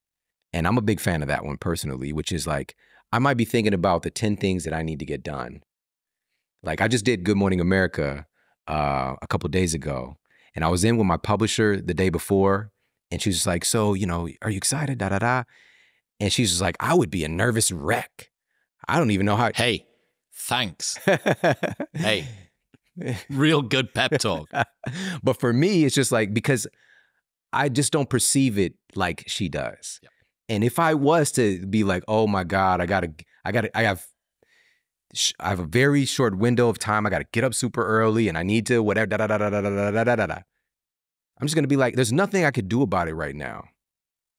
And 0.52 0.66
I'm 0.66 0.78
a 0.78 0.82
big 0.82 1.00
fan 1.00 1.22
of 1.22 1.28
that 1.28 1.44
one 1.44 1.58
personally, 1.58 2.12
which 2.12 2.32
is 2.32 2.46
like, 2.46 2.74
I 3.12 3.18
might 3.18 3.36
be 3.36 3.44
thinking 3.44 3.74
about 3.74 4.02
the 4.02 4.10
10 4.10 4.36
things 4.36 4.64
that 4.64 4.74
I 4.74 4.82
need 4.82 4.98
to 4.98 5.06
get 5.06 5.22
done. 5.22 5.62
Like 6.62 6.80
I 6.80 6.88
just 6.88 7.04
did 7.04 7.24
Good 7.24 7.36
Morning 7.36 7.60
America 7.60 8.26
uh, 8.66 9.14
a 9.22 9.26
couple 9.26 9.48
days 9.48 9.74
ago, 9.74 10.16
and 10.54 10.64
I 10.64 10.68
was 10.68 10.84
in 10.84 10.96
with 10.96 11.06
my 11.06 11.16
publisher 11.16 11.80
the 11.80 11.94
day 11.94 12.10
before, 12.10 12.72
and 13.10 13.22
she 13.22 13.30
was 13.30 13.46
like, 13.46 13.64
"So, 13.64 13.94
you 13.94 14.06
know, 14.06 14.28
are 14.42 14.50
you 14.50 14.56
excited?" 14.56 14.98
Da 14.98 15.08
da 15.10 15.18
da. 15.20 15.44
And 16.20 16.32
she's 16.32 16.50
just 16.50 16.60
like, 16.60 16.76
"I 16.80 16.94
would 16.94 17.10
be 17.10 17.24
a 17.24 17.28
nervous 17.28 17.70
wreck. 17.70 18.30
I 18.88 18.98
don't 18.98 19.12
even 19.12 19.24
know 19.24 19.36
how." 19.36 19.52
Hey, 19.54 19.86
thanks. 20.34 20.98
hey, 21.94 22.26
real 23.30 23.62
good 23.62 23.94
pep 23.94 24.18
talk. 24.18 24.50
but 25.22 25.38
for 25.38 25.52
me, 25.52 25.84
it's 25.84 25.94
just 25.94 26.10
like 26.10 26.34
because 26.34 26.66
I 27.52 27.68
just 27.68 27.92
don't 27.92 28.10
perceive 28.10 28.58
it 28.58 28.74
like 28.96 29.24
she 29.26 29.48
does. 29.48 30.00
Yep. 30.02 30.12
And 30.48 30.64
if 30.64 30.78
I 30.78 30.94
was 30.94 31.30
to 31.32 31.64
be 31.66 31.84
like, 31.84 32.02
oh 32.08 32.26
my 32.26 32.44
God, 32.44 32.80
I 32.80 32.86
gotta, 32.86 33.12
I 33.44 33.52
gotta, 33.52 33.76
I 33.76 33.82
have, 33.82 34.06
I 35.38 35.48
have 35.48 35.60
a 35.60 35.64
very 35.64 36.04
short 36.04 36.36
window 36.36 36.68
of 36.68 36.78
time. 36.78 37.06
I 37.06 37.10
gotta 37.10 37.26
get 37.32 37.44
up 37.44 37.54
super 37.54 37.84
early, 37.84 38.28
and 38.28 38.36
I 38.36 38.42
need 38.42 38.66
to 38.66 38.82
whatever. 38.82 39.06
Da 39.06 39.16
da 39.18 39.26
da 39.26 39.38
da 39.38 39.50
da 39.50 39.60
da 39.60 39.90
da 39.90 40.04
da 40.04 40.16
da 40.16 40.26
da. 40.26 40.38
I'm 41.40 41.46
just 41.46 41.54
gonna 41.54 41.68
be 41.68 41.76
like, 41.76 41.94
there's 41.94 42.12
nothing 42.12 42.44
I 42.44 42.50
could 42.50 42.68
do 42.68 42.82
about 42.82 43.08
it 43.08 43.14
right 43.14 43.34
now. 43.34 43.64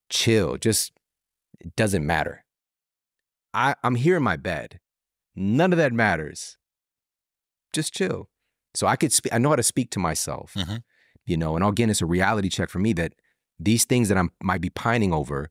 Chill. 0.09 0.57
Just 0.57 0.91
it 1.59 1.75
doesn't 1.75 2.05
matter. 2.05 2.43
I 3.53 3.75
I'm 3.83 3.95
here 3.95 4.17
in 4.17 4.23
my 4.23 4.35
bed. 4.35 4.79
None 5.35 5.71
of 5.71 5.77
that 5.77 5.93
matters. 5.93 6.57
Just 7.73 7.93
chill. 7.93 8.29
So 8.75 8.87
I 8.87 8.95
could 8.95 9.11
speak. 9.11 9.33
I 9.33 9.37
know 9.37 9.49
how 9.49 9.55
to 9.55 9.63
speak 9.63 9.89
to 9.91 9.99
myself. 9.99 10.53
Mm-hmm. 10.55 10.77
You 11.25 11.37
know, 11.37 11.55
and 11.55 11.65
again, 11.65 11.89
it's 11.89 12.01
a 12.01 12.05
reality 12.05 12.49
check 12.49 12.69
for 12.69 12.79
me 12.79 12.93
that 12.93 13.13
these 13.59 13.85
things 13.85 14.09
that 14.09 14.17
I 14.17 14.23
might 14.41 14.61
be 14.61 14.69
pining 14.69 15.13
over 15.13 15.49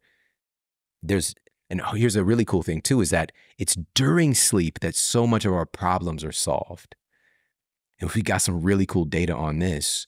there's 1.03 1.35
and 1.71 1.83
here's 1.95 2.17
a 2.17 2.25
really 2.25 2.45
cool 2.45 2.63
thing 2.63 2.81
too 2.81 3.01
is 3.01 3.11
that 3.11 3.33
it's 3.59 3.77
during 3.95 4.35
sleep 4.35 4.81
that 4.81 4.95
so 4.95 5.27
much 5.27 5.45
of 5.45 5.53
our 5.53 5.67
problems 5.67 6.25
are 6.25 6.33
solved. 6.33 6.97
And 8.01 8.11
we 8.13 8.23
got 8.23 8.39
some 8.39 8.63
really 8.63 8.87
cool 8.87 9.05
data 9.05 9.35
on 9.35 9.59
this. 9.59 10.07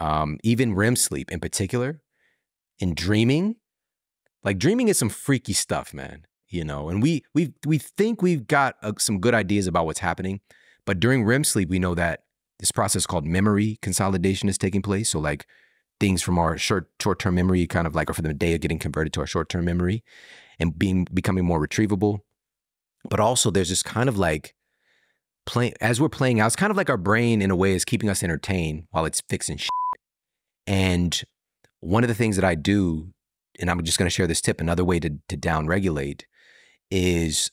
Um, 0.00 0.38
even 0.42 0.74
REM 0.74 0.96
sleep 0.96 1.30
in 1.30 1.38
particular, 1.40 2.00
in 2.78 2.94
dreaming, 2.94 3.56
like 4.42 4.58
dreaming 4.58 4.88
is 4.88 4.98
some 4.98 5.08
freaky 5.08 5.52
stuff, 5.52 5.92
man. 5.92 6.26
You 6.48 6.64
know, 6.64 6.88
and 6.88 7.02
we 7.02 7.24
we 7.34 7.52
we 7.66 7.78
think 7.78 8.20
we've 8.20 8.46
got 8.46 8.76
uh, 8.82 8.92
some 8.98 9.20
good 9.20 9.34
ideas 9.34 9.66
about 9.66 9.86
what's 9.86 10.00
happening, 10.00 10.40
but 10.84 11.00
during 11.00 11.24
REM 11.24 11.44
sleep, 11.44 11.68
we 11.68 11.78
know 11.78 11.94
that 11.94 12.24
this 12.58 12.70
process 12.70 13.06
called 13.06 13.24
memory 13.24 13.78
consolidation 13.80 14.48
is 14.48 14.58
taking 14.58 14.82
place. 14.82 15.10
So 15.10 15.18
like 15.18 15.46
things 16.02 16.20
from 16.20 16.36
our 16.36 16.58
short 16.58 16.90
short 17.00 17.20
term 17.20 17.36
memory, 17.36 17.64
kind 17.68 17.86
of 17.86 17.94
like, 17.94 18.10
or 18.10 18.14
from 18.14 18.24
the 18.24 18.34
day 18.34 18.54
of 18.54 18.60
getting 18.60 18.80
converted 18.80 19.12
to 19.12 19.20
our 19.20 19.26
short 19.26 19.48
term 19.48 19.64
memory, 19.64 20.02
and 20.58 20.76
being 20.76 21.06
becoming 21.14 21.44
more 21.44 21.64
retrievable. 21.64 22.18
But 23.08 23.20
also, 23.20 23.52
there's 23.52 23.68
this 23.68 23.84
kind 23.84 24.08
of 24.08 24.18
like 24.18 24.56
playing 25.46 25.74
as 25.80 26.00
we're 26.00 26.08
playing 26.08 26.40
out. 26.40 26.48
It's 26.48 26.56
kind 26.56 26.72
of 26.72 26.76
like 26.76 26.90
our 26.90 26.96
brain, 26.96 27.40
in 27.40 27.52
a 27.52 27.56
way, 27.56 27.72
is 27.74 27.84
keeping 27.84 28.10
us 28.10 28.24
entertained 28.24 28.88
while 28.90 29.04
it's 29.04 29.22
fixing 29.28 29.58
shit. 29.58 29.70
And 30.66 31.22
one 31.78 32.02
of 32.02 32.08
the 32.08 32.16
things 32.16 32.34
that 32.34 32.44
I 32.44 32.56
do, 32.56 33.12
and 33.60 33.70
I'm 33.70 33.80
just 33.84 33.96
going 33.96 34.06
to 34.06 34.14
share 34.14 34.26
this 34.26 34.40
tip. 34.40 34.60
Another 34.60 34.84
way 34.84 34.98
to 34.98 35.18
to 35.28 35.36
down 35.36 35.68
regulate 35.68 36.26
is 36.90 37.52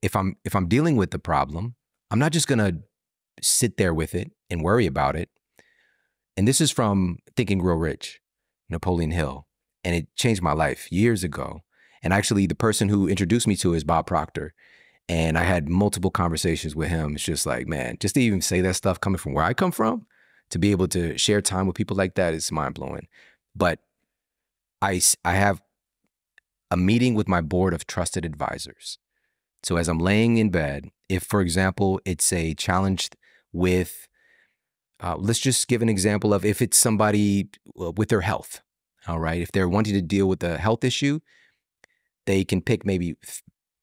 if 0.00 0.14
I'm 0.14 0.36
if 0.44 0.54
I'm 0.54 0.68
dealing 0.68 0.94
with 0.94 1.10
the 1.10 1.18
problem, 1.18 1.74
I'm 2.12 2.20
not 2.20 2.30
just 2.30 2.46
gonna 2.46 2.74
sit 3.42 3.78
there 3.78 3.92
with 3.92 4.14
it 4.14 4.30
and 4.48 4.62
worry 4.62 4.86
about 4.86 5.16
it. 5.16 5.28
And 6.36 6.48
this 6.48 6.60
is 6.60 6.70
from 6.70 7.18
Think 7.36 7.50
and 7.50 7.60
Grow 7.60 7.76
Rich, 7.76 8.20
Napoleon 8.68 9.10
Hill, 9.12 9.46
and 9.84 9.94
it 9.94 10.14
changed 10.16 10.42
my 10.42 10.52
life 10.52 10.90
years 10.90 11.22
ago. 11.22 11.62
And 12.02 12.12
actually, 12.12 12.46
the 12.46 12.54
person 12.54 12.88
who 12.88 13.08
introduced 13.08 13.46
me 13.46 13.56
to 13.56 13.72
it 13.72 13.78
is 13.78 13.84
Bob 13.84 14.06
Proctor. 14.06 14.52
And 15.08 15.38
I 15.38 15.42
had 15.42 15.68
multiple 15.68 16.10
conversations 16.10 16.74
with 16.74 16.88
him. 16.88 17.14
It's 17.14 17.24
just 17.24 17.46
like, 17.46 17.66
man, 17.66 17.96
just 18.00 18.14
to 18.14 18.20
even 18.20 18.40
say 18.40 18.60
that 18.62 18.74
stuff 18.74 19.00
coming 19.00 19.18
from 19.18 19.34
where 19.34 19.44
I 19.44 19.54
come 19.54 19.70
from, 19.70 20.06
to 20.50 20.58
be 20.58 20.70
able 20.70 20.88
to 20.88 21.16
share 21.18 21.40
time 21.40 21.66
with 21.66 21.76
people 21.76 21.96
like 21.96 22.14
that 22.14 22.34
is 22.34 22.50
mind 22.50 22.74
blowing. 22.74 23.06
But 23.54 23.80
I, 24.82 25.00
I 25.24 25.34
have 25.34 25.62
a 26.70 26.76
meeting 26.76 27.14
with 27.14 27.28
my 27.28 27.40
board 27.40 27.74
of 27.74 27.86
trusted 27.86 28.24
advisors. 28.24 28.98
So 29.62 29.76
as 29.76 29.88
I'm 29.88 29.98
laying 29.98 30.36
in 30.36 30.50
bed, 30.50 30.90
if, 31.08 31.22
for 31.22 31.40
example, 31.40 32.00
it's 32.04 32.32
a 32.32 32.54
challenge 32.54 33.10
with, 33.52 34.08
uh, 35.04 35.16
let's 35.18 35.38
just 35.38 35.68
give 35.68 35.82
an 35.82 35.88
example 35.90 36.32
of 36.32 36.46
if 36.46 36.62
it's 36.62 36.78
somebody 36.78 37.50
uh, 37.78 37.92
with 37.92 38.08
their 38.08 38.22
health, 38.22 38.62
all 39.06 39.20
right? 39.20 39.42
If 39.42 39.52
they're 39.52 39.68
wanting 39.68 39.92
to 39.92 40.00
deal 40.00 40.26
with 40.26 40.42
a 40.42 40.56
health 40.56 40.82
issue, 40.82 41.20
they 42.24 42.42
can 42.42 42.62
pick 42.62 42.86
maybe, 42.86 43.14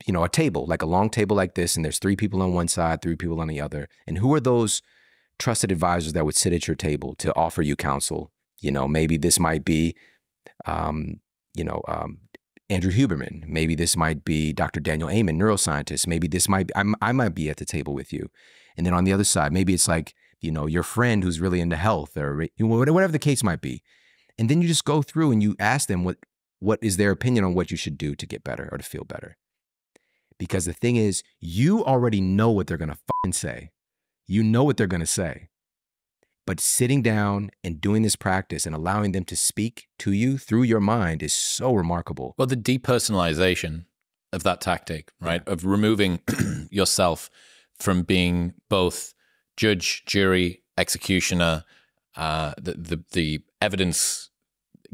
you 0.07 0.13
know, 0.13 0.23
a 0.23 0.29
table, 0.29 0.65
like 0.65 0.81
a 0.81 0.87
long 0.87 1.11
table 1.11 1.35
like 1.35 1.53
this, 1.53 1.75
and 1.75 1.85
there's 1.85 1.99
three 1.99 2.15
people 2.15 2.41
on 2.41 2.53
one 2.53 2.67
side, 2.67 3.03
three 3.03 3.15
people 3.15 3.39
on 3.39 3.47
the 3.47 3.61
other. 3.61 3.87
And 4.07 4.17
who 4.17 4.33
are 4.33 4.39
those 4.39 4.81
trusted 5.37 5.71
advisors 5.71 6.13
that 6.13 6.25
would 6.25 6.33
sit 6.35 6.53
at 6.53 6.67
your 6.67 6.75
table 6.75 7.13
to 7.19 7.35
offer 7.35 7.61
you 7.61 7.75
counsel? 7.75 8.31
You 8.59 8.71
know, 8.71 8.87
maybe 8.87 9.17
this 9.17 9.39
might 9.39 9.63
be, 9.63 9.95
um, 10.65 11.19
you 11.53 11.63
know, 11.63 11.83
um, 11.87 12.17
Andrew 12.67 12.91
Huberman. 12.91 13.47
Maybe 13.47 13.75
this 13.75 13.95
might 13.95 14.25
be 14.25 14.53
Dr. 14.53 14.79
Daniel 14.79 15.11
Amen, 15.11 15.37
neuroscientist. 15.37 16.07
Maybe 16.07 16.27
this 16.27 16.49
might 16.49 16.67
be, 16.67 16.73
I 16.75 17.11
might 17.11 17.35
be 17.35 17.47
at 17.51 17.57
the 17.57 17.65
table 17.65 17.93
with 17.93 18.11
you. 18.11 18.31
And 18.75 18.87
then 18.87 18.95
on 18.95 19.03
the 19.03 19.13
other 19.13 19.23
side, 19.23 19.53
maybe 19.53 19.75
it's 19.75 19.87
like, 19.87 20.15
you 20.41 20.51
know, 20.51 20.65
your 20.65 20.83
friend 20.83 21.23
who's 21.23 21.39
really 21.39 21.61
into 21.61 21.75
health 21.75 22.17
or 22.17 22.47
whatever 22.59 23.11
the 23.11 23.19
case 23.19 23.43
might 23.43 23.61
be. 23.61 23.83
And 24.37 24.49
then 24.49 24.61
you 24.61 24.67
just 24.67 24.85
go 24.85 25.01
through 25.01 25.31
and 25.31 25.41
you 25.41 25.55
ask 25.59 25.87
them 25.87 26.03
what 26.03 26.17
what 26.59 26.79
is 26.83 26.97
their 26.97 27.11
opinion 27.11 27.43
on 27.43 27.55
what 27.55 27.71
you 27.71 27.77
should 27.77 27.97
do 27.97 28.13
to 28.15 28.25
get 28.25 28.43
better 28.43 28.69
or 28.71 28.77
to 28.77 28.83
feel 28.83 29.03
better. 29.03 29.35
Because 30.37 30.65
the 30.65 30.73
thing 30.73 30.95
is, 30.95 31.23
you 31.39 31.83
already 31.83 32.21
know 32.21 32.51
what 32.51 32.67
they're 32.67 32.77
going 32.77 32.93
to 32.93 33.33
say. 33.33 33.71
You 34.27 34.43
know 34.43 34.63
what 34.63 34.77
they're 34.77 34.87
going 34.87 35.01
to 35.01 35.07
say. 35.07 35.49
But 36.45 36.59
sitting 36.59 37.01
down 37.01 37.51
and 37.63 37.81
doing 37.81 38.01
this 38.03 38.15
practice 38.15 38.65
and 38.65 38.75
allowing 38.75 39.11
them 39.11 39.25
to 39.25 39.35
speak 39.35 39.87
to 39.99 40.11
you 40.11 40.37
through 40.37 40.63
your 40.63 40.79
mind 40.79 41.23
is 41.23 41.33
so 41.33 41.73
remarkable. 41.73 42.35
Well, 42.37 42.47
the 42.47 42.55
depersonalization 42.55 43.85
of 44.33 44.43
that 44.43 44.61
tactic, 44.61 45.11
right? 45.19 45.47
Of 45.47 45.65
removing 45.65 46.19
yourself 46.71 47.29
from 47.79 48.03
being 48.03 48.53
both 48.69 49.13
judge, 49.61 50.03
jury, 50.07 50.63
executioner, 50.75 51.63
uh, 52.15 52.51
the, 52.59 52.73
the, 52.73 53.03
the 53.11 53.39
evidence 53.61 54.31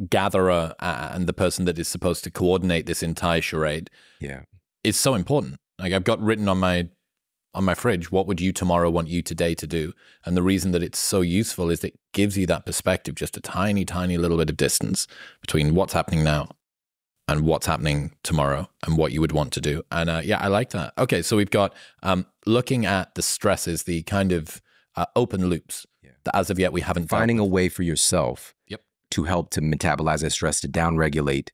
gatherer 0.09 0.75
and 0.81 1.25
the 1.25 1.31
person 1.31 1.63
that 1.63 1.79
is 1.79 1.87
supposed 1.87 2.21
to 2.25 2.29
coordinate 2.29 2.85
this 2.85 3.01
entire 3.01 3.41
charade 3.41 3.89
yeah. 4.19 4.41
is 4.83 4.97
so 4.97 5.15
important. 5.15 5.55
Like 5.79 5.93
i've 5.93 6.03
got 6.03 6.19
written 6.19 6.49
on 6.49 6.57
my 6.57 6.89
on 7.53 7.63
my 7.63 7.75
fridge 7.75 8.11
what 8.11 8.27
would 8.27 8.41
you 8.41 8.51
tomorrow 8.51 8.89
want 8.89 9.07
you 9.07 9.21
today 9.21 9.55
to 9.55 9.65
do? 9.65 9.93
And 10.25 10.35
the 10.35 10.43
reason 10.43 10.71
that 10.71 10.83
it's 10.83 10.99
so 10.99 11.21
useful 11.21 11.69
is 11.69 11.83
it 11.83 11.97
gives 12.11 12.37
you 12.37 12.45
that 12.47 12.65
perspective 12.65 13.15
just 13.15 13.37
a 13.37 13.41
tiny 13.41 13.85
tiny 13.85 14.17
little 14.17 14.37
bit 14.37 14.49
of 14.49 14.57
distance 14.57 15.07
between 15.39 15.75
what's 15.75 15.93
happening 15.93 16.25
now 16.25 16.49
and 17.27 17.41
what's 17.41 17.65
happening 17.65 18.15
tomorrow 18.23 18.69
and 18.85 18.97
what 18.97 19.11
you 19.11 19.21
would 19.21 19.31
want 19.31 19.51
to 19.53 19.61
do 19.61 19.83
and 19.91 20.09
uh, 20.09 20.21
yeah 20.23 20.37
i 20.39 20.47
like 20.47 20.69
that 20.71 20.93
okay 20.97 21.21
so 21.21 21.35
we've 21.37 21.51
got 21.51 21.73
um, 22.03 22.25
looking 22.45 22.85
at 22.85 23.15
the 23.15 23.21
stresses 23.21 23.83
the 23.83 24.03
kind 24.03 24.31
of 24.31 24.61
uh, 24.95 25.05
open 25.15 25.47
loops 25.49 25.85
yeah. 26.01 26.11
that 26.23 26.35
as 26.35 26.49
of 26.49 26.57
yet 26.57 26.73
we 26.73 26.81
haven't 26.81 27.07
finding 27.07 27.39
a 27.39 27.45
way 27.45 27.69
for 27.69 27.83
yourself 27.83 28.55
yep 28.67 28.81
to 29.11 29.23
help 29.23 29.49
to 29.49 29.61
metabolize 29.61 30.21
that 30.21 30.31
stress 30.31 30.59
to 30.61 30.67
downregulate 30.67 31.49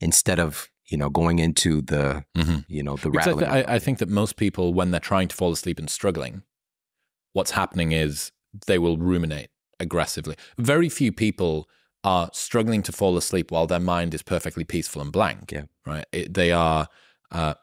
instead 0.00 0.38
of 0.38 0.70
you 0.86 0.98
know 0.98 1.08
going 1.08 1.38
into 1.38 1.80
the 1.80 2.24
mm-hmm. 2.36 2.58
you 2.68 2.82
know 2.82 2.96
the 2.96 3.10
rattling. 3.10 3.44
I, 3.44 3.52
th- 3.52 3.66
I, 3.68 3.74
I 3.74 3.78
think 3.78 3.98
that 3.98 4.08
most 4.08 4.36
people 4.36 4.74
when 4.74 4.90
they're 4.90 5.00
trying 5.00 5.28
to 5.28 5.36
fall 5.36 5.52
asleep 5.52 5.78
and 5.78 5.88
struggling, 5.88 6.42
what's 7.32 7.52
happening 7.52 7.92
is 7.92 8.32
they 8.66 8.78
will 8.78 8.98
ruminate 8.98 9.48
aggressively. 9.80 10.36
Very 10.58 10.88
few 10.88 11.10
people 11.12 11.68
are 12.04 12.30
struggling 12.32 12.82
to 12.82 12.92
fall 12.92 13.16
asleep 13.16 13.50
while 13.50 13.66
their 13.66 13.80
mind 13.80 14.14
is 14.14 14.22
perfectly 14.22 14.64
peaceful 14.64 15.02
and 15.02 15.12
blank. 15.12 15.52
Yeah. 15.52 15.64
Right. 15.86 16.04
It, 16.12 16.34
they 16.34 16.50
are 16.50 16.88
uh, 17.30 17.54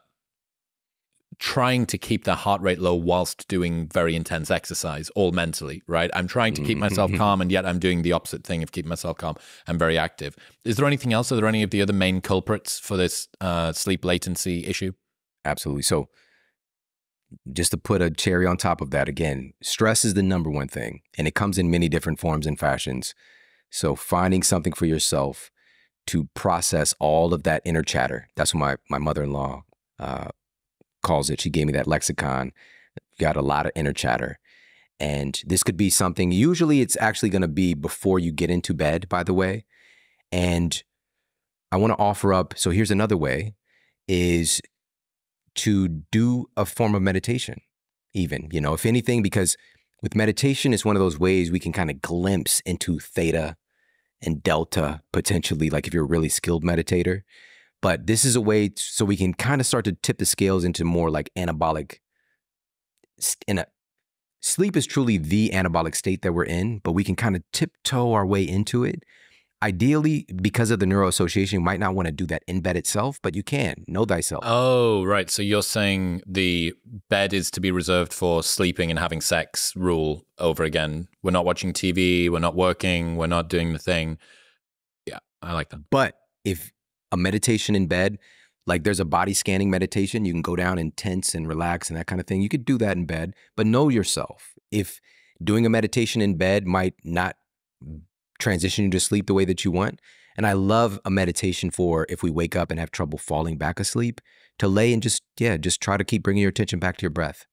trying 1.38 1.86
to 1.86 1.96
keep 1.96 2.24
their 2.24 2.34
heart 2.34 2.60
rate 2.60 2.78
low 2.78 2.94
whilst 2.94 3.48
doing 3.48 3.88
very 3.88 4.14
intense 4.14 4.50
exercise, 4.50 5.08
all 5.10 5.32
mentally, 5.32 5.82
right? 5.86 6.10
I'm 6.14 6.26
trying 6.28 6.54
to 6.54 6.62
keep 6.62 6.76
myself 6.76 7.10
calm, 7.16 7.40
and 7.40 7.50
yet 7.50 7.64
I'm 7.64 7.78
doing 7.78 8.02
the 8.02 8.12
opposite 8.12 8.44
thing 8.44 8.62
of 8.62 8.72
keeping 8.72 8.90
myself 8.90 9.16
calm. 9.16 9.36
I'm 9.66 9.78
very 9.78 9.96
active. 9.96 10.36
Is 10.64 10.76
there 10.76 10.86
anything 10.86 11.12
else? 11.12 11.32
Are 11.32 11.36
there 11.36 11.46
any 11.46 11.62
of 11.62 11.70
the 11.70 11.80
other 11.82 11.94
main 11.94 12.20
culprits 12.20 12.78
for 12.78 12.96
this 12.96 13.26
uh, 13.40 13.72
sleep 13.72 14.04
latency 14.04 14.66
issue? 14.66 14.92
Absolutely. 15.44 15.82
So, 15.82 16.08
just 17.52 17.70
to 17.70 17.78
put 17.78 18.02
a 18.02 18.10
cherry 18.10 18.44
on 18.44 18.58
top 18.58 18.80
of 18.80 18.90
that, 18.90 19.08
again, 19.08 19.52
stress 19.62 20.04
is 20.04 20.14
the 20.14 20.22
number 20.22 20.50
one 20.50 20.68
thing, 20.68 21.00
and 21.16 21.26
it 21.26 21.34
comes 21.34 21.58
in 21.58 21.70
many 21.70 21.88
different 21.88 22.20
forms 22.20 22.46
and 22.46 22.58
fashions. 22.58 23.14
So, 23.70 23.94
finding 23.94 24.42
something 24.42 24.72
for 24.72 24.86
yourself 24.86 25.50
to 26.08 26.28
process 26.34 26.94
all 26.98 27.32
of 27.32 27.44
that 27.44 27.62
inner 27.64 27.82
chatter. 27.82 28.28
That's 28.36 28.54
what 28.54 28.60
my, 28.60 28.76
my 28.88 28.98
mother 28.98 29.22
in 29.22 29.32
law 29.32 29.62
uh, 29.98 30.28
calls 31.02 31.30
it. 31.30 31.40
She 31.40 31.50
gave 31.50 31.66
me 31.66 31.72
that 31.74 31.86
lexicon. 31.86 32.52
Got 33.18 33.36
a 33.36 33.42
lot 33.42 33.66
of 33.66 33.72
inner 33.74 33.92
chatter. 33.92 34.38
And 34.98 35.40
this 35.46 35.62
could 35.62 35.76
be 35.76 35.88
something, 35.88 36.30
usually 36.30 36.80
it's 36.80 36.96
actually 37.00 37.30
going 37.30 37.42
to 37.42 37.48
be 37.48 37.72
before 37.74 38.18
you 38.18 38.32
get 38.32 38.50
into 38.50 38.74
bed, 38.74 39.08
by 39.08 39.22
the 39.22 39.32
way. 39.32 39.64
And 40.30 40.82
I 41.72 41.76
want 41.76 41.92
to 41.92 41.98
offer 41.98 42.34
up 42.34 42.54
so 42.56 42.70
here's 42.70 42.90
another 42.90 43.16
way 43.16 43.54
is 44.08 44.60
to 45.54 45.88
do 45.88 46.46
a 46.56 46.66
form 46.66 46.94
of 46.94 47.02
meditation, 47.02 47.60
even, 48.12 48.48
you 48.52 48.60
know, 48.60 48.74
if 48.74 48.84
anything, 48.84 49.22
because 49.22 49.56
with 50.02 50.14
meditation, 50.14 50.74
it's 50.74 50.84
one 50.84 50.96
of 50.96 51.00
those 51.00 51.18
ways 51.18 51.50
we 51.50 51.60
can 51.60 51.72
kind 51.72 51.90
of 51.90 52.02
glimpse 52.02 52.60
into 52.60 52.98
theta 52.98 53.56
and 54.22 54.42
delta 54.42 55.02
potentially, 55.12 55.70
like 55.70 55.86
if 55.86 55.94
you're 55.94 56.04
a 56.04 56.08
really 56.08 56.28
skilled 56.28 56.64
meditator. 56.64 57.22
But 57.82 58.06
this 58.06 58.24
is 58.24 58.36
a 58.36 58.40
way 58.40 58.70
so 58.76 59.04
we 59.04 59.16
can 59.16 59.32
kind 59.32 59.60
of 59.60 59.66
start 59.66 59.84
to 59.86 59.92
tip 59.92 60.18
the 60.18 60.26
scales 60.26 60.64
into 60.64 60.84
more 60.84 61.10
like 61.10 61.30
anabolic. 61.36 61.98
In 63.46 63.58
a 63.58 63.66
sleep 64.40 64.76
is 64.76 64.86
truly 64.86 65.16
the 65.16 65.50
anabolic 65.50 65.94
state 65.94 66.22
that 66.22 66.32
we're 66.32 66.44
in, 66.44 66.78
but 66.78 66.92
we 66.92 67.04
can 67.04 67.16
kind 67.16 67.36
of 67.36 67.42
tiptoe 67.52 68.12
our 68.12 68.26
way 68.26 68.42
into 68.42 68.84
it. 68.84 69.04
Ideally, 69.62 70.26
because 70.36 70.70
of 70.70 70.78
the 70.78 70.86
neuroassociation, 70.86 71.52
you 71.52 71.60
might 71.60 71.80
not 71.80 71.94
want 71.94 72.06
to 72.06 72.12
do 72.12 72.26
that 72.28 72.42
in 72.46 72.62
bed 72.62 72.78
itself, 72.78 73.18
but 73.20 73.36
you 73.36 73.42
can 73.42 73.84
know 73.86 74.06
thyself. 74.06 74.42
Oh, 74.46 75.04
right. 75.04 75.28
So 75.28 75.42
you're 75.42 75.62
saying 75.62 76.22
the 76.26 76.72
bed 77.10 77.34
is 77.34 77.50
to 77.50 77.60
be 77.60 77.70
reserved 77.70 78.14
for 78.14 78.42
sleeping 78.42 78.88
and 78.88 78.98
having 78.98 79.20
sex 79.20 79.76
rule 79.76 80.24
over 80.38 80.64
again. 80.64 81.08
We're 81.22 81.32
not 81.32 81.44
watching 81.44 81.74
TV, 81.74 82.30
we're 82.30 82.38
not 82.38 82.56
working, 82.56 83.16
we're 83.16 83.26
not 83.26 83.50
doing 83.50 83.74
the 83.74 83.78
thing. 83.78 84.16
Yeah, 85.04 85.18
I 85.42 85.52
like 85.52 85.68
that. 85.70 85.90
But 85.90 86.16
if 86.42 86.72
a 87.12 87.18
meditation 87.18 87.74
in 87.74 87.86
bed, 87.86 88.18
like 88.66 88.84
there's 88.84 89.00
a 89.00 89.04
body 89.04 89.34
scanning 89.34 89.68
meditation, 89.68 90.24
you 90.24 90.32
can 90.32 90.42
go 90.42 90.56
down 90.56 90.78
and 90.78 90.96
tense 90.96 91.34
and 91.34 91.46
relax 91.46 91.90
and 91.90 91.98
that 91.98 92.06
kind 92.06 92.20
of 92.20 92.26
thing. 92.26 92.40
You 92.40 92.48
could 92.48 92.64
do 92.64 92.78
that 92.78 92.96
in 92.96 93.04
bed, 93.04 93.34
but 93.56 93.66
know 93.66 93.90
yourself. 93.90 94.54
If 94.70 95.02
doing 95.44 95.66
a 95.66 95.70
meditation 95.70 96.22
in 96.22 96.36
bed 96.36 96.66
might 96.66 96.94
not 97.04 97.36
transition 98.40 98.86
you 98.86 98.90
to 98.90 99.00
sleep 99.00 99.26
the 99.26 99.34
way 99.34 99.44
that 99.44 99.64
you 99.64 99.70
want, 99.70 100.00
and 100.36 100.46
I 100.46 100.52
love 100.52 100.98
a 101.04 101.10
meditation 101.10 101.70
for 101.70 102.06
if 102.08 102.22
we 102.22 102.30
wake 102.30 102.56
up 102.56 102.70
and 102.70 102.80
have 102.80 102.90
trouble 102.90 103.18
falling 103.18 103.58
back 103.58 103.78
asleep, 103.78 104.20
to 104.58 104.68
lay 104.68 104.92
and 104.92 105.02
just, 105.02 105.22
yeah, 105.38 105.56
just 105.56 105.80
try 105.80 105.96
to 105.96 106.04
keep 106.04 106.22
bringing 106.22 106.42
your 106.42 106.50
attention 106.50 106.78
back 106.78 106.96
to 106.98 107.02
your 107.02 107.10
breath. 107.10 107.46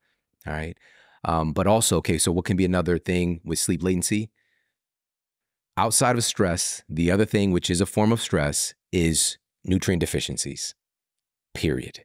All 0.46 0.54
right. 0.54 0.78
Um, 1.24 1.54
but 1.54 1.68
also, 1.68 1.98
okay, 1.98 2.18
so 2.18 2.32
what 2.32 2.46
can 2.46 2.58
be 2.58 2.66
another 2.66 2.98
thing 2.98 3.42
with 3.44 3.60
sleep 3.60 3.84
latency? 3.84 4.30
Outside 5.76 6.16
of 6.16 6.24
stress, 6.24 6.84
the 6.90 7.12
other 7.12 7.26
thing, 7.26 7.52
which 7.52 7.70
is 7.70 7.82
a 7.82 7.86
form 7.86 8.12
of 8.12 8.22
stress, 8.22 8.74
is 8.92 9.38
nutrient 9.64 10.00
deficiencies, 10.00 10.74
period. 11.54 12.04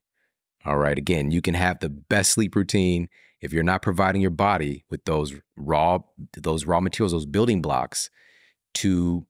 All 0.65 0.79
right. 0.79 0.99
Again, 0.99 1.31
you 1.31 1.41
can 1.41 1.55
have 1.55 1.81
the 1.81 1.89
best 1.89 2.33
sleep 2.33 2.55
routine 2.55 3.09
if 3.41 3.53
you're 3.53 3.63
not 3.63 3.83
providing 3.83 4.21
your 4.21 4.31
body 4.31 4.85
with 4.91 5.05
those 5.05 5.35
raw, 5.57 5.99
those 6.37 6.67
raw 6.67 6.81
materials, 6.81 7.13
those 7.13 7.27
building 7.27 7.61
blocks 7.61 8.11
to 8.75 9.27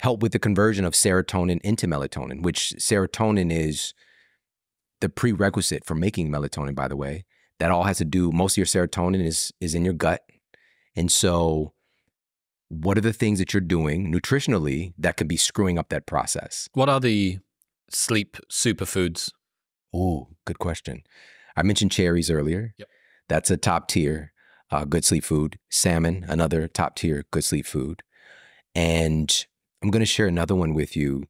help 0.00 0.22
with 0.22 0.32
the 0.32 0.38
conversion 0.38 0.84
of 0.84 0.94
serotonin 0.94 1.60
into 1.62 1.86
melatonin, 1.86 2.42
which 2.42 2.74
serotonin 2.78 3.52
is 3.52 3.94
the 5.00 5.08
prerequisite 5.08 5.84
for 5.84 5.94
making 5.94 6.30
melatonin, 6.30 6.74
by 6.74 6.88
the 6.88 6.96
way. 6.96 7.24
That 7.58 7.70
all 7.70 7.84
has 7.84 7.98
to 7.98 8.04
do, 8.04 8.32
most 8.32 8.54
of 8.54 8.56
your 8.58 8.66
serotonin 8.66 9.24
is 9.24 9.52
is 9.60 9.74
in 9.74 9.84
your 9.84 9.94
gut. 9.94 10.22
And 10.96 11.10
so 11.10 11.72
what 12.68 12.96
are 12.96 13.02
the 13.02 13.12
things 13.12 13.38
that 13.38 13.52
you're 13.52 13.60
doing 13.60 14.12
nutritionally 14.12 14.94
that 14.98 15.16
could 15.16 15.28
be 15.28 15.36
screwing 15.36 15.78
up 15.78 15.90
that 15.90 16.06
process? 16.06 16.68
What 16.72 16.88
are 16.88 17.00
the 17.00 17.38
sleep 17.90 18.38
superfoods? 18.50 19.30
Oh, 19.94 20.28
good 20.46 20.58
question. 20.58 21.02
I 21.56 21.62
mentioned 21.62 21.92
cherries 21.92 22.30
earlier. 22.30 22.74
Yep. 22.78 22.88
That's 23.28 23.50
a 23.50 23.56
top 23.56 23.88
tier 23.88 24.32
uh, 24.72 24.84
good 24.86 25.04
sleep 25.04 25.22
food. 25.22 25.58
Salmon, 25.70 26.24
another 26.28 26.66
top 26.66 26.96
tier 26.96 27.24
good 27.30 27.44
sleep 27.44 27.66
food. 27.66 28.02
And 28.74 29.46
I'm 29.82 29.90
going 29.90 30.00
to 30.00 30.06
share 30.06 30.26
another 30.26 30.54
one 30.54 30.74
with 30.74 30.96
you 30.96 31.24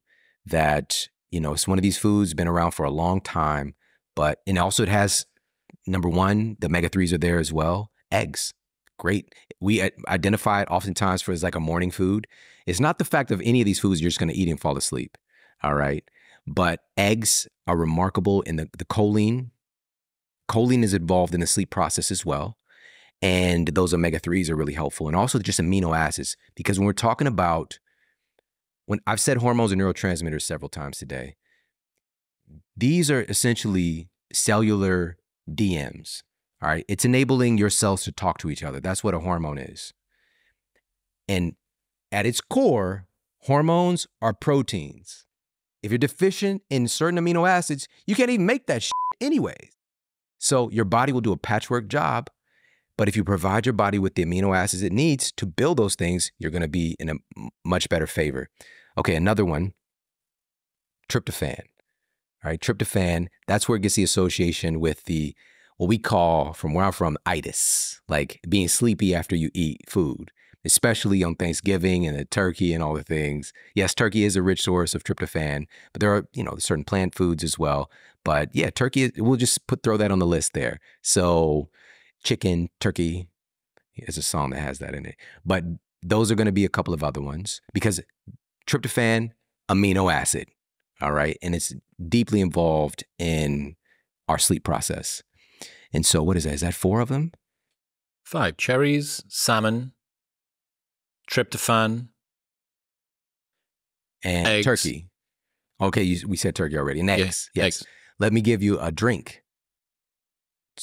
that, 0.45 1.09
you 1.31 1.39
know, 1.39 1.53
it's 1.53 1.67
one 1.67 1.77
of 1.77 1.83
these 1.83 1.97
foods, 1.97 2.33
been 2.33 2.47
around 2.47 2.71
for 2.71 2.85
a 2.85 2.91
long 2.91 3.21
time, 3.21 3.75
but, 4.15 4.41
and 4.45 4.57
also 4.57 4.83
it 4.83 4.89
has 4.89 5.25
number 5.87 6.09
one, 6.09 6.57
the 6.59 6.67
omega 6.67 6.89
3s 6.89 7.13
are 7.13 7.17
there 7.17 7.39
as 7.39 7.51
well. 7.51 7.91
Eggs, 8.11 8.53
great. 8.97 9.33
We 9.59 9.89
identify 10.07 10.61
it 10.61 10.69
oftentimes 10.69 11.21
for 11.21 11.31
as 11.31 11.43
like 11.43 11.55
a 11.55 11.59
morning 11.59 11.91
food. 11.91 12.27
It's 12.65 12.79
not 12.79 12.99
the 12.99 13.05
fact 13.05 13.31
of 13.31 13.41
any 13.43 13.61
of 13.61 13.65
these 13.65 13.79
foods 13.79 14.01
you're 14.01 14.09
just 14.09 14.19
going 14.19 14.29
to 14.29 14.37
eat 14.37 14.49
and 14.49 14.59
fall 14.59 14.77
asleep. 14.77 15.17
All 15.63 15.73
right. 15.73 16.03
But 16.45 16.81
eggs 16.97 17.47
are 17.67 17.77
remarkable 17.77 18.41
in 18.41 18.57
the, 18.57 18.69
the 18.77 18.85
choline. 18.85 19.51
Choline 20.49 20.83
is 20.83 20.93
involved 20.93 21.33
in 21.33 21.39
the 21.39 21.47
sleep 21.47 21.69
process 21.69 22.11
as 22.11 22.25
well. 22.25 22.57
And 23.23 23.69
those 23.69 23.93
omega 23.93 24.19
3s 24.19 24.49
are 24.49 24.55
really 24.55 24.73
helpful. 24.73 25.07
And 25.07 25.15
also 25.15 25.39
just 25.39 25.61
amino 25.61 25.97
acids, 25.97 26.35
because 26.55 26.77
when 26.77 26.85
we're 26.85 26.93
talking 26.93 27.25
about, 27.25 27.79
when 28.85 28.99
I've 29.07 29.21
said 29.21 29.37
hormones 29.37 29.71
and 29.71 29.81
neurotransmitters 29.81 30.41
several 30.41 30.67
times 30.67 30.97
today, 30.97 31.37
these 32.75 33.09
are 33.09 33.21
essentially 33.23 34.09
cellular 34.33 35.15
DMs. 35.49 36.23
All 36.61 36.67
right. 36.67 36.83
It's 36.89 37.05
enabling 37.05 37.57
your 37.57 37.69
cells 37.69 38.03
to 38.03 38.11
talk 38.11 38.39
to 38.39 38.49
each 38.49 38.61
other. 38.61 38.81
That's 38.81 39.05
what 39.05 39.13
a 39.13 39.19
hormone 39.19 39.57
is. 39.57 39.93
And 41.29 41.55
at 42.11 42.25
its 42.25 42.41
core, 42.41 43.07
hormones 43.43 44.05
are 44.21 44.33
proteins. 44.33 45.25
If 45.81 45.91
you're 45.91 45.97
deficient 45.97 46.61
in 46.69 46.89
certain 46.89 47.19
amino 47.19 47.47
acids, 47.47 47.87
you 48.05 48.15
can't 48.15 48.29
even 48.29 48.45
make 48.45 48.67
that 48.67 48.83
shit 48.83 48.91
anyways. 49.21 49.71
So 50.39 50.69
your 50.71 50.85
body 50.85 51.13
will 51.13 51.21
do 51.21 51.31
a 51.31 51.37
patchwork 51.37 51.87
job. 51.87 52.29
But 53.03 53.09
if 53.09 53.17
you 53.17 53.25
provide 53.25 53.65
your 53.65 53.73
body 53.73 53.99
with 53.99 54.15
the 54.15 54.23
amino 54.23 54.55
acids 54.55 54.81
it 54.81 54.93
needs 54.93 55.29
to 55.33 55.45
build 55.45 55.75
those 55.75 55.93
things, 55.93 56.31
you're 56.39 56.51
going 56.51 56.61
to 56.61 56.69
be 56.69 56.95
in 57.01 57.09
a 57.09 57.15
much 57.65 57.89
better 57.89 58.07
favor. 58.07 58.47
Okay, 58.97 59.13
another 59.13 59.43
one 59.43 59.73
tryptophan. 61.09 61.63
All 62.45 62.51
right, 62.51 62.61
tryptophan, 62.61 63.27
that's 63.45 63.67
where 63.67 63.75
it 63.75 63.81
gets 63.81 63.95
the 63.95 64.03
association 64.03 64.79
with 64.79 65.03
the 65.03 65.35
what 65.75 65.87
we 65.87 65.97
call 65.97 66.53
from 66.53 66.73
where 66.73 66.85
I'm 66.85 66.93
from 66.93 67.17
itis, 67.25 67.99
like 68.07 68.39
being 68.47 68.69
sleepy 68.69 69.13
after 69.13 69.35
you 69.35 69.49
eat 69.53 69.81
food, 69.89 70.31
especially 70.63 71.25
on 71.25 71.35
Thanksgiving 71.35 72.07
and 72.07 72.17
the 72.17 72.23
turkey 72.23 72.73
and 72.73 72.81
all 72.81 72.93
the 72.93 73.03
things. 73.03 73.51
Yes, 73.75 73.93
turkey 73.93 74.23
is 74.23 74.37
a 74.37 74.41
rich 74.41 74.61
source 74.61 74.95
of 74.95 75.03
tryptophan, 75.03 75.65
but 75.91 75.99
there 75.99 76.15
are, 76.15 76.25
you 76.31 76.41
know, 76.45 76.55
certain 76.57 76.85
plant 76.85 77.15
foods 77.15 77.43
as 77.43 77.59
well. 77.59 77.91
But 78.23 78.55
yeah, 78.55 78.69
turkey, 78.69 79.11
we'll 79.17 79.35
just 79.35 79.67
put 79.67 79.83
throw 79.83 79.97
that 79.97 80.09
on 80.09 80.19
the 80.19 80.25
list 80.25 80.53
there. 80.53 80.79
So 81.01 81.67
chicken, 82.23 82.69
turkey 82.79 83.27
is 83.95 84.17
a 84.17 84.21
song 84.21 84.51
that 84.51 84.59
has 84.59 84.79
that 84.79 84.95
in 84.95 85.05
it. 85.05 85.15
But 85.45 85.63
those 86.01 86.31
are 86.31 86.35
going 86.35 86.45
to 86.45 86.51
be 86.51 86.65
a 86.65 86.69
couple 86.69 86.93
of 86.93 87.03
other 87.03 87.21
ones 87.21 87.61
because 87.73 88.01
tryptophan, 88.67 89.31
amino 89.69 90.11
acid, 90.11 90.47
all 91.01 91.11
right, 91.11 91.37
and 91.41 91.55
it's 91.55 91.73
deeply 92.09 92.41
involved 92.41 93.03
in 93.19 93.75
our 94.27 94.37
sleep 94.37 94.63
process. 94.63 95.23
And 95.93 96.05
so, 96.05 96.23
what 96.23 96.37
is 96.37 96.45
that? 96.45 96.53
Is 96.53 96.61
that 96.61 96.73
four 96.73 97.01
of 97.01 97.09
them? 97.09 97.31
Five 98.23 98.57
cherries, 98.57 99.23
salmon, 99.27 99.93
tryptophan, 101.29 102.07
and 104.23 104.47
eggs. 104.47 104.65
turkey. 104.65 105.09
Okay, 105.81 106.03
you, 106.03 106.27
we 106.27 106.37
said 106.37 106.55
turkey 106.55 106.77
already. 106.77 106.99
And 106.99 107.09
eggs. 107.09 107.49
Yeah, 107.53 107.65
yes. 107.65 107.81
eggs. 107.81 107.87
Let 108.19 108.33
me 108.33 108.41
give 108.41 108.63
you 108.63 108.79
a 108.79 108.91
drink. 108.91 109.43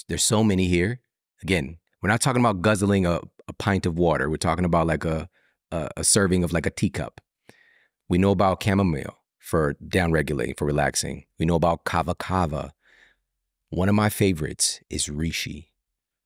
There's 0.08 0.22
so 0.22 0.44
many 0.44 0.66
here. 0.66 1.00
Again, 1.42 1.78
we're 2.02 2.10
not 2.10 2.20
talking 2.20 2.40
about 2.40 2.62
guzzling 2.62 3.06
a, 3.06 3.20
a 3.48 3.52
pint 3.52 3.86
of 3.86 3.98
water. 3.98 4.28
We're 4.28 4.36
talking 4.36 4.64
about 4.64 4.86
like 4.86 5.04
a, 5.04 5.28
a, 5.70 5.88
a 5.98 6.04
serving 6.04 6.44
of 6.44 6.52
like 6.52 6.66
a 6.66 6.70
teacup. 6.70 7.20
We 8.08 8.18
know 8.18 8.30
about 8.30 8.62
chamomile 8.62 9.16
for 9.38 9.74
down 9.86 10.12
regulating, 10.12 10.54
for 10.54 10.64
relaxing. 10.66 11.24
We 11.38 11.46
know 11.46 11.54
about 11.54 11.84
kava 11.84 12.14
kava 12.14 12.72
one 13.70 13.88
of 13.88 13.94
my 13.94 14.08
favorites 14.08 14.80
is 14.90 15.06
reishi, 15.06 15.68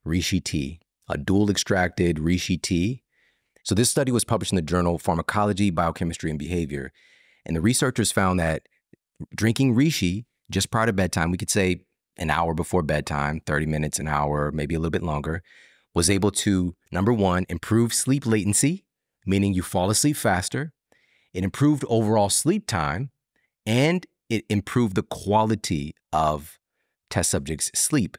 reishi 0.07 0.43
tea, 0.43 0.81
a 1.09 1.19
dual 1.19 1.51
extracted 1.51 2.17
reishi 2.17 2.61
tea. 2.61 3.03
So 3.65 3.75
this 3.75 3.91
study 3.91 4.11
was 4.11 4.25
published 4.25 4.53
in 4.53 4.57
the 4.57 4.63
journal 4.63 4.99
Pharmacology, 4.99 5.69
Biochemistry, 5.69 6.31
and 6.31 6.39
Behavior. 6.39 6.91
And 7.45 7.55
the 7.55 7.61
researchers 7.61 8.11
found 8.11 8.41
that 8.41 8.67
drinking 9.35 9.75
reishi 9.75 10.25
just 10.51 10.71
prior 10.71 10.87
to 10.87 10.95
bedtime, 10.95 11.31
we 11.31 11.37
could 11.37 11.51
say 11.51 11.83
an 12.17 12.31
hour 12.31 12.55
before 12.55 12.83
bedtime, 12.83 13.41
30 13.41 13.67
minutes, 13.67 13.99
an 13.99 14.09
hour, 14.09 14.53
maybe 14.53 14.75
a 14.75 14.79
little 14.79 14.91
bit 14.91 15.03
longer, 15.03 15.43
was 15.95 16.11
able 16.11 16.31
to, 16.31 16.75
number 16.91 17.13
one, 17.13 17.47
improve 17.49 17.93
sleep 17.93 18.27
latency, 18.27 18.85
meaning 19.27 19.55
you 19.55 19.63
fall 19.63 19.91
asleep 19.91 20.17
faster. 20.17 20.73
It 21.33 21.45
improved 21.45 21.85
overall 21.89 22.31
sleep 22.31 22.67
time, 22.67 23.11
and 23.67 24.07
it 24.29 24.45
improved 24.49 24.95
the 24.97 25.03
quality 25.03 25.95
of 26.13 26.59
test 27.11 27.31
subjects' 27.31 27.71
sleep, 27.75 28.17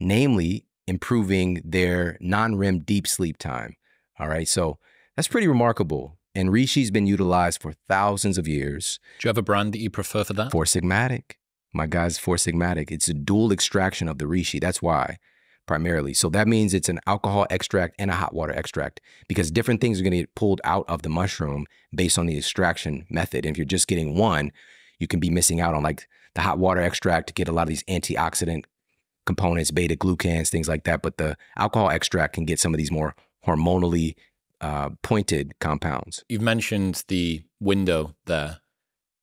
namely 0.00 0.66
improving 0.86 1.60
their 1.64 2.16
non 2.20 2.56
REM 2.56 2.80
deep 2.80 3.06
sleep 3.06 3.38
time. 3.38 3.76
All 4.18 4.28
right. 4.28 4.48
So 4.48 4.78
that's 5.14 5.28
pretty 5.28 5.48
remarkable. 5.48 6.18
And 6.34 6.50
Reishi's 6.50 6.90
been 6.90 7.06
utilized 7.06 7.62
for 7.62 7.72
thousands 7.72 8.36
of 8.36 8.46
years. 8.46 8.98
Do 9.18 9.26
you 9.26 9.30
have 9.30 9.38
a 9.38 9.42
brand 9.42 9.72
that 9.72 9.78
you 9.78 9.90
prefer 9.90 10.22
for 10.22 10.34
that? 10.34 10.52
Four 10.52 10.64
Sigmatic. 10.64 11.36
My 11.72 11.86
guy's 11.86 12.18
Four 12.18 12.36
Sigmatic. 12.36 12.90
It's 12.90 13.08
a 13.08 13.14
dual 13.14 13.52
extraction 13.52 14.08
of 14.08 14.18
the 14.18 14.24
Reishi. 14.24 14.60
That's 14.60 14.80
why, 14.80 15.18
primarily. 15.66 16.14
So 16.14 16.28
that 16.30 16.48
means 16.48 16.72
it's 16.72 16.88
an 16.88 17.00
alcohol 17.06 17.46
extract 17.50 17.96
and 17.98 18.10
a 18.10 18.14
hot 18.14 18.34
water 18.34 18.52
extract 18.52 19.00
because 19.28 19.50
different 19.50 19.80
things 19.80 20.00
are 20.00 20.02
going 20.02 20.12
to 20.12 20.18
get 20.18 20.34
pulled 20.34 20.60
out 20.64 20.84
of 20.88 21.02
the 21.02 21.08
mushroom 21.08 21.66
based 21.94 22.18
on 22.18 22.26
the 22.26 22.38
extraction 22.38 23.06
method. 23.10 23.44
And 23.44 23.54
if 23.54 23.58
you're 23.58 23.66
just 23.66 23.88
getting 23.88 24.16
one, 24.16 24.52
you 24.98 25.06
can 25.06 25.20
be 25.20 25.30
missing 25.30 25.60
out 25.60 25.74
on 25.74 25.82
like 25.82 26.08
the 26.34 26.40
hot 26.40 26.58
water 26.58 26.80
extract 26.80 27.26
to 27.28 27.34
get 27.34 27.48
a 27.48 27.52
lot 27.52 27.62
of 27.62 27.68
these 27.68 27.84
antioxidant 27.84 28.64
components, 29.26 29.70
beta 29.70 29.96
glucans, 29.96 30.48
things 30.48 30.68
like 30.68 30.84
that. 30.84 31.02
But 31.02 31.18
the 31.18 31.36
alcohol 31.56 31.90
extract 31.90 32.34
can 32.34 32.44
get 32.44 32.60
some 32.60 32.72
of 32.72 32.78
these 32.78 32.92
more 32.92 33.14
hormonally 33.46 34.14
uh, 34.60 34.90
pointed 35.02 35.58
compounds. 35.60 36.24
You've 36.28 36.42
mentioned 36.42 37.04
the 37.08 37.42
window 37.60 38.14
there. 38.24 38.60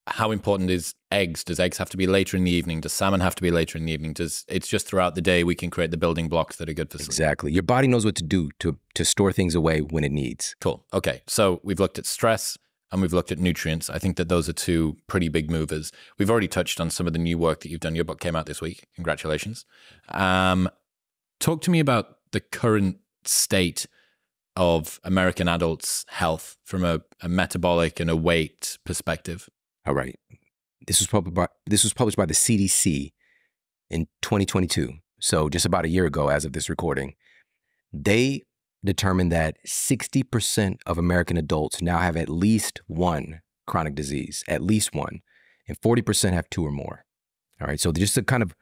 How 0.07 0.31
important 0.31 0.69
is 0.69 0.95
eggs? 1.11 1.43
Does 1.43 1.59
eggs 1.59 1.77
have 1.77 1.89
to 1.91 1.97
be 1.97 2.07
later 2.07 2.35
in 2.35 2.43
the 2.43 2.51
evening? 2.51 2.81
Does 2.81 2.91
salmon 2.91 3.21
have 3.21 3.35
to 3.35 3.41
be 3.41 3.51
later 3.51 3.77
in 3.77 3.85
the 3.85 3.93
evening? 3.93 4.13
Does 4.13 4.45
it's 4.49 4.67
just 4.67 4.85
throughout 4.85 5.15
the 5.15 5.21
day 5.21 5.43
we 5.43 5.55
can 5.55 5.69
create 5.69 5.91
the 5.91 5.97
building 5.97 6.27
blocks 6.27 6.57
that 6.57 6.67
are 6.67 6.73
good 6.73 6.91
for 6.91 6.97
sleep? 6.97 7.07
Exactly. 7.07 7.51
Your 7.51 7.63
body 7.63 7.87
knows 7.87 8.03
what 8.03 8.15
to 8.15 8.23
do 8.23 8.49
to 8.59 8.77
to 8.95 9.05
store 9.05 9.31
things 9.31 9.55
away 9.55 9.79
when 9.79 10.03
it 10.03 10.11
needs. 10.11 10.55
Cool. 10.59 10.85
Okay. 10.93 11.21
So 11.27 11.61
we've 11.63 11.79
looked 11.79 11.97
at 11.97 12.05
stress, 12.05 12.57
and 12.93 13.01
we've 13.01 13.11
looked 13.11 13.31
at 13.31 13.39
nutrients. 13.39 13.89
I 13.89 13.97
think 13.97 14.17
that 14.17 14.29
those 14.29 14.47
are 14.47 14.53
two 14.53 14.97
pretty 15.07 15.27
big 15.27 15.49
movers. 15.49 15.91
We've 16.19 16.29
already 16.29 16.47
touched 16.47 16.79
on 16.79 16.91
some 16.91 17.07
of 17.07 17.13
the 17.13 17.19
new 17.19 17.39
work 17.39 17.61
that 17.61 17.69
you've 17.69 17.79
done. 17.79 17.95
Your 17.95 18.05
book 18.05 18.19
came 18.19 18.35
out 18.35 18.45
this 18.45 18.61
week. 18.61 18.85
Congratulations. 18.95 19.65
Um, 20.09 20.69
talk 21.39 21.61
to 21.61 21.71
me 21.71 21.79
about 21.79 22.17
the 22.31 22.39
current 22.39 22.97
state 23.25 23.87
of 24.55 24.99
American 25.03 25.47
adults' 25.47 26.05
health 26.09 26.57
from 26.63 26.83
a, 26.83 27.01
a 27.21 27.27
metabolic 27.27 27.99
and 27.99 28.11
a 28.11 28.15
weight 28.15 28.77
perspective. 28.85 29.49
All 29.85 29.93
right. 29.93 30.17
This 30.85 30.99
was 30.99 31.07
published 31.07 31.33
by, 31.33 31.47
this 31.65 31.83
was 31.83 31.93
published 31.93 32.17
by 32.17 32.25
the 32.25 32.33
CDC 32.33 33.11
in 33.89 34.07
2022. 34.21 34.93
So 35.19 35.49
just 35.49 35.65
about 35.65 35.85
a 35.85 35.89
year 35.89 36.05
ago 36.05 36.29
as 36.29 36.45
of 36.45 36.53
this 36.53 36.69
recording. 36.69 37.15
They 37.91 38.43
determined 38.83 39.31
that 39.31 39.57
60% 39.65 40.77
of 40.85 40.97
American 40.97 41.37
adults 41.37 41.81
now 41.81 41.99
have 41.99 42.17
at 42.17 42.27
least 42.27 42.81
one 42.87 43.41
chronic 43.65 43.95
disease, 43.95 44.43
at 44.47 44.61
least 44.61 44.93
one, 44.93 45.21
and 45.67 45.79
40% 45.79 46.33
have 46.33 46.49
two 46.49 46.65
or 46.65 46.71
more. 46.71 47.05
All 47.61 47.67
right, 47.67 47.79
so 47.79 47.91
just 47.91 48.17
a 48.17 48.23
kind 48.23 48.43
of 48.43 48.53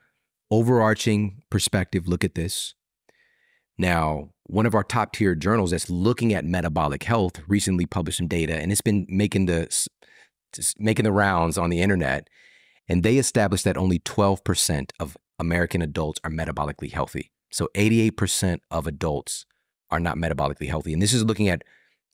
overarching 0.51 1.41
perspective 1.49 2.07
look 2.07 2.23
at 2.23 2.35
this. 2.35 2.75
Now, 3.77 4.29
one 4.43 4.65
of 4.65 4.75
our 4.75 4.83
top 4.83 5.13
tier 5.13 5.33
journals 5.33 5.71
that's 5.71 5.89
looking 5.89 6.33
at 6.33 6.45
metabolic 6.45 7.03
health 7.03 7.41
recently 7.47 7.85
published 7.85 8.19
some 8.19 8.27
data, 8.27 8.55
and 8.55 8.71
it's 8.71 8.81
been 8.81 9.07
making 9.09 9.47
the 9.47 9.67
making 10.79 11.03
the 11.03 11.11
rounds 11.11 11.57
on 11.57 11.69
the 11.69 11.81
internet, 11.81 12.29
and 12.87 13.03
they 13.03 13.17
established 13.17 13.63
that 13.65 13.77
only 13.77 13.99
12% 13.99 14.91
of 14.99 15.17
American 15.39 15.81
adults 15.81 16.19
are 16.23 16.29
metabolically 16.29 16.91
healthy. 16.91 17.31
So 17.51 17.69
88% 17.75 18.59
of 18.69 18.87
adults 18.87 19.45
are 19.89 19.99
not 19.99 20.17
metabolically 20.17 20.67
healthy. 20.67 20.93
And 20.93 21.01
this 21.01 21.13
is 21.13 21.23
looking 21.23 21.49
at 21.49 21.63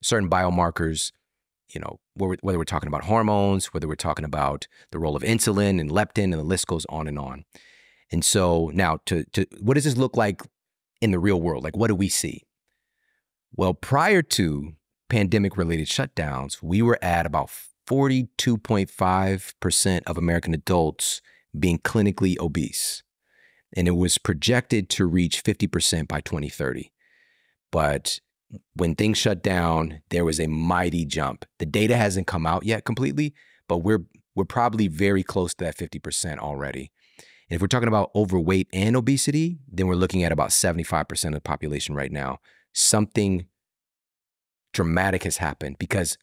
certain 0.01 0.29
biomarkers, 0.29 1.11
you 1.73 1.79
know, 1.79 1.99
whether 2.15 2.57
we're 2.57 2.63
talking 2.63 2.87
about 2.87 3.03
hormones, 3.03 3.67
whether 3.67 3.87
we're 3.87 3.95
talking 3.95 4.25
about 4.25 4.67
the 4.91 4.99
role 4.99 5.15
of 5.15 5.23
insulin 5.23 5.79
and 5.79 5.91
leptin, 5.91 6.25
and 6.25 6.33
the 6.33 6.43
list 6.43 6.67
goes 6.67 6.85
on 6.89 7.07
and 7.07 7.19
on. 7.19 7.45
And 8.11 8.23
so 8.23 8.71
now, 8.73 8.99
to, 9.05 9.25
to 9.33 9.45
what 9.59 9.75
does 9.75 9.83
this 9.83 9.97
look 9.97 10.15
like 10.15 10.41
in 11.01 11.11
the 11.11 11.19
real 11.19 11.41
world? 11.41 11.63
Like, 11.63 11.75
what 11.75 11.87
do 11.87 11.95
we 11.95 12.09
see? 12.09 12.43
Well, 13.55 13.73
prior 13.73 14.21
to 14.21 14.73
pandemic 15.09 15.57
related 15.57 15.87
shutdowns, 15.87 16.61
we 16.61 16.81
were 16.81 16.99
at 17.01 17.25
about 17.25 17.51
42.5% 17.87 20.01
of 20.05 20.17
American 20.17 20.53
adults 20.53 21.21
being 21.57 21.79
clinically 21.79 22.37
obese. 22.39 23.03
and 23.75 23.87
it 23.87 23.91
was 23.91 24.17
projected 24.17 24.89
to 24.89 25.05
reach 25.05 25.43
50% 25.43 26.07
by 26.07 26.21
2030. 26.21 26.91
But 27.71 28.19
when 28.75 28.95
things 28.95 29.17
shut 29.17 29.43
down, 29.43 30.01
there 30.09 30.23
was 30.23 30.39
a 30.39 30.47
mighty 30.47 31.05
jump. 31.05 31.45
The 31.59 31.65
data 31.65 31.97
hasn't 31.97 32.27
come 32.27 32.47
out 32.47 32.63
yet 32.63 32.85
completely, 32.85 33.33
but 33.67 33.79
we're 33.79 34.05
we're 34.35 34.45
probably 34.45 34.87
very 34.87 35.23
close 35.23 35.53
to 35.55 35.65
that 35.65 35.77
50% 35.77 36.37
already. 36.37 36.91
And 37.49 37.55
if 37.55 37.61
we're 37.61 37.67
talking 37.67 37.87
about 37.87 38.11
overweight 38.15 38.67
and 38.71 38.95
obesity, 38.95 39.57
then 39.67 39.87
we're 39.87 39.95
looking 39.95 40.23
at 40.23 40.31
about 40.31 40.51
75% 40.51 41.27
of 41.27 41.33
the 41.33 41.41
population 41.41 41.95
right 41.95 42.11
now. 42.11 42.37
Something 42.71 43.47
dramatic 44.73 45.23
has 45.23 45.37
happened 45.37 45.77
because, 45.79 46.19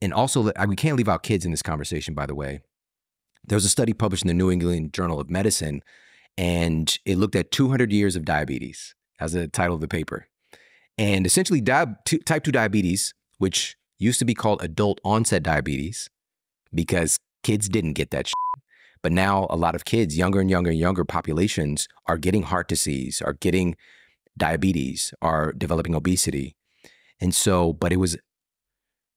and 0.00 0.12
also, 0.12 0.52
we 0.66 0.76
can't 0.76 0.96
leave 0.96 1.08
out 1.08 1.22
kids 1.22 1.44
in 1.44 1.50
this 1.50 1.62
conversation, 1.62 2.14
by 2.14 2.26
the 2.26 2.34
way. 2.34 2.60
There 3.44 3.56
was 3.56 3.64
a 3.64 3.70
study 3.70 3.92
published 3.92 4.24
in 4.24 4.28
the 4.28 4.34
New 4.34 4.50
England 4.50 4.92
Journal 4.92 5.20
of 5.20 5.30
Medicine, 5.30 5.82
and 6.36 6.98
it 7.04 7.18
looked 7.18 7.36
at 7.36 7.50
200 7.50 7.92
years 7.92 8.14
of 8.14 8.24
diabetes 8.24 8.94
as 9.18 9.32
the 9.32 9.48
title 9.48 9.74
of 9.74 9.80
the 9.80 9.88
paper. 9.88 10.28
And 10.96 11.26
essentially, 11.26 11.60
type 11.60 12.04
2 12.04 12.18
diabetes, 12.52 13.14
which 13.38 13.76
used 13.98 14.18
to 14.18 14.24
be 14.24 14.34
called 14.34 14.62
adult 14.62 15.00
onset 15.04 15.42
diabetes 15.42 16.10
because 16.72 17.18
kids 17.42 17.68
didn't 17.68 17.94
get 17.94 18.10
that 18.10 18.28
shit. 18.28 18.34
But 19.02 19.12
now 19.12 19.46
a 19.48 19.56
lot 19.56 19.74
of 19.74 19.84
kids, 19.84 20.18
younger 20.18 20.40
and 20.40 20.50
younger 20.50 20.70
and 20.70 20.78
younger 20.78 21.04
populations, 21.04 21.88
are 22.06 22.18
getting 22.18 22.42
heart 22.42 22.68
disease, 22.68 23.22
are 23.22 23.32
getting 23.32 23.76
diabetes, 24.36 25.14
are 25.22 25.52
developing 25.52 25.94
obesity. 25.94 26.56
And 27.20 27.34
so, 27.34 27.72
but 27.72 27.92
it 27.92 27.96
was 27.96 28.16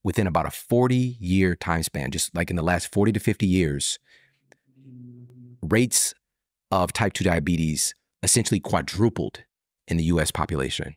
within 0.03 0.27
about 0.27 0.45
a 0.45 0.51
40 0.51 1.17
year 1.19 1.55
time 1.55 1.83
span, 1.83 2.11
just 2.11 2.35
like 2.35 2.49
in 2.49 2.55
the 2.55 2.63
last 2.63 2.91
40 2.91 3.11
to 3.13 3.19
50 3.19 3.45
years, 3.45 3.99
rates 5.61 6.13
of 6.71 6.93
type 6.93 7.13
2 7.13 7.23
diabetes 7.23 7.93
essentially 8.23 8.59
quadrupled 8.59 9.43
in 9.87 9.97
the 9.97 10.05
US 10.05 10.31
population. 10.31 10.95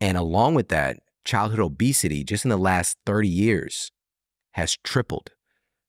And 0.00 0.16
along 0.16 0.54
with 0.54 0.68
that, 0.68 0.98
childhood 1.24 1.60
obesity 1.60 2.24
just 2.24 2.44
in 2.44 2.48
the 2.48 2.56
last 2.56 2.96
30 3.06 3.28
years 3.28 3.92
has 4.52 4.76
tripled. 4.82 5.30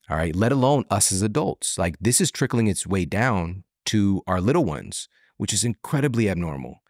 All 0.09 0.17
right, 0.17 0.35
let 0.35 0.51
alone 0.51 0.83
us 0.89 1.11
as 1.11 1.21
adults. 1.21 1.77
Like 1.77 1.95
this 1.99 2.19
is 2.19 2.31
trickling 2.31 2.67
its 2.67 2.85
way 2.85 3.05
down 3.05 3.63
to 3.85 4.21
our 4.27 4.41
little 4.41 4.65
ones, 4.65 5.07
which 5.37 5.53
is 5.53 5.63
incredibly 5.63 6.29
abnormal. 6.29 6.81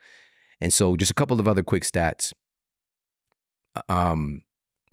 And 0.60 0.74
so, 0.74 0.96
just 0.96 1.12
a 1.12 1.16
couple 1.16 1.40
of 1.40 1.48
other 1.48 1.64
quick 1.64 1.84
stats. 1.84 2.34
Um, 3.90 4.42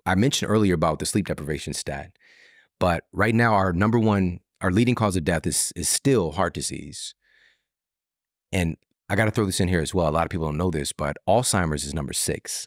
I 0.08 0.14
mentioned 0.14 0.50
earlier 0.50 0.74
about 0.74 0.98
the 0.98 1.06
sleep 1.06 1.26
deprivation 1.26 1.74
stat, 1.74 2.12
but 2.80 3.04
right 3.12 3.34
now 3.34 3.52
our 3.52 3.72
number 3.72 3.98
one, 3.98 4.40
our 4.60 4.72
leading 4.72 4.94
cause 4.94 5.16
of 5.16 5.24
death 5.24 5.46
is 5.46 5.72
is 5.76 5.88
still 5.88 6.32
heart 6.32 6.54
disease. 6.54 7.14
And 8.50 8.78
I 9.10 9.16
got 9.16 9.26
to 9.26 9.30
throw 9.30 9.44
this 9.44 9.60
in 9.60 9.68
here 9.68 9.80
as 9.80 9.94
well. 9.94 10.08
A 10.08 10.10
lot 10.10 10.24
of 10.24 10.30
people 10.30 10.46
don't 10.46 10.56
know 10.56 10.70
this, 10.70 10.92
but 10.92 11.18
Alzheimer's 11.28 11.84
is 11.84 11.92
number 11.92 12.14
six. 12.14 12.66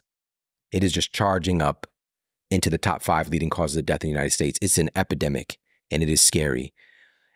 It 0.70 0.84
is 0.84 0.92
just 0.92 1.12
charging 1.12 1.60
up 1.60 1.86
into 2.50 2.70
the 2.70 2.78
top 2.78 3.02
five 3.02 3.28
leading 3.28 3.50
causes 3.50 3.76
of 3.76 3.86
death 3.86 4.04
in 4.04 4.08
the 4.08 4.14
United 4.14 4.30
States. 4.30 4.58
It's 4.62 4.78
an 4.78 4.90
epidemic 4.94 5.58
and 5.90 6.02
it 6.02 6.08
is 6.08 6.20
scary. 6.20 6.72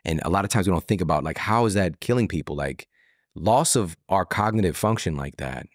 And 0.05 0.21
a 0.25 0.31
lot 0.31 0.45
of 0.45 0.51
times 0.51 0.69
we 0.69 0.73
don't 0.73 0.87
think 0.87 1.01
about 1.01 1.25
like 1.25 1.39
how 1.39 1.67
is 1.67 1.75
that 1.75 2.01
killing 2.01 2.29
people? 2.29 2.55
Like 2.55 2.87
loss 3.35 3.75
of 3.75 3.97
our 4.09 4.25
cognitive 4.25 4.77
function 4.77 5.17
like 5.17 5.37
that. 5.39 5.67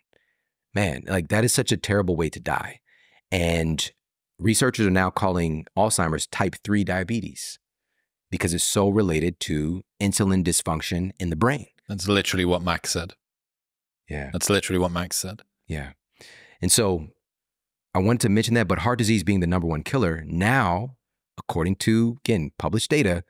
Man, 0.73 1.03
like 1.07 1.27
that 1.27 1.43
is 1.43 1.53
such 1.53 1.73
a 1.73 1.77
terrible 1.77 2.15
way 2.15 2.29
to 2.29 2.39
die. 2.39 2.79
And 3.29 3.91
researchers 4.41 4.85
are 4.85 4.91
now 4.91 5.09
calling 5.09 5.65
Alzheimer's 5.77 6.27
type 6.27 6.55
3 6.63 6.83
diabetes 6.83 7.59
because 8.29 8.53
it's 8.53 8.63
so 8.63 8.89
related 8.89 9.39
to 9.41 9.83
insulin 10.01 10.43
dysfunction 10.43 11.11
in 11.19 11.29
the 11.29 11.35
brain. 11.35 11.67
That's 11.87 12.07
literally 12.07 12.45
what 12.45 12.61
Max 12.61 12.91
said. 12.91 13.13
Yeah. 14.09 14.29
That's 14.33 14.49
literally 14.49 14.79
what 14.79 14.91
Max 14.91 15.17
said. 15.17 15.41
Yeah. 15.67 15.91
And 16.61 16.71
so 16.71 17.07
I 17.93 17.99
wanted 17.99 18.21
to 18.21 18.29
mention 18.29 18.53
that, 18.55 18.67
but 18.67 18.79
heart 18.79 18.97
disease 18.97 19.23
being 19.23 19.41
the 19.41 19.47
number 19.47 19.67
one 19.67 19.83
killer, 19.83 20.23
now, 20.25 20.95
according 21.37 21.75
to, 21.77 22.17
again, 22.23 22.51
published 22.57 22.89
data, 22.89 23.23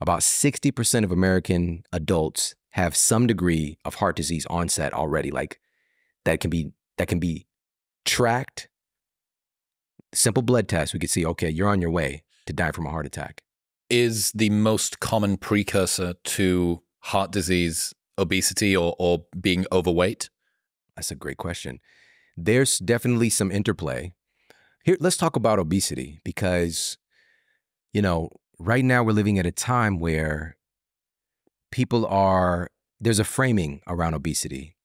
about 0.00 0.20
60% 0.20 1.04
of 1.04 1.10
American 1.10 1.84
adults 1.92 2.54
have 2.70 2.96
some 2.96 3.26
degree 3.26 3.78
of 3.84 3.96
heart 3.96 4.16
disease 4.16 4.46
onset 4.50 4.92
already. 4.92 5.30
Like 5.30 5.60
that 6.24 6.40
can 6.40 6.50
be 6.50 6.72
that 6.98 7.08
can 7.08 7.18
be 7.18 7.46
tracked. 8.04 8.68
Simple 10.14 10.42
blood 10.42 10.68
test, 10.68 10.94
we 10.94 11.00
could 11.00 11.10
see, 11.10 11.26
okay, 11.26 11.50
you're 11.50 11.68
on 11.68 11.80
your 11.80 11.90
way 11.90 12.22
to 12.46 12.52
die 12.52 12.70
from 12.70 12.86
a 12.86 12.90
heart 12.90 13.06
attack. 13.06 13.42
Is 13.90 14.30
the 14.32 14.50
most 14.50 15.00
common 15.00 15.36
precursor 15.36 16.14
to 16.14 16.82
heart 17.00 17.32
disease 17.32 17.92
obesity 18.16 18.76
or, 18.76 18.94
or 18.98 19.26
being 19.38 19.66
overweight? 19.72 20.30
That's 20.96 21.10
a 21.10 21.16
great 21.16 21.36
question. 21.36 21.80
There's 22.36 22.78
definitely 22.78 23.30
some 23.30 23.50
interplay. 23.50 24.12
Here, 24.84 24.96
let's 25.00 25.16
talk 25.16 25.36
about 25.36 25.58
obesity 25.58 26.20
because, 26.24 26.96
you 27.92 28.02
know, 28.02 28.30
right 28.58 28.84
now 28.84 29.02
we're 29.02 29.12
living 29.12 29.38
at 29.38 29.46
a 29.46 29.52
time 29.52 29.98
where 29.98 30.56
people 31.72 32.06
are, 32.06 32.70
there's 33.00 33.18
a 33.18 33.24
framing 33.24 33.80
around 33.86 34.14
obesity. 34.14 34.76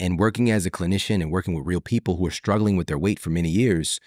And 0.00 0.18
working 0.18 0.50
as 0.50 0.66
a 0.66 0.70
clinician 0.70 1.22
and 1.22 1.30
working 1.30 1.54
with 1.54 1.66
real 1.66 1.80
people 1.80 2.16
who 2.16 2.26
are 2.26 2.32
struggling 2.32 2.76
with 2.76 2.88
their 2.88 2.98
weight 2.98 3.20
for 3.20 3.30
many 3.30 3.48
years, 3.48 4.00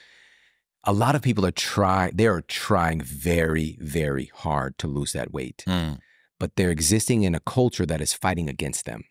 a 0.85 0.93
lot 0.93 1.15
of 1.15 1.21
people 1.21 1.45
are 1.45 1.51
trying, 1.51 2.11
they 2.15 2.27
are 2.27 2.41
trying 2.41 3.01
very, 3.01 3.77
very 3.81 4.31
hard 4.33 4.77
to 4.77 4.87
lose 4.87 5.13
that 5.13 5.31
weight. 5.33 5.63
Mm 5.67 5.99
but 6.39 6.55
they're 6.55 6.69
existing 6.69 7.23
in 7.23 7.35
a 7.35 7.39
culture 7.39 7.85
that 7.85 8.01
is 8.01 8.13
fighting 8.13 8.49
against 8.49 8.85
them. 8.85 9.03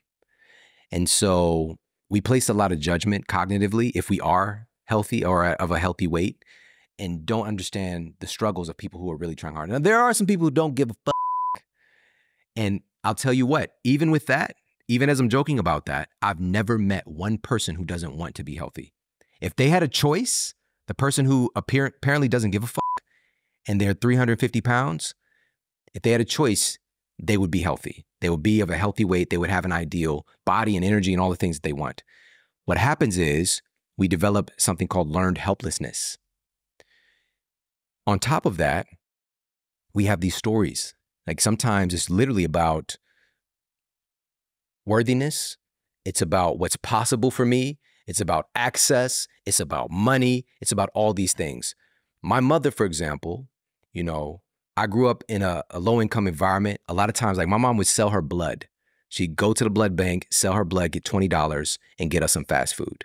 And 0.91 1.09
so 1.09 1.79
we 2.09 2.21
place 2.21 2.49
a 2.49 2.55
lot 2.55 2.73
of 2.73 2.79
judgment 2.79 3.27
cognitively 3.27 3.93
if 3.95 4.11
we 4.11 4.21
are 4.21 4.69
healthy 4.85 5.25
or 5.25 5.47
of 5.47 5.71
a 5.71 5.79
healthy 5.79 6.07
weight 6.07 6.45
and 6.99 7.25
don't 7.25 7.47
understand 7.47 8.15
the 8.21 8.27
struggles 8.27 8.69
of 8.69 8.77
people 8.77 9.01
who 9.01 9.11
are 9.11 9.17
really 9.17 9.35
trying 9.35 9.55
hard. 9.55 9.71
Now, 9.71 9.79
there 9.79 10.01
are 10.01 10.13
some 10.13 10.27
people 10.27 10.47
who 10.47 10.51
don't 10.51 10.75
give 10.75 10.91
a 10.91 10.95
fuck. 11.05 11.65
And 12.55 12.83
I'll 13.03 13.15
tell 13.15 13.33
you 13.33 13.47
what, 13.47 13.73
even 13.83 14.11
with 14.11 14.27
that, 14.27 14.55
even 14.87 15.09
as 15.09 15.19
I'm 15.19 15.31
joking 15.31 15.59
about 15.59 15.87
that, 15.87 16.11
I've 16.23 16.39
never 16.39 16.79
met 16.79 17.09
one 17.09 17.39
person 17.39 17.75
who 17.75 17.85
doesn't 17.85 18.17
want 18.17 18.35
to 18.37 18.45
be 18.45 18.55
healthy. 18.55 18.93
If 19.41 19.57
they 19.57 19.71
had 19.71 19.83
a 19.83 19.89
choice, 19.89 20.55
the 20.87 20.95
person 20.95 21.25
who 21.25 21.51
appear- 21.55 21.87
apparently 21.87 22.29
doesn't 22.29 22.51
give 22.51 22.65
a 22.65 22.69
fuck 22.69 22.85
and 23.67 23.81
they're 23.81 23.95
350 23.95 24.61
pounds, 24.61 25.15
if 25.95 26.03
they 26.03 26.11
had 26.11 26.21
a 26.21 26.25
choice, 26.25 26.79
they 27.19 27.37
would 27.37 27.51
be 27.51 27.61
healthy. 27.61 28.05
They 28.21 28.29
would 28.31 28.43
be 28.43 28.61
of 28.61 28.71
a 28.71 28.77
healthy 28.77 29.05
weight. 29.05 29.31
They 29.31 29.37
would 29.37 29.51
have 29.51 29.65
an 29.65 29.73
ideal 29.73 30.27
body 30.45 30.77
and 30.77 30.85
energy 30.85 31.13
and 31.13 31.21
all 31.21 31.31
the 31.31 31.37
things 31.37 31.57
that 31.57 31.63
they 31.63 31.73
want. 31.73 32.03
What 32.65 32.79
happens 32.79 33.19
is 33.19 33.63
we 33.97 34.09
develop 34.09 34.51
something 34.57 34.89
called 34.89 35.11
learned 35.11 35.39
helplessness. 35.39 36.19
On 38.07 38.19
top 38.19 38.45
of 38.45 38.57
that, 38.57 38.87
we 39.95 40.07
have 40.07 40.21
these 40.21 40.35
stories. 40.35 40.95
Like 41.27 41.41
sometimes 41.41 41.95
it's 41.95 42.11
literally 42.11 42.45
about 42.45 42.97
worthiness, 44.85 45.57
it's 46.05 46.21
about 46.21 46.59
what's 46.59 46.77
possible 46.77 47.31
for 47.31 47.47
me, 47.47 47.79
it's 48.07 48.21
about 48.21 48.49
access, 48.55 49.27
it's 49.47 49.61
about 49.61 49.91
money, 49.91 50.47
it's 50.61 50.73
about 50.73 50.91
all 50.95 51.15
these 51.15 51.33
things. 51.33 51.75
My 52.23 52.41
mother, 52.41 52.71
for 52.71 52.87
example, 52.87 53.49
you 53.93 54.03
know, 54.03 54.43
I 54.77 54.87
grew 54.87 55.09
up 55.09 55.23
in 55.29 55.43
a, 55.43 55.63
a 55.71 55.79
low 55.79 56.01
income 56.01 56.27
environment. 56.27 56.81
A 56.89 56.95
lot 56.95 57.09
of 57.09 57.15
times, 57.15 57.39
like 57.39 57.49
my 57.49 57.57
mom 57.57 57.77
would 57.77 57.87
sell 57.87 58.11
her 58.11 58.23
blood. 58.23 58.67
She'd 59.09 59.37
go 59.37 59.53
to 59.53 59.63
the 59.63 59.71
blood 59.71 59.95
bank, 59.95 60.27
sell 60.31 60.55
her 60.55 60.65
blood, 60.65 60.91
get 60.93 61.05
$20 61.05 61.79
and 61.99 62.11
get 62.11 62.23
us 62.23 62.33
some 62.33 62.45
fast 62.45 62.75
food. 62.75 63.05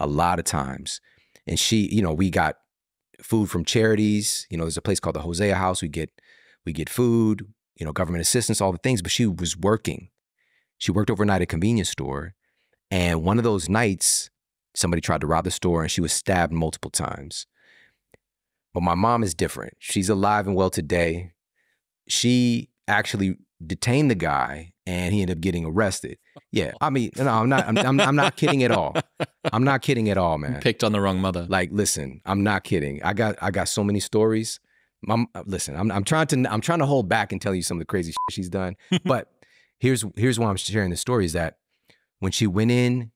A 0.00 0.06
lot 0.06 0.38
of 0.38 0.44
times. 0.44 1.00
And 1.46 1.58
she, 1.58 1.88
you 1.92 2.02
know, 2.02 2.12
we 2.12 2.30
got 2.30 2.56
food 3.22 3.48
from 3.48 3.64
charities. 3.64 4.46
You 4.50 4.58
know, 4.58 4.64
there's 4.64 4.76
a 4.76 4.82
place 4.82 4.98
called 4.98 5.14
the 5.14 5.20
Hosea 5.20 5.54
House. 5.54 5.82
We 5.82 5.88
get 5.88 6.10
we 6.64 6.72
get 6.72 6.88
food, 6.88 7.46
you 7.76 7.86
know, 7.86 7.92
government 7.92 8.22
assistance, 8.22 8.60
all 8.60 8.72
the 8.72 8.78
things, 8.78 9.00
but 9.00 9.12
she 9.12 9.26
was 9.26 9.56
working. 9.56 10.08
She 10.78 10.90
worked 10.90 11.10
overnight 11.10 11.36
at 11.36 11.42
a 11.42 11.46
convenience 11.46 11.90
store. 11.90 12.34
And 12.90 13.24
one 13.24 13.38
of 13.38 13.44
those 13.44 13.68
nights, 13.68 14.30
somebody 14.74 15.00
tried 15.00 15.20
to 15.22 15.26
rob 15.26 15.44
the 15.44 15.50
store 15.50 15.82
and 15.82 15.90
she 15.90 16.00
was 16.00 16.12
stabbed 16.12 16.52
multiple 16.52 16.90
times. 16.90 17.46
But 18.72 18.82
my 18.82 18.94
mom 18.94 19.22
is 19.22 19.34
different. 19.34 19.74
She's 19.78 20.08
alive 20.08 20.46
and 20.46 20.54
well 20.54 20.70
today. 20.70 21.32
She 22.08 22.68
actually 22.86 23.36
detained 23.64 24.10
the 24.10 24.14
guy 24.14 24.72
and 24.86 25.14
he 25.14 25.22
ended 25.22 25.38
up 25.38 25.40
getting 25.40 25.64
arrested. 25.64 26.18
Yeah. 26.52 26.72
I 26.80 26.90
mean, 26.90 27.10
no, 27.16 27.26
I'm 27.26 27.48
not 27.48 27.66
I'm, 27.66 27.78
I'm, 27.78 28.00
I'm 28.00 28.16
not 28.16 28.36
kidding 28.36 28.62
at 28.62 28.70
all. 28.70 28.94
I'm 29.52 29.64
not 29.64 29.82
kidding 29.82 30.08
at 30.10 30.18
all, 30.18 30.38
man. 30.38 30.60
Picked 30.60 30.84
on 30.84 30.92
the 30.92 31.00
wrong 31.00 31.20
mother. 31.20 31.46
Like, 31.48 31.70
listen, 31.72 32.20
I'm 32.24 32.44
not 32.44 32.64
kidding. 32.64 33.02
I 33.02 33.14
got 33.14 33.36
I 33.40 33.50
got 33.50 33.68
so 33.68 33.82
many 33.82 34.00
stories. 34.00 34.60
Mom, 35.02 35.26
uh, 35.34 35.42
listen, 35.46 35.76
I'm 35.76 35.90
I'm 35.90 36.04
trying 36.04 36.26
to 36.28 36.46
I'm 36.50 36.60
trying 36.60 36.78
to 36.80 36.86
hold 36.86 37.08
back 37.08 37.32
and 37.32 37.40
tell 37.40 37.54
you 37.54 37.62
some 37.62 37.78
of 37.78 37.80
the 37.80 37.86
crazy 37.86 38.12
shit 38.12 38.34
she's 38.34 38.48
done. 38.48 38.76
but 39.04 39.32
here's 39.78 40.04
here's 40.16 40.38
why 40.38 40.48
I'm 40.48 40.56
sharing 40.56 40.90
this 40.90 41.00
story 41.00 41.24
is 41.24 41.32
that 41.32 41.58
when 42.20 42.32
she 42.32 42.46
went 42.46 42.70
in 42.70 43.12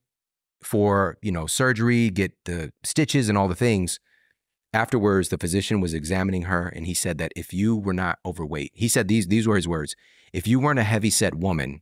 for, 0.63 1.17
you 1.21 1.31
know, 1.31 1.47
surgery, 1.47 2.09
get 2.09 2.33
the 2.45 2.71
stitches 2.83 3.29
and 3.29 3.37
all 3.37 3.47
the 3.47 3.55
things, 3.55 3.99
Afterwards, 4.73 5.29
the 5.29 5.37
physician 5.37 5.81
was 5.81 5.93
examining 5.93 6.43
her 6.43 6.69
and 6.69 6.85
he 6.85 6.93
said 6.93 7.17
that 7.17 7.33
if 7.35 7.53
you 7.53 7.75
were 7.75 7.93
not 7.93 8.19
overweight, 8.25 8.71
he 8.73 8.87
said 8.87 9.09
these, 9.09 9.27
these 9.27 9.45
were 9.47 9.57
his 9.57 9.67
words 9.67 9.95
if 10.31 10.47
you 10.47 10.61
weren't 10.61 10.79
a 10.79 10.83
heavy 10.83 11.09
set 11.09 11.35
woman, 11.35 11.81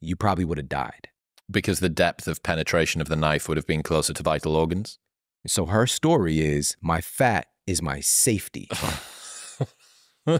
you 0.00 0.14
probably 0.14 0.44
would 0.44 0.58
have 0.58 0.68
died. 0.68 1.08
Because 1.50 1.80
the 1.80 1.88
depth 1.88 2.28
of 2.28 2.44
penetration 2.44 3.00
of 3.00 3.08
the 3.08 3.16
knife 3.16 3.48
would 3.48 3.56
have 3.56 3.66
been 3.66 3.82
closer 3.82 4.12
to 4.12 4.22
vital 4.22 4.54
organs? 4.54 5.00
So 5.48 5.66
her 5.66 5.88
story 5.88 6.40
is 6.40 6.76
my 6.80 7.00
fat 7.00 7.48
is 7.66 7.82
my 7.82 7.98
safety. 7.98 8.68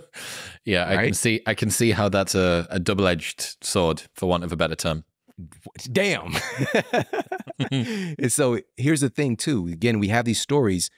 yeah, 0.64 0.88
I 0.88 1.06
can 1.06 1.14
see 1.14 1.40
I 1.44 1.54
can 1.54 1.70
see 1.70 1.90
how 1.90 2.08
that's 2.08 2.36
a, 2.36 2.68
a 2.70 2.78
double 2.78 3.08
edged 3.08 3.56
sword, 3.64 4.02
for 4.14 4.28
want 4.28 4.44
of 4.44 4.52
a 4.52 4.56
better 4.56 4.76
term. 4.76 5.04
Damn. 5.90 6.34
and 7.70 8.32
so 8.32 8.60
here's 8.76 9.00
the 9.00 9.10
thing, 9.10 9.36
too. 9.36 9.68
Again, 9.68 9.98
we 9.98 10.08
have 10.08 10.24
these 10.24 10.40
stories, 10.40 10.90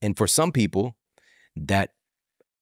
and 0.00 0.16
for 0.16 0.26
some 0.26 0.52
people, 0.52 0.96
that 1.54 1.90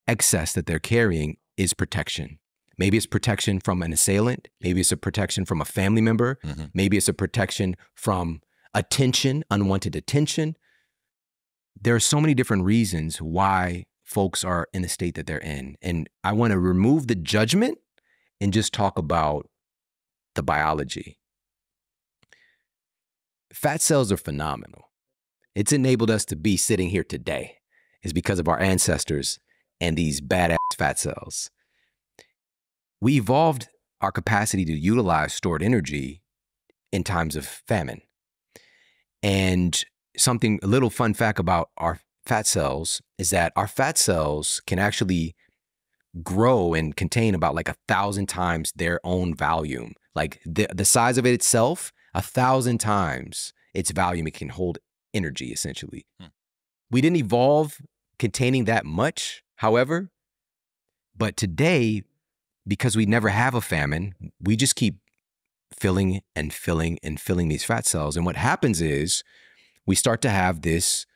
excess 0.06 0.52
that 0.52 0.66
they're 0.66 0.78
carrying 0.78 1.36
is 1.56 1.74
protection. 1.74 2.38
Maybe 2.78 2.96
it's 2.96 3.06
protection 3.06 3.60
from 3.60 3.82
an 3.82 3.92
assailant. 3.92 4.48
Maybe 4.60 4.80
it's 4.80 4.92
a 4.92 4.96
protection 4.96 5.44
from 5.44 5.60
a 5.60 5.64
family 5.64 6.00
member. 6.00 6.38
Mm-hmm. 6.44 6.64
Maybe 6.74 6.96
it's 6.96 7.08
a 7.08 7.14
protection 7.14 7.76
from 7.94 8.40
attention, 8.74 9.44
unwanted 9.50 9.94
attention. 9.94 10.56
There 11.80 11.94
are 11.94 12.00
so 12.00 12.20
many 12.20 12.34
different 12.34 12.64
reasons 12.64 13.18
why 13.18 13.86
folks 14.02 14.44
are 14.44 14.68
in 14.72 14.82
the 14.82 14.88
state 14.88 15.14
that 15.14 15.26
they're 15.26 15.38
in. 15.38 15.76
And 15.82 16.08
I 16.22 16.32
want 16.32 16.52
to 16.52 16.58
remove 16.58 17.06
the 17.06 17.14
judgment 17.14 17.78
and 18.40 18.52
just 18.52 18.72
talk 18.72 18.98
about 18.98 19.48
the 20.34 20.42
biology. 20.42 21.18
Fat 23.52 23.80
cells 23.80 24.10
are 24.10 24.16
phenomenal. 24.16 24.90
It's 25.54 25.72
enabled 25.72 26.10
us 26.10 26.24
to 26.26 26.36
be 26.36 26.56
sitting 26.56 26.90
here 26.90 27.04
today 27.04 27.58
is 28.02 28.12
because 28.12 28.38
of 28.38 28.48
our 28.48 28.60
ancestors 28.60 29.38
and 29.80 29.96
these 29.96 30.20
badass 30.20 30.56
fat 30.76 30.98
cells. 30.98 31.50
We 33.00 33.16
evolved 33.16 33.68
our 34.00 34.12
capacity 34.12 34.64
to 34.64 34.72
utilize 34.72 35.34
stored 35.34 35.62
energy 35.62 36.22
in 36.92 37.04
times 37.04 37.36
of 37.36 37.46
famine. 37.46 38.02
And 39.22 39.82
something, 40.16 40.60
a 40.62 40.66
little 40.66 40.90
fun 40.90 41.14
fact 41.14 41.38
about 41.38 41.70
our 41.78 42.00
fat 42.26 42.46
cells 42.46 43.02
is 43.18 43.30
that 43.30 43.52
our 43.56 43.68
fat 43.68 43.98
cells 43.98 44.60
can 44.66 44.78
actually 44.78 45.34
grow 46.22 46.74
and 46.74 46.94
contain 46.94 47.34
about 47.34 47.54
like 47.54 47.68
a 47.68 47.76
thousand 47.88 48.26
times 48.26 48.72
their 48.76 49.00
own 49.04 49.34
volume. 49.34 49.94
Like 50.14 50.40
the, 50.44 50.68
the 50.72 50.84
size 50.84 51.18
of 51.18 51.26
it 51.26 51.34
itself, 51.34 51.92
a 52.14 52.22
thousand 52.22 52.78
times 52.78 53.52
its 53.72 53.90
volume, 53.90 54.26
it 54.26 54.34
can 54.34 54.50
hold 54.50 54.78
energy 55.12 55.52
essentially. 55.52 56.06
Hmm. 56.20 56.28
We 56.90 57.00
didn't 57.00 57.16
evolve 57.16 57.80
containing 58.18 58.64
that 58.66 58.86
much, 58.86 59.42
however, 59.56 60.10
but 61.16 61.36
today, 61.36 62.02
because 62.66 62.96
we 62.96 63.06
never 63.06 63.28
have 63.28 63.54
a 63.54 63.60
famine, 63.60 64.14
we 64.40 64.56
just 64.56 64.76
keep 64.76 64.96
filling 65.72 66.22
and 66.34 66.52
filling 66.52 66.98
and 67.02 67.20
filling 67.20 67.48
these 67.48 67.64
fat 67.64 67.86
cells. 67.86 68.16
And 68.16 68.24
what 68.24 68.36
happens 68.36 68.80
is 68.80 69.22
we 69.86 69.94
start 69.94 70.22
to 70.22 70.30
have 70.30 70.62
this 70.62 71.06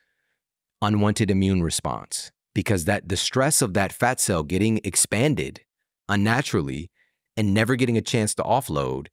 unwanted 0.83 1.31
immune 1.31 1.63
response 1.63 2.31
because 2.55 2.85
that 2.85 3.09
the 3.09 3.17
stress 3.17 3.63
of 3.63 3.75
that 3.75 3.93
fat 3.93 4.21
cell 4.21 4.43
getting 4.43 4.81
expanded 4.85 5.61
unnaturally 6.09 6.91
and 7.39 7.55
never 7.55 7.77
getting 7.77 7.97
a 7.97 8.03
chance 8.03 8.35
to 8.35 8.43
offload 8.43 9.07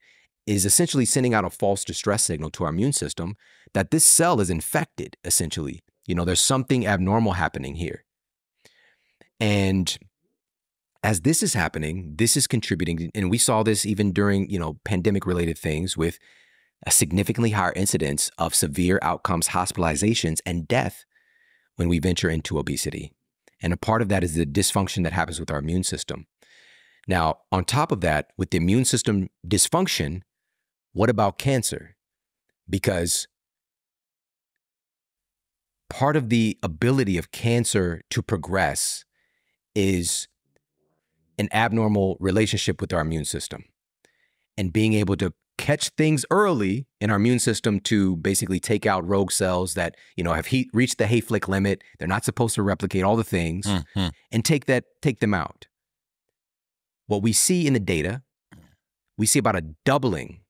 is 0.45 0.65
essentially 0.65 1.06
sending 1.06 1.34
out 1.34 1.45
a 1.45 1.49
false 1.49 1.85
distress 1.85 2.23
signal 2.23 2.49
to 2.49 2.64
our 2.65 2.69
immune 2.69 2.91
system 2.91 3.35
that 3.73 3.91
this 3.91 4.03
cell 4.03 4.41
is 4.41 4.49
infected 4.49 5.15
essentially 5.23 5.81
you 6.06 6.14
know 6.14 6.26
there's 6.26 6.41
something 6.41 6.85
abnormal 6.85 7.34
happening 7.34 7.76
here 7.76 8.03
and 9.39 9.97
as 11.03 11.22
this 11.22 11.41
is 11.41 11.53
happening 11.53 12.14
this 12.18 12.35
is 12.35 12.47
contributing 12.47 13.10
and 13.15 13.30
we 13.30 13.38
saw 13.38 13.64
this 13.64 13.85
even 13.85 14.11
during 14.11 14.49
you 14.49 14.60
know 14.60 14.77
pandemic 14.84 15.26
related 15.26 15.57
things 15.57 15.95
with 15.95 16.19
a 16.85 16.91
significantly 16.91 17.52
higher 17.52 17.73
incidence 17.76 18.30
of 18.38 18.53
severe 18.53 18.99
outcomes 19.02 19.49
hospitalizations 19.49 20.39
and 20.45 20.68
death 20.68 21.06
when 21.76 21.89
we 21.89 21.99
venture 21.99 22.30
into 22.30 22.60
obesity. 22.60 23.11
And 23.61 23.73
a 23.73 23.77
part 23.77 24.02
of 24.02 24.10
that 24.10 24.23
is 24.23 24.35
the 24.35 24.45
dysfunction 24.45 25.03
that 25.03 25.14
happens 25.14 25.39
with 25.39 25.49
our 25.49 25.60
immune 25.60 25.84
system. 25.84 26.27
Now, 27.07 27.40
on 27.52 27.65
top 27.65 27.91
of 27.91 28.02
that, 28.02 28.32
with 28.38 28.49
the 28.49 28.57
immune 28.57 28.86
system 28.86 29.30
dysfunction, 29.48 30.22
what 30.94 31.10
about 31.10 31.38
cancer? 31.38 31.95
Because 32.69 33.27
part 35.90 36.15
of 36.15 36.30
the 36.30 36.57
ability 36.64 37.18
of 37.18 37.32
cancer 37.32 38.02
to 38.10 38.22
progress 38.22 39.06
is 39.76 40.27
an 41.38 41.49
abnormal 41.52 42.18
relationship 42.19 42.82
with 42.82 42.94
our 42.94 43.02
immune 43.02 43.26
system 43.26 43.65
and 44.57 44.73
being 44.73 44.94
able 44.94 45.15
to 45.18 45.34
catch 45.57 45.90
things 45.90 46.26
early 46.32 46.88
in 46.99 47.10
our 47.10 47.18
immune 47.18 47.40
system 47.40 47.80
to 47.80 48.18
basically 48.18 48.60
take 48.60 48.86
out 48.86 49.07
rogue 49.07 49.32
cells 49.32 49.73
that 49.76 49.95
you 50.15 50.23
know 50.23 50.34
have 50.34 50.48
heat, 50.48 50.69
reached 50.73 50.98
the 50.98 51.06
Hayflick 51.06 51.48
limit. 51.48 51.82
They're 51.99 52.07
not 52.07 52.26
supposed 52.26 52.56
to 52.56 52.64
replicate 52.64 53.03
all 53.03 53.15
the 53.15 53.23
things, 53.23 53.65
mm-hmm. 53.65 54.07
and 54.32 54.45
take 54.45 54.65
that 54.65 54.86
take 55.02 55.19
them 55.19 55.34
out. 55.34 55.68
What 57.07 57.22
we 57.22 57.34
see 57.34 57.68
in 57.68 57.73
the 57.73 57.80
data, 57.80 58.23
we 59.18 59.26
see 59.26 59.40
about 59.40 59.56
a 59.56 59.61
doubling, 59.86 60.41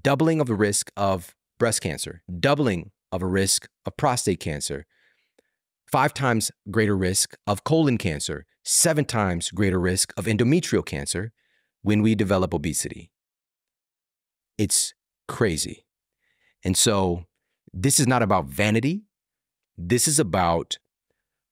doubling 0.00 0.40
of 0.40 0.46
the 0.46 0.54
risk 0.54 0.90
of 0.96 1.34
breast 1.58 1.80
cancer, 1.80 2.22
doubling 2.40 2.90
of 3.12 3.22
a 3.22 3.26
risk 3.26 3.68
of 3.86 3.96
prostate 3.96 4.40
cancer, 4.40 4.86
five 5.86 6.12
times 6.12 6.50
greater 6.70 6.96
risk 6.96 7.36
of 7.46 7.62
colon 7.64 7.98
cancer, 7.98 8.46
seven 8.64 9.04
times 9.04 9.50
greater 9.50 9.78
risk 9.78 10.12
of 10.16 10.24
endometrial 10.24 10.84
cancer 10.84 11.32
when 11.82 12.02
we 12.02 12.14
develop 12.14 12.52
obesity. 12.52 13.10
It's 14.58 14.94
crazy. 15.28 15.84
And 16.64 16.76
so 16.76 17.24
this 17.72 18.00
is 18.00 18.06
not 18.06 18.22
about 18.22 18.46
vanity. 18.46 19.04
This 19.76 20.08
is 20.08 20.18
about 20.18 20.78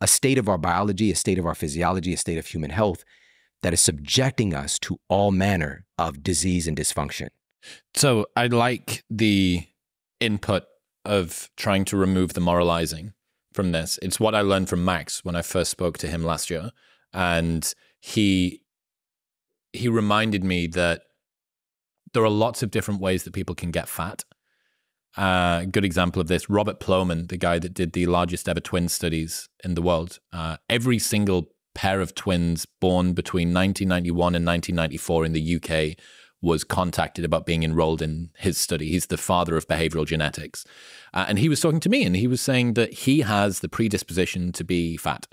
a 0.01 0.07
state 0.07 0.39
of 0.39 0.49
our 0.49 0.59
biology, 0.59 1.13
a 1.13 1.17
state 1.17 1.39
of 1.39 1.47
our 1.47 1.55
physiology, 1.55 2.13
a 2.13 2.17
state 2.17 2.39
of 2.39 2.47
human 2.47 2.71
health 2.71 3.05
that 3.63 3.73
is 3.73 3.81
subjecting 3.81 4.55
us 4.55 4.79
to 4.81 4.99
all 5.09 5.31
manner 5.31 5.85
of 5.99 6.23
disease 6.23 6.67
and 6.67 6.77
dysfunction. 6.77 7.29
So 7.95 8.27
I 8.37 8.49
like 8.49 9.05
the 9.09 9.67
input 10.21 10.65
of 11.05 11.49
trying 11.57 11.85
to 11.87 11.97
remove 11.97 12.35
the 12.35 12.41
moralizing 12.41 13.13
from 13.53 13.73
this. 13.73 13.99
It's 14.03 14.21
what 14.21 14.35
I 14.35 14.41
learned 14.41 14.69
from 14.69 14.85
Max 14.85 15.25
when 15.25 15.37
I 15.37 15.43
first 15.43 15.71
spoke 15.71 15.99
to 15.99 16.09
him 16.09 16.25
last 16.25 16.51
year. 16.51 16.71
And 17.13 17.73
he 18.01 18.63
he 19.73 19.89
reminded 19.89 20.45
me 20.45 20.67
that 20.67 21.03
there 22.13 22.25
are 22.25 22.31
lots 22.31 22.63
of 22.63 22.71
different 22.71 23.01
ways 23.01 23.25
that 23.25 23.33
people 23.33 23.55
can 23.55 23.71
get 23.71 23.89
fat. 23.89 24.25
Uh, 25.17 25.65
good 25.65 25.85
example 25.85 26.21
of 26.21 26.29
this 26.29 26.49
Robert 26.49 26.81
Plomin, 26.81 27.29
the 27.29 27.37
guy 27.37 27.59
that 27.59 27.75
did 27.75 27.93
the 27.93 28.07
largest 28.07 28.49
ever 28.49 28.61
twin 28.61 28.89
studies 28.89 29.49
in 29.65 29.75
the 29.75 29.83
world. 29.83 30.19
Uh, 30.33 30.57
every 30.69 30.99
single 30.99 31.49
pair 31.75 32.01
of 32.01 32.15
twins 32.15 32.67
born 32.81 33.13
between 33.13 33.55
1991 33.55 34.35
and 34.35 34.47
1994 34.47 35.25
in 35.25 35.33
the 35.33 35.57
UK 35.57 35.97
was 36.43 36.65
contacted 36.65 37.25
about 37.25 37.47
being 37.47 37.63
enrolled 37.63 38.03
in 38.03 38.31
his 38.37 38.59
study. 38.59 38.89
He's 38.89 39.07
the 39.07 39.17
father 39.17 39.57
of 39.57 39.69
behavioral 39.69 40.05
genetics. 40.05 40.65
Uh, 41.15 41.25
and 41.29 41.39
he 41.39 41.49
was 41.49 41.61
talking 41.61 41.81
to 41.81 41.89
me 41.89 42.05
and 42.05 42.17
he 42.17 42.27
was 42.27 42.41
saying 42.41 42.75
that 42.75 42.93
he 42.93 43.21
has 43.21 43.61
the 43.61 43.69
predisposition 43.69 44.51
to 44.53 44.65
be 44.65 44.97
fat. 44.97 45.29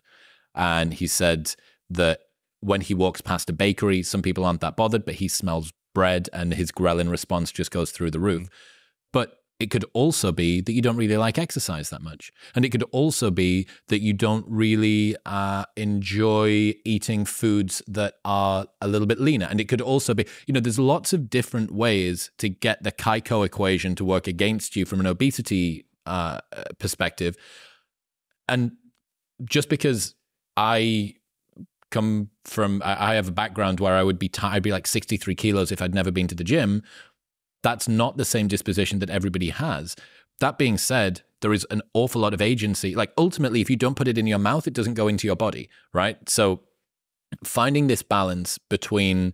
And 0.53 0.94
he 0.94 1.07
said 1.07 1.56
that 1.90 2.22
when 2.60 2.82
he 2.82 2.94
walks 2.94 3.22
past 3.22 3.49
a 3.49 3.53
bakery, 3.53 4.03
some 4.03 4.22
people 4.22 4.45
aren't 4.45 4.61
that 4.61 4.78
bothered, 4.78 5.03
but 5.03 5.16
he 5.16 5.28
smells 5.28 5.74
bread 5.95 6.30
and 6.32 6.53
his 6.53 6.72
ghrelin 6.72 7.10
response 7.10 7.52
just 7.52 7.72
goes 7.72 7.90
through 7.90 8.11
the 8.11 8.20
roof. 8.20 8.48
But 8.48 8.49
it 9.60 9.69
could 9.72 9.84
also 9.94 10.31
be 10.31 10.61
that 10.61 10.72
you 10.72 10.81
don't 10.81 10.95
really 10.95 11.18
like 11.18 11.38
exercise 11.38 11.90
that 11.90 12.02
much. 12.02 12.31
And 12.56 12.64
it 12.64 12.69
could 12.69 12.84
also 12.91 13.30
be 13.30 13.68
that 13.88 13.99
you 13.99 14.14
don't 14.14 14.45
really 14.48 15.18
uh, 15.26 15.65
enjoy 15.76 16.76
eating 16.86 17.26
foods 17.26 17.81
that 17.88 18.15
are 18.23 18.68
a 18.81 18.88
little 18.88 19.07
bit 19.07 19.19
leaner. 19.19 19.48
And 19.49 19.60
it 19.60 19.68
could 19.68 19.81
also 19.81 20.14
be, 20.14 20.26
you 20.48 20.53
know, 20.53 20.61
there's 20.61 20.80
lots 20.80 21.11
of 21.11 21.30
different 21.30 21.72
ways 21.72 22.31
to 22.38 22.48
get 22.48 22.84
the 22.84 22.91
Kaiko 22.91 23.45
equation 23.45 23.95
to 23.95 24.06
work 24.06 24.27
against 24.27 24.77
you 24.77 24.86
from 24.86 25.02
an 25.02 25.06
obesity 25.06 25.86
uh, 26.06 26.40
perspective. 26.80 27.36
And 28.48 28.72
just 29.44 29.68
because 29.68 30.15
I 30.56 31.15
come 31.91 32.30
from 32.44 32.81
I 32.86 33.15
have 33.15 33.30
a 33.30 33.31
background 33.31 33.80
where 33.80 33.95
I 33.95 34.03
would 34.03 34.19
be 34.19 34.30
t- 34.30 34.41
I'd 34.44 34.64
be 34.64 34.72
like 34.72 34.86
63 34.86 35.34
kilos 35.36 35.72
if 35.72 35.81
I'd 35.81 35.95
never 35.95 36.11
been 36.11 36.27
to 36.27 36.36
the 36.36 36.44
gym. 36.44 36.84
That's 37.61 37.88
not 37.88 38.18
the 38.18 38.26
same 38.26 38.48
disposition 38.48 38.99
that 38.99 39.10
everybody 39.10 39.49
has. 39.49 39.95
That 40.40 40.57
being 40.57 40.77
said, 40.77 41.22
there 41.41 41.53
is 41.53 41.65
an 41.69 41.81
awful 41.94 42.22
lot 42.22 42.34
of 42.34 42.41
agency. 42.41 42.95
Like 42.95 43.11
ultimately, 43.18 43.61
if 43.61 43.69
you 43.69 43.76
don't 43.76 43.95
put 43.95 44.07
it 44.07 44.18
in 44.18 44.27
your 44.27 44.40
mouth, 44.40 44.68
it 44.68 44.73
doesn't 44.73 44.94
go 44.94 45.07
into 45.07 45.27
your 45.27 45.36
body, 45.36 45.69
right? 45.94 46.18
So 46.30 46.61
finding 47.44 47.88
this 47.88 48.02
balance 48.02 48.57
between 48.57 49.34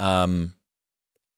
um, 0.00 0.54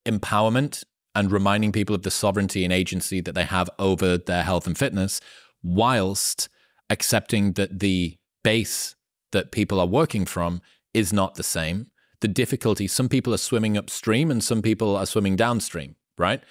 empowerment 0.06 0.84
and 1.14 1.32
reminding 1.32 1.72
people 1.72 1.94
of 1.94 2.02
the 2.02 2.10
sovereignty 2.10 2.64
and 2.64 2.72
agency 2.72 3.20
that 3.20 3.34
they 3.34 3.44
have 3.44 3.68
over 3.78 4.16
their 4.16 4.44
health 4.44 4.66
and 4.66 4.78
fitness, 4.78 5.20
whilst 5.62 6.48
accepting 6.88 7.52
that 7.54 7.80
the 7.80 8.16
base 8.44 8.94
that 9.32 9.50
people 9.50 9.80
are 9.80 9.86
working 9.86 10.24
from 10.24 10.60
is 10.94 11.12
not 11.12 11.34
the 11.34 11.42
same. 11.42 11.88
the 12.20 12.28
difficulty. 12.28 12.86
Some 12.86 13.08
people 13.08 13.34
are 13.34 13.38
swimming 13.38 13.76
upstream 13.76 14.30
and 14.30 14.44
some 14.44 14.62
people 14.62 14.96
are 14.96 15.06
swimming 15.06 15.36
downstream, 15.36 15.96
right? 16.20 16.42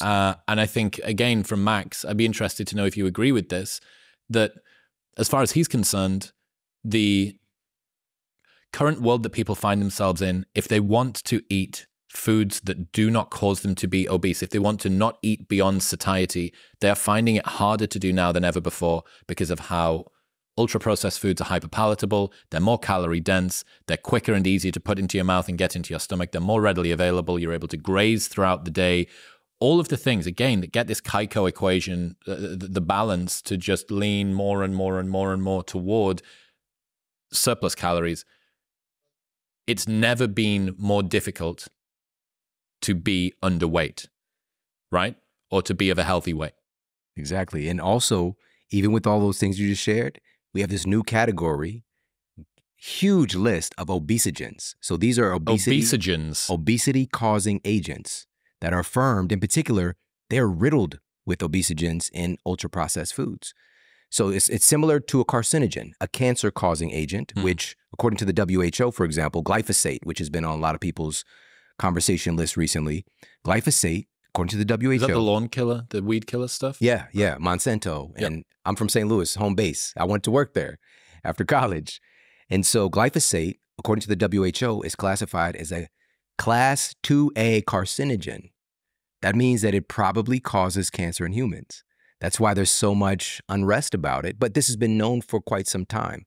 Uh, 0.00 0.34
and 0.46 0.60
I 0.60 0.66
think, 0.66 1.00
again, 1.02 1.42
from 1.42 1.64
Max, 1.64 2.04
I'd 2.04 2.16
be 2.16 2.26
interested 2.26 2.66
to 2.68 2.76
know 2.76 2.84
if 2.84 2.96
you 2.96 3.06
agree 3.06 3.32
with 3.32 3.48
this 3.48 3.80
that 4.28 4.52
as 5.16 5.28
far 5.28 5.42
as 5.42 5.52
he's 5.52 5.68
concerned, 5.68 6.32
the 6.84 7.36
current 8.72 9.00
world 9.00 9.22
that 9.22 9.30
people 9.30 9.54
find 9.54 9.80
themselves 9.80 10.22
in, 10.22 10.46
if 10.54 10.68
they 10.68 10.80
want 10.80 11.16
to 11.24 11.42
eat 11.48 11.86
foods 12.08 12.60
that 12.60 12.92
do 12.92 13.10
not 13.10 13.30
cause 13.30 13.60
them 13.60 13.74
to 13.74 13.86
be 13.86 14.08
obese, 14.08 14.42
if 14.42 14.50
they 14.50 14.58
want 14.58 14.80
to 14.80 14.90
not 14.90 15.18
eat 15.22 15.48
beyond 15.48 15.82
satiety, 15.82 16.52
they 16.80 16.88
are 16.88 16.94
finding 16.94 17.36
it 17.36 17.46
harder 17.46 17.86
to 17.86 17.98
do 17.98 18.12
now 18.12 18.32
than 18.32 18.44
ever 18.44 18.60
before 18.60 19.02
because 19.26 19.50
of 19.50 19.58
how 19.60 20.06
ultra 20.58 20.78
processed 20.78 21.20
foods 21.20 21.40
are 21.40 21.44
hyper 21.44 21.68
palatable, 21.68 22.32
they're 22.50 22.60
more 22.60 22.78
calorie 22.78 23.20
dense, 23.20 23.64
they're 23.86 23.96
quicker 23.96 24.34
and 24.34 24.46
easier 24.46 24.72
to 24.72 24.80
put 24.80 24.98
into 24.98 25.16
your 25.16 25.24
mouth 25.24 25.48
and 25.48 25.58
get 25.58 25.74
into 25.74 25.90
your 25.90 26.00
stomach, 26.00 26.32
they're 26.32 26.40
more 26.40 26.60
readily 26.60 26.90
available, 26.90 27.38
you're 27.38 27.54
able 27.54 27.68
to 27.68 27.76
graze 27.76 28.28
throughout 28.28 28.64
the 28.64 28.70
day. 28.70 29.06
All 29.60 29.78
of 29.78 29.88
the 29.88 29.96
things, 29.96 30.26
again, 30.26 30.60
that 30.60 30.72
get 30.72 30.88
this 30.88 31.00
Kaiko 31.00 31.48
equation, 31.48 32.16
uh, 32.26 32.34
the, 32.34 32.68
the 32.70 32.80
balance 32.80 33.40
to 33.42 33.56
just 33.56 33.90
lean 33.90 34.34
more 34.34 34.62
and 34.62 34.74
more 34.74 34.98
and 34.98 35.08
more 35.08 35.32
and 35.32 35.42
more 35.42 35.62
toward 35.62 36.20
surplus 37.32 37.74
calories. 37.74 38.24
It's 39.66 39.86
never 39.86 40.26
been 40.26 40.74
more 40.76 41.02
difficult 41.02 41.68
to 42.82 42.94
be 42.94 43.32
underweight, 43.42 44.08
right? 44.90 45.16
Or 45.50 45.62
to 45.62 45.74
be 45.74 45.90
of 45.90 45.98
a 45.98 46.04
healthy 46.04 46.34
weight. 46.34 46.54
Exactly. 47.16 47.68
And 47.68 47.80
also, 47.80 48.36
even 48.70 48.90
with 48.90 49.06
all 49.06 49.20
those 49.20 49.38
things 49.38 49.60
you 49.60 49.68
just 49.68 49.82
shared, 49.82 50.20
we 50.54 50.60
have 50.60 50.70
this 50.70 50.86
new 50.86 51.02
category, 51.02 51.84
huge 52.76 53.34
list 53.34 53.74
of 53.78 53.88
obesogens. 53.88 54.74
So 54.80 54.96
these 54.96 55.18
are 55.18 55.32
obesity, 55.32 55.80
Obesogens. 55.82 56.50
obesity 56.50 57.06
causing 57.06 57.60
agents 57.64 58.26
that 58.60 58.72
are 58.72 58.80
affirmed. 58.80 59.32
In 59.32 59.40
particular, 59.40 59.96
they're 60.30 60.48
riddled 60.48 60.98
with 61.24 61.38
obesogens 61.40 62.10
in 62.12 62.38
ultra 62.44 62.68
processed 62.68 63.14
foods. 63.14 63.54
So 64.10 64.28
it's, 64.28 64.48
it's 64.50 64.66
similar 64.66 65.00
to 65.00 65.20
a 65.20 65.24
carcinogen, 65.24 65.92
a 66.00 66.08
cancer 66.08 66.50
causing 66.50 66.90
agent, 66.90 67.32
Hmm. 67.34 67.42
which, 67.44 67.76
according 67.92 68.18
to 68.18 68.24
the 68.26 68.32
WHO, 68.34 68.90
for 68.90 69.04
example, 69.04 69.42
glyphosate, 69.42 70.00
which 70.04 70.18
has 70.18 70.28
been 70.28 70.44
on 70.44 70.58
a 70.58 70.60
lot 70.60 70.74
of 70.74 70.80
people's 70.80 71.24
conversation 71.78 72.36
list 72.36 72.56
recently, 72.56 73.04
glyphosate, 73.46 74.06
according 74.34 74.58
to 74.58 74.64
the 74.64 74.76
WHO. 74.76 74.90
Is 74.92 75.00
that 75.02 75.08
the 75.08 75.20
lawn 75.20 75.48
killer, 75.48 75.84
the 75.90 76.02
weed 76.02 76.26
killer 76.26 76.48
stuff? 76.48 76.78
Yeah, 76.80 77.06
yeah, 77.12 77.36
Monsanto. 77.36 78.12
Yep. 78.18 78.26
And 78.26 78.44
I'm 78.64 78.76
from 78.76 78.88
St. 78.88 79.08
Louis, 79.08 79.34
home 79.34 79.54
base. 79.54 79.92
I 79.96 80.04
went 80.04 80.22
to 80.24 80.30
work 80.30 80.54
there 80.54 80.78
after 81.22 81.44
college. 81.44 82.00
And 82.48 82.64
so 82.64 82.88
glyphosate, 82.88 83.58
according 83.78 84.02
to 84.02 84.14
the 84.14 84.28
WHO, 84.28 84.82
is 84.82 84.94
classified 84.94 85.56
as 85.56 85.70
a 85.72 85.88
class 86.38 86.94
2A 87.02 87.64
carcinogen. 87.64 88.50
That 89.20 89.36
means 89.36 89.62
that 89.62 89.74
it 89.74 89.88
probably 89.88 90.40
causes 90.40 90.90
cancer 90.90 91.24
in 91.26 91.32
humans. 91.32 91.84
That's 92.20 92.40
why 92.40 92.54
there's 92.54 92.70
so 92.70 92.94
much 92.94 93.40
unrest 93.48 93.94
about 93.94 94.24
it. 94.24 94.38
But 94.38 94.54
this 94.54 94.66
has 94.68 94.76
been 94.76 94.96
known 94.96 95.20
for 95.20 95.40
quite 95.40 95.66
some 95.68 95.84
time. 95.84 96.24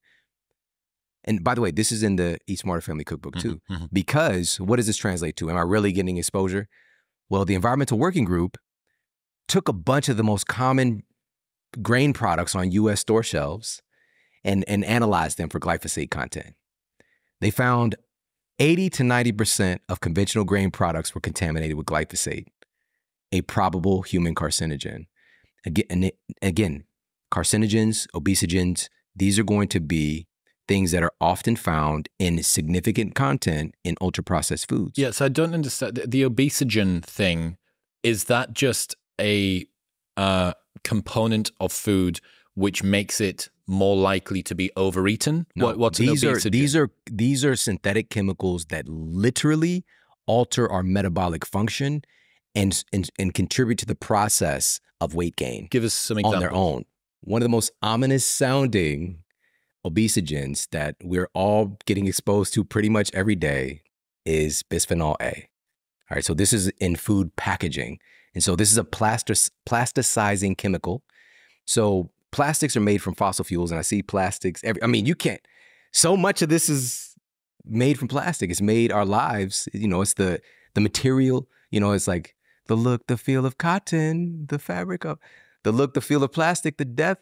And 1.23 1.44
by 1.44 1.56
the 1.56 1.61
way, 1.61 1.72
this 1.72 1.91
is 1.91 2.03
in 2.03 2.18
the 2.18 2.38
Eat 2.48 2.60
Smarter 2.60 2.82
Family 2.82 3.03
Cookbook 3.03 3.38
too. 3.38 3.61
Mhm, 3.69 3.77
mhm. 3.77 3.90
Because 3.91 4.60
what 4.60 4.76
does 4.76 4.86
this 4.88 4.98
translate 4.98 5.36
to? 5.38 5.49
Am 5.49 5.57
I 5.57 5.61
really 5.61 5.91
getting 5.91 6.18
exposure? 6.18 6.68
Well, 7.30 7.45
the 7.45 7.56
Environmental 7.56 7.97
Working 7.97 8.26
Group 8.26 8.57
took 9.47 9.68
a 9.68 9.73
bunch 9.73 10.10
of 10.10 10.18
the 10.18 10.23
most 10.23 10.47
common 10.47 11.03
grain 11.81 12.14
products 12.14 12.56
on 12.56 12.72
US 12.72 13.02
store 13.02 13.23
shelves 13.23 13.81
and, 14.43 14.64
and 14.68 14.85
analyzed 14.85 15.38
them 15.38 15.49
for 15.49 15.60
glyphosate 15.60 16.11
content. 16.11 16.56
They 17.41 17.52
found 17.52 17.95
80 18.60 18.89
to 18.91 19.03
90% 19.03 19.80
of 19.89 19.99
conventional 19.99 20.45
grain 20.45 20.72
products 20.72 21.14
were 21.14 21.22
contaminated 21.22 21.76
with 21.76 21.85
glyphosate, 21.88 22.47
a 23.31 23.41
probable 23.41 24.03
human 24.03 24.34
carcinogen. 24.35 25.07
Again, 25.65 26.11
again, 26.41 26.85
carcinogens, 27.31 28.07
obesogens, 28.15 28.88
these 29.15 29.38
are 29.39 29.43
going 29.43 29.68
to 29.69 29.80
be 29.80 30.27
things 30.68 30.92
that 30.92 31.04
are 31.04 31.12
often 31.22 31.56
found 31.56 32.10
in 32.20 32.42
significant 32.44 33.16
content 33.16 33.76
in 33.84 33.96
ultra 34.02 34.24
processed 34.24 34.68
foods. 34.68 34.98
Yeah, 34.98 35.12
so 35.12 35.26
I 35.26 35.30
don't 35.30 35.54
understand 35.54 35.96
the, 35.96 36.08
the 36.08 36.24
obesogen 36.24 37.04
thing. 37.04 37.58
Is 38.04 38.26
that 38.26 38.54
just 38.54 38.96
a 39.20 39.68
uh, 40.18 40.54
component 40.84 41.52
of 41.60 41.72
food 41.72 42.20
which 42.54 42.84
makes 42.84 43.20
it 43.20 43.50
more 43.68 43.96
likely 43.96 44.42
to 44.44 44.56
be 44.56 44.72
overeaten? 44.76 45.48
No, 45.56 45.68
what, 45.68 45.78
what's 45.78 45.98
these 45.98 46.24
an 46.24 46.30
are 46.30 46.40
these 46.40 46.76
are 46.76 46.90
these 47.10 47.44
are 47.44 47.56
synthetic 47.56 48.10
chemicals 48.10 48.66
that 48.66 48.88
literally 48.88 49.86
alter 50.28 50.72
our 50.72 50.84
metabolic 50.84 51.46
function 51.46 52.04
and 52.54 52.84
and, 52.94 53.10
and 53.20 53.34
contribute 53.34 53.80
to 53.80 53.86
the 53.86 53.96
process 53.96 54.80
of 55.02 55.14
weight 55.14 55.36
gain 55.36 55.68
Give 55.70 55.84
us 55.84 55.94
some 55.94 56.20
on 56.24 56.40
their 56.40 56.54
own. 56.54 56.86
One 57.22 57.42
of 57.42 57.46
the 57.46 57.50
most 57.50 57.72
ominous 57.82 58.26
sounding 58.26 59.24
obesogens 59.86 60.68
that 60.72 60.95
we're 61.03 61.30
all 61.34 61.78
getting 61.86 62.07
exposed 62.07 62.53
to 62.56 62.64
pretty 62.64 62.90
much 62.90 63.12
every 63.14 63.36
day 63.36 63.82
is 64.26 64.64
bisphenol 64.64 65.16
A. 65.22 65.48
All 66.10 66.16
right, 66.16 66.26
so 66.26 66.34
this 66.34 66.53
is 66.53 66.70
in 66.80 66.95
food 66.95 67.36
packaging. 67.36 67.99
And 68.34 68.44
so 68.44 68.56
this 68.56 68.72
is 68.72 68.78
a 68.78 68.84
plastic, 68.84 69.38
plasticizing 69.68 70.57
chemical. 70.57 71.03
So 71.66 72.12
plastics 72.32 72.76
are 72.76 72.82
made 72.82 73.02
from 73.02 73.16
fossil 73.16 73.45
fuels, 73.45 73.72
and 73.72 73.80
I 73.80 73.82
see 73.82 74.03
plastics 74.03 74.62
every 74.64 74.84
I 74.84 74.88
mean, 74.88 75.06
you 75.06 75.16
can't 75.16 75.41
so 75.95 76.18
much 76.18 76.41
of 76.41 76.49
this 76.49 76.68
is 76.68 77.16
made 77.64 77.98
from 77.98 78.10
plastic. 78.10 78.52
It's 78.52 78.62
made 78.62 78.91
our 78.91 79.06
lives, 79.06 79.70
you 79.74 79.88
know, 79.88 80.02
it's 80.02 80.16
the 80.16 80.41
the 80.74 80.82
material, 80.82 81.48
you 81.72 81.80
know, 81.80 81.94
it's 81.94 82.07
like 82.07 82.36
the 82.68 82.76
look, 82.76 83.07
the 83.07 83.18
feel 83.18 83.45
of 83.45 83.57
cotton, 83.57 84.45
the 84.48 84.60
fabric 84.60 85.06
of 85.06 85.20
the 85.64 85.72
look, 85.72 85.94
the 85.94 86.02
feel 86.02 86.22
of 86.22 86.34
plastic, 86.34 86.78
the 86.78 86.86
death, 86.86 87.20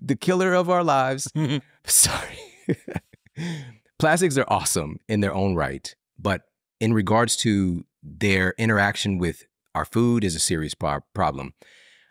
the 0.00 0.16
killer 0.16 0.54
of 0.54 0.70
our 0.70 0.84
lives. 0.84 1.30
Mm-hmm. 1.36 1.58
Sorry. 1.86 2.38
Plastics 3.98 4.38
are 4.38 4.46
awesome 4.48 4.98
in 5.08 5.20
their 5.20 5.34
own 5.34 5.54
right, 5.54 5.94
but 6.18 6.42
in 6.80 6.92
regards 6.92 7.36
to 7.36 7.84
their 8.02 8.54
interaction 8.58 9.18
with 9.18 9.44
our 9.74 9.84
food 9.84 10.24
is 10.24 10.34
a 10.34 10.40
serious 10.40 10.74
pro- 10.74 11.00
problem. 11.14 11.52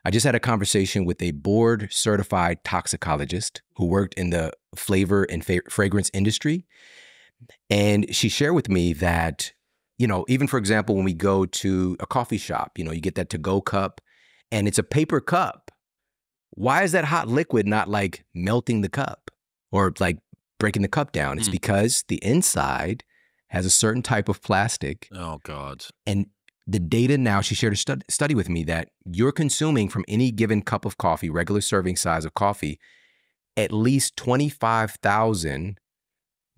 I 0.05 0.11
just 0.11 0.25
had 0.25 0.35
a 0.35 0.39
conversation 0.39 1.05
with 1.05 1.21
a 1.21 1.31
board 1.31 1.87
certified 1.91 2.63
toxicologist 2.63 3.61
who 3.77 3.85
worked 3.85 4.13
in 4.15 4.31
the 4.31 4.51
flavor 4.75 5.23
and 5.23 5.45
fa- 5.45 5.61
fragrance 5.69 6.11
industry. 6.13 6.65
And 7.69 8.13
she 8.13 8.29
shared 8.29 8.53
with 8.53 8.69
me 8.69 8.93
that, 8.93 9.53
you 9.97 10.07
know, 10.07 10.25
even 10.27 10.47
for 10.47 10.57
example, 10.57 10.95
when 10.95 11.05
we 11.05 11.13
go 11.13 11.45
to 11.45 11.95
a 11.99 12.05
coffee 12.05 12.37
shop, 12.37 12.77
you 12.77 12.83
know, 12.83 12.91
you 12.91 13.01
get 13.01 13.15
that 13.15 13.29
to 13.31 13.37
go 13.37 13.61
cup 13.61 14.01
and 14.51 14.67
it's 14.67 14.77
a 14.77 14.83
paper 14.83 15.21
cup. 15.21 15.62
Why 16.55 16.83
is 16.83 16.91
that 16.91 17.05
hot 17.05 17.27
liquid 17.27 17.67
not 17.67 17.89
like 17.89 18.23
melting 18.33 18.81
the 18.81 18.89
cup 18.89 19.31
or 19.71 19.91
like 19.99 20.17
breaking 20.59 20.81
the 20.83 20.87
cup 20.87 21.11
down? 21.11 21.37
It's 21.39 21.49
Mm. 21.49 21.53
because 21.53 22.03
the 22.07 22.23
inside 22.23 23.03
has 23.49 23.65
a 23.65 23.69
certain 23.69 24.01
type 24.01 24.29
of 24.29 24.41
plastic 24.41 25.07
oh 25.13 25.39
God. 25.43 25.85
and 26.05 26.27
the 26.65 26.79
data 26.79 27.17
now, 27.17 27.41
she 27.41 27.55
shared 27.55 27.73
a 27.73 27.75
stud- 27.75 28.05
study 28.09 28.33
with 28.33 28.47
me 28.47 28.63
that 28.63 28.87
you're 29.05 29.33
consuming 29.33 29.89
from 29.89 30.05
any 30.07 30.31
given 30.31 30.61
cup 30.61 30.85
of 30.85 30.97
coffee, 30.97 31.29
regular 31.29 31.59
serving 31.59 31.97
size 31.97 32.23
of 32.23 32.33
coffee, 32.35 32.79
at 33.57 33.73
least 33.73 34.15
25,000 34.15 35.77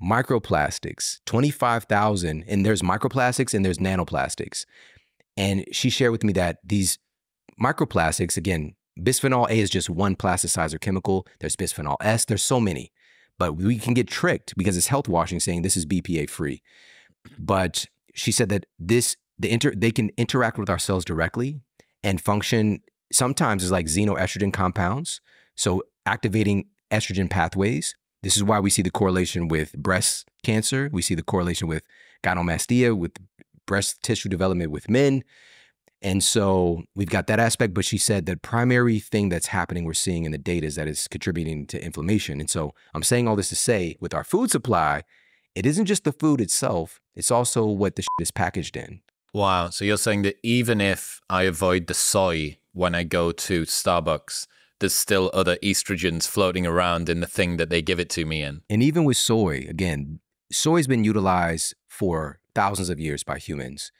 microplastics. 0.01 1.19
25,000. 1.25 2.43
And 2.47 2.65
there's 2.65 2.81
microplastics 2.81 3.53
and 3.53 3.65
there's 3.65 3.79
nanoplastics. 3.79 4.65
And 5.37 5.65
she 5.71 5.89
shared 5.89 6.11
with 6.11 6.23
me 6.23 6.33
that 6.33 6.59
these 6.63 6.99
microplastics, 7.61 8.37
again, 8.37 8.75
bisphenol 8.99 9.49
A 9.49 9.59
is 9.59 9.69
just 9.69 9.89
one 9.89 10.15
plasticizer 10.15 10.79
chemical. 10.79 11.27
There's 11.39 11.55
bisphenol 11.55 11.97
S, 12.01 12.25
there's 12.25 12.43
so 12.43 12.59
many. 12.59 12.91
But 13.37 13.57
we 13.57 13.77
can 13.77 13.93
get 13.93 14.07
tricked 14.07 14.55
because 14.55 14.77
it's 14.77 14.87
health 14.87 15.09
washing 15.09 15.39
saying 15.39 15.61
this 15.61 15.75
is 15.75 15.85
BPA 15.85 16.29
free. 16.29 16.61
But 17.37 17.85
she 18.13 18.31
said 18.31 18.49
that 18.49 18.65
this 18.79 19.17
the 19.37 19.51
inter 19.51 19.73
they 19.75 19.91
can 19.91 20.11
interact 20.17 20.57
with 20.57 20.69
our 20.69 20.79
cells 20.79 21.03
directly 21.03 21.59
and 22.03 22.21
function 22.21 22.81
sometimes 23.11 23.63
as 23.63 23.71
like 23.71 23.87
xenoestrogen 23.87 24.53
compounds. 24.53 25.19
So 25.55 25.83
activating 26.05 26.67
estrogen 26.91 27.29
pathways. 27.29 27.95
This 28.23 28.37
is 28.37 28.43
why 28.43 28.59
we 28.59 28.69
see 28.69 28.81
the 28.81 28.91
correlation 28.91 29.47
with 29.47 29.73
breast 29.73 30.27
cancer. 30.43 30.89
We 30.91 31.01
see 31.01 31.15
the 31.15 31.23
correlation 31.23 31.67
with 31.67 31.83
gynecomastia, 32.23 32.97
with 32.97 33.11
breast 33.65 34.01
tissue 34.01 34.29
development 34.29 34.71
with 34.71 34.89
men. 34.89 35.23
And 36.05 36.23
so 36.23 36.83
we've 36.93 37.09
got 37.09 37.25
that 37.27 37.39
aspect, 37.39 37.73
but 37.73 37.83
she 37.83 37.97
said 37.97 38.27
that 38.27 38.43
primary 38.43 38.99
thing 38.99 39.29
that's 39.29 39.47
happening, 39.47 39.85
we're 39.85 39.95
seeing 39.95 40.23
in 40.23 40.31
the 40.31 40.37
data 40.37 40.67
is 40.67 40.75
that 40.75 40.87
it's 40.87 41.07
contributing 41.07 41.65
to 41.65 41.83
inflammation. 41.83 42.39
And 42.39 42.47
so 42.47 42.75
I'm 42.93 43.01
saying 43.01 43.27
all 43.27 43.35
this 43.35 43.49
to 43.49 43.55
say 43.55 43.97
with 43.99 44.13
our 44.13 44.23
food 44.23 44.51
supply, 44.51 45.01
it 45.55 45.65
isn't 45.65 45.87
just 45.87 46.03
the 46.03 46.11
food 46.11 46.41
itself, 46.41 47.01
it's 47.15 47.31
also 47.31 47.65
what 47.65 47.95
the 47.95 48.03
shit 48.03 48.21
is 48.21 48.29
packaged 48.29 48.77
in. 48.77 49.01
Wow. 49.33 49.71
So 49.71 49.83
you're 49.83 49.97
saying 49.97 50.21
that 50.21 50.35
even 50.43 50.79
if 50.79 51.21
I 51.27 51.43
avoid 51.43 51.87
the 51.87 51.95
soy 51.95 52.59
when 52.73 52.93
I 52.93 53.03
go 53.03 53.31
to 53.31 53.63
Starbucks, 53.63 54.45
there's 54.79 54.93
still 54.93 55.31
other 55.33 55.57
estrogens 55.63 56.27
floating 56.27 56.67
around 56.67 57.09
in 57.09 57.19
the 57.19 57.25
thing 57.25 57.57
that 57.57 57.71
they 57.71 57.81
give 57.81 57.99
it 57.99 58.11
to 58.11 58.25
me 58.25 58.43
in. 58.43 58.61
And 58.69 58.83
even 58.83 59.05
with 59.05 59.17
soy, 59.17 59.65
again, 59.67 60.19
soy's 60.51 60.85
been 60.85 61.03
utilized 61.03 61.73
for 61.87 62.41
thousands 62.53 62.89
of 62.89 62.99
years 62.99 63.23
by 63.23 63.39
humans. 63.39 63.91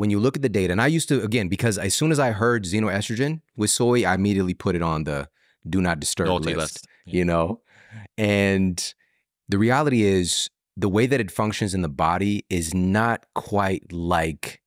When 0.00 0.08
you 0.08 0.18
look 0.18 0.34
at 0.34 0.40
the 0.40 0.48
data, 0.48 0.72
and 0.72 0.80
I 0.80 0.86
used 0.86 1.08
to 1.10 1.22
again 1.22 1.48
because 1.48 1.76
as 1.76 1.92
soon 1.92 2.10
as 2.10 2.18
I 2.18 2.30
heard 2.30 2.64
xenoestrogen 2.64 3.42
with 3.54 3.68
soy, 3.68 4.06
I 4.06 4.14
immediately 4.14 4.54
put 4.54 4.74
it 4.74 4.80
on 4.80 5.04
the 5.04 5.28
do 5.68 5.82
not 5.82 6.00
disturb 6.00 6.30
list. 6.30 6.56
list. 6.56 6.88
Yeah. 7.04 7.16
You 7.16 7.24
know, 7.26 7.60
and 8.16 8.94
the 9.50 9.58
reality 9.58 10.04
is 10.04 10.48
the 10.74 10.88
way 10.88 11.04
that 11.04 11.20
it 11.20 11.30
functions 11.30 11.74
in 11.74 11.82
the 11.82 11.90
body 11.90 12.46
is 12.48 12.72
not 12.72 13.26
quite 13.34 13.92
like 13.92 14.62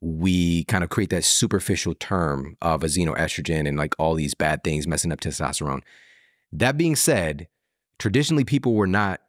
we 0.00 0.62
kind 0.66 0.84
of 0.84 0.90
create 0.90 1.10
that 1.10 1.24
superficial 1.24 1.96
term 1.96 2.56
of 2.62 2.84
a 2.84 2.86
xenoestrogen 2.86 3.66
and 3.66 3.76
like 3.76 3.96
all 3.98 4.14
these 4.14 4.34
bad 4.34 4.62
things 4.62 4.86
messing 4.86 5.10
up 5.10 5.20
testosterone. 5.20 5.82
That 6.52 6.76
being 6.76 6.94
said, 6.94 7.48
traditionally 7.98 8.44
people 8.44 8.74
were 8.74 8.86
not 8.86 9.22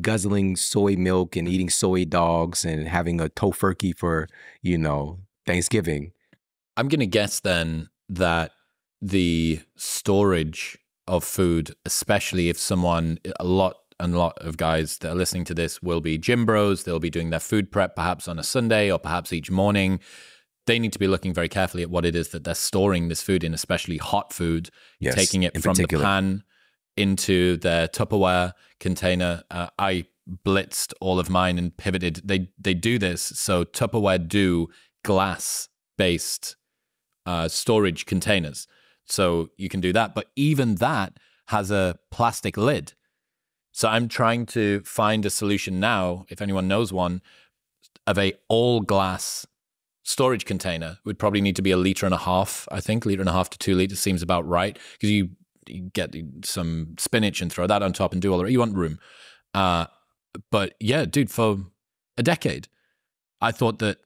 guzzling 0.00 0.56
soy 0.56 0.96
milk 0.96 1.36
and 1.36 1.48
eating 1.48 1.70
soy 1.70 2.04
dogs 2.04 2.64
and 2.64 2.88
having 2.88 3.20
a 3.20 3.28
tofurkey 3.28 3.96
for, 3.96 4.28
you 4.62 4.78
know, 4.78 5.20
Thanksgiving. 5.46 6.12
I'm 6.76 6.88
going 6.88 7.00
to 7.00 7.06
guess 7.06 7.40
then 7.40 7.88
that 8.08 8.52
the 9.00 9.60
storage 9.76 10.78
of 11.06 11.24
food, 11.24 11.74
especially 11.84 12.48
if 12.48 12.58
someone, 12.58 13.18
a 13.38 13.44
lot 13.44 13.76
and 13.98 14.14
a 14.14 14.18
lot 14.18 14.36
of 14.40 14.56
guys 14.58 14.98
that 14.98 15.10
are 15.12 15.14
listening 15.14 15.44
to 15.44 15.54
this 15.54 15.80
will 15.82 16.00
be 16.02 16.18
gym 16.18 16.44
bros. 16.44 16.82
They'll 16.84 16.98
be 17.00 17.08
doing 17.10 17.30
their 17.30 17.40
food 17.40 17.70
prep 17.72 17.96
perhaps 17.96 18.28
on 18.28 18.38
a 18.38 18.42
Sunday 18.42 18.90
or 18.90 18.98
perhaps 18.98 19.32
each 19.32 19.50
morning. 19.50 20.00
They 20.66 20.78
need 20.78 20.92
to 20.92 20.98
be 20.98 21.06
looking 21.06 21.32
very 21.32 21.48
carefully 21.48 21.82
at 21.82 21.90
what 21.90 22.04
it 22.04 22.14
is 22.16 22.28
that 22.30 22.44
they're 22.44 22.54
storing 22.54 23.08
this 23.08 23.22
food 23.22 23.42
in, 23.44 23.54
especially 23.54 23.96
hot 23.98 24.32
food, 24.32 24.68
Yes, 25.00 25.14
taking 25.14 25.44
it 25.44 25.54
from 25.54 25.74
particular. 25.74 26.02
the 26.02 26.04
pan 26.06 26.42
into 26.96 27.56
their 27.58 27.88
Tupperware 27.88 28.52
container. 28.80 29.42
Uh, 29.50 29.68
I 29.78 30.06
blitzed 30.44 30.92
all 31.00 31.18
of 31.18 31.30
mine 31.30 31.58
and 31.58 31.76
pivoted. 31.76 32.22
They 32.24 32.48
they 32.58 32.74
do 32.74 32.98
this 32.98 33.22
so 33.22 33.64
Tupperware 33.64 34.26
do 34.26 34.68
glass 35.04 35.68
based 35.96 36.56
uh, 37.24 37.48
storage 37.48 38.06
containers, 38.06 38.66
so 39.06 39.50
you 39.56 39.68
can 39.68 39.80
do 39.80 39.92
that. 39.92 40.14
But 40.14 40.30
even 40.36 40.76
that 40.76 41.18
has 41.48 41.70
a 41.70 41.98
plastic 42.10 42.56
lid. 42.56 42.94
So 43.72 43.88
I'm 43.88 44.08
trying 44.08 44.46
to 44.46 44.80
find 44.80 45.26
a 45.26 45.30
solution 45.30 45.78
now. 45.78 46.24
If 46.28 46.40
anyone 46.40 46.66
knows 46.66 46.92
one, 46.92 47.20
of 48.06 48.18
a 48.18 48.32
all 48.48 48.80
glass 48.80 49.46
storage 50.02 50.44
container 50.44 50.98
would 51.04 51.18
probably 51.18 51.40
need 51.40 51.56
to 51.56 51.62
be 51.62 51.72
a 51.72 51.76
liter 51.76 52.06
and 52.06 52.14
a 52.14 52.18
half. 52.18 52.68
I 52.70 52.80
think 52.80 53.04
liter 53.04 53.20
and 53.20 53.28
a 53.28 53.32
half 53.32 53.50
to 53.50 53.58
two 53.58 53.74
liters 53.74 53.98
seems 53.98 54.22
about 54.22 54.46
right 54.46 54.78
because 54.92 55.10
you, 55.10 55.30
you 55.68 55.90
get 55.92 56.14
some 56.44 56.94
spinach 56.98 57.40
and 57.40 57.52
throw 57.52 57.66
that 57.66 57.82
on 57.82 57.92
top 57.92 58.12
and 58.12 58.22
do 58.22 58.32
all 58.32 58.38
the 58.38 58.50
you 58.50 58.58
want 58.60 58.74
room. 58.76 58.98
Uh, 59.54 59.86
but 60.50 60.74
yeah, 60.80 61.04
dude, 61.04 61.30
for 61.30 61.58
a 62.18 62.22
decade, 62.22 62.68
I 63.40 63.52
thought 63.52 63.78
that 63.78 63.98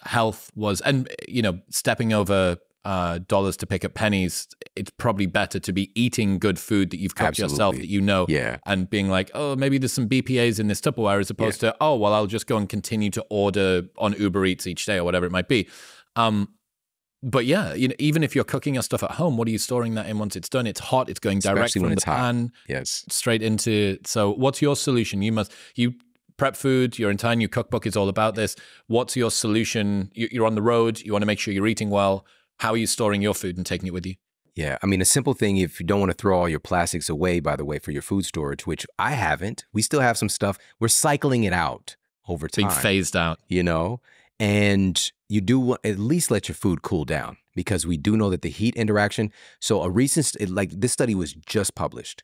health 0.00 0.50
was, 0.54 0.80
and 0.80 1.08
you 1.28 1.42
know, 1.42 1.60
stepping 1.70 2.12
over 2.12 2.56
uh, 2.84 3.18
dollars 3.28 3.56
to 3.58 3.66
pick 3.66 3.84
up 3.84 3.94
pennies, 3.94 4.48
it's 4.74 4.90
probably 4.90 5.26
better 5.26 5.60
to 5.60 5.72
be 5.72 5.92
eating 5.94 6.38
good 6.40 6.58
food 6.58 6.90
that 6.90 6.98
you've 6.98 7.14
cooked 7.14 7.38
yourself 7.38 7.76
that 7.76 7.86
you 7.88 8.00
know 8.00 8.26
Yeah. 8.28 8.56
and 8.66 8.90
being 8.90 9.08
like, 9.08 9.30
oh, 9.34 9.54
maybe 9.54 9.78
there's 9.78 9.92
some 9.92 10.08
BPAs 10.08 10.58
in 10.58 10.66
this 10.66 10.80
Tupperware 10.80 11.20
as 11.20 11.30
opposed 11.30 11.60
to, 11.60 11.76
oh, 11.80 11.94
well, 11.96 12.12
I'll 12.12 12.26
just 12.26 12.48
go 12.48 12.56
and 12.56 12.68
continue 12.68 13.10
to 13.10 13.24
order 13.30 13.82
on 13.98 14.14
Uber 14.14 14.44
Eats 14.46 14.66
each 14.66 14.84
day 14.84 14.96
or 14.96 15.04
whatever 15.04 15.26
it 15.26 15.30
might 15.30 15.46
be. 15.48 15.68
Um, 16.16 16.48
but 17.22 17.46
yeah, 17.46 17.74
you 17.74 17.88
know, 17.88 17.94
even 17.98 18.22
if 18.22 18.34
you're 18.34 18.44
cooking 18.44 18.74
your 18.74 18.82
stuff 18.82 19.02
at 19.02 19.12
home, 19.12 19.36
what 19.36 19.46
are 19.48 19.50
you 19.50 19.58
storing 19.58 19.94
that 19.94 20.06
in 20.06 20.18
once 20.18 20.34
it's 20.36 20.48
done? 20.48 20.66
It's 20.66 20.80
hot. 20.80 21.08
It's 21.08 21.20
going 21.20 21.38
direct 21.38 21.58
Especially 21.66 21.88
from 21.88 21.94
the 21.94 22.02
hot. 22.04 22.16
pan 22.16 22.52
Yes. 22.68 23.04
straight 23.08 23.42
into. 23.42 23.98
So, 24.04 24.32
what's 24.32 24.60
your 24.60 24.76
solution? 24.76 25.22
You 25.22 25.32
must 25.32 25.52
you 25.76 25.94
prep 26.36 26.56
food. 26.56 26.98
Your 26.98 27.10
entire 27.10 27.36
new 27.36 27.48
cookbook 27.48 27.86
is 27.86 27.96
all 27.96 28.08
about 28.08 28.34
this. 28.34 28.56
What's 28.88 29.16
your 29.16 29.30
solution? 29.30 30.10
You- 30.14 30.28
You're 30.32 30.46
on 30.46 30.54
the 30.56 30.62
road. 30.62 31.00
You 31.00 31.12
want 31.12 31.22
to 31.22 31.26
make 31.26 31.38
sure 31.38 31.54
you're 31.54 31.66
eating 31.68 31.90
well. 31.90 32.26
How 32.58 32.70
are 32.72 32.76
you 32.76 32.86
storing 32.86 33.22
your 33.22 33.34
food 33.34 33.56
and 33.56 33.64
taking 33.66 33.86
it 33.86 33.92
with 33.92 34.06
you? 34.06 34.14
Yeah, 34.54 34.76
I 34.82 34.86
mean, 34.86 35.00
a 35.00 35.04
simple 35.06 35.32
thing 35.34 35.56
if 35.56 35.80
you 35.80 35.86
don't 35.86 36.00
want 36.00 36.10
to 36.10 36.16
throw 36.16 36.38
all 36.38 36.48
your 36.48 36.60
plastics 36.60 37.08
away, 37.08 37.40
by 37.40 37.56
the 37.56 37.64
way, 37.64 37.78
for 37.78 37.90
your 37.90 38.02
food 38.02 38.26
storage, 38.26 38.66
which 38.66 38.86
I 38.98 39.12
haven't, 39.12 39.64
we 39.72 39.80
still 39.80 40.00
have 40.00 40.18
some 40.18 40.28
stuff. 40.28 40.58
We're 40.78 40.88
cycling 40.88 41.44
it 41.44 41.54
out 41.54 41.96
over 42.28 42.48
time, 42.48 42.68
Being 42.68 42.80
phased 42.80 43.16
out. 43.16 43.38
you 43.48 43.62
know, 43.62 44.00
and 44.38 45.10
you 45.32 45.40
do 45.40 45.58
wa- 45.58 45.78
at 45.82 45.98
least 45.98 46.30
let 46.30 46.46
your 46.46 46.54
food 46.54 46.82
cool 46.82 47.06
down 47.06 47.38
because 47.56 47.86
we 47.86 47.96
do 47.96 48.18
know 48.18 48.28
that 48.28 48.42
the 48.42 48.50
heat 48.50 48.76
interaction. 48.76 49.32
So 49.60 49.82
a 49.82 49.88
recent, 49.88 50.36
like 50.50 50.70
this 50.72 50.92
study 50.92 51.14
was 51.14 51.32
just 51.32 51.74
published, 51.74 52.22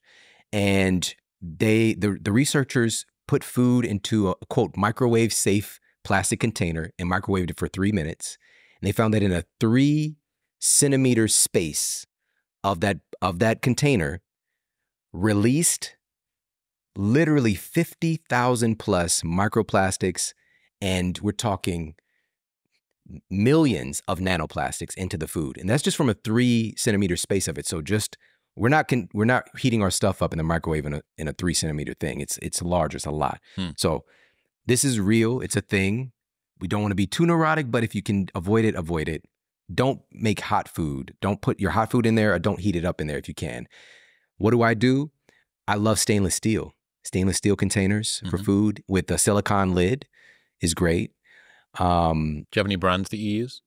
and 0.52 1.14
they 1.40 1.94
the 1.94 2.18
the 2.20 2.32
researchers 2.32 3.06
put 3.26 3.43
food 3.43 3.86
into 3.86 4.28
a 4.28 4.35
quote 4.51 4.76
microwave 4.76 5.32
safe 5.32 5.80
plastic 6.05 6.39
container 6.39 6.90
and 6.98 7.10
microwaved 7.10 7.51
it 7.51 7.59
for 7.59 7.66
three 7.66 7.93
minutes, 7.93 8.36
and 8.80 8.86
they 8.86 8.93
found 8.93 9.14
that 9.14 9.22
in 9.22 9.32
a 9.32 9.44
three 9.59 10.16
centimeter 10.60 11.28
space 11.28 12.06
of 12.62 12.80
that 12.80 12.98
of 13.22 13.39
that 13.39 13.62
container 13.62 14.20
released 15.14 15.97
literally 16.94 17.55
50,000 17.55 18.78
plus 18.78 19.22
microplastics 19.22 20.35
and 20.80 21.18
we're 21.20 21.32
talking 21.32 21.94
millions 23.30 24.02
of 24.09 24.18
nanoplastics 24.18 24.94
into 24.97 25.16
the 25.16 25.28
food 25.28 25.56
and 25.59 25.68
that's 25.68 25.82
just 25.82 25.97
from 25.97 26.09
a 26.09 26.14
3 26.14 26.74
centimeter 26.76 27.16
space 27.16 27.48
of 27.48 27.56
it 27.59 27.66
so 27.66 27.80
just 27.80 28.16
we're 28.56 28.68
not 28.68 28.90
we're 29.14 29.24
not 29.24 29.44
heating 29.59 29.82
our 29.82 29.90
stuff 29.90 30.20
up 30.22 30.32
in 30.32 30.39
the 30.39 30.43
microwave 30.44 30.85
in 30.85 30.94
a 30.94 31.02
in 31.16 31.26
a 31.28 31.32
3 31.32 31.55
centimeter 31.55 31.94
thing 31.94 32.20
it's 32.20 32.39
it's 32.39 32.60
large 32.62 32.94
it's 32.94 33.06
a 33.06 33.10
lot 33.10 33.40
Hmm. 33.56 33.70
so 33.76 34.05
this 34.66 34.85
is 34.85 35.01
real 35.01 35.40
it's 35.40 35.56
a 35.56 35.60
thing 35.62 36.12
we 36.60 36.68
don't 36.68 36.82
want 36.82 36.90
to 36.90 36.97
be 36.97 37.06
too 37.06 37.24
neurotic 37.24 37.70
but 37.70 37.82
if 37.85 37.94
you 37.94 38.02
can 38.02 38.28
avoid 38.35 38.64
it 38.64 38.74
avoid 38.74 39.09
it 39.09 39.24
don't 39.74 40.01
make 40.10 40.40
hot 40.40 40.66
food. 40.66 41.14
Don't 41.20 41.43
put 41.43 41.60
your 41.60 41.72
hot 41.72 41.90
food 41.90 42.06
in 42.06 42.14
there 42.14 42.32
or 42.32 42.39
don't 42.39 42.60
heat 42.60 42.74
it 42.74 42.86
up 42.86 43.02
in 43.02 43.06
there 43.06 43.18
if 43.18 43.28
you 43.28 43.35
can. 43.35 43.68
What 44.39 44.52
do 44.52 44.62
I 44.62 44.72
do? 44.72 45.10
I 45.66 45.74
love 45.74 45.98
stainless 45.98 46.35
steel. 46.36 46.72
Stainless 47.05 47.36
steel 47.36 47.55
containers 47.55 48.22
for 48.30 48.39
Mhm. 48.39 48.44
food 48.47 48.82
with 48.89 49.10
a 49.10 49.18
silicone 49.18 49.74
lid 49.74 50.06
is 50.62 50.72
great. 50.72 51.10
Um, 51.78 52.46
Do 52.50 52.59
you 52.59 52.60
have 52.60 52.66
any 52.66 52.76
brands 52.76 53.10
that 53.10 53.18
you 53.18 53.30
use? 53.30 53.62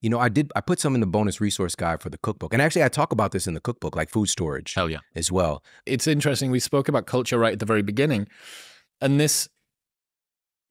you 0.00 0.08
know, 0.08 0.20
I 0.20 0.28
did 0.28 0.52
I 0.54 0.60
put 0.60 0.78
some 0.78 0.94
in 0.94 1.00
the 1.00 1.08
bonus 1.08 1.40
resource 1.40 1.74
guide 1.74 2.00
for 2.00 2.08
the 2.08 2.18
cookbook. 2.18 2.52
And 2.52 2.62
actually 2.62 2.84
I 2.84 2.88
talk 2.88 3.10
about 3.10 3.32
this 3.32 3.48
in 3.48 3.54
the 3.54 3.60
cookbook, 3.60 3.96
like 3.96 4.10
food 4.10 4.28
storage 4.28 4.74
Hell 4.74 4.88
yeah. 4.88 4.98
as 5.16 5.32
well. 5.32 5.64
it's 5.86 6.06
interesting. 6.06 6.52
We 6.52 6.60
spoke 6.60 6.88
about 6.88 7.06
culture 7.06 7.36
right 7.36 7.52
at 7.54 7.58
the 7.58 7.66
very 7.66 7.82
beginning, 7.82 8.28
and 9.00 9.18
this 9.18 9.48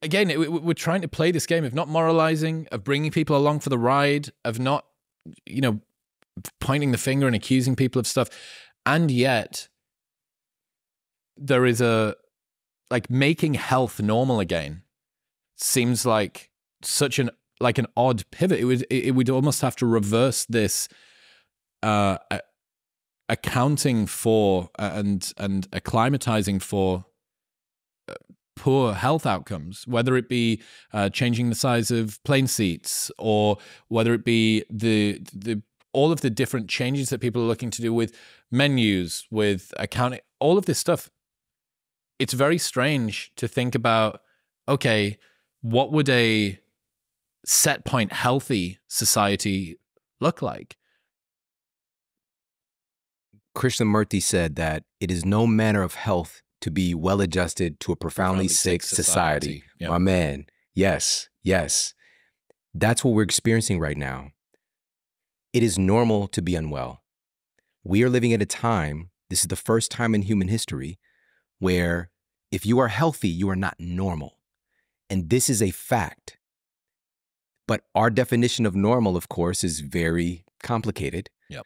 again, 0.02 0.30
it, 0.30 0.40
we- 0.40 0.48
we're 0.48 0.74
trying 0.74 1.02
to 1.02 1.08
play 1.10 1.32
this 1.32 1.46
game 1.46 1.66
of 1.66 1.74
not 1.74 1.90
moralizing, 1.90 2.68
of 2.72 2.86
bringing 2.86 3.12
people 3.12 3.36
along 3.36 3.60
for 3.60 3.70
the 3.70 3.78
ride, 3.78 4.30
of 4.46 4.60
not, 4.60 4.86
you 5.46 5.60
know, 5.60 5.82
pointing 6.62 6.92
the 6.94 6.98
finger 6.98 7.28
and 7.28 7.36
accusing 7.36 7.76
people 7.76 8.00
of 8.00 8.08
stuff, 8.08 8.30
and 8.86 9.12
yet 9.12 9.68
there 11.36 11.66
is 11.66 11.82
a 11.82 12.16
like 12.90 13.10
making 13.10 13.56
health 13.56 14.00
normal 14.02 14.40
again 14.40 14.84
seems 15.58 16.06
like 16.06 16.50
such 16.82 17.20
an 17.20 17.30
like 17.60 17.78
an 17.78 17.88
odd 17.98 18.30
pivot. 18.32 18.60
It 18.60 18.66
would 18.66 18.82
it, 18.84 19.06
it 19.06 19.12
would 19.12 19.30
almost 19.30 19.62
have 19.62 19.76
to 19.78 19.86
reverse 19.86 20.46
this 20.46 20.88
uh 21.84 22.18
accounting 23.30 24.06
for 24.06 24.70
uh, 24.80 24.92
and 24.94 25.34
and 25.38 25.70
acclimatizing 25.72 26.62
for 26.62 27.06
uh, 28.08 28.14
poor 28.56 28.94
health 28.94 29.26
outcomes, 29.26 29.86
whether 29.88 30.16
it 30.16 30.30
be 30.30 30.62
uh, 30.94 31.10
changing 31.10 31.50
the 31.50 31.56
size 31.56 31.92
of 31.92 32.24
plane 32.24 32.48
seats 32.48 33.12
or 33.18 33.58
whether 33.90 34.14
it 34.14 34.24
be 34.24 34.64
the 34.70 35.22
the 35.34 35.62
all 35.94 36.12
of 36.12 36.22
the 36.22 36.30
different 36.30 36.70
changes 36.70 37.10
that 37.10 37.20
people 37.20 37.42
are 37.42 37.48
looking 37.48 37.72
to 37.72 37.82
do 37.82 37.94
with 37.94 38.14
menus, 38.52 39.26
with 39.32 39.74
accounting, 39.78 40.20
all 40.40 40.58
of 40.58 40.66
this 40.66 40.80
stuff. 40.80 41.10
It's 42.20 42.34
very 42.34 42.58
strange 42.58 43.32
to 43.36 43.48
think 43.48 43.76
about. 43.76 44.22
Okay, 44.70 45.18
what 45.62 45.92
would 45.92 46.10
a 46.10 46.60
set 47.46 47.86
point 47.86 48.12
healthy 48.14 48.80
society 48.88 49.78
look 50.20 50.42
like? 50.42 50.78
Krishnamurti 53.56 54.22
said 54.22 54.56
that 54.56 54.84
it 55.00 55.10
is 55.10 55.26
no 55.26 55.48
manner 55.48 55.82
of 55.82 55.96
health 55.96 56.44
to 56.62 56.70
be 56.70 56.94
well 56.94 57.22
adjusted 57.22 57.80
to 57.82 57.92
a 57.92 57.96
profoundly, 57.96 58.48
sick, 58.48 58.84
society. 58.84 59.64
Yeah. 59.80 59.90
My 59.90 59.98
man, 59.98 60.46
yes, 60.76 61.30
yes. 61.44 61.94
That's 62.74 63.04
what 63.04 63.16
we're 63.16 63.24
experiencing 63.24 63.80
right 63.80 63.98
now. 63.98 64.32
It 65.54 65.64
is 65.64 65.80
normal 65.80 66.28
to 66.30 66.42
be 66.42 66.56
unwell. 66.56 67.02
We 67.84 68.04
are 68.04 68.10
living 68.10 68.34
at 68.34 68.42
a 68.42 68.46
time, 68.46 69.10
this 69.30 69.42
is 69.42 69.48
the 69.48 69.56
first 69.56 69.90
time 69.90 70.14
in 70.14 70.24
human 70.24 70.50
history, 70.50 71.00
where 71.58 72.12
if 72.52 72.66
you 72.66 72.78
are 72.80 72.90
healthy, 72.90 73.30
you 73.30 73.50
are 73.50 73.56
not 73.56 73.76
normal. 73.80 74.37
And 75.10 75.30
this 75.30 75.50
is 75.50 75.62
a 75.62 75.72
fact. 75.72 76.38
But 77.68 77.82
our 77.96 78.10
definition 78.10 78.66
of 78.66 78.76
normal, 78.76 79.18
of 79.18 79.30
course, 79.30 79.64
is 79.64 79.82
very 79.82 80.46
complicated. 80.64 81.30
Yep. 81.50 81.66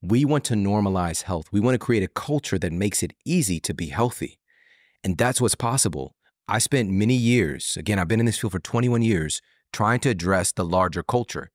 We 0.00 0.24
want 0.24 0.44
to 0.44 0.54
normalize 0.54 1.22
health. 1.22 1.48
We 1.52 1.60
want 1.60 1.74
to 1.74 1.78
create 1.78 2.02
a 2.02 2.08
culture 2.08 2.58
that 2.58 2.72
makes 2.72 3.02
it 3.02 3.12
easy 3.24 3.60
to 3.60 3.74
be 3.74 3.86
healthy. 3.86 4.38
And 5.02 5.18
that's 5.18 5.40
what's 5.40 5.54
possible. 5.54 6.14
I 6.46 6.58
spent 6.58 6.90
many 6.90 7.14
years, 7.14 7.76
again, 7.76 7.98
I've 7.98 8.08
been 8.08 8.20
in 8.20 8.26
this 8.26 8.38
field 8.38 8.52
for 8.52 8.58
21 8.58 9.02
years, 9.02 9.42
trying 9.72 10.00
to 10.00 10.08
address 10.08 10.52
the 10.52 10.64
larger 10.64 11.02
culture. 11.02 11.50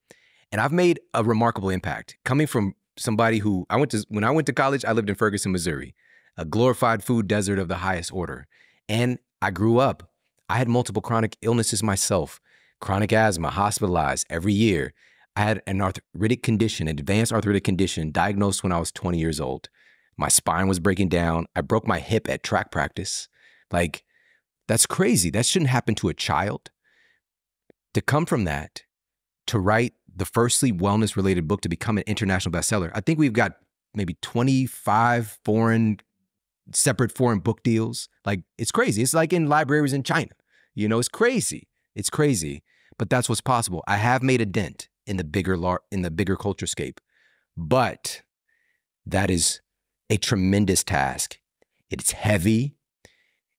And 0.51 0.61
I've 0.61 0.71
made 0.71 0.99
a 1.15 1.23
remarkable 1.23 1.69
impact 1.69 2.17
coming 2.23 2.45
from 2.45 2.75
somebody 2.97 3.39
who 3.39 3.65
I 3.71 3.77
went 3.77 3.91
to, 3.91 4.05
when 4.09 4.23
I 4.23 4.29
went 4.29 4.45
to 4.47 4.53
college, 4.53 4.85
I 4.85 4.91
lived 4.91 5.09
in 5.09 5.15
Ferguson, 5.15 5.51
Missouri, 5.51 5.95
a 6.37 6.45
glorified 6.45 7.03
food 7.03 7.27
desert 7.27 7.57
of 7.57 7.67
the 7.67 7.77
highest 7.77 8.13
order. 8.13 8.45
And 8.87 9.17
I 9.41 9.49
grew 9.49 9.79
up. 9.79 10.11
I 10.53 10.57
had 10.57 10.69
multiple 10.69 11.01
chronic 11.01 11.35
illnesses 11.41 11.81
myself, 11.81 12.39
chronic 12.79 13.11
asthma, 13.11 13.49
hospitalized 13.49 14.27
every 14.29 14.53
year. 14.53 14.93
I 15.35 15.41
had 15.41 15.63
an 15.65 15.81
arthritic 15.81 16.43
condition, 16.43 16.87
an 16.87 16.99
advanced 16.99 17.33
arthritic 17.33 17.63
condition, 17.63 18.11
diagnosed 18.11 18.61
when 18.61 18.71
I 18.71 18.77
was 18.77 18.91
20 18.91 19.17
years 19.17 19.39
old. 19.39 19.69
My 20.15 20.27
spine 20.27 20.67
was 20.67 20.79
breaking 20.79 21.09
down. 21.09 21.47
I 21.55 21.61
broke 21.61 21.87
my 21.87 21.97
hip 21.97 22.29
at 22.29 22.43
track 22.43 22.69
practice. 22.69 23.29
Like, 23.71 24.03
that's 24.67 24.85
crazy. 24.85 25.31
That 25.31 25.47
shouldn't 25.47 25.71
happen 25.71 25.95
to 25.95 26.09
a 26.09 26.13
child. 26.13 26.69
To 27.95 28.01
come 28.01 28.27
from 28.27 28.43
that, 28.43 28.83
to 29.47 29.57
write 29.57 29.93
the 30.15 30.25
first 30.25 30.59
sleep 30.59 30.77
wellness 30.77 31.15
related 31.15 31.47
book 31.47 31.61
to 31.61 31.69
become 31.69 31.97
an 31.97 32.03
international 32.05 32.53
bestseller, 32.53 32.91
I 32.93 33.01
think 33.01 33.17
we've 33.17 33.33
got 33.33 33.53
maybe 33.95 34.17
25 34.21 35.39
foreign, 35.43 35.97
separate 36.75 37.11
foreign 37.11 37.39
book 37.39 37.63
deals. 37.63 38.07
Like, 38.23 38.41
it's 38.59 38.71
crazy. 38.71 39.01
It's 39.01 39.15
like 39.15 39.33
in 39.33 39.49
libraries 39.49 39.93
in 39.93 40.03
China. 40.03 40.29
You 40.75 40.87
know, 40.87 40.99
it's 40.99 41.09
crazy. 41.09 41.67
It's 41.95 42.09
crazy. 42.09 42.63
But 42.97 43.09
that's 43.09 43.27
what's 43.27 43.41
possible. 43.41 43.83
I 43.87 43.97
have 43.97 44.23
made 44.23 44.41
a 44.41 44.45
dent 44.45 44.87
in 45.05 45.17
the 45.17 45.23
bigger 45.23 45.57
in 45.91 46.01
the 46.01 46.11
bigger 46.11 46.35
culture 46.35 46.67
scape. 46.67 47.01
But 47.57 48.21
that 49.05 49.29
is 49.29 49.61
a 50.09 50.17
tremendous 50.17 50.83
task. 50.83 51.39
It's 51.89 52.11
heavy. 52.11 52.75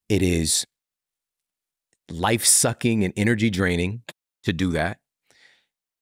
It 0.09 0.23
is 0.23 0.67
life 2.11 2.45
sucking 2.45 3.05
and 3.05 3.13
energy 3.17 3.51
draining 3.51 4.03
to 4.43 4.53
do 4.53 4.71
that. 4.73 4.99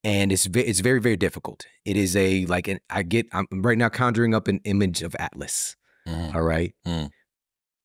And 0.05 0.33
it's 0.33 0.47
it's 0.47 0.81
very 0.81 1.01
very 1.01 1.17
difficult. 1.17 1.67
It 1.85 1.97
is 1.97 2.17
a 2.17 2.45
like 2.47 2.67
an, 2.69 2.81
I 2.91 3.03
get 3.03 3.27
I'm 3.33 3.47
right 3.53 3.79
now 3.79 3.89
conjuring 3.89 4.35
up 4.35 4.49
an 4.49 4.61
image 4.65 5.03
of 5.03 5.15
Atlas. 5.19 5.77
Mm. 6.09 6.35
All 6.35 6.43
right. 6.43 6.75
Mm. 6.87 7.11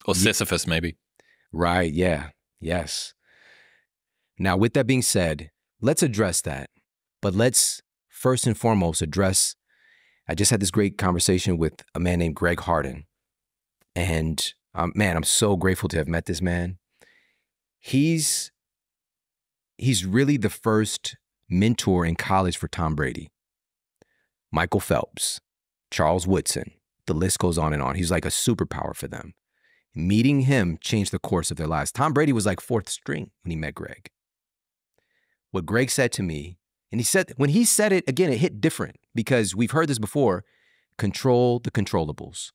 Or 0.05 0.15
Sisyphus 0.15 0.65
maybe. 0.65 0.97
Right, 1.51 1.91
yeah. 1.91 2.29
Yes. 2.59 3.13
Now 4.39 4.57
with 4.57 4.73
that 4.73 4.87
being 4.87 5.01
said, 5.01 5.51
let's 5.81 6.03
address 6.03 6.41
that. 6.41 6.69
But 7.21 7.33
let's 7.33 7.81
first 8.09 8.47
and 8.47 8.57
foremost 8.57 9.01
address 9.01 9.55
I 10.29 10.35
just 10.35 10.51
had 10.51 10.59
this 10.59 10.71
great 10.71 10.97
conversation 10.97 11.57
with 11.57 11.83
a 11.95 11.99
man 11.99 12.19
named 12.19 12.35
Greg 12.35 12.59
Harden. 12.59 13.05
And 13.95 14.53
um, 14.75 14.91
man, 14.93 15.15
I'm 15.15 15.23
so 15.23 15.55
grateful 15.55 15.87
to 15.89 15.97
have 15.97 16.07
met 16.07 16.25
this 16.25 16.41
man. 16.41 16.77
He's 17.79 18.51
he's 19.77 20.05
really 20.05 20.37
the 20.37 20.49
first 20.49 21.15
mentor 21.49 22.05
in 22.05 22.15
college 22.15 22.57
for 22.57 22.67
Tom 22.67 22.95
Brady. 22.95 23.29
Michael 24.51 24.79
Phelps, 24.79 25.39
Charles 25.91 26.27
Woodson, 26.27 26.71
the 27.05 27.13
list 27.13 27.39
goes 27.39 27.57
on 27.57 27.73
and 27.73 27.81
on. 27.81 27.95
He's 27.95 28.11
like 28.11 28.25
a 28.25 28.29
superpower 28.29 28.95
for 28.95 29.07
them. 29.07 29.33
Meeting 29.95 30.41
him 30.41 30.77
changed 30.81 31.11
the 31.11 31.19
course 31.19 31.51
of 31.51 31.57
their 31.57 31.67
lives. 31.67 31.91
Tom 31.91 32.13
Brady 32.13 32.33
was 32.33 32.45
like 32.45 32.59
fourth 32.59 32.89
string 32.89 33.31
when 33.43 33.51
he 33.51 33.55
met 33.55 33.75
Greg. 33.75 34.09
What 35.51 35.65
Greg 35.65 35.89
said 35.89 36.11
to 36.13 36.23
me 36.23 36.57
and 36.91 37.01
he 37.01 37.05
said, 37.05 37.33
when 37.37 37.49
he 37.49 37.65
said 37.65 37.91
it, 37.91 38.07
again, 38.07 38.31
it 38.31 38.39
hit 38.39 38.61
different 38.61 38.97
because 39.13 39.55
we've 39.55 39.71
heard 39.71 39.89
this 39.89 39.99
before 39.99 40.45
control 40.97 41.59
the 41.59 41.71
controllables. 41.71 42.51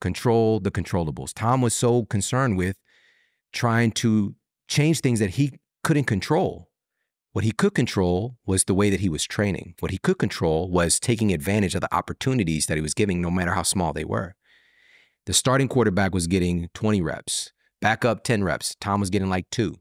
Control 0.00 0.60
the 0.60 0.70
controllables. 0.70 1.32
Tom 1.34 1.60
was 1.60 1.74
so 1.74 2.04
concerned 2.04 2.56
with 2.56 2.76
trying 3.52 3.90
to 3.92 4.34
change 4.68 5.00
things 5.00 5.20
that 5.20 5.30
he 5.30 5.52
couldn't 5.84 6.04
control. 6.04 6.68
What 7.32 7.44
he 7.44 7.52
could 7.52 7.74
control 7.74 8.38
was 8.46 8.64
the 8.64 8.74
way 8.74 8.88
that 8.88 9.00
he 9.00 9.10
was 9.10 9.24
training. 9.24 9.74
What 9.80 9.90
he 9.90 9.98
could 9.98 10.18
control 10.18 10.70
was 10.70 10.98
taking 10.98 11.32
advantage 11.32 11.74
of 11.74 11.82
the 11.82 11.94
opportunities 11.94 12.66
that 12.66 12.76
he 12.76 12.82
was 12.82 12.94
giving, 12.94 13.20
no 13.20 13.30
matter 13.30 13.52
how 13.52 13.62
small 13.62 13.92
they 13.92 14.04
were. 14.04 14.34
The 15.26 15.34
starting 15.34 15.68
quarterback 15.68 16.14
was 16.14 16.26
getting 16.26 16.70
20 16.72 17.02
reps, 17.02 17.52
backup 17.82 18.24
10 18.24 18.42
reps. 18.42 18.74
Tom 18.80 19.00
was 19.00 19.10
getting 19.10 19.28
like 19.28 19.50
two. 19.50 19.76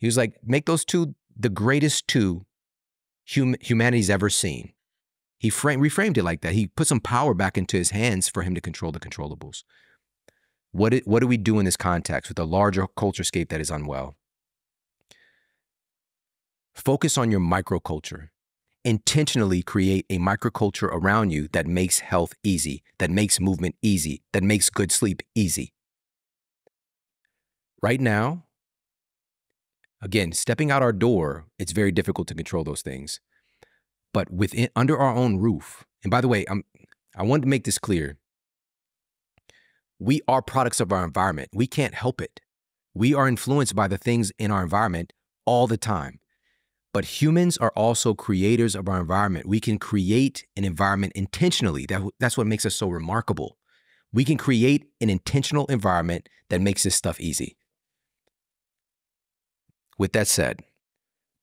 He 0.00 0.06
was 0.06 0.16
like, 0.16 0.34
make 0.42 0.66
those 0.66 0.84
two 0.84 1.14
the 1.38 1.48
greatest 1.48 2.08
two 2.08 2.46
hum- 3.34 3.56
humanity's 3.60 4.10
ever 4.10 4.30
seen. 4.30 4.72
He 5.38 5.50
frame- 5.50 5.80
reframed 5.80 6.16
it 6.16 6.24
like 6.24 6.40
that. 6.40 6.54
He 6.54 6.68
put 6.68 6.86
some 6.86 7.00
power 7.00 7.34
back 7.34 7.58
into 7.58 7.76
his 7.76 7.90
hands 7.90 8.28
for 8.28 8.42
him 8.42 8.54
to 8.54 8.60
control 8.60 8.92
the 8.92 9.00
controllables. 9.00 9.64
What, 10.72 10.94
it, 10.94 11.06
what 11.06 11.20
do 11.20 11.26
we 11.26 11.36
do 11.36 11.58
in 11.58 11.64
this 11.64 11.76
context 11.76 12.30
with 12.30 12.38
a 12.38 12.44
larger 12.44 12.86
culture 12.96 13.24
scape 13.24 13.50
that 13.50 13.60
is 13.60 13.70
unwell? 13.70 14.16
Focus 16.74 17.16
on 17.16 17.30
your 17.30 17.40
microculture. 17.40 18.28
Intentionally 18.84 19.62
create 19.62 20.06
a 20.08 20.18
microculture 20.18 20.88
around 20.88 21.30
you 21.30 21.48
that 21.52 21.66
makes 21.66 22.00
health 22.00 22.34
easy, 22.44 22.82
that 22.98 23.10
makes 23.10 23.40
movement 23.40 23.74
easy, 23.82 24.22
that 24.32 24.42
makes 24.42 24.70
good 24.70 24.92
sleep 24.92 25.22
easy. 25.34 25.72
Right 27.82 28.00
now, 28.00 28.45
Again, 30.02 30.32
stepping 30.32 30.70
out 30.70 30.82
our 30.82 30.92
door, 30.92 31.46
it's 31.58 31.72
very 31.72 31.90
difficult 31.90 32.28
to 32.28 32.34
control 32.34 32.64
those 32.64 32.82
things. 32.82 33.20
But 34.12 34.30
within 34.30 34.68
under 34.76 34.96
our 34.96 35.14
own 35.14 35.38
roof, 35.38 35.84
and 36.02 36.10
by 36.10 36.20
the 36.20 36.28
way, 36.28 36.44
I'm 36.48 36.64
I 37.16 37.22
want 37.22 37.42
to 37.42 37.48
make 37.48 37.64
this 37.64 37.78
clear. 37.78 38.18
We 39.98 40.20
are 40.28 40.42
products 40.42 40.80
of 40.80 40.92
our 40.92 41.04
environment. 41.04 41.48
We 41.54 41.66
can't 41.66 41.94
help 41.94 42.20
it. 42.20 42.40
We 42.92 43.14
are 43.14 43.26
influenced 43.26 43.74
by 43.74 43.88
the 43.88 43.96
things 43.96 44.32
in 44.38 44.50
our 44.50 44.62
environment 44.62 45.14
all 45.46 45.66
the 45.66 45.78
time. 45.78 46.20
But 46.92 47.20
humans 47.20 47.56
are 47.58 47.72
also 47.76 48.14
creators 48.14 48.74
of 48.74 48.88
our 48.88 49.00
environment. 49.00 49.46
We 49.46 49.60
can 49.60 49.78
create 49.78 50.46
an 50.56 50.64
environment 50.64 51.12
intentionally. 51.14 51.86
That, 51.86 52.02
that's 52.20 52.36
what 52.36 52.46
makes 52.46 52.66
us 52.66 52.74
so 52.74 52.88
remarkable. 52.88 53.58
We 54.12 54.24
can 54.24 54.36
create 54.38 54.86
an 55.00 55.10
intentional 55.10 55.66
environment 55.66 56.28
that 56.48 56.60
makes 56.60 56.84
this 56.84 56.94
stuff 56.94 57.20
easy. 57.20 57.56
With 59.98 60.12
that 60.12 60.28
said, 60.28 60.60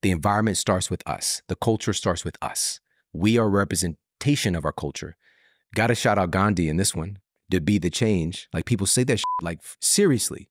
the 0.01 0.11
environment 0.11 0.57
starts 0.57 0.89
with 0.89 1.01
us. 1.07 1.41
The 1.47 1.55
culture 1.55 1.93
starts 1.93 2.23
with 2.23 2.37
us. 2.41 2.79
We 3.13 3.37
are 3.37 3.49
representation 3.49 4.55
of 4.55 4.65
our 4.65 4.71
culture. 4.71 5.15
Got 5.75 5.87
to 5.87 5.95
shout 5.95 6.17
out 6.17 6.31
Gandhi 6.31 6.69
in 6.69 6.77
this 6.77 6.93
one 6.93 7.19
to 7.49 7.61
be 7.61 7.77
the 7.77 7.89
change. 7.89 8.47
Like 8.53 8.65
people 8.65 8.87
say 8.87 9.03
that 9.05 9.17
shit, 9.17 9.25
like 9.41 9.59
seriously. 9.79 10.49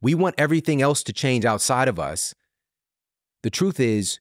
We 0.00 0.14
want 0.14 0.34
everything 0.38 0.82
else 0.82 1.02
to 1.04 1.12
change 1.12 1.44
outside 1.44 1.88
of 1.88 1.98
us. 1.98 2.34
The 3.42 3.50
truth 3.50 3.80
is, 3.80 4.20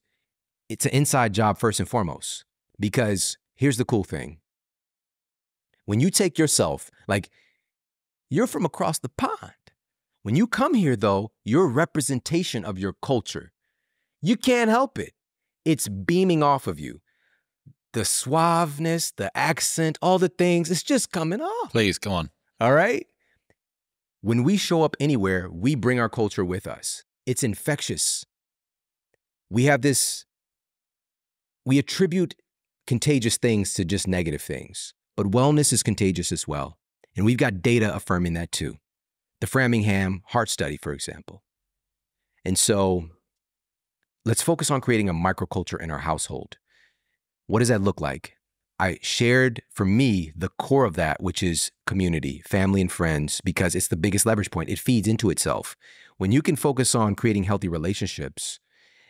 it's 0.69 0.85
an 0.85 0.91
inside 0.91 1.33
job 1.33 1.57
first 1.57 1.79
and 1.79 1.87
foremost. 1.89 2.45
Because 2.79 3.37
here's 3.55 3.77
the 3.77 3.85
cool 3.85 4.03
thing. 4.03 4.39
When 5.85 5.99
you 5.99 6.09
take 6.09 6.37
yourself, 6.37 6.89
like 7.07 7.29
you're 8.29 8.47
from 8.47 8.65
across 8.65 8.99
the 8.99 9.09
pond. 9.09 9.53
When 10.23 10.35
you 10.35 10.45
come 10.45 10.75
here, 10.75 10.95
though, 10.95 11.31
you're 11.43 11.65
a 11.65 11.67
representation 11.67 12.63
of 12.63 12.77
your 12.77 12.93
culture. 13.01 13.51
You 14.21 14.37
can't 14.37 14.69
help 14.69 14.99
it. 14.99 15.13
It's 15.65 15.87
beaming 15.87 16.43
off 16.43 16.67
of 16.67 16.79
you. 16.79 17.01
The 17.93 18.01
suaveness, 18.01 19.13
the 19.15 19.35
accent, 19.35 19.97
all 20.01 20.19
the 20.19 20.29
things, 20.29 20.69
it's 20.69 20.83
just 20.83 21.11
coming 21.11 21.41
off. 21.41 21.71
Please, 21.71 21.97
come 21.97 22.13
on. 22.13 22.29
All 22.59 22.73
right? 22.73 23.05
When 24.21 24.43
we 24.43 24.57
show 24.57 24.83
up 24.83 24.95
anywhere, 24.99 25.49
we 25.51 25.73
bring 25.73 25.99
our 25.99 26.09
culture 26.09 26.45
with 26.45 26.67
us. 26.67 27.03
It's 27.25 27.43
infectious. 27.43 28.23
We 29.49 29.65
have 29.65 29.81
this, 29.81 30.25
we 31.65 31.79
attribute 31.79 32.35
contagious 32.85 33.37
things 33.37 33.73
to 33.73 33.83
just 33.83 34.07
negative 34.07 34.41
things, 34.41 34.93
but 35.17 35.31
wellness 35.31 35.73
is 35.73 35.81
contagious 35.81 36.31
as 36.31 36.47
well. 36.47 36.77
And 37.15 37.25
we've 37.25 37.37
got 37.37 37.61
data 37.61 37.93
affirming 37.93 38.33
that 38.33 38.51
too 38.51 38.77
the 39.41 39.47
Framingham 39.47 40.21
Heart 40.27 40.49
Study, 40.49 40.77
for 40.77 40.93
example. 40.93 41.43
And 42.45 42.57
so 42.57 43.09
let's 44.23 44.41
focus 44.41 44.71
on 44.71 44.81
creating 44.81 45.09
a 45.09 45.13
microculture 45.13 45.81
in 45.81 45.91
our 45.91 45.99
household. 45.99 46.57
What 47.47 47.59
does 47.59 47.67
that 47.67 47.81
look 47.81 47.99
like? 47.99 48.35
I 48.79 48.97
shared 49.01 49.61
for 49.69 49.85
me 49.85 50.31
the 50.35 50.49
core 50.49 50.85
of 50.85 50.95
that, 50.95 51.21
which 51.21 51.43
is 51.43 51.71
community, 51.85 52.41
family, 52.47 52.81
and 52.81 52.91
friends, 52.91 53.41
because 53.43 53.75
it's 53.75 53.89
the 53.89 53.97
biggest 53.97 54.25
leverage 54.25 54.49
point. 54.49 54.69
It 54.69 54.79
feeds 54.79 55.07
into 55.07 55.29
itself. 55.29 55.75
When 56.17 56.31
you 56.31 56.41
can 56.41 56.55
focus 56.55 56.95
on 56.95 57.15
creating 57.15 57.43
healthy 57.43 57.67
relationships, 57.67 58.59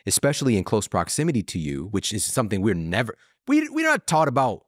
especially 0.06 0.56
in 0.56 0.64
close 0.64 0.88
proximity 0.88 1.42
to 1.44 1.58
you, 1.58 1.88
which 1.90 2.12
is 2.12 2.24
something 2.24 2.60
we're 2.60 2.74
never, 2.74 3.16
we, 3.46 3.68
we're 3.68 3.86
not 3.86 4.06
taught 4.06 4.28
about 4.28 4.64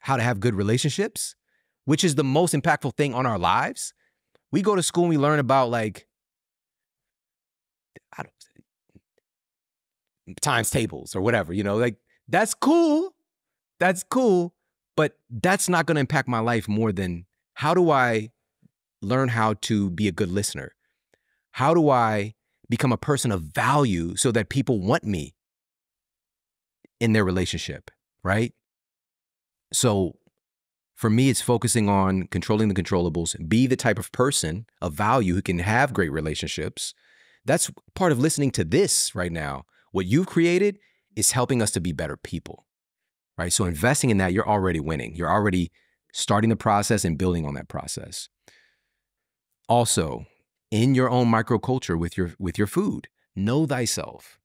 how 0.00 0.16
to 0.16 0.22
have 0.22 0.40
good 0.40 0.54
relationships, 0.54 1.34
which 1.84 2.04
is 2.04 2.14
the 2.14 2.24
most 2.24 2.54
impactful 2.54 2.94
thing 2.96 3.14
on 3.14 3.26
our 3.26 3.38
lives 3.38 3.94
we 4.56 4.62
go 4.62 4.74
to 4.74 4.82
school 4.82 5.04
and 5.04 5.10
we 5.10 5.18
learn 5.18 5.38
about 5.38 5.68
like 5.68 6.06
I 8.16 8.22
don't 8.22 8.32
times 10.40 10.70
tables 10.70 11.14
or 11.14 11.20
whatever, 11.20 11.52
you 11.52 11.62
know, 11.62 11.76
like 11.76 11.96
that's 12.26 12.54
cool. 12.54 13.14
That's 13.78 14.02
cool, 14.02 14.54
but 14.96 15.18
that's 15.28 15.68
not 15.68 15.84
going 15.84 15.96
to 15.96 16.00
impact 16.00 16.26
my 16.26 16.38
life 16.38 16.68
more 16.68 16.90
than 16.90 17.26
how 17.52 17.74
do 17.74 17.90
I 17.90 18.30
learn 19.02 19.28
how 19.28 19.52
to 19.68 19.90
be 19.90 20.08
a 20.08 20.12
good 20.12 20.30
listener? 20.30 20.72
How 21.50 21.74
do 21.74 21.90
I 21.90 22.34
become 22.70 22.92
a 22.92 22.96
person 22.96 23.30
of 23.30 23.42
value 23.42 24.16
so 24.16 24.32
that 24.32 24.48
people 24.48 24.80
want 24.80 25.04
me 25.04 25.34
in 26.98 27.12
their 27.12 27.24
relationship, 27.24 27.90
right? 28.24 28.54
So 29.74 30.16
for 30.96 31.10
me, 31.10 31.28
it's 31.28 31.42
focusing 31.42 31.90
on 31.90 32.26
controlling 32.28 32.68
the 32.68 32.74
controllables, 32.74 33.36
be 33.48 33.66
the 33.66 33.76
type 33.76 33.98
of 33.98 34.10
person 34.12 34.64
of 34.80 34.94
value 34.94 35.34
who 35.34 35.42
can 35.42 35.58
have 35.58 35.92
great 35.92 36.10
relationships. 36.10 36.94
That's 37.44 37.70
part 37.94 38.12
of 38.12 38.18
listening 38.18 38.50
to 38.52 38.64
this 38.64 39.14
right 39.14 39.30
now. 39.30 39.64
What 39.92 40.06
you've 40.06 40.26
created 40.26 40.78
is 41.14 41.32
helping 41.32 41.60
us 41.60 41.70
to 41.72 41.80
be 41.80 41.92
better 41.92 42.16
people, 42.16 42.66
right? 43.36 43.52
So 43.52 43.66
investing 43.66 44.08
in 44.08 44.16
that, 44.18 44.32
you're 44.32 44.48
already 44.48 44.80
winning. 44.80 45.14
You're 45.14 45.30
already 45.30 45.70
starting 46.14 46.48
the 46.48 46.56
process 46.56 47.04
and 47.04 47.18
building 47.18 47.44
on 47.44 47.52
that 47.54 47.68
process. 47.68 48.30
Also, 49.68 50.24
in 50.70 50.94
your 50.94 51.10
own 51.10 51.26
microculture 51.26 51.98
with 51.98 52.16
your 52.16 52.32
with 52.38 52.56
your 52.56 52.66
food, 52.66 53.08
know 53.34 53.66
thyself. 53.66 54.38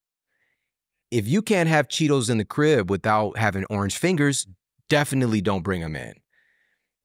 If 1.12 1.28
you 1.28 1.42
can't 1.42 1.70
have 1.70 1.88
Cheetos 1.88 2.30
in 2.30 2.40
the 2.40 2.46
crib 2.46 2.90
without 2.90 3.38
having 3.38 3.66
orange 3.70 3.98
fingers, 3.98 4.48
definitely 4.90 5.40
don't 5.40 5.64
bring 5.64 5.82
them 5.82 5.96
in. 5.96 6.21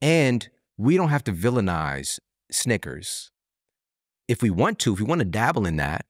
And 0.00 0.48
we 0.76 0.96
don't 0.96 1.08
have 1.08 1.24
to 1.24 1.32
villainize 1.32 2.18
Snickers. 2.50 3.30
If 4.28 4.42
we 4.42 4.50
want 4.50 4.78
to, 4.80 4.92
if 4.92 5.00
we 5.00 5.06
want 5.06 5.20
to 5.20 5.24
dabble 5.24 5.66
in 5.66 5.76
that, 5.76 6.06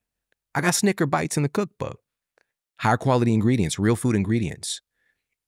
I 0.54 0.60
got 0.60 0.74
Snicker 0.74 1.06
bites 1.06 1.36
in 1.36 1.42
the 1.42 1.48
cookbook. 1.48 2.00
Higher 2.80 2.96
quality 2.96 3.32
ingredients, 3.32 3.78
real 3.78 3.96
food 3.96 4.16
ingredients. 4.16 4.80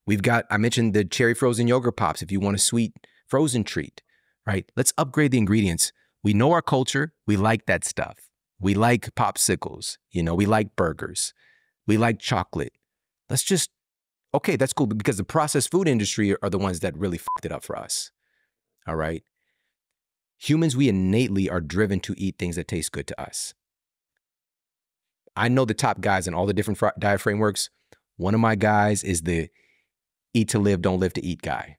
We've 0.07 0.21
got, 0.21 0.45
I 0.49 0.57
mentioned 0.57 0.93
the 0.93 1.05
cherry 1.05 1.33
frozen 1.33 1.67
yogurt 1.67 1.97
pops 1.97 2.21
if 2.21 2.31
you 2.31 2.39
want 2.39 2.55
a 2.55 2.59
sweet 2.59 2.93
frozen 3.27 3.63
treat, 3.63 4.01
right? 4.45 4.69
Let's 4.75 4.93
upgrade 4.97 5.31
the 5.31 5.37
ingredients. 5.37 5.91
We 6.23 6.33
know 6.33 6.51
our 6.51 6.61
culture. 6.61 7.13
We 7.27 7.37
like 7.37 7.65
that 7.67 7.85
stuff. 7.85 8.17
We 8.59 8.73
like 8.73 9.13
popsicles. 9.15 9.97
You 10.11 10.23
know, 10.23 10.35
we 10.35 10.45
like 10.45 10.75
burgers. 10.75 11.33
We 11.87 11.97
like 11.97 12.19
chocolate. 12.19 12.73
Let's 13.29 13.43
just, 13.43 13.69
okay, 14.33 14.55
that's 14.55 14.73
cool 14.73 14.87
because 14.87 15.17
the 15.17 15.23
processed 15.23 15.71
food 15.71 15.87
industry 15.87 16.35
are 16.41 16.49
the 16.49 16.57
ones 16.57 16.79
that 16.79 16.97
really 16.97 17.17
fucked 17.17 17.45
it 17.45 17.51
up 17.51 17.63
for 17.63 17.77
us. 17.77 18.11
All 18.87 18.95
right. 18.95 19.23
Humans, 20.37 20.75
we 20.75 20.87
innately 20.87 21.49
are 21.49 21.61
driven 21.61 21.99
to 22.01 22.15
eat 22.17 22.37
things 22.37 22.55
that 22.55 22.67
taste 22.67 22.91
good 22.91 23.07
to 23.07 23.21
us. 23.21 23.53
I 25.35 25.47
know 25.47 25.65
the 25.65 25.73
top 25.73 26.01
guys 26.01 26.27
in 26.27 26.33
all 26.33 26.45
the 26.45 26.53
different 26.53 26.81
diet 26.97 27.21
frameworks. 27.21 27.69
One 28.17 28.33
of 28.33 28.39
my 28.39 28.55
guys 28.55 29.03
is 29.03 29.21
the 29.21 29.49
eat 30.33 30.49
to 30.49 30.59
live, 30.59 30.81
don't 30.81 30.99
live 30.99 31.13
to 31.13 31.25
eat 31.25 31.41
guy. 31.41 31.77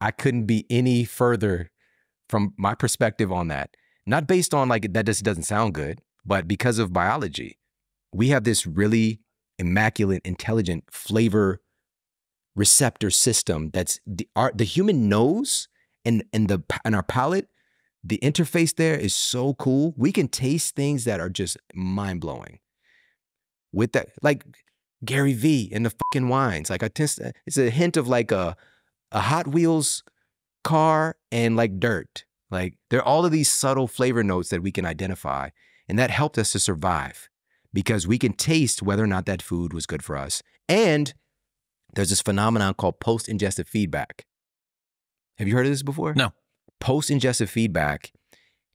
I 0.00 0.10
couldn't 0.10 0.46
be 0.46 0.66
any 0.70 1.04
further 1.04 1.70
from 2.28 2.54
my 2.56 2.74
perspective 2.74 3.32
on 3.32 3.48
that. 3.48 3.76
Not 4.06 4.26
based 4.26 4.54
on 4.54 4.68
like 4.68 4.92
that 4.92 5.06
just 5.06 5.24
doesn't 5.24 5.44
sound 5.44 5.74
good, 5.74 6.00
but 6.24 6.46
because 6.46 6.78
of 6.78 6.92
biology. 6.92 7.58
We 8.12 8.28
have 8.28 8.44
this 8.44 8.66
really 8.66 9.20
immaculate, 9.58 10.22
intelligent 10.24 10.84
flavor 10.90 11.60
receptor 12.54 13.10
system 13.10 13.70
that's 13.72 14.00
the, 14.06 14.28
our, 14.36 14.52
the 14.54 14.64
human 14.64 15.08
nose 15.08 15.68
and 16.06 16.24
and 16.32 16.48
the 16.48 16.62
and 16.84 16.94
our 16.94 17.02
palate, 17.02 17.48
the 18.02 18.18
interface 18.22 18.74
there 18.74 18.94
is 18.94 19.14
so 19.14 19.54
cool. 19.54 19.92
We 19.96 20.12
can 20.12 20.28
taste 20.28 20.74
things 20.74 21.04
that 21.04 21.20
are 21.20 21.28
just 21.28 21.58
mind 21.74 22.20
blowing. 22.20 22.60
With 23.72 23.92
that, 23.92 24.08
like 24.22 24.44
Gary 25.04 25.34
V 25.34 25.70
and 25.74 25.84
the 25.84 25.90
fucking 25.90 26.28
wines, 26.28 26.70
like 26.70 26.82
I 26.82 26.88
taste, 26.88 27.20
it's 27.46 27.58
a 27.58 27.70
hint 27.70 27.96
of 27.96 28.08
like 28.08 28.30
a 28.30 28.56
a 29.12 29.20
Hot 29.20 29.48
Wheels 29.48 30.02
car 30.64 31.16
and 31.30 31.56
like 31.56 31.78
dirt. 31.78 32.24
Like 32.50 32.78
there 32.90 33.00
are 33.00 33.06
all 33.06 33.24
of 33.26 33.32
these 33.32 33.48
subtle 33.48 33.88
flavor 33.88 34.22
notes 34.22 34.48
that 34.50 34.62
we 34.62 34.72
can 34.72 34.86
identify, 34.86 35.50
and 35.88 35.98
that 35.98 36.10
helped 36.10 36.38
us 36.38 36.52
to 36.52 36.60
survive 36.60 37.28
because 37.72 38.06
we 38.06 38.18
can 38.18 38.32
taste 38.32 38.82
whether 38.82 39.02
or 39.04 39.08
not 39.08 39.26
that 39.26 39.42
food 39.42 39.72
was 39.72 39.86
good 39.86 40.02
for 40.02 40.16
us. 40.16 40.42
And 40.68 41.12
there's 41.94 42.10
this 42.10 42.22
phenomenon 42.22 42.74
called 42.74 43.00
post 43.00 43.26
ingestive 43.26 43.66
feedback. 43.66 44.25
Have 45.38 45.48
you 45.48 45.54
heard 45.54 45.66
of 45.66 45.72
this 45.72 45.82
before? 45.82 46.14
No. 46.14 46.32
Post 46.80 47.10
ingestive 47.10 47.48
feedback 47.48 48.12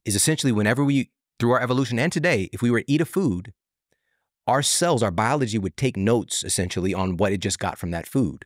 is 0.04 0.14
essentially 0.14 0.52
whenever 0.52 0.84
we, 0.84 1.10
through 1.38 1.52
our 1.52 1.60
evolution 1.60 1.98
and 1.98 2.12
today, 2.12 2.48
if 2.52 2.62
we 2.62 2.70
were 2.70 2.80
to 2.80 2.90
eat 2.90 3.00
a 3.00 3.04
food, 3.04 3.52
our 4.46 4.62
cells, 4.62 5.02
our 5.02 5.10
biology 5.10 5.58
would 5.58 5.76
take 5.76 5.96
notes 5.96 6.42
essentially 6.44 6.94
on 6.94 7.16
what 7.16 7.32
it 7.32 7.38
just 7.38 7.58
got 7.58 7.78
from 7.78 7.90
that 7.92 8.06
food. 8.06 8.44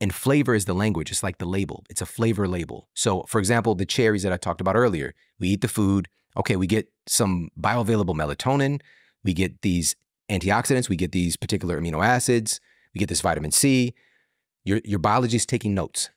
And 0.00 0.14
flavor 0.14 0.54
is 0.54 0.66
the 0.66 0.74
language. 0.74 1.10
It's 1.10 1.22
like 1.22 1.38
the 1.38 1.46
label. 1.46 1.84
It's 1.88 2.02
a 2.02 2.06
flavor 2.06 2.46
label. 2.46 2.88
So, 2.94 3.22
for 3.22 3.38
example, 3.38 3.74
the 3.74 3.86
cherries 3.86 4.22
that 4.22 4.32
I 4.32 4.36
talked 4.36 4.60
about 4.60 4.76
earlier, 4.76 5.14
we 5.38 5.48
eat 5.48 5.62
the 5.62 5.68
food. 5.68 6.08
Okay, 6.36 6.56
we 6.56 6.66
get 6.66 6.88
some 7.06 7.48
bioavailable 7.58 8.14
melatonin. 8.14 8.80
We 9.24 9.32
get 9.32 9.62
these 9.62 9.96
antioxidants. 10.30 10.90
We 10.90 10.96
get 10.96 11.12
these 11.12 11.36
particular 11.36 11.80
amino 11.80 12.04
acids. 12.04 12.60
We 12.94 12.98
get 12.98 13.08
this 13.08 13.22
vitamin 13.22 13.52
C. 13.52 13.94
Your, 14.64 14.80
your 14.84 14.98
biology 14.98 15.36
is 15.36 15.46
taking 15.46 15.74
notes. 15.74 16.10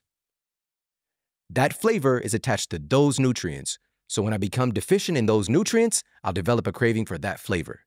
That 1.50 1.74
flavor 1.74 2.20
is 2.20 2.34
attached 2.34 2.70
to 2.72 2.80
those 2.80 3.20
nutrients. 3.20 3.80
So 4.08 4.22
when 4.22 4.34
I 4.34 4.38
become 4.38 4.72
deficient 4.72 5.18
in 5.18 5.26
those 5.26 5.50
nutrients, 5.50 6.04
I'll 6.24 6.34
develop 6.34 6.68
a 6.68 6.72
craving 6.72 7.06
for 7.06 7.18
that 7.18 7.40
flavor. 7.40 7.82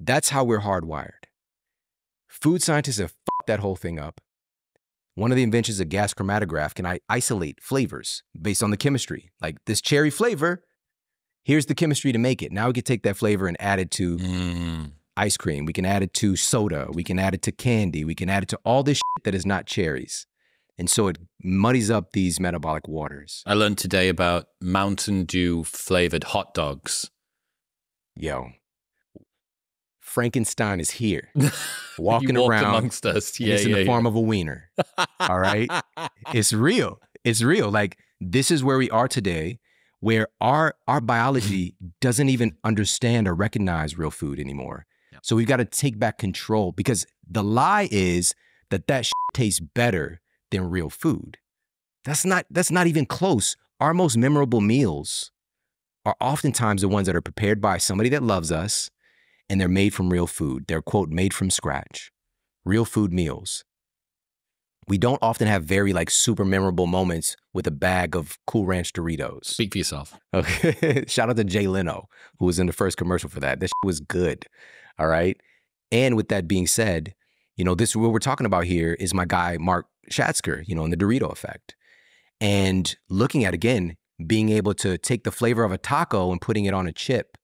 That's 0.00 0.30
how 0.30 0.44
we're 0.44 0.60
hardwired. 0.60 1.26
Food 2.26 2.62
scientists 2.62 2.98
have 2.98 3.10
fucked 3.10 3.46
that 3.46 3.60
whole 3.60 3.76
thing 3.76 3.98
up. 3.98 4.20
One 5.14 5.32
of 5.32 5.36
the 5.36 5.42
inventions 5.42 5.80
of 5.80 5.88
gas 5.88 6.14
chromatograph 6.14 6.74
can 6.74 6.86
I 6.86 7.00
isolate 7.08 7.60
flavors 7.60 8.22
based 8.40 8.62
on 8.62 8.70
the 8.70 8.76
chemistry. 8.76 9.30
Like 9.42 9.56
this 9.66 9.80
cherry 9.80 10.10
flavor, 10.10 10.62
here's 11.42 11.66
the 11.66 11.74
chemistry 11.74 12.12
to 12.12 12.18
make 12.18 12.42
it. 12.42 12.52
Now 12.52 12.68
we 12.68 12.74
can 12.74 12.84
take 12.84 13.02
that 13.02 13.16
flavor 13.16 13.48
and 13.48 13.56
add 13.60 13.80
it 13.80 13.90
to 13.92 14.16
mm. 14.16 14.92
ice 15.16 15.36
cream. 15.36 15.64
We 15.64 15.72
can 15.72 15.84
add 15.84 16.02
it 16.02 16.14
to 16.14 16.36
soda. 16.36 16.86
We 16.92 17.02
can 17.02 17.18
add 17.18 17.34
it 17.34 17.42
to 17.42 17.52
candy. 17.52 18.04
We 18.04 18.14
can 18.14 18.30
add 18.30 18.44
it 18.44 18.48
to 18.50 18.60
all 18.64 18.84
this 18.84 18.98
shit 18.98 19.24
that 19.24 19.34
is 19.34 19.44
not 19.44 19.66
cherries. 19.66 20.26
And 20.78 20.88
so 20.88 21.08
it 21.08 21.18
muddies 21.42 21.90
up 21.90 22.12
these 22.12 22.38
metabolic 22.38 22.86
waters. 22.86 23.42
I 23.44 23.54
learned 23.54 23.78
today 23.78 24.08
about 24.08 24.46
Mountain 24.60 25.24
Dew 25.24 25.64
flavored 25.64 26.24
hot 26.24 26.54
dogs. 26.54 27.10
Yo, 28.14 28.50
Frankenstein 30.00 30.80
is 30.80 30.90
here, 30.90 31.30
walking 31.98 32.36
around 32.36 32.64
amongst 32.64 33.04
us. 33.06 33.38
Yeah, 33.38 33.56
in 33.56 33.68
yeah, 33.68 33.74
the 33.74 33.80
yeah. 33.80 33.86
form 33.86 34.06
of 34.06 34.14
a 34.14 34.20
wiener. 34.20 34.70
All 35.20 35.38
right, 35.38 35.68
it's 36.32 36.52
real. 36.52 37.00
It's 37.24 37.42
real. 37.42 37.70
Like 37.70 37.98
this 38.20 38.50
is 38.50 38.62
where 38.62 38.78
we 38.78 38.90
are 38.90 39.08
today, 39.08 39.58
where 40.00 40.28
our 40.40 40.74
our 40.86 41.00
biology 41.00 41.74
doesn't 42.00 42.28
even 42.28 42.56
understand 42.62 43.26
or 43.26 43.34
recognize 43.34 43.98
real 43.98 44.10
food 44.10 44.38
anymore. 44.38 44.86
So 45.22 45.34
we've 45.34 45.48
got 45.48 45.56
to 45.56 45.64
take 45.64 45.98
back 45.98 46.18
control 46.18 46.70
because 46.70 47.04
the 47.28 47.42
lie 47.42 47.88
is 47.90 48.34
that 48.70 48.86
that 48.86 49.08
tastes 49.34 49.58
better 49.58 50.20
than 50.50 50.70
real 50.70 50.90
food. 50.90 51.38
That's 52.04 52.24
not 52.24 52.46
that's 52.50 52.70
not 52.70 52.86
even 52.86 53.06
close. 53.06 53.56
Our 53.80 53.94
most 53.94 54.16
memorable 54.16 54.60
meals 54.60 55.30
are 56.04 56.16
oftentimes 56.20 56.82
the 56.82 56.88
ones 56.88 57.06
that 57.06 57.16
are 57.16 57.20
prepared 57.20 57.60
by 57.60 57.78
somebody 57.78 58.08
that 58.10 58.22
loves 58.22 58.50
us 58.50 58.90
and 59.48 59.60
they're 59.60 59.68
made 59.68 59.94
from 59.94 60.10
real 60.10 60.26
food. 60.26 60.64
They're 60.66 60.82
quote 60.82 61.10
made 61.10 61.34
from 61.34 61.50
scratch. 61.50 62.10
Real 62.64 62.84
food 62.84 63.12
meals. 63.12 63.64
We 64.88 64.96
don't 64.96 65.22
often 65.22 65.46
have 65.48 65.64
very 65.64 65.92
like 65.92 66.08
super 66.08 66.46
memorable 66.46 66.86
moments 66.86 67.36
with 67.52 67.66
a 67.66 67.70
bag 67.70 68.16
of 68.16 68.38
Cool 68.46 68.64
Ranch 68.64 68.92
Doritos. 68.94 69.44
Speak 69.44 69.72
for 69.72 69.78
yourself. 69.78 70.18
Okay. 70.32 71.04
Shout 71.08 71.28
out 71.28 71.36
to 71.36 71.44
Jay 71.44 71.66
Leno, 71.66 72.08
who 72.38 72.46
was 72.46 72.58
in 72.58 72.66
the 72.66 72.72
first 72.72 72.96
commercial 72.96 73.28
for 73.28 73.40
that. 73.40 73.60
This 73.60 73.70
was 73.84 74.00
good. 74.00 74.46
All 74.98 75.08
right. 75.08 75.38
And 75.92 76.16
with 76.16 76.28
that 76.28 76.48
being 76.48 76.66
said, 76.66 77.14
you 77.56 77.64
know, 77.64 77.74
this 77.74 77.94
what 77.94 78.12
we're 78.12 78.18
talking 78.18 78.46
about 78.46 78.64
here 78.64 78.94
is 78.94 79.12
my 79.12 79.26
guy 79.26 79.58
Mark 79.58 79.86
Schatzker, 80.10 80.62
you 80.66 80.74
know, 80.74 80.84
in 80.84 80.90
the 80.90 80.96
Dorito 80.96 81.30
effect. 81.30 81.74
And 82.40 82.94
looking 83.08 83.44
at 83.44 83.54
again, 83.54 83.96
being 84.24 84.48
able 84.50 84.74
to 84.74 84.98
take 84.98 85.24
the 85.24 85.30
flavor 85.30 85.64
of 85.64 85.72
a 85.72 85.78
taco 85.78 86.32
and 86.32 86.40
putting 86.40 86.64
it 86.64 86.74
on 86.74 86.86
a 86.86 86.92
chip. 86.92 87.36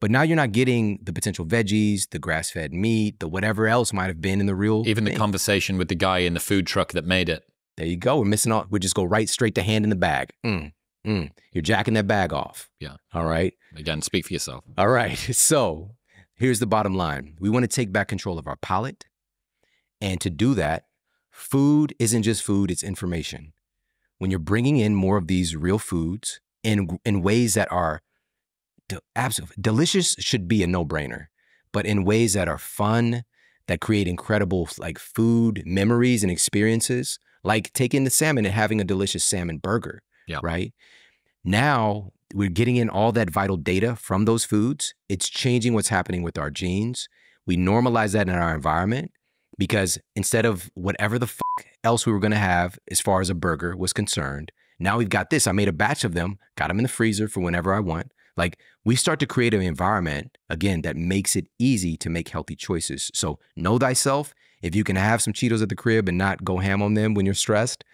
But 0.00 0.10
now 0.10 0.22
you're 0.22 0.36
not 0.36 0.52
getting 0.52 0.98
the 1.02 1.12
potential 1.12 1.44
veggies, 1.44 2.08
the 2.10 2.18
grass 2.18 2.50
fed 2.50 2.72
meat, 2.72 3.20
the 3.20 3.28
whatever 3.28 3.66
else 3.66 3.92
might 3.92 4.06
have 4.06 4.20
been 4.20 4.40
in 4.40 4.46
the 4.46 4.54
real. 4.54 4.82
Even 4.86 5.04
thing. 5.04 5.12
the 5.12 5.18
conversation 5.18 5.76
with 5.76 5.88
the 5.88 5.94
guy 5.94 6.18
in 6.18 6.34
the 6.34 6.40
food 6.40 6.66
truck 6.66 6.92
that 6.92 7.04
made 7.04 7.28
it. 7.28 7.42
There 7.76 7.86
you 7.86 7.96
go. 7.96 8.18
We're 8.18 8.24
missing 8.24 8.52
all, 8.52 8.66
we 8.70 8.78
just 8.78 8.94
go 8.94 9.04
right 9.04 9.28
straight 9.28 9.54
to 9.56 9.62
hand 9.62 9.84
in 9.84 9.90
the 9.90 9.96
bag. 9.96 10.30
Mm, 10.44 10.72
mm. 11.06 11.30
You're 11.52 11.62
jacking 11.62 11.94
that 11.94 12.06
bag 12.06 12.32
off. 12.32 12.70
Yeah. 12.78 12.96
All 13.12 13.26
right. 13.26 13.52
Again, 13.76 14.00
speak 14.00 14.26
for 14.26 14.32
yourself. 14.32 14.64
All 14.78 14.88
right. 14.88 15.18
So 15.34 15.96
here's 16.34 16.60
the 16.60 16.66
bottom 16.66 16.94
line 16.94 17.36
we 17.38 17.50
want 17.50 17.64
to 17.64 17.68
take 17.68 17.92
back 17.92 18.08
control 18.08 18.38
of 18.38 18.46
our 18.46 18.56
palate. 18.56 19.06
And 20.00 20.18
to 20.22 20.30
do 20.30 20.54
that, 20.54 20.84
Food 21.40 21.94
isn't 21.98 22.22
just 22.22 22.42
food, 22.42 22.70
it's 22.70 22.82
information. 22.82 23.54
When 24.18 24.30
you're 24.30 24.38
bringing 24.38 24.76
in 24.76 24.94
more 24.94 25.16
of 25.16 25.26
these 25.26 25.56
real 25.56 25.78
foods 25.78 26.38
in, 26.62 26.98
in 27.04 27.22
ways 27.22 27.54
that 27.54 27.72
are 27.72 28.02
de- 28.88 29.00
absolutely 29.16 29.56
delicious, 29.58 30.14
should 30.18 30.46
be 30.46 30.62
a 30.62 30.66
no 30.66 30.84
brainer, 30.84 31.26
but 31.72 31.86
in 31.86 32.04
ways 32.04 32.34
that 32.34 32.46
are 32.46 32.58
fun, 32.58 33.24
that 33.68 33.80
create 33.80 34.06
incredible 34.06 34.68
like 34.78 34.98
food 34.98 35.62
memories 35.64 36.22
and 36.22 36.30
experiences, 36.30 37.18
like 37.42 37.72
taking 37.72 38.04
the 38.04 38.10
salmon 38.10 38.44
and 38.44 38.54
having 38.54 38.80
a 38.80 38.84
delicious 38.84 39.24
salmon 39.24 39.56
burger. 39.56 40.02
Yeah. 40.28 40.40
Right. 40.42 40.74
Now 41.42 42.10
we're 42.34 42.50
getting 42.50 42.76
in 42.76 42.90
all 42.90 43.12
that 43.12 43.30
vital 43.30 43.56
data 43.56 43.96
from 43.96 44.26
those 44.26 44.44
foods. 44.44 44.94
It's 45.08 45.28
changing 45.28 45.72
what's 45.72 45.88
happening 45.88 46.22
with 46.22 46.36
our 46.36 46.50
genes. 46.50 47.08
We 47.46 47.56
normalize 47.56 48.12
that 48.12 48.28
in 48.28 48.34
our 48.34 48.54
environment 48.54 49.12
because 49.60 49.98
instead 50.16 50.46
of 50.46 50.70
whatever 50.72 51.18
the 51.18 51.26
fuck 51.26 51.66
else 51.84 52.06
we 52.06 52.12
were 52.12 52.18
going 52.18 52.30
to 52.30 52.38
have 52.38 52.78
as 52.90 52.98
far 52.98 53.20
as 53.20 53.28
a 53.28 53.34
burger 53.34 53.76
was 53.76 53.92
concerned, 53.92 54.50
now 54.78 54.96
we've 54.96 55.10
got 55.10 55.28
this. 55.28 55.46
I 55.46 55.52
made 55.52 55.68
a 55.68 55.72
batch 55.72 56.02
of 56.02 56.14
them, 56.14 56.38
got 56.56 56.68
them 56.68 56.78
in 56.78 56.82
the 56.82 56.88
freezer 56.88 57.28
for 57.28 57.40
whenever 57.40 57.74
I 57.74 57.80
want. 57.80 58.10
Like 58.38 58.58
we 58.86 58.96
start 58.96 59.20
to 59.20 59.26
create 59.26 59.52
an 59.52 59.60
environment 59.60 60.38
again 60.48 60.80
that 60.82 60.96
makes 60.96 61.36
it 61.36 61.46
easy 61.58 61.98
to 61.98 62.08
make 62.08 62.30
healthy 62.30 62.56
choices. 62.56 63.10
So 63.12 63.38
know 63.54 63.78
thyself. 63.78 64.32
If 64.62 64.74
you 64.74 64.82
can 64.82 64.96
have 64.96 65.20
some 65.20 65.34
Cheetos 65.34 65.60
at 65.60 65.68
the 65.68 65.76
crib 65.76 66.08
and 66.08 66.16
not 66.16 66.42
go 66.42 66.56
ham 66.56 66.80
on 66.80 66.94
them 66.94 67.12
when 67.12 67.26
you're 67.26 67.34
stressed, 67.34 67.84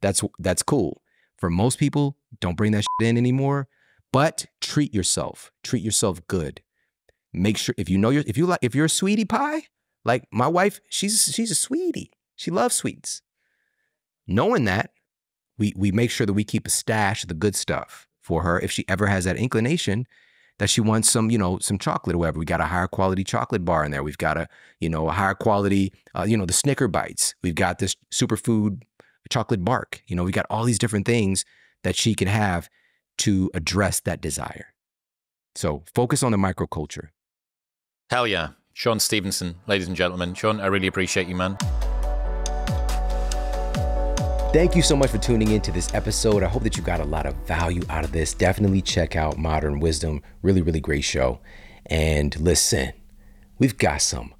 that's 0.00 0.22
that's 0.38 0.62
cool. 0.62 1.02
For 1.36 1.50
most 1.50 1.80
people, 1.80 2.16
don't 2.40 2.56
bring 2.56 2.70
that 2.72 2.84
shit 3.00 3.08
in 3.08 3.16
anymore. 3.16 3.66
But 4.12 4.46
treat 4.60 4.94
yourself. 4.94 5.50
Treat 5.64 5.82
yourself 5.82 6.24
good. 6.28 6.62
Make 7.32 7.58
sure 7.58 7.74
if 7.76 7.88
you 7.88 7.98
know 7.98 8.10
you're 8.10 8.24
if 8.24 8.38
you 8.38 8.46
like 8.46 8.60
if 8.62 8.76
you're 8.76 8.86
a 8.86 8.90
sweetie 8.90 9.24
pie, 9.24 9.62
like 10.08 10.26
my 10.32 10.48
wife, 10.48 10.80
she's 10.88 11.30
she's 11.32 11.50
a 11.50 11.54
sweetie. 11.54 12.10
She 12.34 12.50
loves 12.50 12.74
sweets. 12.74 13.22
Knowing 14.26 14.64
that, 14.64 14.90
we 15.58 15.72
we 15.76 15.92
make 15.92 16.10
sure 16.10 16.26
that 16.26 16.32
we 16.32 16.44
keep 16.44 16.66
a 16.66 16.70
stash 16.70 17.22
of 17.22 17.28
the 17.28 17.34
good 17.34 17.54
stuff 17.54 18.08
for 18.20 18.42
her 18.42 18.58
if 18.58 18.72
she 18.72 18.84
ever 18.88 19.06
has 19.06 19.24
that 19.24 19.36
inclination 19.36 20.06
that 20.58 20.68
she 20.68 20.80
wants 20.80 21.10
some, 21.10 21.30
you 21.30 21.38
know, 21.38 21.58
some 21.60 21.78
chocolate 21.78 22.16
or 22.16 22.18
whatever. 22.18 22.38
We 22.38 22.44
got 22.44 22.60
a 22.60 22.64
higher 22.64 22.88
quality 22.88 23.22
chocolate 23.22 23.64
bar 23.64 23.84
in 23.84 23.92
there. 23.92 24.02
We've 24.02 24.18
got 24.18 24.36
a, 24.36 24.48
you 24.80 24.88
know, 24.88 25.08
a 25.08 25.12
higher 25.12 25.34
quality, 25.34 25.92
uh, 26.16 26.24
you 26.24 26.36
know, 26.36 26.46
the 26.46 26.52
Snicker 26.52 26.88
bites. 26.88 27.34
We've 27.42 27.54
got 27.54 27.78
this 27.78 27.94
superfood 28.12 28.82
chocolate 29.30 29.64
bark. 29.64 30.02
You 30.06 30.16
know, 30.16 30.24
we 30.24 30.32
got 30.32 30.46
all 30.50 30.64
these 30.64 30.78
different 30.78 31.06
things 31.06 31.44
that 31.84 31.94
she 31.94 32.14
can 32.14 32.28
have 32.28 32.68
to 33.18 33.50
address 33.54 34.00
that 34.00 34.20
desire. 34.20 34.74
So 35.54 35.84
focus 35.94 36.22
on 36.22 36.32
the 36.32 36.38
microculture. 36.38 37.08
Hell 38.10 38.26
yeah. 38.26 38.50
Shawn 38.78 39.00
Stevenson, 39.00 39.56
ladies 39.66 39.88
and 39.88 39.96
gentlemen. 39.96 40.34
Shawn, 40.34 40.60
I 40.60 40.66
really 40.66 40.86
appreciate 40.86 41.26
you, 41.26 41.34
man. 41.34 41.56
Thank 44.52 44.76
you 44.76 44.82
so 44.82 44.94
much 44.94 45.10
for 45.10 45.18
tuning 45.18 45.50
into 45.50 45.72
this 45.72 45.92
episode. 45.94 46.44
I 46.44 46.46
hope 46.46 46.62
that 46.62 46.76
you 46.76 46.84
got 46.84 47.00
a 47.00 47.04
lot 47.04 47.26
of 47.26 47.34
value 47.44 47.82
out 47.90 48.04
of 48.04 48.12
this. 48.12 48.32
Definitely 48.32 48.80
check 48.82 49.16
out 49.16 49.36
Modern 49.36 49.80
Wisdom. 49.80 50.22
Really, 50.42 50.62
really 50.62 50.78
great 50.78 51.02
show. 51.02 51.40
And 51.86 52.38
listen, 52.38 52.92
we've 53.58 53.76
got 53.76 54.00
some 54.00 54.32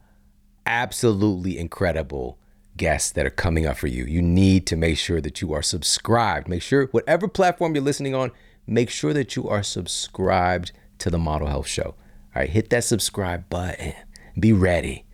absolutely 0.65 1.59
incredible 1.59 2.39
guests 2.77 3.11
that 3.11 3.27
are 3.27 3.31
coming 3.31 3.67
up 3.67 3.77
for 3.77 3.89
you. 3.89 4.05
You 4.05 4.23
need 4.23 4.69
to 4.69 4.77
make 4.77 4.99
sure 4.99 5.21
that 5.21 5.41
you 5.41 5.53
are 5.53 5.63
subscribed. 5.63 6.47
Make 6.47 6.63
sure, 6.63 6.87
whatever 6.93 7.27
platform 7.27 7.75
you're 7.75 7.83
listening 7.83 8.15
on, 8.15 8.31
make 8.69 8.89
sure 8.89 9.13
that 9.15 9.35
you 9.35 9.49
are 9.49 9.65
subscribed 9.65 10.71
to 10.99 11.11
the 11.11 11.19
Model 11.19 11.49
Health 11.49 11.67
Show. 11.67 11.97
All 12.37 12.43
right, 12.43 12.51
hit 12.51 12.71
that 12.71 12.85
subscribe 12.85 13.49
button. 13.51 13.95
Be 14.39 14.53
ready 14.53 15.05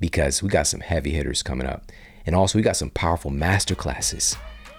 because 0.00 0.42
we 0.42 0.48
got 0.48 0.66
some 0.66 0.80
heavy 0.80 1.12
hitters 1.12 1.42
coming 1.42 1.66
up. 1.66 1.90
And 2.26 2.34
also, 2.34 2.58
we 2.58 2.62
got 2.62 2.76
some 2.76 2.90
powerful 2.90 3.30
master 3.30 3.74
classes 3.74 4.36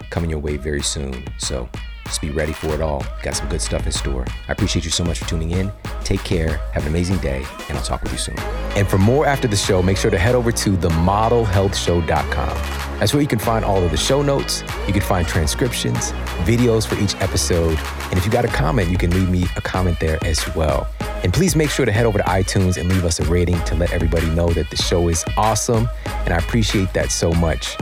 coming 0.10 0.30
your 0.30 0.40
way 0.40 0.58
very 0.58 0.82
soon. 0.82 1.26
So 1.38 1.70
just 2.06 2.22
be 2.22 2.30
ready 2.30 2.54
for 2.54 2.74
it 2.74 2.82
all. 2.82 3.04
Got 3.24 3.36
some 3.36 3.50
good 3.50 3.62
stuff 3.62 3.86
in 3.86 3.92
store. 3.92 4.26
I 4.48 4.52
appreciate 4.52 4.86
you 4.86 4.92
so 4.92 5.04
much 5.04 5.20
for 5.20 5.28
tuning 5.28 5.52
in. 5.52 5.72
Take 6.04 6.24
care. 6.24 6.58
Have 6.74 6.84
an 6.84 6.90
amazing 6.90 7.18
day, 7.18 7.44
and 7.68 7.78
I'll 7.78 7.84
talk 7.84 8.04
with 8.04 8.12
you 8.12 8.18
soon. 8.18 8.38
And 8.78 8.88
for 8.88 8.98
more 8.98 9.26
after 9.26 9.48
the 9.48 9.56
show, 9.56 9.82
make 9.82 9.98
sure 9.98 10.12
to 10.12 10.18
head 10.18 10.36
over 10.36 10.52
to 10.52 10.70
themodelhealthshow.com. 10.72 12.86
That's 13.00 13.14
where 13.14 13.22
you 13.22 13.28
can 13.28 13.40
find 13.40 13.66
all 13.66 13.84
of 13.84 13.92
the 13.92 13.98
show 13.98 14.22
notes. 14.22 14.64
You 14.88 14.94
can 14.94 15.02
find 15.02 15.28
transcriptions, 15.28 16.12
videos 16.46 16.88
for 16.88 16.96
each 16.96 17.16
episode. 17.16 17.78
And 18.10 18.18
if 18.18 18.26
you 18.26 18.32
got 18.32 18.46
a 18.46 18.50
comment, 18.50 18.90
you 18.90 18.98
can 18.98 19.12
leave 19.12 19.30
me 19.30 19.46
a 19.58 19.62
comment 19.62 20.00
there 20.00 20.24
as 20.24 20.56
well. 20.56 20.88
And 21.24 21.34
please 21.34 21.56
make 21.56 21.70
sure 21.70 21.86
to 21.86 21.92
head 21.92 22.06
over 22.06 22.20
to 22.20 22.24
iTunes 22.24 22.78
and 22.78 22.88
leave 22.88 23.04
us 23.04 23.20
a 23.20 23.26
rating 23.26 23.60
to 23.66 23.76
let 23.76 23.92
everybody 23.92 24.30
know 24.30 24.48
that 24.50 24.70
the 24.70 24.78
show 24.78 25.10
is 25.10 25.26
awesome. 25.38 25.90
And 26.06 26.34
I 26.34 26.38
appreciate 26.38 26.94
that 26.94 27.12
so 27.12 27.32
much. 27.32 27.76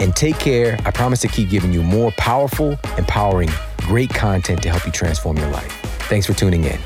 And 0.00 0.14
take 0.14 0.38
care. 0.38 0.78
I 0.84 0.90
promise 0.90 1.20
to 1.20 1.28
keep 1.28 1.50
giving 1.50 1.72
you 1.72 1.82
more 1.82 2.12
powerful, 2.12 2.78
empowering, 2.96 3.50
great 3.78 4.10
content 4.10 4.62
to 4.62 4.70
help 4.70 4.86
you 4.86 4.92
transform 4.92 5.36
your 5.38 5.48
life. 5.48 5.72
Thanks 6.08 6.26
for 6.26 6.34
tuning 6.34 6.64
in. 6.64 6.78